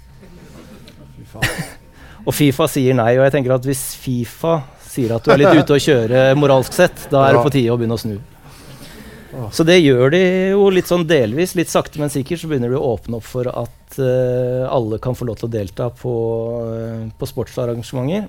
og 2.26 2.34
Fifa 2.34 2.68
sier 2.72 2.98
nei. 2.98 3.14
Og 3.20 3.26
jeg 3.28 3.36
tenker 3.38 3.56
at 3.56 3.68
hvis 3.70 3.84
Fifa 4.02 4.60
sier 4.92 5.16
at 5.16 5.26
du 5.26 5.32
er 5.34 5.44
litt 5.44 5.62
ute 5.62 5.78
å 5.78 5.82
kjøre 5.82 6.26
moralsk 6.40 6.76
sett, 6.76 7.08
da 7.14 7.28
er 7.28 7.38
det 7.38 7.46
på 7.46 7.54
tide 7.54 7.74
å 7.74 7.80
begynne 7.80 8.00
å 8.00 8.02
snu. 8.02 8.18
Så 9.56 9.64
det 9.64 9.78
gjør 9.80 10.12
de 10.12 10.22
jo 10.52 10.66
litt 10.74 10.90
sånn 10.90 11.06
delvis. 11.08 11.56
Litt 11.56 11.72
sakte, 11.72 12.02
men 12.02 12.12
sikkert 12.12 12.42
så 12.42 12.50
begynner 12.52 12.74
de 12.74 12.80
å 12.80 12.92
åpne 12.96 13.22
opp 13.22 13.28
for 13.30 13.48
at 13.48 14.00
uh, 14.02 14.68
alle 14.68 15.00
kan 15.04 15.16
få 15.16 15.28
lov 15.30 15.40
til 15.40 15.48
å 15.48 15.54
delta 15.54 15.88
på, 15.96 16.16
uh, 16.68 17.06
på 17.16 17.30
sportsarrangementer. 17.30 18.28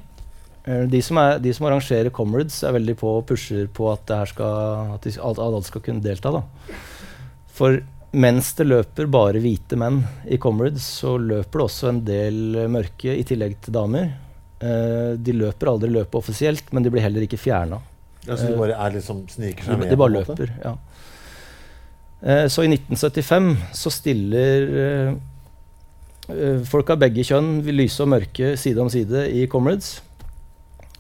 Eh, 0.65 0.85
de 0.87 1.01
som, 1.03 1.19
er, 1.19 1.41
de 1.43 1.53
som, 1.55 1.67
arrangerer 1.67 2.13
Comrades, 2.15 2.61
er 2.63 2.77
veldig 2.77 2.95
på 3.01 3.17
og 3.19 3.27
pusher 3.27 3.67
på 3.75 3.89
at, 3.93 4.13
skal, 4.31 4.93
at, 4.95 5.07
de, 5.07 5.17
at 5.19 5.43
alle 5.43 5.63
skal 5.67 5.83
kunne 5.85 6.05
delta. 6.05 6.35
Da. 6.37 6.79
For 7.53 7.81
mens 8.13 8.53
det 8.59 8.69
løper 8.69 9.09
bare 9.11 9.41
hvite 9.43 9.79
menn 9.81 10.03
i 10.29 10.39
Comrades, 10.41 10.85
så 11.01 11.17
løper 11.19 11.59
det 11.63 11.67
også 11.67 11.89
en 11.91 12.03
del 12.07 12.61
mørke 12.71 13.17
i 13.17 13.25
tillegg 13.27 13.57
til 13.65 13.75
damer. 13.75 14.13
Uh, 14.63 15.19
de 15.19 15.33
løper 15.35 15.73
aldri 15.73 15.89
løpet 15.91 16.21
offisielt, 16.21 16.69
men 16.71 16.85
de 16.85 16.93
blir 16.93 17.03
heller 17.03 17.25
ikke 17.25 17.41
fjerna. 17.41 17.81
Ja, 18.29 18.37
så 18.37 18.47
de 18.47 18.55
bare 18.55 18.77
er 18.79 18.95
liksom 18.95 19.25
sniker 19.33 19.67
seg 19.67 19.81
med? 19.81 19.91
De, 19.91 19.99
bare 19.99 20.15
løper, 20.21 20.53
ja. 20.63 20.77
Uh, 22.23 22.47
så 22.53 22.63
i 22.63 22.71
1975 22.71 23.49
så 23.81 23.91
stiller 23.91 24.69
uh, 24.77 26.63
folk 26.69 26.93
av 26.95 27.01
begge 27.03 27.25
kjønn, 27.27 27.57
lyse 27.75 28.05
og 28.05 28.13
mørke, 28.13 28.53
side 28.61 28.85
om 28.85 28.93
side 28.93 29.25
i 29.35 29.49
Comrades. 29.51 29.97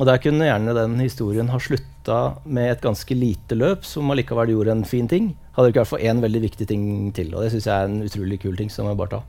Og 0.03 0.09
der 0.09 0.19
kunne 0.19 0.49
gjerne 0.49 0.73
den 0.74 0.97
historien 0.99 1.51
ha 1.53 1.59
slutta 1.62 2.16
med 2.43 2.73
et 2.73 2.81
ganske 2.83 3.15
lite 3.15 3.55
løp, 3.55 3.85
som 3.87 4.11
allikevel 4.11 4.51
gjorde 4.51 4.74
en 4.74 4.83
fin 4.89 5.07
ting. 5.07 5.29
Hadde 5.55 5.69
det 5.69 5.74
ikke 5.77 5.85
vært 5.85 5.93
for 5.93 6.03
én 6.03 6.23
veldig 6.24 6.41
viktig 6.43 6.66
ting 6.66 6.87
til. 7.15 7.31
Og 7.37 7.45
det 7.45 7.53
syns 7.53 7.69
jeg 7.69 7.77
er 7.77 7.87
en 7.87 8.03
utrolig 8.03 8.41
kul 8.43 8.57
ting. 8.59 8.73
som 8.73 8.89
jeg 8.91 8.99
bare 8.99 9.12
ta. 9.15 9.20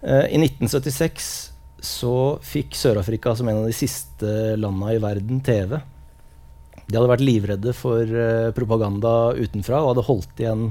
Uh, 0.00 0.24
I 0.32 0.40
1976 0.40 1.28
så 1.84 2.14
fikk 2.40 2.72
Sør-Afrika 2.72 3.34
som 3.36 3.50
en 3.52 3.60
av 3.60 3.68
de 3.68 3.76
siste 3.76 4.56
landa 4.56 4.94
i 4.94 5.02
verden 5.02 5.44
TV. 5.44 5.76
De 6.86 6.96
hadde 6.96 7.12
vært 7.12 7.26
livredde 7.26 7.76
for 7.76 8.00
uh, 8.00 8.54
propaganda 8.56 9.36
utenfra 9.36 9.82
og 9.82 9.92
hadde 9.92 10.08
holdt 10.08 10.40
igjen 10.40 10.66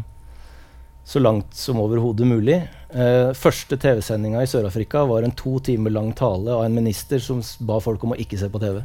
så 1.06 1.22
langt 1.22 1.54
som 1.54 1.78
overhodet 1.78 2.26
mulig. 2.26 2.64
Uh, 2.96 3.34
første 3.36 3.76
TV-sendinga 3.76 4.40
i 4.40 4.48
Sør-Afrika 4.48 5.02
var 5.10 5.26
en 5.26 5.34
to 5.36 5.58
timer 5.60 5.92
lang 5.92 6.14
tale 6.16 6.54
av 6.54 6.64
en 6.64 6.78
minister 6.78 7.20
som 7.20 7.42
ba 7.68 7.82
folk 7.84 8.06
om 8.08 8.14
å 8.16 8.20
ikke 8.24 8.40
se 8.40 8.48
på 8.52 8.62
TV. 8.62 8.78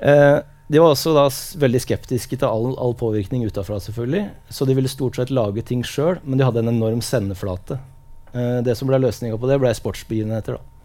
uh, 0.00 0.38
de 0.72 0.80
var 0.80 0.94
også 0.94 1.12
da 1.12 1.26
veldig 1.60 1.82
skeptiske 1.84 2.40
til 2.40 2.48
all, 2.48 2.72
all 2.80 2.96
påvirkning 2.96 3.44
utafra, 3.44 3.76
selvfølgelig. 3.84 4.30
Så 4.48 4.64
de 4.64 4.78
ville 4.78 4.88
stort 4.88 5.20
sett 5.20 5.34
lage 5.34 5.66
ting 5.68 5.84
sjøl, 5.84 6.22
men 6.24 6.40
de 6.40 6.48
hadde 6.48 6.64
en 6.64 6.72
enorm 6.72 7.04
sendeflate. 7.04 7.76
Uh, 8.32 8.64
det 8.64 8.78
som 8.80 8.88
ble 8.88 9.02
løsninga 9.04 9.36
på 9.36 9.52
det, 9.52 9.60
ble 9.60 9.76
sportsbegivenheter. 9.76 10.56
da. 10.56 10.75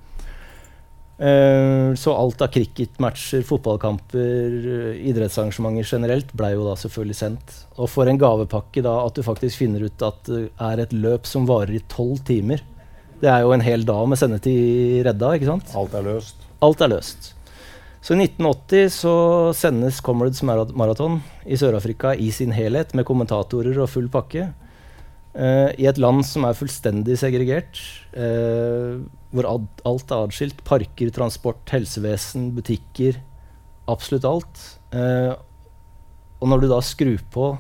Uh, 1.22 1.94
så 1.94 2.16
alt 2.18 2.42
av 2.42 2.50
cricketmatcher, 2.50 3.44
fotballkamper, 3.46 4.56
uh, 4.66 5.02
idrettsarrangementer 5.06 5.86
generelt 5.86 6.32
ble 6.34 6.56
jo 6.56 6.64
da 6.66 6.74
selvfølgelig 6.82 7.18
sendt. 7.20 7.54
Og 7.78 7.92
for 7.94 8.10
en 8.10 8.18
gavepakke 8.22 8.82
da 8.82 8.96
at 9.04 9.20
du 9.20 9.22
faktisk 9.26 9.62
finner 9.62 9.86
ut 9.86 10.08
at 10.08 10.24
det 10.26 10.48
er 10.58 10.82
et 10.82 10.96
løp 10.98 11.30
som 11.30 11.46
varer 11.50 11.78
i 11.78 11.84
tolv 11.92 12.24
timer. 12.26 12.64
Det 13.22 13.30
er 13.30 13.44
jo 13.46 13.54
en 13.54 13.62
hel 13.62 13.86
dag 13.86 14.08
med 14.10 14.18
sendetid 14.18 15.06
redda, 15.06 15.36
ikke 15.38 15.52
sant? 15.52 15.76
Alt 15.78 15.94
er 16.00 16.08
løst. 16.10 16.42
Alt 16.66 16.82
er 16.82 16.90
løst. 16.96 17.36
Så 18.02 18.16
i 18.16 18.24
1980 18.24 18.96
så 18.96 19.14
sendes 19.54 20.02
Comrades 20.02 20.42
Marathon 20.42 21.20
i 21.46 21.58
Sør-Afrika 21.60 22.16
i 22.18 22.32
sin 22.34 22.56
helhet 22.58 22.96
med 22.98 23.06
kommentatorer 23.06 23.78
og 23.78 23.92
full 23.94 24.10
pakke. 24.10 24.48
Uh, 25.32 25.72
I 25.80 25.88
et 25.88 26.00
land 26.02 26.26
som 26.28 26.44
er 26.44 26.58
fullstendig 26.58 27.16
segregert. 27.20 27.80
Uh, 28.12 29.04
hvor 29.32 29.48
alt 29.48 30.12
er 30.12 30.26
adskilt. 30.26 30.60
Parker, 30.68 31.12
transport, 31.16 31.64
helsevesen, 31.72 32.50
butikker. 32.58 33.22
Absolutt 33.92 34.28
alt. 34.28 34.64
Uh, 34.92 35.34
og 36.42 36.52
når 36.52 36.64
du 36.64 36.70
da 36.72 36.82
skrur 36.84 37.22
på 37.32 37.54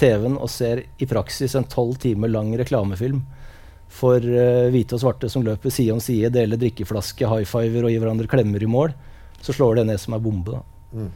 TV-en 0.00 0.38
og 0.38 0.50
ser 0.50 0.86
i 1.02 1.08
praksis 1.08 1.56
en 1.58 1.68
tolv 1.68 1.98
timer 2.00 2.30
lang 2.32 2.52
reklamefilm 2.58 3.20
for 3.92 4.24
hvite 4.72 4.96
og 4.96 5.02
svarte 5.02 5.28
som 5.28 5.42
løper 5.44 5.68
side 5.74 5.92
om 5.92 5.98
side, 6.00 6.30
deler 6.32 6.56
drikkeflaske, 6.56 7.26
high 7.28 7.44
fiver 7.44 7.84
og 7.84 7.92
gir 7.92 8.00
hverandre 8.00 8.30
klemmer 8.30 8.62
i 8.64 8.70
mål, 8.70 8.94
så 9.44 9.52
slår 9.52 9.82
det 9.82 9.84
ned 9.90 10.00
som 10.00 10.16
ei 10.16 10.22
bombe. 10.22 10.62
Mm. 10.96 11.10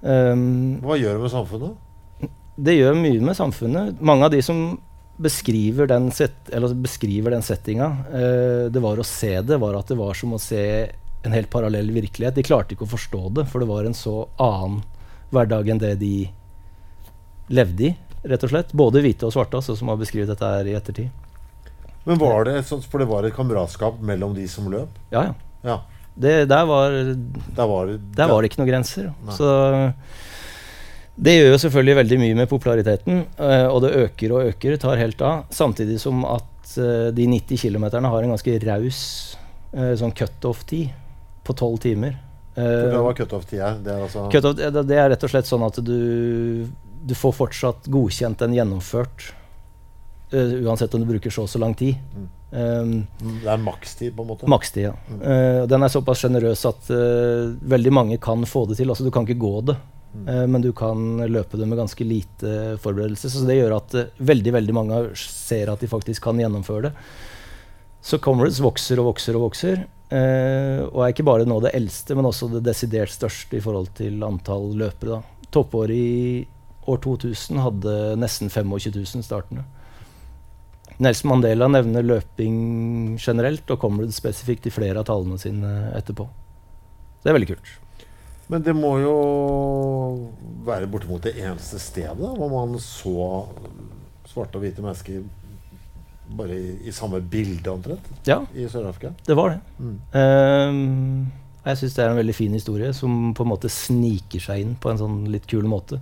Um, 0.00 0.46
Hva 0.80 0.96
gjør 0.96 1.18
det 1.18 1.24
med 1.26 1.34
samfunnet? 1.34 2.30
Det 2.64 2.78
gjør 2.78 2.96
mye 2.96 3.20
med 3.28 3.36
samfunnet. 3.36 4.00
Mange 4.00 4.24
av 4.24 4.32
de 4.32 4.40
som 4.46 4.62
beskriver 5.16 5.86
den, 5.86 6.10
set, 6.14 6.34
beskriver 6.74 7.30
den 7.34 7.42
settinga. 7.42 7.88
Eh, 8.12 8.64
det 8.72 8.82
var 8.82 8.98
å 8.98 9.06
se 9.06 9.40
det, 9.40 9.58
var 9.60 9.76
at 9.78 9.90
det 9.92 9.98
var 9.98 10.16
som 10.18 10.34
å 10.34 10.40
se 10.40 10.62
en 11.22 11.34
helt 11.34 11.50
parallell 11.50 11.90
virkelighet. 11.94 12.34
De 12.34 12.46
klarte 12.46 12.74
ikke 12.74 12.86
å 12.86 12.94
forstå 12.94 13.28
det, 13.38 13.46
for 13.50 13.62
det 13.62 13.70
var 13.70 13.86
en 13.86 13.96
så 13.96 14.24
annen 14.42 14.80
hverdag 15.32 15.70
enn 15.72 15.82
det 15.82 15.94
de 16.00 16.14
levde 17.52 17.90
i, 17.90 17.92
rett 18.28 18.44
og 18.46 18.52
slett. 18.52 18.74
Både 18.76 19.02
hvite 19.04 19.28
og 19.28 19.34
svarte, 19.34 19.60
altså, 19.60 19.76
som 19.78 19.92
har 19.92 20.00
beskrevet 20.00 20.32
dette 20.32 20.52
her 20.56 20.68
i 20.68 20.76
ettertid. 20.78 21.10
Men 22.02 22.18
var 22.18 22.48
det 22.48 22.64
sånn, 22.66 22.82
For 22.82 22.98
det 22.98 23.06
var 23.06 23.22
et 23.22 23.34
kameratskap 23.36 24.00
mellom 24.02 24.34
de 24.34 24.48
som 24.50 24.66
løp? 24.72 24.96
Ja, 25.14 25.28
ja. 25.28 25.34
ja. 25.62 25.78
Det, 26.12 26.32
der, 26.50 26.66
var, 26.68 26.92
der, 26.92 27.66
var 27.70 27.88
det, 27.88 28.00
der 28.16 28.28
var 28.28 28.42
det 28.42 28.50
ikke 28.50 28.60
noen 28.60 28.72
grenser. 28.72 29.12
Nei. 29.24 29.36
Så 29.38 29.48
det 31.12 31.34
gjør 31.36 31.50
jo 31.52 31.60
selvfølgelig 31.60 31.96
veldig 31.98 32.18
mye 32.22 32.36
med 32.40 32.48
populariteten, 32.48 33.24
uh, 33.36 33.68
og 33.68 33.82
det 33.84 33.92
øker 34.00 34.32
og 34.32 34.52
øker, 34.52 34.78
tar 34.80 35.00
helt 35.00 35.20
av. 35.26 35.44
Samtidig 35.52 35.98
som 36.00 36.24
at 36.24 36.76
uh, 36.80 37.10
de 37.12 37.26
90 37.28 37.60
km 37.66 37.84
har 37.92 38.22
en 38.22 38.32
ganske 38.32 38.54
raus 38.64 39.00
uh, 39.76 39.92
sånn 40.00 40.14
cutoff-tid 40.16 40.94
på 41.44 41.56
tolv 41.58 41.82
timer. 41.84 42.16
Hva 42.56 43.00
hva 43.04 43.12
cutoff-tid 43.16 43.60
er? 43.64 43.78
Det 43.84 43.92
altså 44.06 44.26
cut 44.32 44.48
det, 44.60 44.96
er 44.96 45.06
rett 45.12 45.22
og 45.24 45.30
slett 45.32 45.48
sånn 45.48 45.62
at 45.64 45.78
du, 45.84 46.66
du 47.00 47.14
får 47.16 47.32
fortsatt 47.38 47.88
godkjent 47.92 48.44
en 48.44 48.56
gjennomført, 48.56 49.30
uansett 50.32 50.92
om 50.96 51.00
du 51.00 51.08
bruker 51.08 51.32
så 51.32 51.46
og 51.46 51.50
så 51.52 51.60
lang 51.60 51.72
tid. 51.76 51.96
Mm. 52.12 52.28
Um, 52.52 52.92
det 53.40 53.48
er 53.48 53.60
makstid, 53.60 54.12
på 54.16 54.24
en 54.24 54.30
måte? 54.34 54.48
Makstid, 54.52 54.84
ja. 54.90 54.92
Mm. 55.08 55.24
den 55.72 55.84
er 55.84 55.92
såpass 55.92 56.20
sjenerøs 56.24 56.66
at 56.68 56.92
veldig 56.92 57.92
mange 57.92 58.20
kan 58.20 58.44
få 58.48 58.66
det 58.68 58.78
til. 58.80 58.92
Altså, 58.92 59.08
du 59.08 59.12
kan 59.12 59.28
ikke 59.28 59.40
gå 59.40 59.54
det. 59.72 59.80
Mm. 60.12 60.50
men 60.52 60.60
du 60.60 60.68
kan 60.76 61.22
løpe 61.24 61.56
det 61.56 61.64
med 61.64 61.78
ganske 61.80 62.04
lite 62.04 62.76
forberedelse. 62.82 63.30
Så 63.32 63.46
det 63.48 63.56
gjør 63.56 63.78
at 63.78 63.94
uh, 63.96 64.10
veldig 64.20 64.52
veldig 64.58 64.74
mange 64.76 64.98
ser 65.16 65.72
at 65.72 65.80
de 65.80 65.88
faktisk 65.88 66.26
kan 66.26 66.40
gjennomføre 66.40 66.90
det. 66.90 66.92
Så 68.04 68.18
Comrades 68.20 68.60
vokser 68.60 69.00
og 69.00 69.12
vokser 69.12 69.38
og 69.38 69.46
vokser. 69.46 69.84
Uh, 70.12 70.84
og 70.90 70.98
er 71.00 71.14
ikke 71.14 71.24
bare 71.24 71.48
nå 71.48 71.56
det 71.64 71.72
eldste, 71.78 72.16
men 72.18 72.28
også 72.28 72.50
det 72.52 72.64
desidert 72.66 73.14
største 73.14 73.56
i 73.56 73.64
forhold 73.64 73.94
til 73.96 74.20
antall 74.26 74.74
løpere. 74.76 75.16
Da. 75.16 75.48
Toppåret 75.54 75.96
i 75.96 76.42
år 76.90 76.98
2000 77.04 77.62
hadde 77.62 77.94
nesten 78.20 78.52
25 78.52 78.92
000 78.98 79.24
startende. 79.24 79.64
Nelson 81.02 81.30
Mandela 81.30 81.68
nevner 81.70 82.04
løping 82.04 83.16
generelt, 83.20 83.64
og 83.70 83.80
Comrades 83.80 84.18
spesifikt 84.20 84.68
i 84.68 84.74
flere 84.74 85.00
av 85.00 85.08
tallene 85.08 85.38
sine 85.40 85.70
etterpå. 85.96 86.28
Det 87.22 87.30
er 87.30 87.38
veldig 87.38 87.50
kult. 87.54 87.72
Men 88.52 88.64
det 88.64 88.74
må 88.76 88.96
jo 89.00 89.12
være 90.66 90.88
bortimot 90.92 91.24
det 91.24 91.38
eneste 91.40 91.80
stedet 91.80 92.32
hvor 92.36 92.50
man 92.52 92.74
så 92.82 93.46
svarte 94.28 94.58
og 94.58 94.64
hvite 94.64 94.84
mennesker 94.84 95.22
bare 96.36 96.56
i, 96.56 96.74
i 96.88 96.92
samme 96.94 97.20
bilde, 97.20 97.68
omtrent, 97.68 98.06
ja, 98.24 98.38
i 98.56 98.64
Sør-Afrika. 98.70 99.10
Det 99.26 99.36
var 99.36 99.52
det. 99.52 99.58
Mm. 99.78 99.96
Uh, 100.14 101.66
jeg 101.66 101.80
syns 101.80 101.96
det 101.96 102.04
er 102.04 102.12
en 102.12 102.20
veldig 102.20 102.36
fin 102.36 102.54
historie 102.56 102.92
som 102.96 103.32
på 103.36 103.44
en 103.44 103.50
måte 103.52 103.70
sniker 103.72 104.40
seg 104.42 104.62
inn 104.62 104.76
på 104.80 104.92
en 104.92 105.00
sånn 105.00 105.18
litt 105.32 105.48
kul 105.50 105.66
måte. 105.68 106.00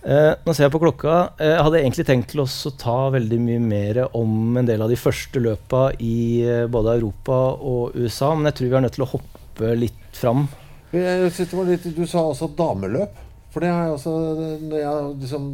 Uh, 0.00 0.32
nå 0.46 0.54
ser 0.54 0.66
jeg 0.66 0.74
på 0.74 0.82
klokka. 0.82 1.16
Uh, 1.40 1.48
jeg 1.48 1.64
hadde 1.66 1.82
egentlig 1.82 2.06
tenkt 2.08 2.30
til 2.32 2.44
å 2.44 2.74
ta 2.80 2.96
veldig 3.16 3.40
mye 3.42 3.64
mer 3.64 4.02
om 4.16 4.56
en 4.60 4.68
del 4.68 4.82
av 4.82 4.92
de 4.92 4.98
første 5.00 5.42
løpa 5.42 5.90
i 5.98 6.16
uh, 6.46 6.64
både 6.72 6.96
Europa 7.00 7.40
og 7.58 7.98
USA, 7.98 8.32
men 8.34 8.50
jeg 8.50 8.60
tror 8.60 8.70
vi 8.70 8.78
er 8.80 8.86
nødt 8.86 8.98
til 8.98 9.06
å 9.06 9.12
hoppe 9.16 9.74
litt 9.78 10.16
fram 10.16 10.46
jeg 10.92 11.32
synes 11.32 11.50
det 11.50 11.58
var 11.58 11.68
litt, 11.70 11.84
Du 11.96 12.06
sa 12.06 12.18
også 12.32 12.48
dameløp. 12.56 13.14
For 13.50 13.60
det 13.60 13.70
har 13.70 13.84
jeg 13.88 13.94
også 13.98 14.12
Når 14.70 14.76
jeg 14.78 15.14
liksom 15.24 15.46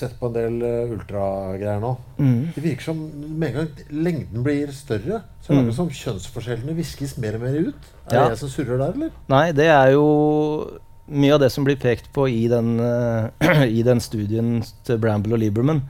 sett 0.00 0.14
på 0.18 0.30
en 0.30 0.32
del 0.32 0.54
uh, 0.64 0.92
ultragreier 0.94 1.80
nå. 1.82 1.90
Mm. 2.16 2.52
Det 2.54 2.62
virker 2.64 2.86
som 2.86 3.00
med 3.36 3.50
en 3.50 3.56
gang 3.58 3.90
lengden 4.06 4.42
blir 4.46 4.70
større, 4.72 5.18
så 5.44 5.52
er 5.52 5.58
det 5.58 5.64
Mm. 5.66 5.74
som 5.76 5.90
kjønnsforskjellene 5.90 6.72
viskes 6.78 7.18
mer 7.20 7.34
og 7.36 7.42
mer 7.42 7.58
ut. 7.68 7.74
Er 8.08 8.14
Ja. 8.14 8.22
det 8.22 8.30
jeg 8.30 8.38
som 8.38 8.48
surrer 8.48 8.78
der, 8.78 8.94
eller? 8.94 9.10
Nei, 9.28 9.52
det 9.52 9.66
er 9.68 9.90
jo 9.92 10.80
mye 11.06 11.34
av 11.34 11.40
det 11.40 11.50
som 11.52 11.64
blir 11.64 11.76
pekt 11.76 12.08
på 12.14 12.24
i 12.32 12.48
den, 12.48 12.80
eh, 12.80 13.66
i 13.78 13.82
den 13.82 14.00
studien 14.00 14.62
til 14.84 14.96
Bramble 14.96 15.34
og 15.34 15.40
Lieberman, 15.40 15.82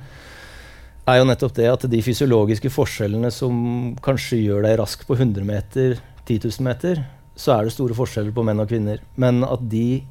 er 1.07 1.19
jo 1.21 1.25
nettopp 1.31 1.55
det 1.55 1.69
at 1.71 1.87
de 1.89 2.03
fysiologiske 2.03 2.69
forskjellene 2.69 3.31
som 3.31 3.95
kanskje 4.03 4.43
gjør 4.43 4.63
deg 4.67 4.79
rask 4.81 5.07
på 5.07 5.15
100 5.17 5.45
meter, 5.47 6.01
10 6.27 6.41
000 6.51 6.65
meter, 6.67 7.05
så 7.41 7.55
er 7.55 7.67
det 7.67 7.75
store 7.75 7.97
forskjeller 7.97 8.35
på 8.37 8.45
menn 8.45 8.61
og 8.61 8.69
kvinner. 8.71 9.01
Men 9.21 9.41
at 9.47 9.63
de 9.73 10.03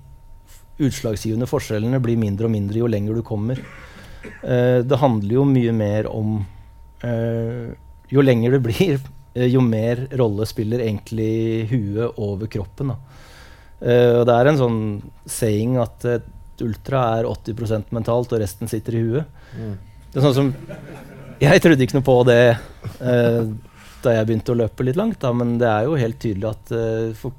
utslagsgivende 0.79 1.47
forskjellene 1.49 1.99
blir 2.01 2.19
mindre 2.19 2.47
og 2.47 2.53
mindre 2.55 2.81
jo 2.81 2.89
lenger 2.89 3.19
du 3.19 3.23
kommer. 3.25 3.59
Eh, 4.41 4.79
det 4.87 4.99
handler 4.99 5.35
jo 5.37 5.45
mye 5.47 5.73
mer 5.75 6.09
om 6.11 6.41
eh, 7.07 7.69
Jo 8.11 8.23
lenger 8.25 8.55
det 8.55 8.61
blir, 8.65 8.97
eh, 9.35 9.47
jo 9.47 9.61
mer 9.63 10.07
rolle 10.17 10.47
spiller 10.49 10.81
egentlig 10.83 11.69
huet 11.69 12.17
over 12.17 12.49
kroppen. 12.51 12.95
Eh, 13.79 14.17
og 14.17 14.25
det 14.27 14.35
er 14.35 14.49
en 14.49 14.59
sånn 14.59 14.81
saying 15.29 15.77
at 15.79 16.07
et 16.17 16.63
ultra 16.65 17.03
er 17.19 17.29
80% 17.29 17.93
mentalt, 17.95 18.33
og 18.33 18.41
resten 18.41 18.67
sitter 18.71 18.97
i 18.97 19.03
huet. 19.05 19.37
Mm. 19.55 19.75
Det 20.09 20.19
er 20.19 20.25
sånn 20.25 20.35
som 20.35 20.53
Jeg 21.39 21.61
trodde 21.63 21.85
ikke 21.85 21.95
noe 21.95 22.03
på 22.03 22.17
det 22.27 22.41
eh, 22.49 23.45
da 24.03 24.15
jeg 24.15 24.27
begynte 24.29 24.53
å 24.53 24.59
løpe 24.59 24.85
litt 24.85 24.99
langt, 24.99 25.19
da, 25.23 25.31
men 25.35 25.57
det 25.61 25.69
er 25.69 25.87
jo 25.87 25.99
helt 25.99 26.19
tydelig 26.21 26.49
at 26.51 26.73
uh, 26.75 27.11
for, 27.17 27.35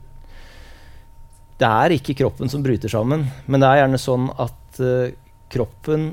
det 1.60 1.68
er 1.68 1.94
ikke 1.96 2.16
kroppen 2.22 2.50
som 2.52 2.64
bryter 2.64 2.92
sammen, 2.92 3.26
men 3.46 3.62
det 3.62 3.68
er 3.68 3.82
gjerne 3.82 4.00
sånn 4.00 4.28
at 4.40 4.82
uh, 4.84 5.12
kroppen 5.50 6.12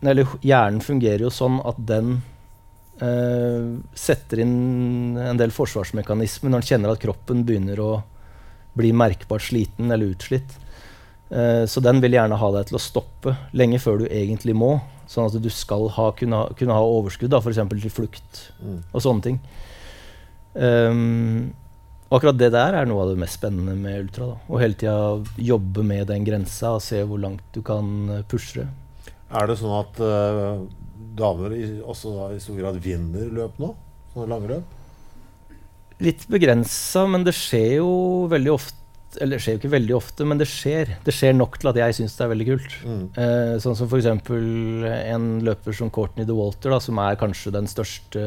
Eller 0.00 0.28
hjernen 0.46 0.80
fungerer 0.80 1.26
jo 1.26 1.30
sånn 1.34 1.58
at 1.68 1.76
den 1.84 2.14
uh, 3.02 3.76
setter 3.92 4.40
inn 4.40 5.18
en 5.20 5.40
del 5.40 5.52
forsvarsmekanismer 5.52 6.48
når 6.48 6.62
den 6.62 6.70
kjenner 6.70 6.94
at 6.94 7.02
kroppen 7.02 7.42
begynner 7.44 7.82
å 7.84 7.90
bli 8.78 8.94
merkbart 8.96 9.44
sliten 9.44 9.90
eller 9.90 10.14
utslitt. 10.14 10.54
Så 11.30 11.82
den 11.82 11.98
vil 12.02 12.14
gjerne 12.14 12.38
ha 12.38 12.48
deg 12.54 12.68
til 12.68 12.78
å 12.78 12.82
stoppe 12.82 13.32
lenge 13.54 13.78
før 13.82 14.00
du 14.00 14.04
egentlig 14.06 14.54
må. 14.56 14.70
Sånn 15.10 15.26
at 15.26 15.34
du 15.42 15.50
skal 15.50 15.88
ha, 15.96 16.10
kunne, 16.14 16.38
ha, 16.38 16.54
kunne 16.54 16.76
ha 16.76 16.82
overskudd, 16.86 17.34
f.eks. 17.34 17.58
til 17.72 17.90
flukt 17.90 18.44
Mm. 18.60 18.82
og 18.92 19.02
sånne 19.02 19.24
ting. 19.24 19.40
Um, 20.54 21.50
og 22.10 22.18
akkurat 22.18 22.38
det 22.38 22.50
der 22.50 22.74
er 22.74 22.88
noe 22.90 23.04
av 23.04 23.12
det 23.12 23.20
mest 23.22 23.38
spennende 23.38 23.76
med 23.78 24.00
ultra. 24.04 24.32
da. 24.32 24.36
Å 24.50 24.58
hele 24.58 24.74
tida 24.74 24.96
jobbe 25.38 25.84
med 25.86 26.08
den 26.10 26.26
grensa 26.26 26.74
og 26.74 26.82
se 26.82 27.04
hvor 27.06 27.22
langt 27.22 27.44
du 27.54 27.62
kan 27.62 27.86
eh, 28.10 28.24
pushe. 28.26 28.66
Er 29.30 29.46
det 29.46 29.56
sånn 29.60 29.76
at 29.76 30.00
uh, 30.02 30.64
damer 31.14 31.54
i, 31.54 31.62
også 31.78 32.16
da, 32.16 32.26
i 32.34 32.42
stor 32.42 32.58
grad 32.58 32.80
vinner 32.82 33.30
løp 33.30 33.60
nå? 33.62 33.70
Sånne 34.10 34.26
lange? 34.26 34.58
Litt 36.02 36.26
begrensa, 36.32 37.06
men 37.06 37.22
det 37.26 37.36
skjer 37.38 37.76
jo 37.78 37.90
veldig 38.32 38.52
ofte 38.56 38.79
Eller 39.18 39.36
det 39.36 39.42
skjer 39.42 39.56
jo 39.56 39.60
ikke 39.62 39.72
veldig 39.72 39.94
ofte, 39.96 40.26
men 40.28 40.38
det 40.38 40.46
skjer. 40.46 40.92
Det 41.06 41.14
skjer 41.14 41.32
nok 41.34 41.56
til 41.58 41.72
at 41.72 41.78
jeg 41.80 41.96
syns 41.98 42.14
det 42.14 42.24
er 42.26 42.30
veldig 42.30 42.46
kult. 42.46 42.74
Mm. 42.86 43.00
Eh, 43.24 43.54
sånn 43.62 43.78
som 43.78 43.90
f.eks. 43.90 44.06
en 44.06 45.30
løper 45.46 45.76
som 45.76 45.90
Courtney 45.90 46.28
de 46.28 46.36
Walter, 46.36 46.70
da, 46.74 46.78
som 46.84 47.00
er 47.02 47.18
kanskje 47.20 47.54
den 47.56 47.66
største 47.70 48.22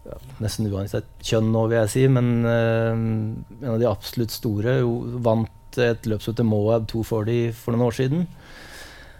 ja, 0.00 0.16
Nesten 0.40 0.70
uansett 0.70 1.08
kjønn 1.26 1.50
nå, 1.52 1.66
vil 1.68 1.80
jeg 1.82 1.92
si, 1.92 2.04
men 2.08 2.30
eh, 2.48 2.92
en 2.94 3.72
av 3.74 3.80
de 3.82 3.88
absolutt 3.90 4.32
store. 4.32 4.78
Jo, 4.80 4.94
vant 5.22 5.80
et 5.80 6.06
løp 6.08 6.22
som 6.22 6.34
heter 6.34 6.46
Moab 6.46 6.86
240 6.90 7.52
for 7.58 7.74
noen 7.74 7.88
år 7.90 7.98
siden. 7.98 8.24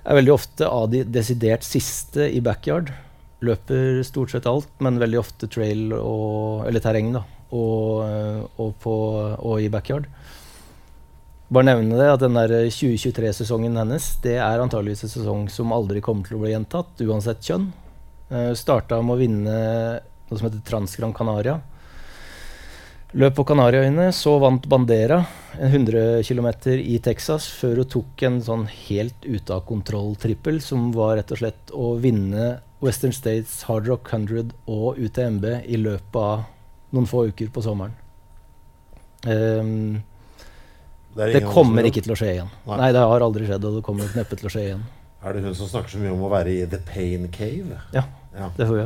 Er 0.01 0.17
veldig 0.17 0.33
ofte 0.33 0.69
av 0.69 0.89
de 0.93 1.03
desidert 1.05 1.67
siste 1.67 2.31
i 2.33 2.41
backyard. 2.45 2.95
Løper 3.45 4.01
stort 4.05 4.33
sett 4.33 4.49
alt, 4.49 4.71
men 4.85 5.01
veldig 5.01 5.21
ofte 5.21 5.49
trail 5.53 5.93
og, 5.97 6.67
eller 6.69 6.83
terreng, 6.85 7.13
da. 7.17 7.25
Og, 7.51 8.01
eh, 8.07 8.41
og, 8.63 8.75
på, 8.81 8.97
og 9.37 9.61
i 9.61 9.71
backyard. 9.73 10.09
Bare 11.51 11.67
nevne 11.67 11.99
det 11.99 12.07
at 12.13 12.23
den 12.23 12.37
der 12.39 12.53
2023-sesongen 12.71 13.75
hennes 13.81 14.05
det 14.23 14.37
er 14.39 14.63
antageligvis 14.63 15.03
en 15.09 15.11
sesong 15.17 15.49
som 15.51 15.73
aldri 15.75 16.03
kommer 16.05 16.29
til 16.29 16.39
å 16.39 16.45
bli 16.45 16.53
gjentatt, 16.53 17.03
uansett 17.03 17.43
kjønn. 17.43 17.67
Uh, 18.31 18.53
Starta 18.55 19.01
med 19.03 19.17
å 19.17 19.19
vinne 19.19 19.57
noe 20.31 20.39
som 20.39 20.47
heter 20.47 20.63
Transgran 20.69 21.15
Canaria. 21.17 21.59
Løp 23.19 23.35
på 23.35 23.43
Kanariøyene, 23.49 24.13
så 24.15 24.37
vant 24.39 24.69
Bandera 24.71 25.25
en 25.59 25.73
100 25.73 26.23
km 26.23 26.47
i 26.79 27.01
Texas 27.03 27.49
før 27.59 27.81
hun 27.83 27.89
tok 27.91 28.23
en 28.29 28.37
sånn 28.47 28.69
helt 28.87 29.27
ute 29.27 29.57
av 29.57 29.65
kontroll-trippel, 29.67 30.61
som 30.63 30.93
var 30.95 31.17
rett 31.19 31.35
og 31.35 31.41
slett 31.41 31.73
å 31.75 31.97
vinne 31.99 32.61
Western 32.79 33.11
States 33.17 33.65
Hard 33.67 33.91
Rock 33.91 34.13
100 34.15 34.55
og 34.71 35.03
UTMB 35.03 35.49
i 35.67 35.81
løpet 35.83 36.21
av 36.23 36.47
noen 36.95 37.11
få 37.11 37.25
uker 37.33 37.51
på 37.51 37.65
sommeren. 37.67 37.99
Um, 39.27 39.99
Det, 41.17 41.33
det 41.35 41.43
kommer 41.49 41.87
ikke 41.89 42.05
til 42.05 42.15
å 42.15 42.19
skje 42.19 42.33
igjen. 42.37 42.51
Nei. 42.69 42.79
Nei, 42.85 42.89
det 42.95 43.03
har 43.13 43.27
aldri 43.27 43.49
skjedd, 43.49 43.67
og 43.67 43.79
det 43.79 43.85
kommer 43.87 44.13
neppe 44.15 44.39
til 44.39 44.47
å 44.47 44.53
skje 44.53 44.65
igjen. 44.69 44.83
Er 45.21 45.37
det 45.37 45.43
hun 45.45 45.57
som 45.59 45.69
snakker 45.69 45.93
så 45.93 46.01
mye 46.01 46.15
om 46.15 46.23
å 46.25 46.31
være 46.33 46.53
i 46.55 46.67
the 46.71 46.79
pain 46.87 47.27
cave? 47.35 47.81
Ja. 47.97 48.07
Ja. 48.37 48.47
Det 48.57 48.67
får 48.67 48.77
vi. 48.77 48.85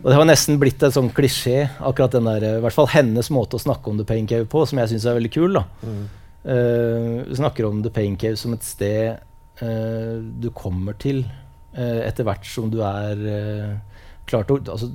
Og 0.00 0.08
det 0.08 0.16
har 0.16 0.26
nesten 0.28 0.56
blitt 0.60 0.82
en 0.82 0.94
sånn 0.94 1.10
klisjé, 1.12 1.66
akkurat 1.84 2.14
den 2.16 2.28
der, 2.30 2.46
i 2.56 2.62
hvert 2.64 2.76
fall 2.76 2.88
hennes 2.90 3.28
måte 3.34 3.58
å 3.58 3.62
snakke 3.62 3.92
om 3.92 4.00
The 4.00 4.06
Pain 4.08 4.28
Cave 4.30 4.48
på, 4.50 4.64
som 4.66 4.80
jeg 4.80 4.94
syns 4.94 5.04
er 5.04 5.18
veldig 5.18 5.32
kul. 5.34 5.58
da. 5.58 5.66
Mm. 5.84 6.06
Uh, 6.40 7.34
snakker 7.36 7.68
om 7.68 7.82
The 7.84 7.92
Pain 7.92 8.16
Cave 8.16 8.38
som 8.40 8.54
et 8.56 8.64
sted 8.64 9.20
uh, 9.60 10.16
du 10.40 10.48
kommer 10.56 10.96
til 10.96 11.26
uh, 11.76 12.00
etter 12.06 12.24
hvert 12.24 12.48
som 12.48 12.70
du 12.72 12.78
er 12.80 13.20
uh, 13.20 14.06
klar 14.30 14.48
å 14.48 14.56
altså, 14.62 14.88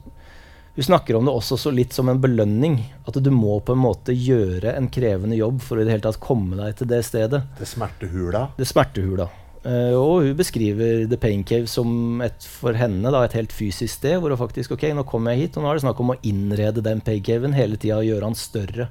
Hun 0.75 0.83
snakker 0.83 1.15
om 1.15 1.25
det 1.25 1.31
også 1.31 1.55
så 1.57 1.71
litt 1.71 1.93
som 1.95 2.09
en 2.11 2.19
belønning. 2.19 2.81
At 3.07 3.15
du 3.23 3.31
må 3.31 3.61
på 3.63 3.75
en 3.75 3.79
måte 3.79 4.11
gjøre 4.11 4.73
en 4.75 4.89
krevende 4.91 5.37
jobb 5.39 5.61
for 5.63 5.79
å 5.79 5.83
i 5.83 5.87
det 5.87 5.93
hele 5.93 6.03
tatt 6.03 6.19
komme 6.19 6.59
deg 6.59 6.75
til 6.75 6.89
det 6.91 6.99
stedet. 7.07 7.45
Det 7.55 7.67
smertehula. 7.69 8.49
Det 8.57 8.67
smertehula. 8.67 9.29
Eh, 9.65 9.95
og 9.95 10.27
hun 10.27 10.35
beskriver 10.37 11.07
The 11.09 11.17
Pain 11.17 11.45
Cave 11.47 11.71
som 11.71 12.19
et 12.21 12.43
for 12.43 12.75
henne 12.77 13.07
da, 13.07 13.23
et 13.23 13.37
helt 13.39 13.55
fysisk 13.55 13.95
sted. 13.95 14.19
Hvor 14.19 14.35
hun 14.35 14.41
faktisk 14.41 14.75
ok, 14.75 14.89
nå 14.97 15.07
kommer 15.07 15.31
jeg 15.31 15.45
hit, 15.45 15.57
og 15.57 15.63
nå 15.63 15.71
er 15.71 15.79
det 15.79 15.85
snakk 15.87 16.03
om 16.03 16.11
å 16.11 16.19
innrede 16.27 16.83
den 16.85 16.99
pain 17.05 17.23
caven 17.23 17.55
hele 17.55 17.79
tida 17.79 18.01
og 18.01 18.09
gjøre 18.09 18.27
den 18.27 18.39
større. 18.43 18.89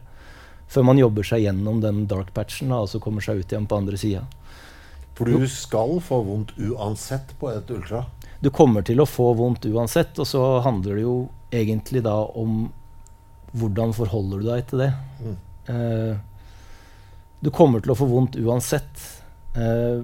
Før 0.73 0.89
man 0.89 0.99
jobber 0.99 1.29
seg 1.29 1.45
gjennom 1.45 1.85
den 1.85 2.07
dark 2.09 2.33
patchen 2.35 2.73
da, 2.73 2.81
og 2.81 2.91
så 2.91 2.99
kommer 3.03 3.23
seg 3.23 3.45
ut 3.45 3.53
igjen 3.53 3.69
på 3.69 3.77
andre 3.79 4.01
sida. 4.01 4.25
For 5.15 5.29
du 5.31 5.45
skal 5.53 6.01
få 6.03 6.25
vondt 6.27 6.57
uansett 6.59 7.37
på 7.39 7.53
et 7.53 7.69
ultra. 7.71 8.07
Du 8.43 8.49
kommer 8.51 8.83
til 8.83 8.99
å 9.05 9.07
få 9.07 9.31
vondt 9.39 9.69
uansett, 9.69 10.17
og 10.19 10.27
så 10.27 10.43
handler 10.65 10.99
det 10.99 11.05
jo 11.05 11.19
egentlig 11.55 12.03
da 12.05 12.17
om 12.35 12.67
hvordan 13.55 13.95
forholder 13.95 14.43
du 14.43 14.51
deg 14.51 14.69
til 14.71 14.83
det. 14.83 14.91
Mm. 15.23 15.37
Eh, 15.75 16.15
du 17.45 17.51
kommer 17.55 17.83
til 17.85 17.95
å 17.95 17.99
få 17.99 18.09
vondt 18.11 18.39
uansett. 18.41 19.09
Eh, 19.55 20.03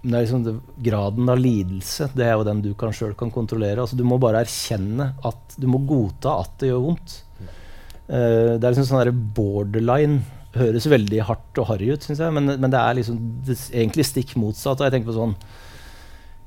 men 0.00 0.14
det 0.14 0.16
er 0.16 0.24
liksom 0.24 0.44
det, 0.46 0.54
graden 0.80 1.28
av 1.28 1.40
lidelse 1.40 2.06
det 2.16 2.24
er 2.24 2.38
jo 2.38 2.44
den 2.48 2.62
du 2.64 2.70
kan 2.78 2.94
sjøl 2.96 3.12
kan 3.18 3.32
kontrollere. 3.34 3.82
Altså, 3.82 3.98
du 3.98 4.06
må 4.08 4.16
bare 4.22 4.44
erkjenne 4.46 5.12
at 5.28 5.56
Du 5.60 5.66
må 5.68 5.82
godta 5.84 6.38
at 6.40 6.54
det 6.62 6.70
gjør 6.70 6.86
vondt. 6.86 7.16
Eh, 7.40 8.56
det 8.56 8.64
er 8.64 8.70
liksom 8.70 8.88
sånn 8.88 9.02
der 9.04 9.12
borderline. 9.12 10.22
Høres 10.56 10.88
veldig 10.90 11.20
hardt 11.28 11.60
og 11.62 11.68
harry 11.68 11.92
ut, 11.92 12.02
syns 12.02 12.22
jeg, 12.24 12.34
men, 12.34 12.56
men 12.58 12.72
det 12.72 12.78
er 12.80 12.96
liksom 12.98 13.18
det, 13.46 13.54
er 13.54 13.84
egentlig 13.84 14.08
stikk 14.08 14.34
motsatt. 14.40 14.80
Og 14.80 14.88
jeg 14.88 14.96
tenker 14.96 15.12
på 15.12 15.18
sånn 15.18 15.36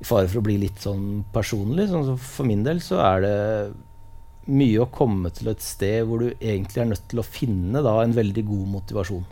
i 0.04 0.08
fare 0.08 0.28
for 0.28 0.42
å 0.42 0.44
bli 0.44 0.58
litt 0.60 0.82
sånn 0.84 1.22
personlig, 1.32 1.86
sånn 1.88 2.08
så 2.10 2.18
for 2.20 2.50
min 2.50 2.66
del 2.66 2.82
så 2.84 2.98
er 3.06 3.24
det 3.24 3.38
mye 4.52 4.82
å 4.84 4.90
komme 4.92 5.32
til 5.36 5.52
et 5.54 5.64
sted 5.64 6.04
hvor 6.08 6.24
du 6.24 6.34
egentlig 6.34 6.82
er 6.84 6.90
nødt 6.90 7.06
til 7.12 7.22
å 7.22 7.28
finne 7.28 7.84
da, 7.86 7.96
en 8.02 8.16
veldig 8.16 8.44
god 8.48 8.66
motivasjon. 8.78 9.24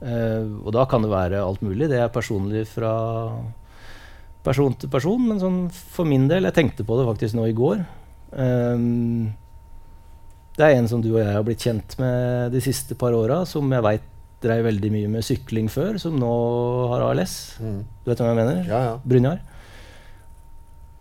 Eh, 0.00 0.46
og 0.62 0.70
da 0.76 0.86
kan 0.90 1.02
det 1.04 1.10
være 1.12 1.42
alt 1.42 1.64
mulig. 1.64 1.88
Det 1.90 1.98
er 2.00 2.12
personlig 2.14 2.66
fra 2.70 2.92
person 4.44 4.76
til 4.78 4.92
person, 4.92 5.26
men 5.28 5.40
sånn 5.40 5.58
for 5.70 6.08
min 6.08 6.24
del 6.30 6.46
Jeg 6.48 6.56
tenkte 6.56 6.86
på 6.88 6.96
det 6.96 7.08
faktisk 7.08 7.36
nå 7.36 7.48
i 7.50 7.56
går. 7.56 7.82
Um, 8.30 9.32
det 10.56 10.64
er 10.64 10.78
en 10.78 10.88
som 10.88 11.02
du 11.02 11.10
og 11.12 11.20
jeg 11.20 11.34
har 11.34 11.44
blitt 11.44 11.66
kjent 11.66 11.96
med 12.00 12.54
de 12.54 12.62
siste 12.64 12.96
par 12.98 13.16
åra, 13.16 13.42
som 13.48 13.68
jeg 13.72 13.84
veit 13.84 14.06
dreiv 14.40 14.64
veldig 14.70 14.90
mye 14.94 15.10
med 15.12 15.24
sykling 15.24 15.68
før, 15.72 15.98
som 16.00 16.16
nå 16.16 16.32
har 16.92 17.04
ALS. 17.10 17.36
Mm. 17.60 17.80
Du 18.04 18.10
vet 18.10 18.22
hvem 18.22 18.30
jeg 18.30 18.38
mener? 18.38 18.60
Ja, 18.68 18.80
ja. 18.86 18.94
Brynjar. 19.04 19.42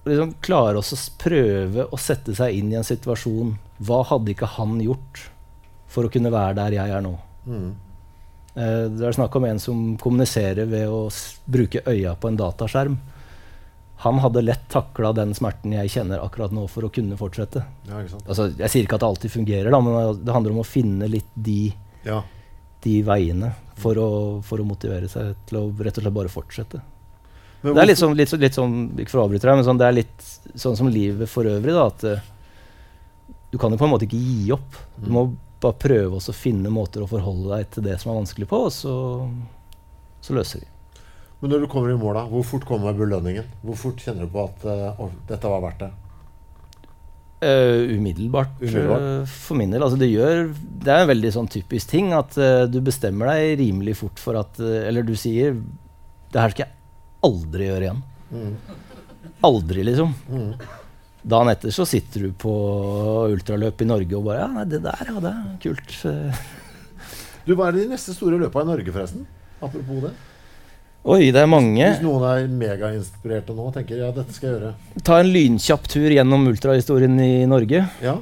Liksom 0.09 0.33
klare 0.41 0.79
oss 0.81 0.93
å 0.95 0.99
prøve 1.21 1.85
å 1.93 1.99
sette 2.01 2.33
seg 2.37 2.55
inn 2.59 2.71
i 2.73 2.77
en 2.79 2.87
situasjon. 2.87 3.53
Hva 3.85 4.01
hadde 4.09 4.33
ikke 4.33 4.49
han 4.57 4.79
gjort 4.81 5.27
for 5.89 6.05
å 6.07 6.11
kunne 6.13 6.31
være 6.33 6.57
der 6.59 6.75
jeg 6.79 6.95
er 6.97 7.05
nå? 7.05 7.13
Mm. 7.45 7.69
Eh, 8.55 8.85
det 8.97 9.05
er 9.07 9.15
snakk 9.15 9.35
om 9.37 9.45
en 9.45 9.61
som 9.61 9.85
kommuniserer 10.01 10.67
ved 10.69 10.89
å 10.89 11.05
bruke 11.49 11.83
øya 11.87 12.15
på 12.19 12.31
en 12.31 12.39
dataskjerm. 12.39 12.97
Han 13.99 14.19
hadde 14.23 14.41
lett 14.45 14.65
takla 14.71 15.11
den 15.11 15.33
smerten 15.35 15.73
jeg 15.75 15.91
kjenner 15.91 16.21
akkurat 16.23 16.53
nå, 16.55 16.65
for 16.71 16.87
å 16.87 16.91
kunne 16.93 17.17
fortsette. 17.19 17.65
ja. 17.89 18.01
Altså, 18.25 18.45
jeg 18.55 18.71
sier 18.71 18.85
ikke 18.87 18.95
at 18.95 19.03
det 19.03 19.09
alltid 19.09 19.33
fungerer, 19.33 19.69
da, 19.75 19.79
men 19.83 20.21
det 20.23 20.31
handler 20.35 20.55
om 20.55 20.61
å 20.63 20.67
finne 20.67 21.09
litt 21.11 21.27
de, 21.35 21.73
Ja. 22.07 22.21
de 22.81 23.01
veiene 23.03 23.51
for 23.75 23.95
å, 23.99 24.07
for 24.41 24.59
å 24.59 24.65
motivere 24.67 25.09
seg 25.11 25.35
til 25.49 25.57
å 25.59 25.65
rett 25.83 25.97
og 25.99 26.03
slett 26.05 26.15
bare 26.15 26.31
fortsette. 26.31 26.79
Men 27.61 27.75
Det 27.75 27.81
er 27.81 27.89
litt 27.89 27.99
sånn, 27.99 28.15
litt, 28.15 28.31
litt 28.39 28.55
sånn 28.55 28.75
ikke 28.95 29.11
for 29.11 29.21
å 29.21 29.27
avbryte 29.27 29.47
deg, 29.47 29.59
men 29.59 29.67
sånn, 29.67 29.79
det 29.81 29.87
er 29.89 29.97
litt 29.97 30.27
sånn 30.55 30.77
som 30.79 30.89
livet 30.91 31.29
for 31.31 31.47
øvrig. 31.49 31.75
da, 31.75 31.85
at 31.91 32.07
eh, 32.07 32.25
Du 33.51 33.57
kan 33.59 33.73
jo 33.73 33.79
på 33.81 33.87
en 33.87 33.93
måte 33.95 34.07
ikke 34.07 34.19
gi 34.19 34.51
opp. 34.55 34.77
Du 35.01 35.09
må 35.11 35.25
bare 35.59 35.75
prøve 35.75 36.19
også 36.19 36.31
å 36.31 36.39
finne 36.39 36.71
måter 36.71 37.03
å 37.03 37.09
forholde 37.09 37.51
deg 37.51 37.71
til 37.73 37.87
det 37.89 37.97
som 37.99 38.13
er 38.13 38.21
vanskelig 38.21 38.47
på, 38.47 38.61
og 38.69 38.71
så, 38.71 38.93
så 40.23 40.35
løser 40.37 40.63
vi. 40.63 40.69
Men 41.41 41.53
når 41.53 41.65
du 41.65 41.71
kommer 41.71 41.91
i 41.91 41.97
mål, 41.99 42.15
da, 42.15 42.23
hvor 42.31 42.45
fort 42.47 42.67
kommer 42.67 42.95
belønningen? 42.95 43.47
Hvor 43.63 43.75
fort 43.79 43.99
kjenner 44.03 44.27
du 44.27 44.31
på 44.31 44.45
at 44.45 44.63
uh, 44.67 45.03
dette 45.27 45.51
var 45.51 45.65
verdt 45.65 45.83
det? 45.83 45.91
Uh, 47.39 47.95
umiddelbart, 47.95 48.55
Umiddelbart. 48.59 49.03
Uh, 49.03 49.35
for 49.47 49.59
min 49.59 49.71
del. 49.71 49.83
Altså 49.83 49.99
det, 49.99 50.11
gjør, 50.11 50.49
det 50.55 50.95
er 50.95 51.03
en 51.03 51.11
veldig 51.11 51.35
sånn 51.35 51.51
typisk 51.51 51.91
ting 51.91 52.11
at 52.15 52.35
du 52.71 52.81
bestemmer 52.83 53.31
deg 53.33 53.59
rimelig 53.65 53.99
fort 54.01 54.19
for 54.19 54.39
at 54.39 54.59
Eller 54.59 55.07
du 55.07 55.15
sier 55.19 55.55
Det 55.55 56.39
her 56.39 56.51
skal 56.51 56.67
jeg 56.67 56.78
aldri 57.25 57.67
gjøre 57.67 57.87
igjen. 57.87 58.03
Aldri, 59.45 59.83
liksom. 59.87 60.13
Mm. 60.29 60.53
Dagen 61.29 61.51
etter 61.51 61.73
så 61.75 61.85
sitter 61.87 62.27
du 62.27 62.31
på 62.39 62.53
ultraløp 63.33 63.83
i 63.83 63.87
Norge 63.89 64.15
og 64.15 64.23
bare 64.29 64.39
Ja, 64.45 64.47
nei, 64.53 64.63
det 64.71 64.79
der, 64.85 65.01
ja, 65.09 65.21
det 65.23 65.33
er 65.35 65.59
kult. 65.65 65.99
Du, 67.47 67.55
Hva 67.57 67.69
er 67.69 67.79
de 67.79 67.85
neste 67.89 68.13
store 68.13 68.37
løpa 68.37 68.61
i 68.61 68.67
Norge, 68.67 68.91
forresten? 68.93 69.23
Apropos 69.57 70.03
det. 70.03 70.11
Oi, 71.09 71.31
det 71.33 71.39
er 71.41 71.47
mange. 71.49 71.81
Hvis 71.81 72.03
noen 72.03 72.25
er 72.27 72.49
megainspirerte 72.51 73.55
nå 73.57 73.69
og 73.71 73.73
tenker 73.73 74.03
ja, 74.03 74.09
dette 74.13 74.35
skal 74.35 74.51
jeg 74.51 74.57
gjøre. 74.57 74.73
Ta 75.07 75.17
en 75.23 75.31
lynkjapp 75.33 75.87
tur 75.89 76.13
gjennom 76.13 76.45
ultrahistorien 76.51 77.15
i 77.23 77.47
Norge. 77.49 77.81
Ja, 78.03 78.19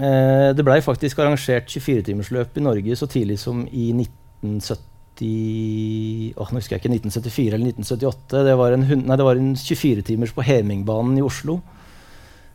Eh, 0.00 0.50
det 0.54 0.64
blei 0.64 0.78
faktisk 0.84 1.18
arrangert 1.18 1.68
24-timersløp 1.68 2.56
i 2.56 2.62
Norge 2.62 2.96
så 2.96 3.08
tidlig 3.10 3.40
som 3.42 3.64
i 3.66 3.90
1970 3.92 4.86
Åh, 5.26 6.48
nå 6.50 6.60
husker 6.60 6.76
jeg 6.76 6.82
ikke 6.82 6.94
1974 6.96 7.56
eller 7.56 7.72
1978. 7.74 8.42
Det 8.46 8.56
var 8.60 8.76
en, 8.76 8.86
en 8.86 9.52
24-timers 9.58 10.32
på 10.36 10.46
Hemingbanen 10.46 11.18
i 11.20 11.26
Oslo. 11.26 11.60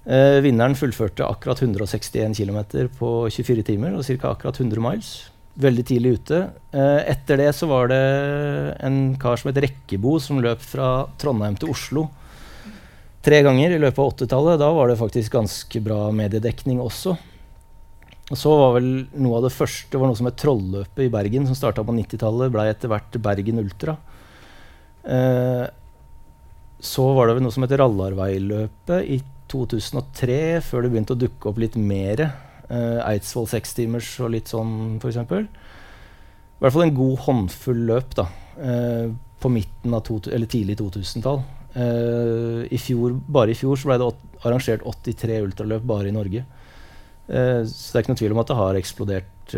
Eh, 0.06 0.42
vinneren 0.46 0.78
fullførte 0.78 1.26
akkurat 1.28 1.62
161 1.62 2.36
km 2.38 2.60
på 2.98 3.14
24 3.30 3.66
timer, 3.72 3.96
og 3.96 4.06
ca. 4.06 4.34
akkurat 4.34 4.60
100 4.60 4.84
miles. 4.84 5.14
Veldig 5.56 5.86
tidlig 5.88 6.18
ute. 6.20 6.42
Eh, 6.76 7.02
etter 7.16 7.42
det 7.42 7.52
så 7.56 7.70
var 7.72 7.90
det 7.94 8.04
en 8.86 9.16
kar 9.22 9.40
som 9.40 9.54
het 9.54 9.64
Rekkebo, 9.66 10.20
som 10.20 10.44
løp 10.44 10.62
fra 10.62 11.08
Trondheim 11.22 11.58
til 11.60 11.74
Oslo 11.74 12.10
tre 13.26 13.42
ganger 13.46 13.74
i 13.74 13.80
løpet 13.82 14.02
av 14.02 14.12
80-tallet. 14.14 14.60
Da 14.62 14.70
var 14.76 14.92
det 14.92 15.00
faktisk 15.00 15.34
ganske 15.34 15.82
bra 15.84 16.10
mediedekning 16.14 16.82
også. 16.84 17.16
Og 18.34 18.40
så 18.42 18.52
var 18.58 18.72
vel 18.80 18.90
noe 19.22 19.38
av 19.38 19.46
det 19.46 19.54
første 19.54 20.00
var 20.02 20.10
noe 20.10 20.18
som 20.18 20.26
het 20.26 20.38
Trolløpet 20.42 21.04
i 21.06 21.12
Bergen, 21.14 21.46
som 21.46 21.58
starta 21.58 21.84
på 21.86 21.94
90-tallet. 21.94 22.54
Blei 22.54 22.70
etter 22.72 22.90
hvert 22.90 23.18
Bergen 23.22 23.62
Ultra. 23.62 23.94
Eh, 25.06 25.66
så 26.82 27.06
var 27.14 27.30
det 27.30 27.38
vel 27.38 27.46
noe 27.46 27.54
som 27.54 27.66
het 27.66 27.76
Rallarveiløpet 27.78 29.12
i 29.14 29.20
2003, 29.52 30.40
før 30.66 30.84
det 30.84 30.92
begynte 30.94 31.14
å 31.14 31.22
dukke 31.22 31.52
opp 31.52 31.62
litt 31.62 31.78
mer. 31.78 32.26
Eh, 32.66 33.00
Eidsvoll 33.06 33.48
sekstimers 33.52 34.10
og 34.26 34.34
litt 34.34 34.50
sånn, 34.50 34.98
f.eks. 34.98 35.22
I 35.22 36.64
hvert 36.64 36.74
fall 36.74 36.88
en 36.88 36.98
god 36.98 37.22
håndfull 37.28 37.86
løp 37.92 38.18
da, 38.18 38.26
eh, 38.58 39.08
på 39.42 39.52
midten 39.54 39.94
av 39.94 40.02
to, 40.08 40.18
eller 40.34 40.50
tidlig 40.50 40.80
2000-tall. 40.82 41.44
Eh, 41.76 42.66
i 42.74 42.80
bare 43.28 43.52
i 43.52 43.58
fjor 43.60 43.78
så 43.78 43.92
ble 43.92 44.00
det 44.02 44.12
arrangert 44.48 44.86
83 44.88 45.42
ultraløp 45.46 45.86
bare 45.86 46.10
i 46.10 46.16
Norge. 46.16 46.46
Eh, 47.28 47.62
så 47.66 47.92
det 47.92 48.00
er 48.00 48.04
ikke 48.06 48.14
noe 48.14 48.22
tvil 48.22 48.36
om 48.36 48.42
at 48.44 48.48
det 48.52 48.58
har 48.62 48.80
eksplodert. 48.80 49.56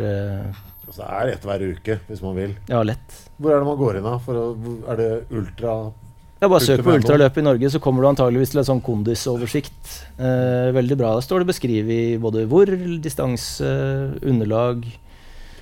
altså, 0.87 1.03
det 1.03 1.07
er 1.19 1.31
ett 1.33 1.47
hver 1.47 1.63
uke, 1.73 1.99
hvis 2.07 2.21
man 2.23 2.35
vil. 2.35 2.55
ja, 2.69 2.81
lett. 2.83 3.23
Hvor 3.39 3.53
er 3.53 3.59
det 3.59 3.67
man 3.67 3.77
går 3.77 3.97
inn 3.97 4.07
hvor- 4.07 4.91
er 4.91 4.95
det 4.95 5.27
ultra 5.31 5.91
Ja, 6.39 6.47
bare 6.47 6.61
søk 6.61 6.83
på 6.85 6.93
ultraløp 6.93 7.37
i 7.37 7.41
Norge, 7.41 7.69
så 7.69 7.79
kommer 7.81 8.01
du 8.03 8.07
antageligvis 8.09 8.51
til 8.51 8.59
en 8.59 8.65
sånn 8.69 8.81
kondisoversikt. 8.85 10.05
Eh, 10.19 10.71
veldig 10.71 10.97
bra. 10.97 11.15
Da 11.15 11.21
står 11.25 11.39
det 11.41 11.47
beskrevet 11.49 12.21
både 12.21 12.45
hvor, 12.47 12.65
distanse, 13.01 13.65
underlag 14.21 14.85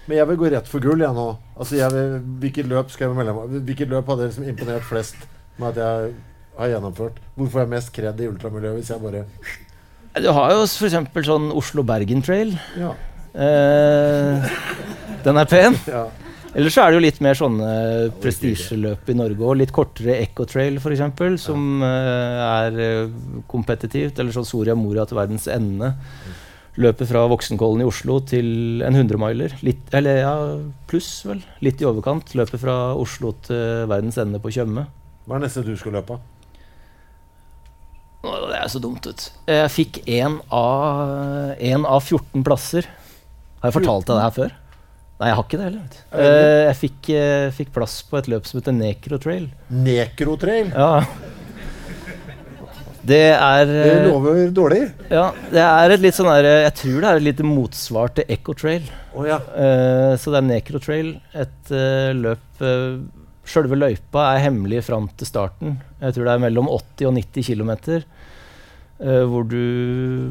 Men 0.07 0.17
jeg 0.17 0.27
vil 0.27 0.37
gå 0.37 0.51
rett 0.51 0.67
for 0.67 0.79
gull, 0.79 0.99
jeg 0.99 1.15
nå. 1.15 1.37
Altså, 1.57 1.77
jeg 1.77 1.91
vil, 1.91 2.19
hvilket 2.41 2.67
løp 2.67 2.91
skal 2.91 3.07
jeg 3.07 3.15
melde 3.17 3.33
meg 3.33 3.63
Hvilket 3.65 3.89
løp 3.89 4.05
hadde 4.05 4.27
liksom 4.29 4.43
imponert 4.49 4.83
flest 4.83 5.15
med 5.57 5.69
at 5.69 5.75
jeg 5.81 6.13
har 6.57 6.67
gjennomført? 6.67 7.17
Hvorfor 7.37 7.51
får 7.51 7.59
jeg 7.63 7.69
mest 7.69 7.93
kred 7.93 8.19
i 8.21 8.27
ultramiljøet 8.27 8.75
hvis 8.75 8.91
jeg 8.91 9.01
bare 9.01 9.25
Du 10.21 10.29
har 10.31 10.53
jo 10.55 10.61
f.eks. 10.63 10.95
sånn 11.27 11.49
Oslo-Bergen 11.55 12.21
Trail. 12.23 12.53
Ja. 12.79 12.93
Eh, 13.35 14.53
den 15.25 15.41
er 15.41 15.49
pen. 15.49 15.75
ja. 15.89 16.05
Eller 16.55 16.71
så 16.71 16.85
er 16.85 16.93
det 16.93 16.95
jo 16.95 17.03
litt 17.03 17.17
mer 17.19 17.35
sånne 17.35 17.69
prestisjeløp 18.23 19.09
i 19.11 19.15
Norge 19.19 19.43
òg. 19.43 19.57
Litt 19.59 19.73
kortere 19.75 20.13
Ecotrail 20.23 20.77
f.eks., 20.79 21.01
som 21.43 21.81
ja. 21.83 22.45
er 22.69 22.77
eh, 22.79 23.09
kompetitivt. 23.51 24.21
Eller 24.23 24.31
sånn 24.31 24.47
Soria 24.47 24.75
Moria 24.79 25.03
til 25.09 25.19
verdens 25.19 25.49
ende. 25.51 25.91
Løpet 26.79 27.07
fra 27.11 27.25
Voksenkollen 27.31 27.83
i 27.83 27.87
Oslo 27.87 28.21
til 28.27 28.81
en 28.87 28.95
100-miler. 28.95 29.57
Litt- 29.67 29.91
Eller 29.99 30.21
ja, 30.23 30.33
pluss, 30.87 31.09
vel. 31.27 31.43
Litt 31.63 31.83
i 31.83 31.89
overkant. 31.91 32.31
Løpet 32.39 32.63
fra 32.63 32.77
Oslo 32.99 33.33
til 33.43 33.83
verdens 33.91 34.15
ende 34.23 34.39
på 34.43 34.51
Tjøme. 34.55 34.87
Hva 35.27 35.35
er 35.41 35.43
neste 35.49 35.63
du 35.67 35.75
skal 35.79 35.95
løpe? 35.99 36.21
Det 38.25 38.57
er 38.59 38.69
så 38.71 38.81
dumt 38.83 39.05
ut. 39.07 39.25
Jeg 39.49 39.71
fikk 39.73 40.01
én 40.09 40.39
av, 40.53 41.55
en 41.59 41.85
av 41.85 42.01
14 42.01 42.43
plasser. 42.45 42.87
Har 43.61 43.71
jeg 43.71 43.77
fortalt 43.79 44.07
deg 44.09 44.17
det 44.17 44.25
her 44.25 44.35
før? 44.35 44.55
Nei, 45.15 45.29
jeg 45.29 45.37
har 45.37 45.45
ikke 45.45 45.57
det 45.59 45.67
heller. 45.69 45.99
Er 46.11 46.25
Eh, 46.25 46.63
Jeg 46.67 46.75
fikk, 46.81 47.09
eh, 47.15 47.51
fikk 47.55 47.71
plass 47.73 48.01
på 48.03 48.17
et 48.19 48.27
løp 48.27 48.45
som 48.45 48.59
heter 48.59 48.75
Nekrotrail 48.75 49.47
Nekrotrail. 49.71 50.73
Ja. 50.75 51.05
Det 53.05 53.21
er 53.37 53.65
Det 53.69 53.81
eh, 53.93 54.07
lover 54.09 54.49
dårlig. 54.51 54.81
Ja, 55.13 55.31
det 55.51 55.61
er 55.61 55.93
et 55.93 56.01
litt 56.01 56.17
sånn 56.17 56.25
der 56.31 56.65
Jeg 56.65 56.73
tror 56.81 57.01
det 57.01 57.09
er 57.11 57.19
et 57.21 57.27
lite 57.27 57.45
motsvar 57.45 58.09
til 58.17 58.25
Echo 58.27 58.55
Trail. 58.57 58.87
Å 59.15 59.27
ja. 59.29 59.37
Så 60.17 60.33
det 60.33 60.41
er 60.41 60.47
Necro 60.49 60.81
Trail. 60.83 61.13
Et 61.37 61.71
løp 62.17 62.61
uh, 62.65 62.97
Sjølve 63.45 63.77
løypa 63.77 64.23
er 64.33 64.41
hemmelig 64.47 64.81
fram 64.87 65.05
til 65.15 65.29
starten. 65.29 65.77
Jeg 66.01 66.15
tror 66.15 66.25
det 66.25 66.33
er 66.33 66.43
mellom 66.47 66.67
80 66.67 67.05
og 67.11 67.13
90 67.13 67.45
km. 67.45 67.71
Hvor 68.97 69.43
du 69.43 69.59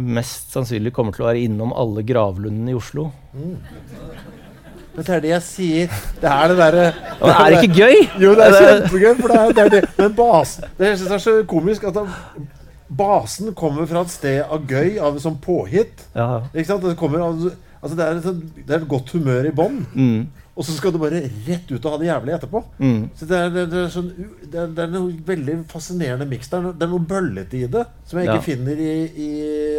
mest 0.00 0.54
sannsynlig 0.54 0.94
kommer 0.96 1.12
til 1.12 1.26
å 1.26 1.28
være 1.28 1.42
innom 1.44 1.74
alle 1.76 2.04
gravlundene 2.06 2.72
i 2.72 2.78
Oslo. 2.78 3.10
Men 4.94 5.02
det 5.02 5.14
er 5.16 5.22
det 5.24 5.30
jeg 5.32 5.44
sier. 5.44 5.94
Det 6.22 6.30
er 6.30 6.52
det 6.52 6.56
derre 6.60 6.84
Det 7.18 7.32
er 7.34 7.56
ikke 7.58 7.80
gøy? 7.82 7.96
Jo, 8.22 8.34
det 8.38 8.46
er 8.46 8.58
kjempegøy, 8.60 9.14
for 9.18 9.32
det 9.32 9.38
er, 9.40 9.54
det 9.56 9.64
er 9.64 9.72
det. 9.74 9.80
Men 9.98 10.14
basen 10.14 10.68
Det 10.78 10.92
jeg 10.92 11.08
er 11.16 11.22
så 11.24 11.34
komisk 11.50 11.86
at 11.90 11.98
basen 12.94 13.54
kommer 13.58 13.88
fra 13.90 14.04
et 14.04 14.12
sted 14.12 14.40
av 14.44 14.64
gøy, 14.70 14.98
av 15.02 15.18
sånn 15.22 15.40
påhitt. 15.42 16.04
Ja. 16.14 16.44
Ikke 16.52 16.68
sant? 16.68 16.84
Det, 16.84 16.94
kommer, 17.00 17.24
altså 17.26 17.96
det, 17.96 18.06
er 18.06 18.20
et, 18.20 18.42
det 18.60 18.76
er 18.76 18.82
et 18.82 18.90
godt 18.90 19.10
humør 19.16 19.48
i 19.48 19.54
bånn. 19.56 19.80
Mm, 19.96 20.43
Og 20.54 20.62
så 20.62 20.70
skal 20.76 20.92
du 20.94 21.00
bare 21.02 21.18
rett 21.48 21.66
ut 21.72 21.82
og 21.82 21.94
ha 21.94 21.98
det 21.98 22.06
jævlig 22.06 22.34
etterpå. 22.36 22.60
mm. 22.78 22.98
Så 23.18 23.26
det 23.26 23.38
er, 23.42 23.48
det, 23.56 23.62
er, 23.74 23.88
sånn, 23.90 24.10
det 24.44 24.60
er, 24.60 24.68
det 24.76 24.84
er 24.84 24.92
noe 24.92 25.16
veldig 25.26 25.56
fascinerende 25.72 26.28
miks. 26.30 26.46
Det, 26.52 26.60
er 26.60 26.62
noe- 26.68 26.76
det 26.78 26.86
er 26.86 26.92
noe 26.92 27.08
bøllete 27.10 27.58
i 27.58 27.66
det 27.72 27.82
som 28.06 28.20
jeg 28.20 28.28
ikke 28.28 28.36
Ja. 28.38 28.44
finner 28.46 28.82
i, 28.84 28.92
i 29.24 29.30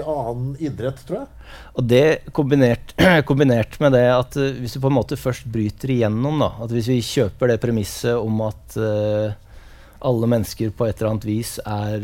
annen 0.03 0.49
idrett, 0.59 0.99
tror 1.07 1.21
jeg. 1.21 1.31
Og 1.79 1.87
det 1.87 2.03
kombinert, 2.35 2.91
kombinert 3.29 3.79
med 3.79 3.95
det 3.95 4.03
at 4.17 4.35
eh, 4.41 4.51
hvis 4.59 4.75
du 4.75 4.81
på 4.83 4.91
en 4.91 4.97
måte 4.99 5.15
først 5.19 5.47
bryter 5.47 5.95
igjennom, 5.95 6.43
da, 6.43 6.51
at 6.67 6.75
hvis 6.75 6.91
vi 6.91 6.99
kjøper 7.07 7.53
det 7.53 7.61
premisset 7.63 8.19
om 8.19 8.43
at 8.49 8.75
uh, 8.75 9.31
alle 10.05 10.27
mennesker 10.35 10.75
på 10.75 10.89
et 10.89 10.99
eller 10.99 11.13
annet 11.13 11.29
vis 11.31 11.55
er 11.63 12.03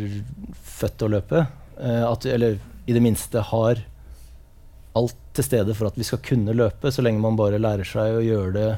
født 0.80 0.96
til 1.02 1.10
å 1.12 1.16
løpe, 1.20 1.44
uh, 1.76 2.04
at, 2.14 2.26
eller 2.32 2.56
i 2.88 2.96
det 2.96 3.04
minste 3.04 3.44
har 3.52 3.84
alt 4.98 5.18
til 5.36 5.48
stede 5.48 5.76
for 5.78 5.92
at 5.92 5.98
vi 6.00 6.08
skal 6.08 6.22
kunne 6.26 6.56
løpe, 6.58 6.92
så 6.92 7.04
lenge 7.06 7.24
man 7.24 7.40
bare 7.40 7.62
lærer 7.62 7.88
seg 7.88 8.18
å 8.18 8.26
gjøre 8.26 8.52
det 8.58 8.70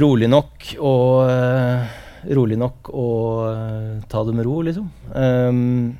rolig 0.00 0.28
nok 0.28 0.72
og 0.84 1.28
uh, 1.28 1.94
rolig 2.36 2.58
nok 2.60 2.90
og 2.92 3.44
uh, 3.48 3.92
ta 4.10 4.24
det 4.26 4.34
med 4.36 4.48
ro, 4.48 4.58
liksom. 4.66 4.88
Um, 5.12 5.96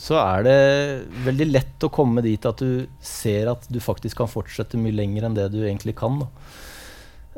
så 0.00 0.16
er 0.16 0.44
det 0.46 0.58
veldig 1.26 1.46
lett 1.50 1.84
å 1.84 1.92
komme 1.92 2.22
dit 2.24 2.46
at 2.48 2.62
du 2.62 2.86
ser 3.04 3.50
at 3.52 3.66
du 3.68 3.80
faktisk 3.84 4.22
kan 4.22 4.30
fortsette 4.30 4.80
mye 4.80 4.96
lenger 4.96 5.26
enn 5.28 5.36
det 5.36 5.50
du 5.52 5.60
egentlig 5.60 5.92
kan. 5.98 6.22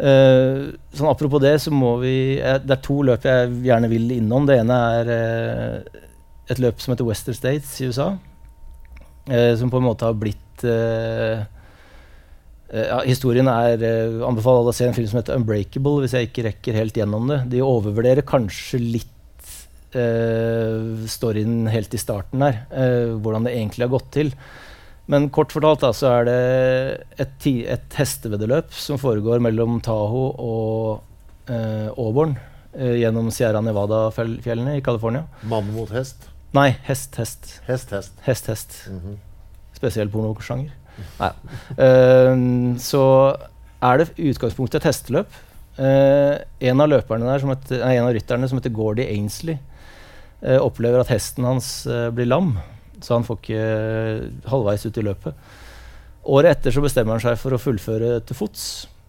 Eh, 0.02 0.72
sånn 0.96 1.10
apropos 1.10 1.42
det, 1.42 1.58
så 1.60 1.70
må 1.74 1.98
vi 2.00 2.40
Det 2.40 2.72
er 2.74 2.80
to 2.80 3.02
løp 3.04 3.26
jeg 3.28 3.50
gjerne 3.66 3.90
vil 3.92 4.14
innom. 4.16 4.46
Det 4.48 4.60
ene 4.62 4.78
er 4.98 5.10
eh, 5.16 6.00
et 6.50 6.62
løp 6.62 6.80
som 6.80 6.94
heter 6.94 7.08
Western 7.08 7.36
States 7.36 7.74
i 7.80 7.90
USA. 7.90 8.12
Eh, 9.28 9.52
som 9.60 9.70
på 9.72 9.80
en 9.80 9.86
måte 9.86 10.08
har 10.08 10.16
blitt 10.18 10.64
eh, 10.64 11.44
eh, 12.72 12.86
ja, 12.88 13.00
Historien 13.06 13.48
er 13.52 13.82
eh, 13.86 14.18
Anbefaler 14.26 14.64
alle 14.64 14.74
å 14.74 14.76
se 14.76 14.88
en 14.88 14.96
film 14.96 15.08
som 15.10 15.20
heter 15.20 15.38
Unbreakable, 15.38 16.02
hvis 16.02 16.16
jeg 16.16 16.30
ikke 16.30 16.46
rekker 16.48 16.78
helt 16.80 16.98
gjennom 16.98 17.30
det. 17.30 17.42
De 17.52 17.62
overvurderer 17.66 18.26
kanskje 18.26 18.80
litt 18.82 19.54
eh, 19.98 21.06
storyen 21.10 21.66
helt 21.72 21.94
i 21.94 22.00
starten 22.00 22.42
her. 22.46 22.62
eh, 22.72 23.14
hvordan 23.18 23.46
det 23.48 23.56
egentlig 23.56 23.86
har 23.86 23.96
gått 23.98 24.10
til. 24.14 24.34
Men 25.10 25.28
kort 25.34 25.52
fortalt 25.52 25.82
da, 25.82 25.90
så 25.92 26.08
er 26.20 26.28
det 26.28 26.40
et, 27.20 27.46
et 27.74 27.96
hesteveddeløp 27.98 28.72
som 28.72 29.00
foregår 29.02 29.42
mellom 29.42 29.80
Tahoe 29.82 30.30
og 30.38 31.50
eh, 31.50 31.88
Auburn 31.98 32.36
eh, 32.72 33.00
gjennom 33.02 33.32
Sierra 33.34 33.60
Nevada-fjellene 33.66 34.78
i 34.78 34.84
California. 34.84 35.26
Mann 35.50 35.72
mot 35.74 35.90
hest. 35.92 36.28
Nei, 36.52 36.68
hest, 36.84 37.16
hest. 37.16 37.54
Hest, 37.66 37.92
hest. 37.94 38.18
Hest, 38.26 38.48
hest. 38.52 38.76
Mhm. 38.92 39.16
Spesiell 39.76 40.10
pornosjanger. 40.12 40.74
Nei. 41.18 41.30
Uh, 41.78 42.76
så 42.82 43.04
er 43.82 44.02
det 44.02 44.12
utgangspunktet 44.20 44.82
et 44.82 44.90
hesteløp. 44.90 45.32
Uh, 45.78 46.36
en 46.60 46.84
av 46.84 46.92
der, 46.92 47.40
som 47.40 47.54
heter, 47.54 47.80
nei, 47.80 47.96
en 47.96 48.06
av 48.06 48.12
rytterne 48.12 48.48
som 48.50 48.60
heter 48.60 48.74
Gordy 48.76 49.06
Ainsley, 49.08 49.56
uh, 50.44 50.60
opplever 50.60 51.00
at 51.00 51.10
hesten 51.14 51.48
hans 51.48 51.86
eh, 51.86 52.10
blir 52.12 52.28
lam, 52.28 52.58
så 53.02 53.16
han 53.16 53.24
får 53.26 53.38
ikke 53.40 53.66
halvveis 54.52 54.84
ut 54.86 54.98
i 55.00 55.06
løpet. 55.08 55.52
Året 56.32 56.58
etter 56.58 56.74
så 56.74 56.82
bestemmer 56.84 57.16
han 57.16 57.24
seg 57.24 57.40
for 57.40 57.56
å 57.56 57.60
fullføre 57.62 58.20
til 58.28 58.38
fots. 58.38 58.66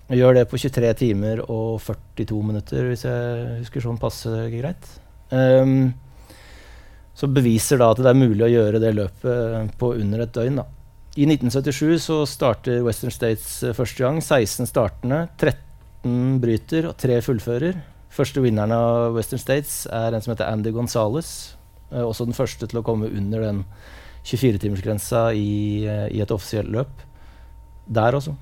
Og 0.10 0.18
gjør 0.18 0.40
det 0.40 0.48
på 0.50 0.58
23 0.60 0.94
timer 1.04 1.44
og 1.44 1.82
42 1.84 2.40
minutter, 2.46 2.88
hvis 2.90 3.06
jeg 3.06 3.60
husker 3.60 3.86
sånn 3.86 4.00
passe 4.02 4.32
greit. 4.54 4.90
Ehm, 5.36 5.94
så 7.14 7.30
beviser 7.30 7.82
da 7.82 7.92
at 7.94 8.02
det 8.02 8.10
er 8.10 8.18
mulig 8.18 8.46
å 8.48 8.52
gjøre 8.52 8.82
det 8.82 8.94
løpet 8.98 9.76
på 9.80 9.94
under 10.00 10.24
et 10.26 10.34
døgn. 10.34 10.62
da. 10.62 10.66
I 11.14 11.28
1977 11.30 12.00
så 12.02 12.24
starter 12.26 12.82
Western 12.86 13.14
States 13.14 13.62
eh, 13.62 13.76
første 13.78 14.02
gang. 14.02 14.18
16 14.18 14.70
startende, 14.70 15.28
13 15.38 16.40
bryter 16.42 16.88
og 16.90 16.96
3 16.98 17.20
fullfører. 17.22 17.78
Første 18.14 18.42
vinneren 18.42 18.74
av 18.74 19.14
Western 19.18 19.42
States 19.42 19.84
er 19.94 20.14
en 20.14 20.26
som 20.26 20.34
heter 20.34 20.50
Andy 20.50 20.74
Gonzales. 20.74 21.54
Eh, 21.92 22.02
også 22.02 22.26
den 22.26 22.38
første 22.38 22.66
til 22.70 22.82
å 22.82 22.86
komme 22.86 23.12
under 23.14 23.46
den 23.46 23.62
24-timersgrensa 24.26 25.28
i, 25.38 25.86
eh, 25.86 26.08
i 26.18 26.24
et 26.24 26.34
offisielt 26.34 26.72
løp. 26.74 27.06
Der 27.86 28.18
også. 28.18 28.34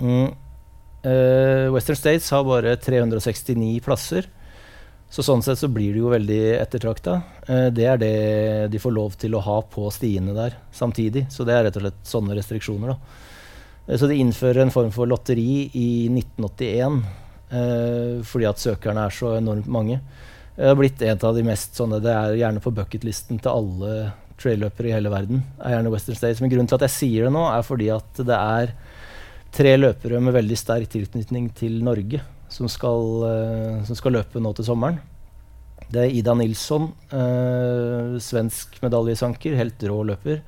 Mm. 0.00 0.34
Uh, 0.98 1.70
Western 1.70 1.96
States 1.98 2.26
har 2.34 2.42
bare 2.42 2.74
369 2.82 3.78
plasser. 3.84 4.26
Så 5.08 5.24
sånn 5.24 5.40
sett 5.42 5.60
så 5.60 5.70
blir 5.72 5.94
det 5.94 6.02
jo 6.02 6.10
veldig 6.12 6.40
ettertrakta. 6.58 7.14
Eh, 7.48 7.68
det 7.72 7.86
er 7.88 8.00
det 8.00 8.16
de 8.72 8.80
får 8.82 8.92
lov 8.92 9.16
til 9.20 9.34
å 9.34 9.44
ha 9.44 9.56
på 9.64 9.88
stiene 9.94 10.34
der 10.36 10.58
samtidig. 10.74 11.26
Så 11.32 11.46
det 11.48 11.56
er 11.56 11.64
rett 11.66 11.78
og 11.80 11.86
slett 11.86 12.02
sånne 12.10 12.36
restriksjoner, 12.36 12.92
da. 12.92 13.24
Eh, 13.86 13.96
så 13.96 14.10
de 14.10 14.20
innfører 14.20 14.66
en 14.66 14.74
form 14.74 14.92
for 14.92 15.08
lotteri 15.08 15.64
i 15.72 15.88
1981 16.12 17.00
eh, 17.48 18.20
fordi 18.28 18.48
at 18.50 18.60
søkerne 18.60 19.08
er 19.08 19.16
så 19.16 19.32
enormt 19.38 19.72
mange. 19.72 20.00
Det 20.58 20.68
har 20.68 20.76
blitt 20.76 21.02
en 21.06 21.20
av 21.24 21.36
de 21.36 21.44
mest 21.46 21.76
sånne 21.78 22.00
Det 22.02 22.10
er 22.10 22.40
gjerne 22.40 22.60
på 22.60 22.72
bucketlisten 22.74 23.38
til 23.38 23.52
alle 23.52 23.92
trailløpere 24.38 24.90
i 24.90 24.96
hele 24.96 25.10
verden. 25.10 25.44
er 25.62 25.78
gjerne 25.78 25.92
Western 25.94 26.18
States. 26.18 26.42
Men 26.42 26.52
grunnen 26.52 26.68
til 26.68 26.76
at 26.76 26.84
jeg 26.90 26.98
sier 26.98 27.26
det 27.26 27.32
nå, 27.32 27.48
er 27.48 27.64
fordi 27.64 27.88
at 27.94 28.26
det 28.28 28.36
er 28.36 28.74
tre 29.56 29.78
løpere 29.78 30.20
med 30.20 30.36
veldig 30.36 30.58
sterk 30.58 30.90
tilknytning 30.92 31.48
til 31.56 31.80
Norge 31.86 32.20
som 32.52 32.68
skal, 32.68 33.24
eh, 33.28 33.84
som 33.88 33.98
skal 33.98 34.16
løpe 34.18 34.40
nå 34.42 34.54
til 34.56 34.66
sommeren. 34.68 35.00
Det 35.88 36.02
er 36.02 36.14
Ida 36.18 36.34
Nilsson, 36.34 36.90
eh, 37.12 38.18
svensk 38.20 38.80
medaljesanker, 38.82 39.56
helt 39.56 39.78
rå 39.88 40.02
løper. 40.04 40.42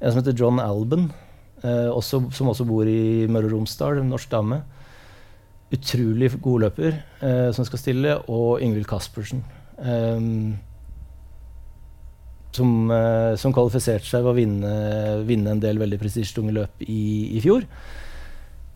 En 0.00 0.12
som 0.12 0.22
heter 0.22 0.36
John 0.38 0.60
Alban, 0.60 1.10
eh, 1.62 1.90
også, 1.90 2.32
som 2.32 2.48
også 2.48 2.66
bor 2.66 2.86
i 2.86 3.26
Møre 3.26 3.46
og 3.46 3.56
Romsdal, 3.58 3.98
en 3.98 4.10
norsk 4.10 4.30
dame. 4.30 4.62
Utrolig 5.72 6.30
god 6.40 6.60
løper 6.60 7.02
eh, 7.22 7.50
som 7.52 7.64
skal 7.64 7.78
stille, 7.78 8.18
og 8.28 8.60
Ingvild 8.62 8.86
Caspersen. 8.86 9.42
eh, 9.78 10.54
som, 12.54 12.90
eh, 12.90 13.34
som 13.40 13.52
kvalifiserte 13.54 14.06
seg 14.06 14.22
ved 14.22 14.30
å 14.30 14.38
vinne, 14.38 14.72
vinne 15.26 15.54
en 15.54 15.62
del 15.62 15.80
veldig 15.80 15.98
prestisjetunge 15.98 16.54
løp 16.54 16.84
i, 16.86 17.34
i 17.34 17.42
fjor. 17.42 17.66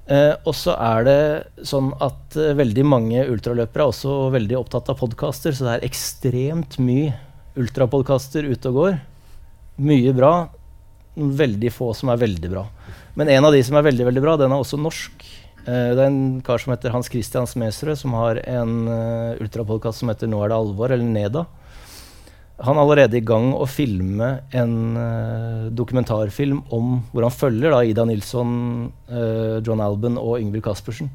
Eh, 0.09 0.35
og 0.49 0.55
så 0.57 0.73
er 0.81 1.05
det 1.05 1.23
sånn 1.69 1.91
at 2.01 2.37
eh, 2.41 2.55
veldig 2.57 2.85
mange 2.89 3.25
ultraløpere 3.29 3.85
er 3.85 3.91
også 3.93 4.15
veldig 4.33 4.57
opptatt 4.57 4.89
av 4.89 4.97
podkaster, 5.03 5.53
så 5.53 5.67
det 5.67 5.75
er 5.75 5.89
ekstremt 5.89 6.79
mye 6.81 7.13
ultrapodkaster 7.59 8.49
ute 8.49 8.71
og 8.73 8.79
går. 8.79 8.97
Mye 9.85 10.15
bra. 10.17 10.33
Veldig 11.19 11.73
få 11.75 11.91
som 11.99 12.13
er 12.15 12.23
veldig 12.23 12.53
bra. 12.55 12.65
Men 13.19 13.29
en 13.35 13.49
av 13.49 13.53
de 13.53 13.61
som 13.67 13.77
er 13.77 13.85
veldig 13.85 14.07
veldig 14.09 14.25
bra, 14.25 14.39
den 14.41 14.55
er 14.55 14.63
også 14.63 14.81
norsk. 14.81 15.29
Eh, 15.69 15.91
det 15.93 16.01
er 16.01 16.07
en 16.09 16.41
kar 16.47 16.63
som 16.63 16.73
heter 16.73 16.95
Hans 16.95 17.11
Christian 17.13 17.49
Smedsrød, 17.51 17.99
som 18.01 18.17
har 18.17 18.41
en 18.49 18.75
uh, 18.89 19.41
ultrapodkast 19.43 20.01
som 20.01 20.13
heter 20.13 20.31
Nå 20.31 20.41
er 20.41 20.55
det 20.55 20.61
alvor, 20.63 20.95
eller 20.95 21.05
Neda. 21.05 21.45
Han 22.67 22.75
er 22.75 22.83
allerede 22.83 23.21
i 23.21 23.23
gang 23.23 23.53
å 23.55 23.69
filme 23.71 24.33
en 24.57 24.75
uh, 24.99 25.69
dokumentarfilm 25.71 26.65
om 26.75 26.97
hvor 27.13 27.29
han 27.29 27.35
følger 27.35 27.71
da, 27.71 27.85
Ida 27.87 28.07
Nilsson, 28.09 28.51
uh, 29.13 29.61
John 29.63 29.83
Alban 29.85 30.19
og 30.19 30.41
Yngvild 30.41 30.67
Caspersen. 30.67 31.13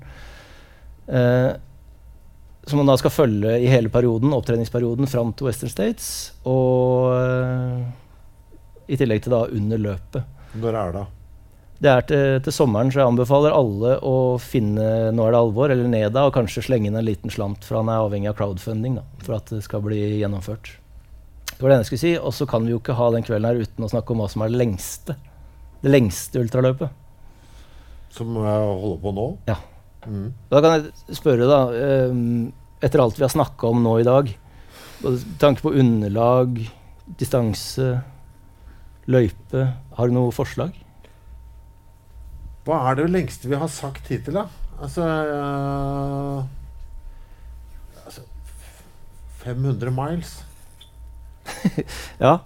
Uh, 1.09 1.51
som 2.65 2.79
han 2.79 2.87
da 2.87 2.95
skal 2.99 3.11
følge 3.11 3.57
i 3.59 3.67
hele 3.67 3.91
perioden, 3.91 4.33
opptreningsperioden 4.35 5.09
fram 5.11 5.33
til 5.35 5.49
Western 5.49 5.71
States. 5.71 6.05
Og 6.47 7.11
eh, 7.17 7.81
i 8.93 8.99
tillegg 8.99 9.25
til 9.25 9.35
da 9.35 9.43
under 9.49 9.81
løpet. 9.81 10.39
Når 10.61 10.77
er 10.79 10.95
det? 10.95 11.03
Det 11.83 11.91
er 11.91 12.05
til, 12.07 12.37
til 12.45 12.55
sommeren, 12.55 12.91
så 12.93 13.01
jeg 13.01 13.11
anbefaler 13.11 13.55
alle 13.55 13.97
å 14.07 14.37
finne 14.39 15.11
Nå 15.11 15.25
er 15.25 15.35
det 15.35 15.41
alvor, 15.41 15.73
eller 15.73 15.89
Neda, 15.91 16.23
og 16.23 16.35
kanskje 16.37 16.63
slenge 16.69 16.87
inn 16.87 16.99
en 16.99 17.07
liten 17.07 17.33
slant, 17.33 17.65
for 17.67 17.81
han 17.81 17.91
er 17.91 18.05
avhengig 18.05 18.31
av 18.31 18.37
crowdfunding 18.39 19.01
da, 19.01 19.03
for 19.25 19.35
at 19.41 19.51
det 19.51 19.59
skal 19.65 19.83
bli 19.83 19.99
gjennomført. 20.21 20.77
Det 21.53 21.61
var 21.61 21.69
det 21.69 21.75
ene 21.75 21.83
jeg 21.83 21.91
skulle 21.91 22.03
si. 22.03 22.13
Og 22.17 22.33
så 22.35 22.47
kan 22.49 22.65
vi 22.65 22.73
jo 22.73 22.81
ikke 22.81 22.97
ha 22.97 23.09
den 23.13 23.25
kvelden 23.25 23.49
her 23.49 23.61
uten 23.61 23.85
å 23.85 23.91
snakke 23.91 24.13
om 24.13 24.23
hva 24.23 24.29
som 24.31 24.43
er 24.45 24.53
det 24.53 24.59
lengste. 24.61 25.17
Det 25.83 25.91
lengste 25.91 26.41
ultraløpet. 26.41 26.99
Som 28.13 28.35
jeg 28.37 28.65
holder 28.69 28.99
på 29.03 29.13
nå? 29.17 29.27
Ja. 29.49 29.57
Mm. 30.05 30.33
Da 30.51 30.61
kan 30.63 30.75
jeg 30.75 31.17
spørre, 31.17 31.47
da, 31.49 31.59
ehm, 31.73 32.51
etter 32.83 33.01
alt 33.01 33.17
vi 33.17 33.25
har 33.25 33.31
snakka 33.33 33.69
om 33.71 33.83
nå 33.83 33.97
i 34.01 34.07
dag, 34.07 34.31
med 35.03 35.23
tanke 35.39 35.63
på 35.63 35.73
underlag, 35.79 36.59
distanse, 37.19 37.87
løype, 39.07 39.65
har 39.97 40.07
du 40.07 40.15
noe 40.15 40.31
forslag? 40.35 40.75
Hva 42.63 42.79
er 42.89 43.01
det 43.01 43.09
lengste 43.11 43.49
vi 43.51 43.59
har 43.59 43.71
sagt 43.71 44.07
hittil, 44.11 44.37
da? 44.39 44.45
Altså, 44.83 45.03
øh, 45.03 46.43
altså 48.05 48.21
500 49.43 49.91
miles. 49.91 50.37
Ja. 52.23 52.37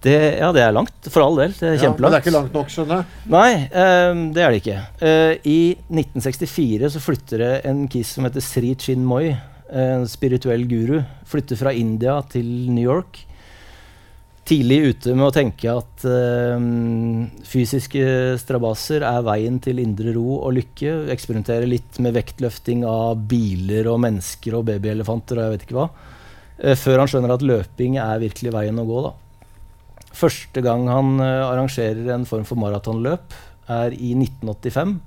Det, 0.00 0.14
ja, 0.40 0.48
det 0.56 0.62
er 0.64 0.72
langt. 0.72 1.08
For 1.12 1.20
all 1.20 1.36
del. 1.36 1.52
Det 1.52 1.66
er 1.66 1.74
Ja, 1.74 1.76
men 1.76 1.82
kjempelangt. 1.84 2.14
det 2.14 2.18
er 2.18 2.24
ikke 2.24 2.36
langt 2.38 2.54
nok, 2.56 2.70
skjønner 2.72 3.00
jeg. 3.02 3.24
Nei, 3.34 3.50
um, 3.68 4.22
det 4.32 4.44
er 4.44 4.54
det 4.54 4.60
ikke. 4.62 4.76
Uh, 5.02 5.32
I 5.44 5.58
1964 5.92 6.92
så 6.94 7.02
flytter 7.04 7.42
det 7.44 7.50
en 7.68 7.82
kis 7.92 8.14
som 8.16 8.24
heter 8.24 8.44
Sri 8.44 8.70
Chinmoy, 8.80 9.34
en 9.70 10.06
spirituell 10.08 10.64
guru, 10.70 11.02
flytter 11.28 11.60
fra 11.60 11.74
India 11.76 12.16
til 12.32 12.48
New 12.72 12.86
York. 12.86 13.20
Tidlig 14.48 14.78
ute 14.96 15.12
med 15.14 15.28
å 15.28 15.34
tenke 15.36 15.68
at 15.70 16.06
um, 16.08 17.28
fysiske 17.46 18.38
strabaser 18.40 19.04
er 19.06 19.20
veien 19.28 19.60
til 19.62 19.78
indre 19.84 20.14
ro 20.16 20.40
og 20.40 20.56
lykke. 20.56 20.94
Eksperimentere 21.12 21.68
litt 21.68 22.00
med 22.02 22.16
vektløfting 22.16 22.86
av 22.88 23.20
biler 23.30 23.92
og 23.92 24.00
mennesker 24.08 24.56
og 24.58 24.64
babyelefanter 24.72 25.38
og 25.38 25.44
jeg 25.44 25.54
vet 25.58 25.68
ikke 25.68 25.78
hva. 25.78 25.86
Eh, 26.60 26.76
før 26.76 27.00
han 27.02 27.10
skjønner 27.10 27.34
at 27.34 27.44
løping 27.46 27.96
er 28.00 28.20
virkelig 28.22 28.52
veien 28.54 28.80
å 28.80 28.86
gå. 28.88 29.02
da. 29.08 29.14
Første 30.20 30.64
gang 30.64 30.88
han 30.90 31.16
eh, 31.22 31.46
arrangerer 31.46 32.12
en 32.14 32.26
form 32.28 32.44
for 32.48 32.60
maratonløp, 32.60 33.36
er 33.70 33.94
i 33.94 34.12
1985. 34.16 34.98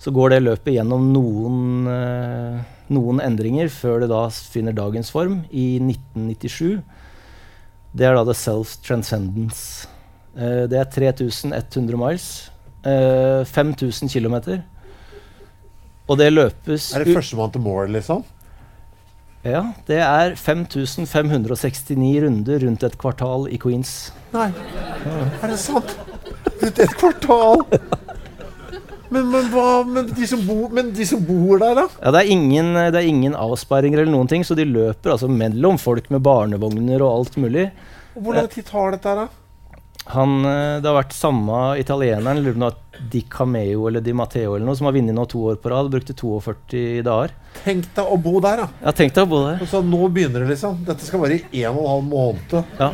Så 0.00 0.12
går 0.16 0.32
det 0.32 0.44
løpet 0.44 0.72
gjennom 0.76 1.10
noen, 1.12 1.88
eh, 1.90 2.60
noen 2.94 3.20
endringer 3.20 3.68
før 3.72 4.00
det 4.04 4.10
da 4.12 4.22
finner 4.30 4.76
dagens 4.76 5.12
form 5.12 5.42
i 5.50 5.74
1997. 5.82 6.80
Det 7.92 8.06
er 8.06 8.16
da 8.16 8.24
The 8.24 8.36
Self 8.38 8.78
Transcendence. 8.86 9.88
Det 10.30 10.78
er 10.78 10.86
3100 10.86 11.98
miles. 11.98 12.26
Eh, 12.86 13.42
5000 13.44 14.08
km. 14.08 14.62
Og 16.08 16.18
det 16.18 16.30
løpes 16.32 16.94
Er 16.94 17.04
det 17.04 17.14
førstemann 17.14 17.52
til 17.52 17.60
mål, 17.60 17.90
liksom? 17.98 18.22
Ja, 19.40 19.62
det 19.88 19.96
er 20.04 20.34
5569 20.36 22.20
runder 22.26 22.64
rundt 22.66 22.82
et 22.84 22.96
kvartal 23.00 23.46
i 23.48 23.56
Queens. 23.60 24.10
Nei. 24.34 24.50
Er 25.40 25.48
det 25.48 25.56
sant? 25.62 25.94
Er 26.60 26.68
et 26.68 26.92
kvartal! 27.00 27.64
Men, 29.10 29.24
men, 29.32 29.48
hva, 29.50 29.80
men, 29.88 30.10
de 30.14 30.26
som 30.28 30.42
bor, 30.46 30.68
men 30.76 30.92
de 30.94 31.06
som 31.08 31.22
bor 31.26 31.58
der, 31.58 31.72
da? 31.74 31.86
Ja, 31.96 32.12
det 32.14 32.20
er 32.20 32.28
ingen, 32.30 32.68
det 32.92 33.00
er 33.00 33.08
ingen 33.08 33.32
avsperringer 33.34 34.04
eller 34.04 34.12
noen 34.12 34.28
ting, 34.30 34.44
så 34.46 34.54
de 34.54 34.68
løper 34.68 35.16
altså 35.16 35.26
mellom 35.26 35.80
folk 35.82 36.12
med 36.14 36.22
barnevogner 36.22 37.02
og 37.02 37.16
alt 37.16 37.40
mulig. 37.42 37.70
Hvor 38.14 38.36
lang 38.36 38.46
tid 38.52 38.68
tar 38.68 38.94
dette 38.94 39.16
da? 39.18 39.26
Han, 40.14 40.44
eh, 40.44 40.80
det 40.82 40.88
har 40.88 40.96
vært 40.96 41.14
samme 41.16 41.60
italieneren, 41.80 42.42
lurer 42.42 42.58
på 42.58 43.06
Di 43.12 43.22
Cameo 43.30 43.86
eller 43.88 44.02
Di 44.04 44.12
Matteo 44.16 44.56
eller 44.56 44.66
noe, 44.66 44.76
som 44.76 44.88
har 44.88 44.96
vunnet 44.96 45.16
nå 45.16 45.24
to 45.30 45.44
år 45.52 45.60
på 45.62 45.70
rad. 45.72 45.90
Brukte 45.92 46.16
42 46.16 47.02
dager. 47.06 47.34
Tenk 47.64 47.88
deg 47.96 48.12
å 48.12 48.18
bo 48.20 48.40
der, 48.42 48.64
da. 48.64 48.68
Ja, 48.84 48.94
tenk 48.96 49.14
deg 49.16 49.24
å 49.24 49.30
bo 49.30 49.42
der. 49.46 49.62
Og 49.62 49.70
så 49.70 49.82
nå 49.84 50.02
begynner 50.12 50.44
det, 50.44 50.52
liksom. 50.54 50.82
Dette 50.86 51.06
skal 51.06 51.22
være 51.24 51.40
i 51.50 51.64
en 51.64 51.78
og 51.78 51.84
en 51.84 51.92
halv 51.94 52.08
måned. 52.10 52.76
Ja. 52.80 52.92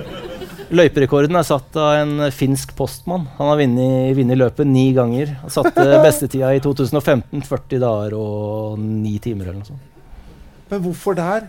Løyperekorden 0.66 1.38
er 1.38 1.46
satt 1.46 1.76
av 1.78 1.92
en 2.00 2.30
finsk 2.34 2.72
postmann. 2.78 3.28
Han 3.38 3.52
har 3.52 3.60
vunnet 3.62 4.40
løpet 4.40 4.66
ni 4.66 4.88
ganger. 4.96 5.36
Han 5.44 5.52
satte 5.54 5.84
bestetida 6.06 6.54
i 6.56 6.62
2015 6.64 7.44
40 7.46 7.82
dager 7.82 8.16
og 8.18 8.80
ni 8.80 9.16
timer 9.22 9.50
eller 9.50 9.62
noe 9.62 9.70
sånt. 9.70 9.92
Men 10.66 10.82
hvorfor 10.82 11.14
der? 11.14 11.46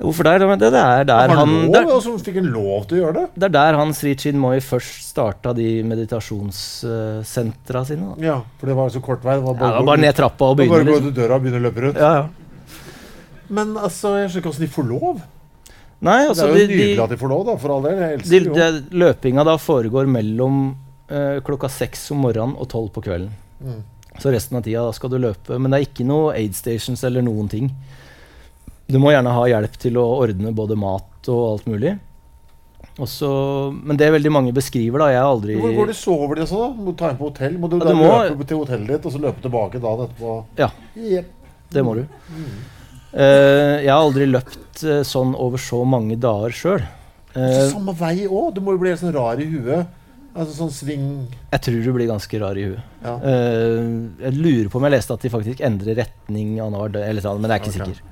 Hvorfor 0.00 0.24
der? 0.24 0.42
Det, 0.56 0.70
det 0.72 0.80
er 0.80 1.04
der 1.04 1.28
han 1.28 1.36
han 1.36 1.50
lov? 1.68 1.72
det, 1.76 2.12
fikk 2.24 2.38
han 2.40 2.46
lov 2.54 2.86
til 2.88 2.96
å 2.96 3.00
gjøre 3.02 3.14
det? 3.18 3.24
det 3.36 3.48
er 3.50 3.54
der 3.56 3.76
han 3.76 3.90
Sri 3.96 4.14
Chinmoy 4.16 4.62
først 4.64 5.10
starta 5.10 5.52
de 5.56 5.66
meditasjonssentra 5.84 7.82
sine. 7.84 8.14
Da. 8.14 8.24
Ja, 8.24 8.36
for 8.60 8.70
det 8.70 8.76
var 8.78 8.92
så 8.94 9.02
kort 9.04 9.24
vei. 9.26 9.36
Det 9.36 9.44
var 9.44 9.58
Ja, 9.58 9.66
det 9.66 9.82
var 9.82 9.88
bare 9.90 10.04
ned 10.06 10.16
trappa 10.16 10.48
og 10.48 10.56
det 10.56 10.64
begynne. 10.64 10.84
bare 10.84 10.88
gå 10.88 10.96
Liksom. 10.96 11.10
ut 11.12 11.18
døra 11.20 11.36
og 11.36 11.44
begynne 11.44 11.60
å 11.60 11.66
løpe 11.68 11.84
rundt. 11.84 12.00
Ja, 12.00 12.12
ja. 12.14 12.28
Men 13.50 13.76
altså, 13.76 14.14
jeg 14.20 14.30
skjønner 14.30 14.40
ikke 14.40 14.52
hvordan 14.52 14.66
de 14.66 14.72
får 14.78 14.88
lov. 14.88 15.20
Nei, 16.00 16.18
det 16.22 16.28
altså 16.30 16.44
er 16.46 16.48
jo 16.48 16.54
de, 16.54 16.66
nydelig 16.70 17.02
at 17.04 17.10
de 17.10 17.16
får 17.20 17.28
lov, 17.28 17.44
da, 17.44 17.56
for 17.60 17.74
all 17.74 17.82
del. 17.84 17.98
Jeg 18.00 18.08
de, 18.08 18.20
elsker 18.22 18.54
det 18.54 18.68
de, 18.72 18.98
løpinga 19.02 19.44
da 19.44 19.56
foregår 19.60 20.06
mellom 20.08 20.60
uh, 21.12 21.40
klokka 21.44 21.68
seks 21.68 22.10
om 22.14 22.22
morgenen 22.24 22.56
og 22.56 22.70
tolv 22.72 22.88
på 22.94 23.02
kvelden. 23.04 23.34
Mm. 23.60 23.82
Så 24.20 24.32
resten 24.32 24.56
av 24.56 24.64
tida 24.64 24.84
da 24.86 24.92
skal 24.96 25.12
du 25.12 25.18
løpe. 25.20 25.58
Men 25.58 25.70
det 25.70 25.80
er 25.80 25.88
ikke 25.90 26.06
noe 26.08 26.32
aid 26.38 26.56
stations 26.56 27.04
eller 27.04 27.24
noen 27.26 27.50
ting. 27.52 27.68
Du 28.90 28.98
må 29.02 29.12
gjerne 29.14 29.32
ha 29.34 29.42
hjelp 29.50 29.76
til 29.80 29.98
å 30.00 30.06
ordne 30.20 30.52
både 30.56 30.76
mat 30.78 31.28
og 31.30 31.42
alt 31.52 31.68
mulig. 31.70 31.96
Også, 33.00 33.28
men 33.72 33.96
det 33.96 34.08
er 34.08 34.12
veldig 34.16 34.32
mange 34.34 34.52
beskriver, 34.52 35.00
da 35.00 35.06
Jeg 35.12 35.20
har 35.22 35.30
aldri 35.30 35.54
Hvor 35.56 35.86
du 35.88 35.94
sover 35.96 36.36
de 36.36 36.42
og 36.42 36.50
sånn? 36.50 36.64
da? 36.64 36.82
Må 36.82 36.92
du 36.92 36.98
ta 36.98 37.10
inn 37.12 37.20
på 37.20 37.28
hotell? 37.30 37.54
Må 37.60 37.70
du 37.70 37.78
Ja, 37.78 37.84
du 37.86 37.94
må- 37.96 38.10
løpe 38.28 38.46
til 38.46 38.58
hotellet 38.58 38.88
ditt 38.88 39.06
og 39.06 39.12
så 39.14 39.20
løpe 39.22 39.40
tilbake 39.40 39.80
dagen 39.80 40.08
etterpå? 40.08 40.44
Ja. 40.58 40.70
Yep. 40.96 41.30
Det 41.70 41.84
må 41.86 41.94
du. 41.94 42.06
Eh, 43.12 43.84
jeg 43.84 43.90
har 43.90 44.00
aldri 44.00 44.26
løpt 44.26 44.84
uh, 44.84 45.02
sånn 45.06 45.34
over 45.34 45.58
så 45.58 45.84
mange 45.86 46.18
dager 46.18 46.50
sjøl. 46.50 46.82
Så 47.32 47.70
samme 47.70 47.94
vei 47.94 48.26
òg? 48.26 48.54
Du 48.54 48.60
må 48.60 48.74
jo 48.74 48.82
bli 48.82 48.90
helt 48.90 49.00
sånn 49.00 49.14
rar 49.14 49.38
i 49.38 49.46
huet. 49.46 49.86
Altså 50.30 50.54
sånn 50.54 50.70
sving 50.70 51.06
jeg 51.50 51.62
tror 51.64 51.80
du 51.82 51.92
blir 51.92 52.06
ganske 52.06 52.38
rar 52.38 52.58
i 52.58 52.68
huet. 52.68 52.82
ja. 53.02 53.16
Eh, 53.18 53.88
jeg 54.22 54.34
lurer 54.36 54.68
på 54.70 54.78
om 54.78 54.86
jeg 54.86 54.94
leste 54.94 55.14
at 55.14 55.22
de 55.22 55.30
faktisk 55.32 55.60
endrer 55.66 55.96
retning 55.98 56.60
annenhver 56.60 56.92
døgn, 56.94 57.08
eller 57.08 57.38
men 57.38 57.50
jeg 57.50 57.56
er 57.56 57.64
ikke 57.64 57.72
okay. 57.74 57.94
sikker. 57.94 58.02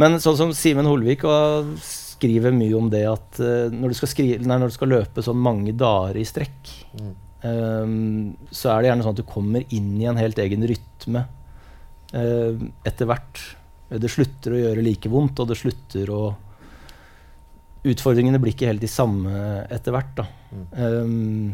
Men 0.00 0.18
sånn 0.22 0.38
som 0.38 0.54
Simen 0.56 0.88
Holvik 0.90 1.22
og 1.28 1.74
skriver 1.82 2.54
mye 2.54 2.74
om 2.78 2.88
det 2.92 3.04
at 3.08 3.38
eh, 3.42 3.68
når, 3.74 3.92
du 3.92 3.98
skal 3.98 4.10
skrive, 4.10 4.40
nei, 4.42 4.58
når 4.58 4.72
du 4.72 4.76
skal 4.76 4.90
løpe 4.90 5.22
sånn 5.24 5.40
mange 5.42 5.74
dager 5.78 6.18
i 6.20 6.26
strekk, 6.28 6.72
Mm. 6.94 7.14
um, 7.42 8.36
så 8.54 8.68
er 8.70 8.76
det 8.78 8.86
gjerne 8.86 9.02
sånn 9.02 9.16
at 9.16 9.18
du 9.18 9.26
kommer 9.26 9.64
inn 9.74 9.96
i 9.98 10.06
en 10.06 10.20
helt 10.20 10.38
egen 10.38 10.62
rytme 10.70 11.24
uh, 12.14 12.60
etter 12.86 13.08
hvert. 13.10 13.40
Det 13.90 14.10
slutter 14.12 14.54
å 14.54 14.60
gjøre 14.60 14.84
like 14.86 15.10
vondt, 15.10 15.42
og 15.42 15.50
det 15.50 15.58
slutter 15.58 16.12
å 16.14 16.22
Utfordringene 17.84 18.38
blir 18.40 18.54
ikke 18.54 18.70
helt 18.70 18.80
de 18.80 18.88
samme 18.88 19.28
etter 19.74 19.92
hvert. 19.92 20.22
Mm. 20.54 20.62
Um, 20.78 21.50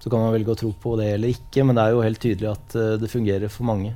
så 0.00 0.08
kan 0.08 0.22
man 0.22 0.32
velge 0.32 0.54
å 0.54 0.56
tro 0.56 0.70
på 0.72 0.94
det 0.96 1.10
eller 1.18 1.34
ikke, 1.34 1.66
men 1.66 1.76
det 1.76 1.82
er 1.82 1.92
jo 1.92 2.06
helt 2.06 2.22
tydelig 2.22 2.48
at 2.48 2.76
uh, 2.78 2.94
det 3.02 3.10
fungerer 3.12 3.52
for 3.52 3.68
mange. 3.68 3.90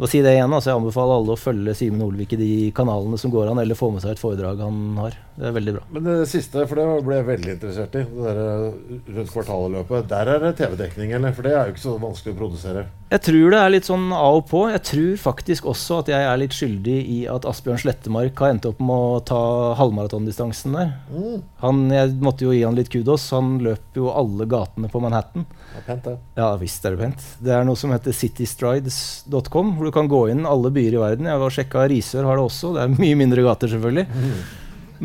Og 0.00 0.08
si 0.08 0.22
det 0.24 0.32
igjen, 0.32 0.48
altså 0.48 0.70
Jeg 0.70 0.80
anbefaler 0.80 1.18
alle 1.18 1.34
å 1.34 1.40
følge 1.40 1.74
Simen 1.76 2.04
Olvik 2.06 2.32
i 2.32 2.40
de 2.40 2.52
kanalene 2.76 3.18
som 3.20 3.32
går 3.32 3.50
an, 3.50 3.60
eller 3.60 3.76
få 3.76 3.90
med 3.92 4.00
seg 4.00 4.14
et 4.14 4.22
foredrag 4.22 4.62
han 4.64 4.78
har. 4.96 5.18
Det 5.36 5.50
er 5.50 5.56
veldig 5.58 5.74
bra. 5.76 5.82
Men 5.92 6.06
det 6.08 6.30
siste, 6.30 6.64
for 6.70 6.80
det 6.80 6.86
ble 7.04 7.18
jeg 7.18 7.28
veldig 7.28 7.52
interessert 7.58 7.98
i, 8.00 8.06
det 8.08 8.24
der 8.24 8.40
eh, 8.46 8.94
rundt 9.18 9.34
kvartalet-løpet. 9.34 10.08
Der 10.14 10.32
er 10.34 10.46
det 10.46 10.54
TV-dekning, 10.62 11.12
eller? 11.18 11.36
For 11.36 11.44
det 11.44 11.52
er 11.52 11.68
jo 11.68 11.74
ikke 11.76 11.84
så 11.84 11.98
vanskelig 12.00 12.32
å 12.32 12.40
produsere. 12.40 12.86
Jeg 13.10 13.24
tror 13.26 13.50
det 13.50 13.58
er 13.58 13.72
litt 13.74 13.88
sånn 13.88 14.12
av 14.14 14.36
og 14.38 14.44
på. 14.46 14.60
Jeg 14.70 14.82
tror 14.86 15.14
faktisk 15.18 15.64
også 15.72 15.96
at 16.04 16.10
jeg 16.12 16.26
er 16.28 16.36
litt 16.38 16.54
skyldig 16.54 16.98
i 17.10 17.16
at 17.26 17.46
Asbjørn 17.48 17.80
Slettemark 17.82 18.38
har 18.38 18.52
endt 18.54 18.68
opp 18.70 18.78
med 18.78 18.94
å 18.94 19.16
ta 19.26 19.40
halvmaratondistansen 19.80 20.76
der. 20.78 20.92
Mm. 21.10 21.40
Han, 21.64 21.80
jeg 21.90 22.12
måtte 22.22 22.46
jo 22.46 22.54
gi 22.54 22.62
han 22.62 22.78
litt 22.78 22.92
kudos. 22.92 23.24
Han 23.34 23.56
løp 23.66 23.98
jo 23.98 24.12
alle 24.14 24.46
gatene 24.50 24.92
på 24.92 25.02
Manhattan. 25.02 25.48
Det 25.72 25.82
er 25.82 25.86
pent, 25.88 26.06
det. 26.06 26.14
Ja 26.38 26.52
visst 26.60 26.86
er 26.86 26.94
det 26.94 27.02
pent. 27.02 27.26
Det 27.42 27.56
er 27.56 27.66
noe 27.66 27.82
som 27.82 27.90
heter 27.90 28.14
citystrides.com, 28.14 29.74
hvor 29.74 29.90
du 29.90 29.94
kan 29.98 30.10
gå 30.10 30.22
inn 30.30 30.46
alle 30.46 30.70
byer 30.78 30.94
i 30.94 31.02
verden. 31.02 31.32
Jeg 31.32 31.42
var 31.42 31.58
sjekka 31.58 31.88
Risør 31.90 32.30
har 32.30 32.38
det 32.38 32.46
også. 32.46 32.76
Det 32.78 32.86
er 32.86 32.94
mye 32.94 33.18
mindre 33.18 33.48
gater, 33.48 33.74
selvfølgelig. 33.74 34.06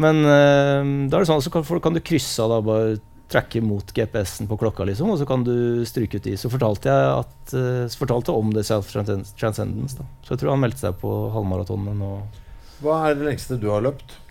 Men 0.06 0.22
eh, 0.30 0.94
da 1.10 1.18
er 1.18 1.26
det 1.26 1.32
sånn, 1.34 1.41
så 1.41 1.49
kan, 1.57 1.65
kan 1.82 1.98
du 1.98 2.06
krysse 2.06 2.45
av 2.45 2.53
da, 2.53 2.61
bare 2.69 2.95
tracke 3.31 3.61
mot 3.64 3.93
GPS-en 3.95 4.49
på 4.49 4.57
klokka, 4.61 4.85
liksom, 4.85 5.10
og 5.14 5.19
så 5.19 5.26
kan 5.27 5.43
du 5.45 5.85
stryke 5.88 6.19
ut 6.19 6.27
de. 6.27 6.35
Så 6.38 6.52
fortalte 6.53 6.91
jeg 6.91 7.14
at, 7.23 7.56
eh, 7.57 7.85
så 7.89 8.02
fortalte 8.02 8.31
jeg 8.31 8.43
om 8.43 8.52
det 8.53 8.65
self-transcendence. 8.68 9.97
da. 9.97 10.06
Så 10.23 10.35
jeg 10.35 10.43
tror 10.43 10.53
han 10.53 10.61
meldte 10.61 10.85
seg 10.85 10.99
på 11.02 11.14
halvmaratonen 11.34 11.97
nå. 11.99 12.11
Hva 12.84 12.99
er 13.10 13.18
det 13.18 13.27
lengste 13.30 13.60
du 13.60 13.69
har 13.72 13.81
løpt? 13.85 14.22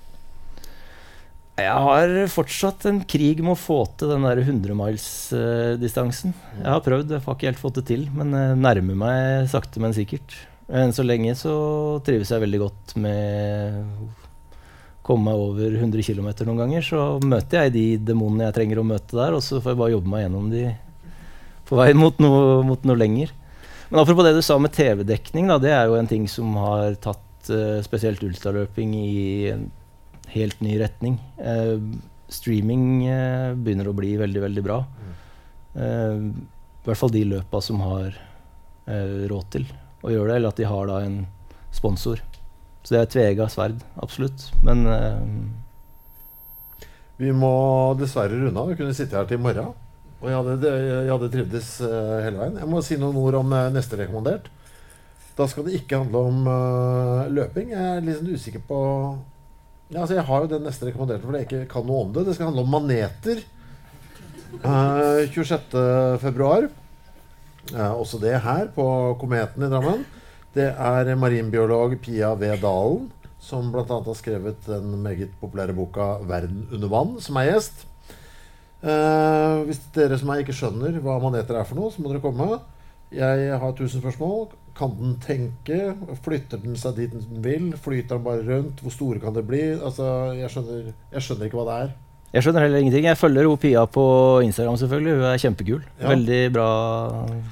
Jeg 1.54 1.70
har 1.70 2.10
fortsatt 2.32 2.82
en 2.90 3.04
krig 3.06 3.38
med 3.38 3.54
å 3.54 3.58
få 3.58 3.84
til 3.94 4.10
den 4.10 4.24
der 4.26 4.40
100-miles-distansen. 4.42 6.34
Jeg 6.58 6.66
har 6.66 6.82
prøvd, 6.82 7.14
jeg 7.14 7.22
har 7.22 7.36
ikke 7.36 7.50
helt 7.52 7.62
fått 7.62 7.78
det 7.78 7.86
til, 7.92 8.08
men 8.10 8.34
jeg 8.34 8.58
nærmer 8.58 8.98
meg 8.98 9.46
sakte, 9.52 9.78
men 9.82 9.94
sikkert. 9.94 10.34
Enn 10.66 10.94
så 10.96 11.04
lenge 11.06 11.36
så 11.38 11.54
trives 12.02 12.32
jeg 12.32 12.42
veldig 12.42 12.60
godt 12.64 12.96
med 12.98 14.23
komme 15.04 15.28
meg 15.28 15.40
over 15.40 15.76
100 15.76 16.06
km 16.06 16.30
noen 16.48 16.62
ganger. 16.62 16.84
Så 16.86 17.04
møter 17.24 17.66
jeg 17.66 17.74
de 17.74 17.84
demonene 18.12 18.48
jeg 18.48 18.56
trenger 18.58 18.80
å 18.80 18.88
møte 18.88 19.18
der, 19.18 19.36
og 19.36 19.44
så 19.44 19.60
får 19.60 19.74
jeg 19.74 19.80
bare 19.82 19.94
jobbe 19.94 20.12
meg 20.12 20.24
gjennom 20.24 20.50
de 20.52 20.64
på 21.68 21.78
vei 21.78 21.90
mot 21.96 22.18
noe, 22.20 22.62
mot 22.66 22.88
noe 22.88 23.00
lenger. 23.00 23.32
Men 23.90 24.00
apropos 24.00 24.26
det 24.26 24.34
du 24.36 24.42
sa 24.44 24.56
med 24.60 24.72
TV-dekning, 24.74 25.52
det 25.62 25.72
er 25.72 25.88
jo 25.88 25.98
en 25.98 26.08
ting 26.10 26.26
som 26.30 26.56
har 26.60 26.96
tatt 27.04 27.50
uh, 27.52 27.80
spesielt 27.84 28.24
ultraløping 28.24 28.94
i 28.96 29.14
en 29.52 29.68
helt 30.34 30.60
ny 30.64 30.78
retning. 30.80 31.18
Uh, 31.38 31.78
streaming 32.32 33.04
uh, 33.06 33.52
begynner 33.54 33.90
å 33.90 33.96
bli 33.96 34.16
veldig, 34.20 34.44
veldig 34.48 34.64
bra. 34.64 34.82
I 35.74 36.86
hvert 36.86 36.98
fall 37.00 37.10
de 37.10 37.24
løpa 37.26 37.58
som 37.64 37.80
har 37.82 38.14
råd 38.86 39.46
til 39.50 39.64
å 40.06 40.12
gjøre 40.12 40.28
det, 40.28 40.36
eller 40.36 40.52
at 40.52 40.60
de 40.60 40.68
har 40.70 40.86
da 40.86 41.00
en 41.02 41.16
sponsor. 41.74 42.20
Så 42.84 42.92
det 42.92 42.98
er 42.98 43.06
et 43.06 43.14
tvega 43.14 43.48
sverd, 43.48 43.80
absolutt. 43.96 44.50
Men 44.64 44.84
uh, 44.86 45.22
Vi 47.16 47.32
må 47.32 47.54
dessverre 47.96 48.36
runde 48.36 48.60
av. 48.60 48.68
Vi 48.70 48.78
kunne 48.78 48.94
sitte 48.96 49.16
her 49.16 49.26
til 49.28 49.40
i 49.40 49.44
morgen. 49.44 49.72
Og 50.20 50.28
jeg 50.30 50.36
hadde, 50.40 50.72
jeg 50.72 51.10
hadde 51.12 51.28
trivdes 51.32 51.66
eh, 51.84 52.12
hele 52.24 52.38
veien. 52.40 52.54
Jeg 52.56 52.68
må 52.70 52.78
si 52.80 52.96
noen 52.96 53.18
ord 53.20 53.36
om 53.42 53.50
eh, 53.52 53.66
neste 53.74 53.98
rekommandert. 54.00 54.46
Da 55.36 55.44
skal 55.50 55.66
det 55.66 55.74
ikke 55.76 55.98
handle 56.00 56.22
om 56.30 56.46
løping. 57.34 57.74
Jeg 57.74 57.98
er 57.98 58.16
sånn 58.16 58.30
usikker 58.32 58.62
på 58.64 58.78
ja, 59.90 60.00
altså 60.00 60.16
Jeg 60.16 60.24
har 60.26 60.44
jo 60.44 60.50
den 60.50 60.64
neste 60.64 60.88
rekommanderte 60.88 61.26
fordi 61.26 61.40
jeg 61.42 61.48
ikke 61.48 61.72
kan 61.74 61.84
noe 61.86 62.06
om 62.06 62.14
det. 62.14 62.24
Det 62.26 62.36
skal 62.36 62.48
handle 62.48 62.64
om 62.64 62.72
maneter. 62.72 63.42
Uh, 64.62 65.26
26.2. 65.34 66.70
Uh, 67.74 67.92
også 67.92 68.20
det 68.22 68.36
her 68.44 68.70
på 68.74 68.86
Kometen 69.20 69.66
i 69.66 69.70
Drammen. 69.72 70.04
Det 70.54 70.68
er 70.70 71.08
marinbiolog 71.18 71.96
Pia 71.98 72.28
V. 72.38 72.52
Dalen 72.62 73.08
som 73.42 73.72
bl.a. 73.72 73.82
har 73.90 74.14
skrevet 74.14 74.60
den 74.68 74.92
meget 75.02 75.32
populære 75.40 75.74
boka 75.74 76.20
'Verden 76.22 76.68
under 76.72 76.88
vann', 76.88 77.20
som 77.20 77.36
er 77.36 77.50
gjest. 77.50 77.86
Eh, 78.84 79.64
hvis 79.66 79.80
dere 79.96 80.18
som 80.18 80.30
meg 80.30 80.44
ikke 80.44 80.54
skjønner 80.54 81.00
hva 81.02 81.18
maneter 81.18 81.58
er 81.58 81.66
for 81.66 81.74
noe, 81.74 81.90
så 81.90 82.00
må 82.02 82.12
dere 82.12 82.22
komme. 82.22 82.60
Jeg 83.10 83.58
har 83.58 83.74
tusen 83.74 84.00
spørsmål. 84.00 84.48
Kan 84.78 84.94
den 85.00 85.18
tenke? 85.22 85.96
Flytter 86.22 86.62
den 86.62 86.78
seg 86.78 86.96
dit 86.96 87.12
den 87.12 87.42
vil? 87.42 87.72
Flyter 87.74 88.16
den 88.16 88.24
bare 88.24 88.46
rundt? 88.46 88.80
Hvor 88.80 88.94
store 88.94 89.20
kan 89.20 89.34
det 89.34 89.46
bli? 89.46 89.62
Altså, 89.74 90.32
jeg 90.38 90.50
skjønner, 90.50 90.94
jeg 91.12 91.22
skjønner 91.22 91.50
ikke 91.50 91.58
hva 91.58 91.66
det 91.70 91.76
er. 91.82 91.94
Jeg 92.34 92.42
skjønner 92.42 92.64
heller 92.66 92.82
ingenting. 92.82 93.04
Jeg 93.06 93.18
følger 93.20 93.46
hun 93.46 93.58
Pia 93.62 93.84
på 93.86 94.04
Instagram, 94.42 94.76
selvfølgelig. 94.80 95.12
Hun 95.14 95.26
er 95.28 95.42
kjempekul. 95.42 95.82
Ja. 96.00 96.08
Veldig 96.10 96.38
bra 96.56 96.68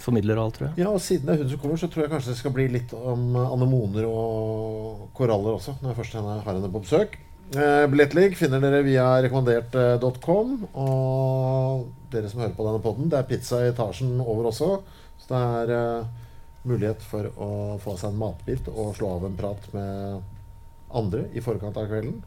formidler 0.03 0.41
og 0.41 0.49
alt, 0.49 0.57
tror 0.59 0.67
jeg. 0.69 0.79
Ja, 0.83 0.89
og 0.91 1.03
Siden 1.05 1.29
det 1.29 1.37
er 1.37 1.45
hun 1.45 1.53
som 1.53 1.61
kommer, 1.63 1.79
så 1.79 1.89
tror 1.93 2.03
jeg 2.05 2.13
kanskje 2.13 2.33
det 2.33 2.41
skal 2.41 2.55
bli 2.57 2.67
litt 2.75 2.95
om 2.99 3.37
anemoner 3.45 4.09
og 4.09 5.05
koraller 5.15 5.55
også. 5.61 5.77
Når 5.79 5.93
jeg 5.93 6.01
først 6.01 6.19
har 6.19 6.43
henne 6.49 6.73
på 6.73 6.83
besøk. 6.83 7.15
Eh, 7.53 7.85
Billettligg 7.93 8.35
finner 8.41 8.63
dere 8.65 8.83
via 8.87 9.07
rekommandert.com. 9.23 10.57
Og 10.73 11.87
dere 12.13 12.33
som 12.33 12.43
hører 12.43 12.57
på 12.57 12.67
denne 12.67 12.83
podden, 12.83 13.11
det 13.13 13.21
er 13.21 13.29
pizza 13.29 13.63
i 13.63 13.71
etasjen 13.71 14.19
over 14.19 14.51
også. 14.51 14.73
Så 15.23 15.31
det 15.31 15.43
er 15.47 15.75
eh, 15.79 16.13
mulighet 16.67 17.07
for 17.07 17.31
å 17.39 17.53
få 17.83 17.95
seg 18.01 18.11
en 18.11 18.23
matbit 18.23 18.71
og 18.73 18.97
slå 18.99 19.15
av 19.19 19.29
en 19.29 19.39
prat 19.39 19.71
med 19.77 20.23
andre 20.93 21.27
i 21.37 21.43
forkant 21.45 21.79
av 21.79 21.87
kvelden. 21.91 22.19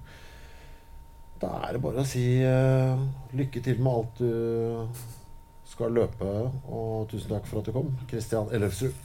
Da 1.46 1.60
er 1.68 1.76
det 1.76 1.82
bare 1.84 2.02
å 2.02 2.08
si 2.10 2.24
uh, 2.42 2.98
lykke 3.38 3.62
til 3.62 3.82
med 3.84 3.92
alt 3.92 4.22
du 4.22 5.04
skal 5.70 5.94
løpe, 5.94 6.30
og 6.72 7.06
tusen 7.12 7.34
takk 7.36 7.46
for 7.50 7.62
at 7.62 7.70
du 7.70 7.76
kom, 7.76 7.92
Kristian 8.10 8.50
Ellefsrud. 8.54 9.05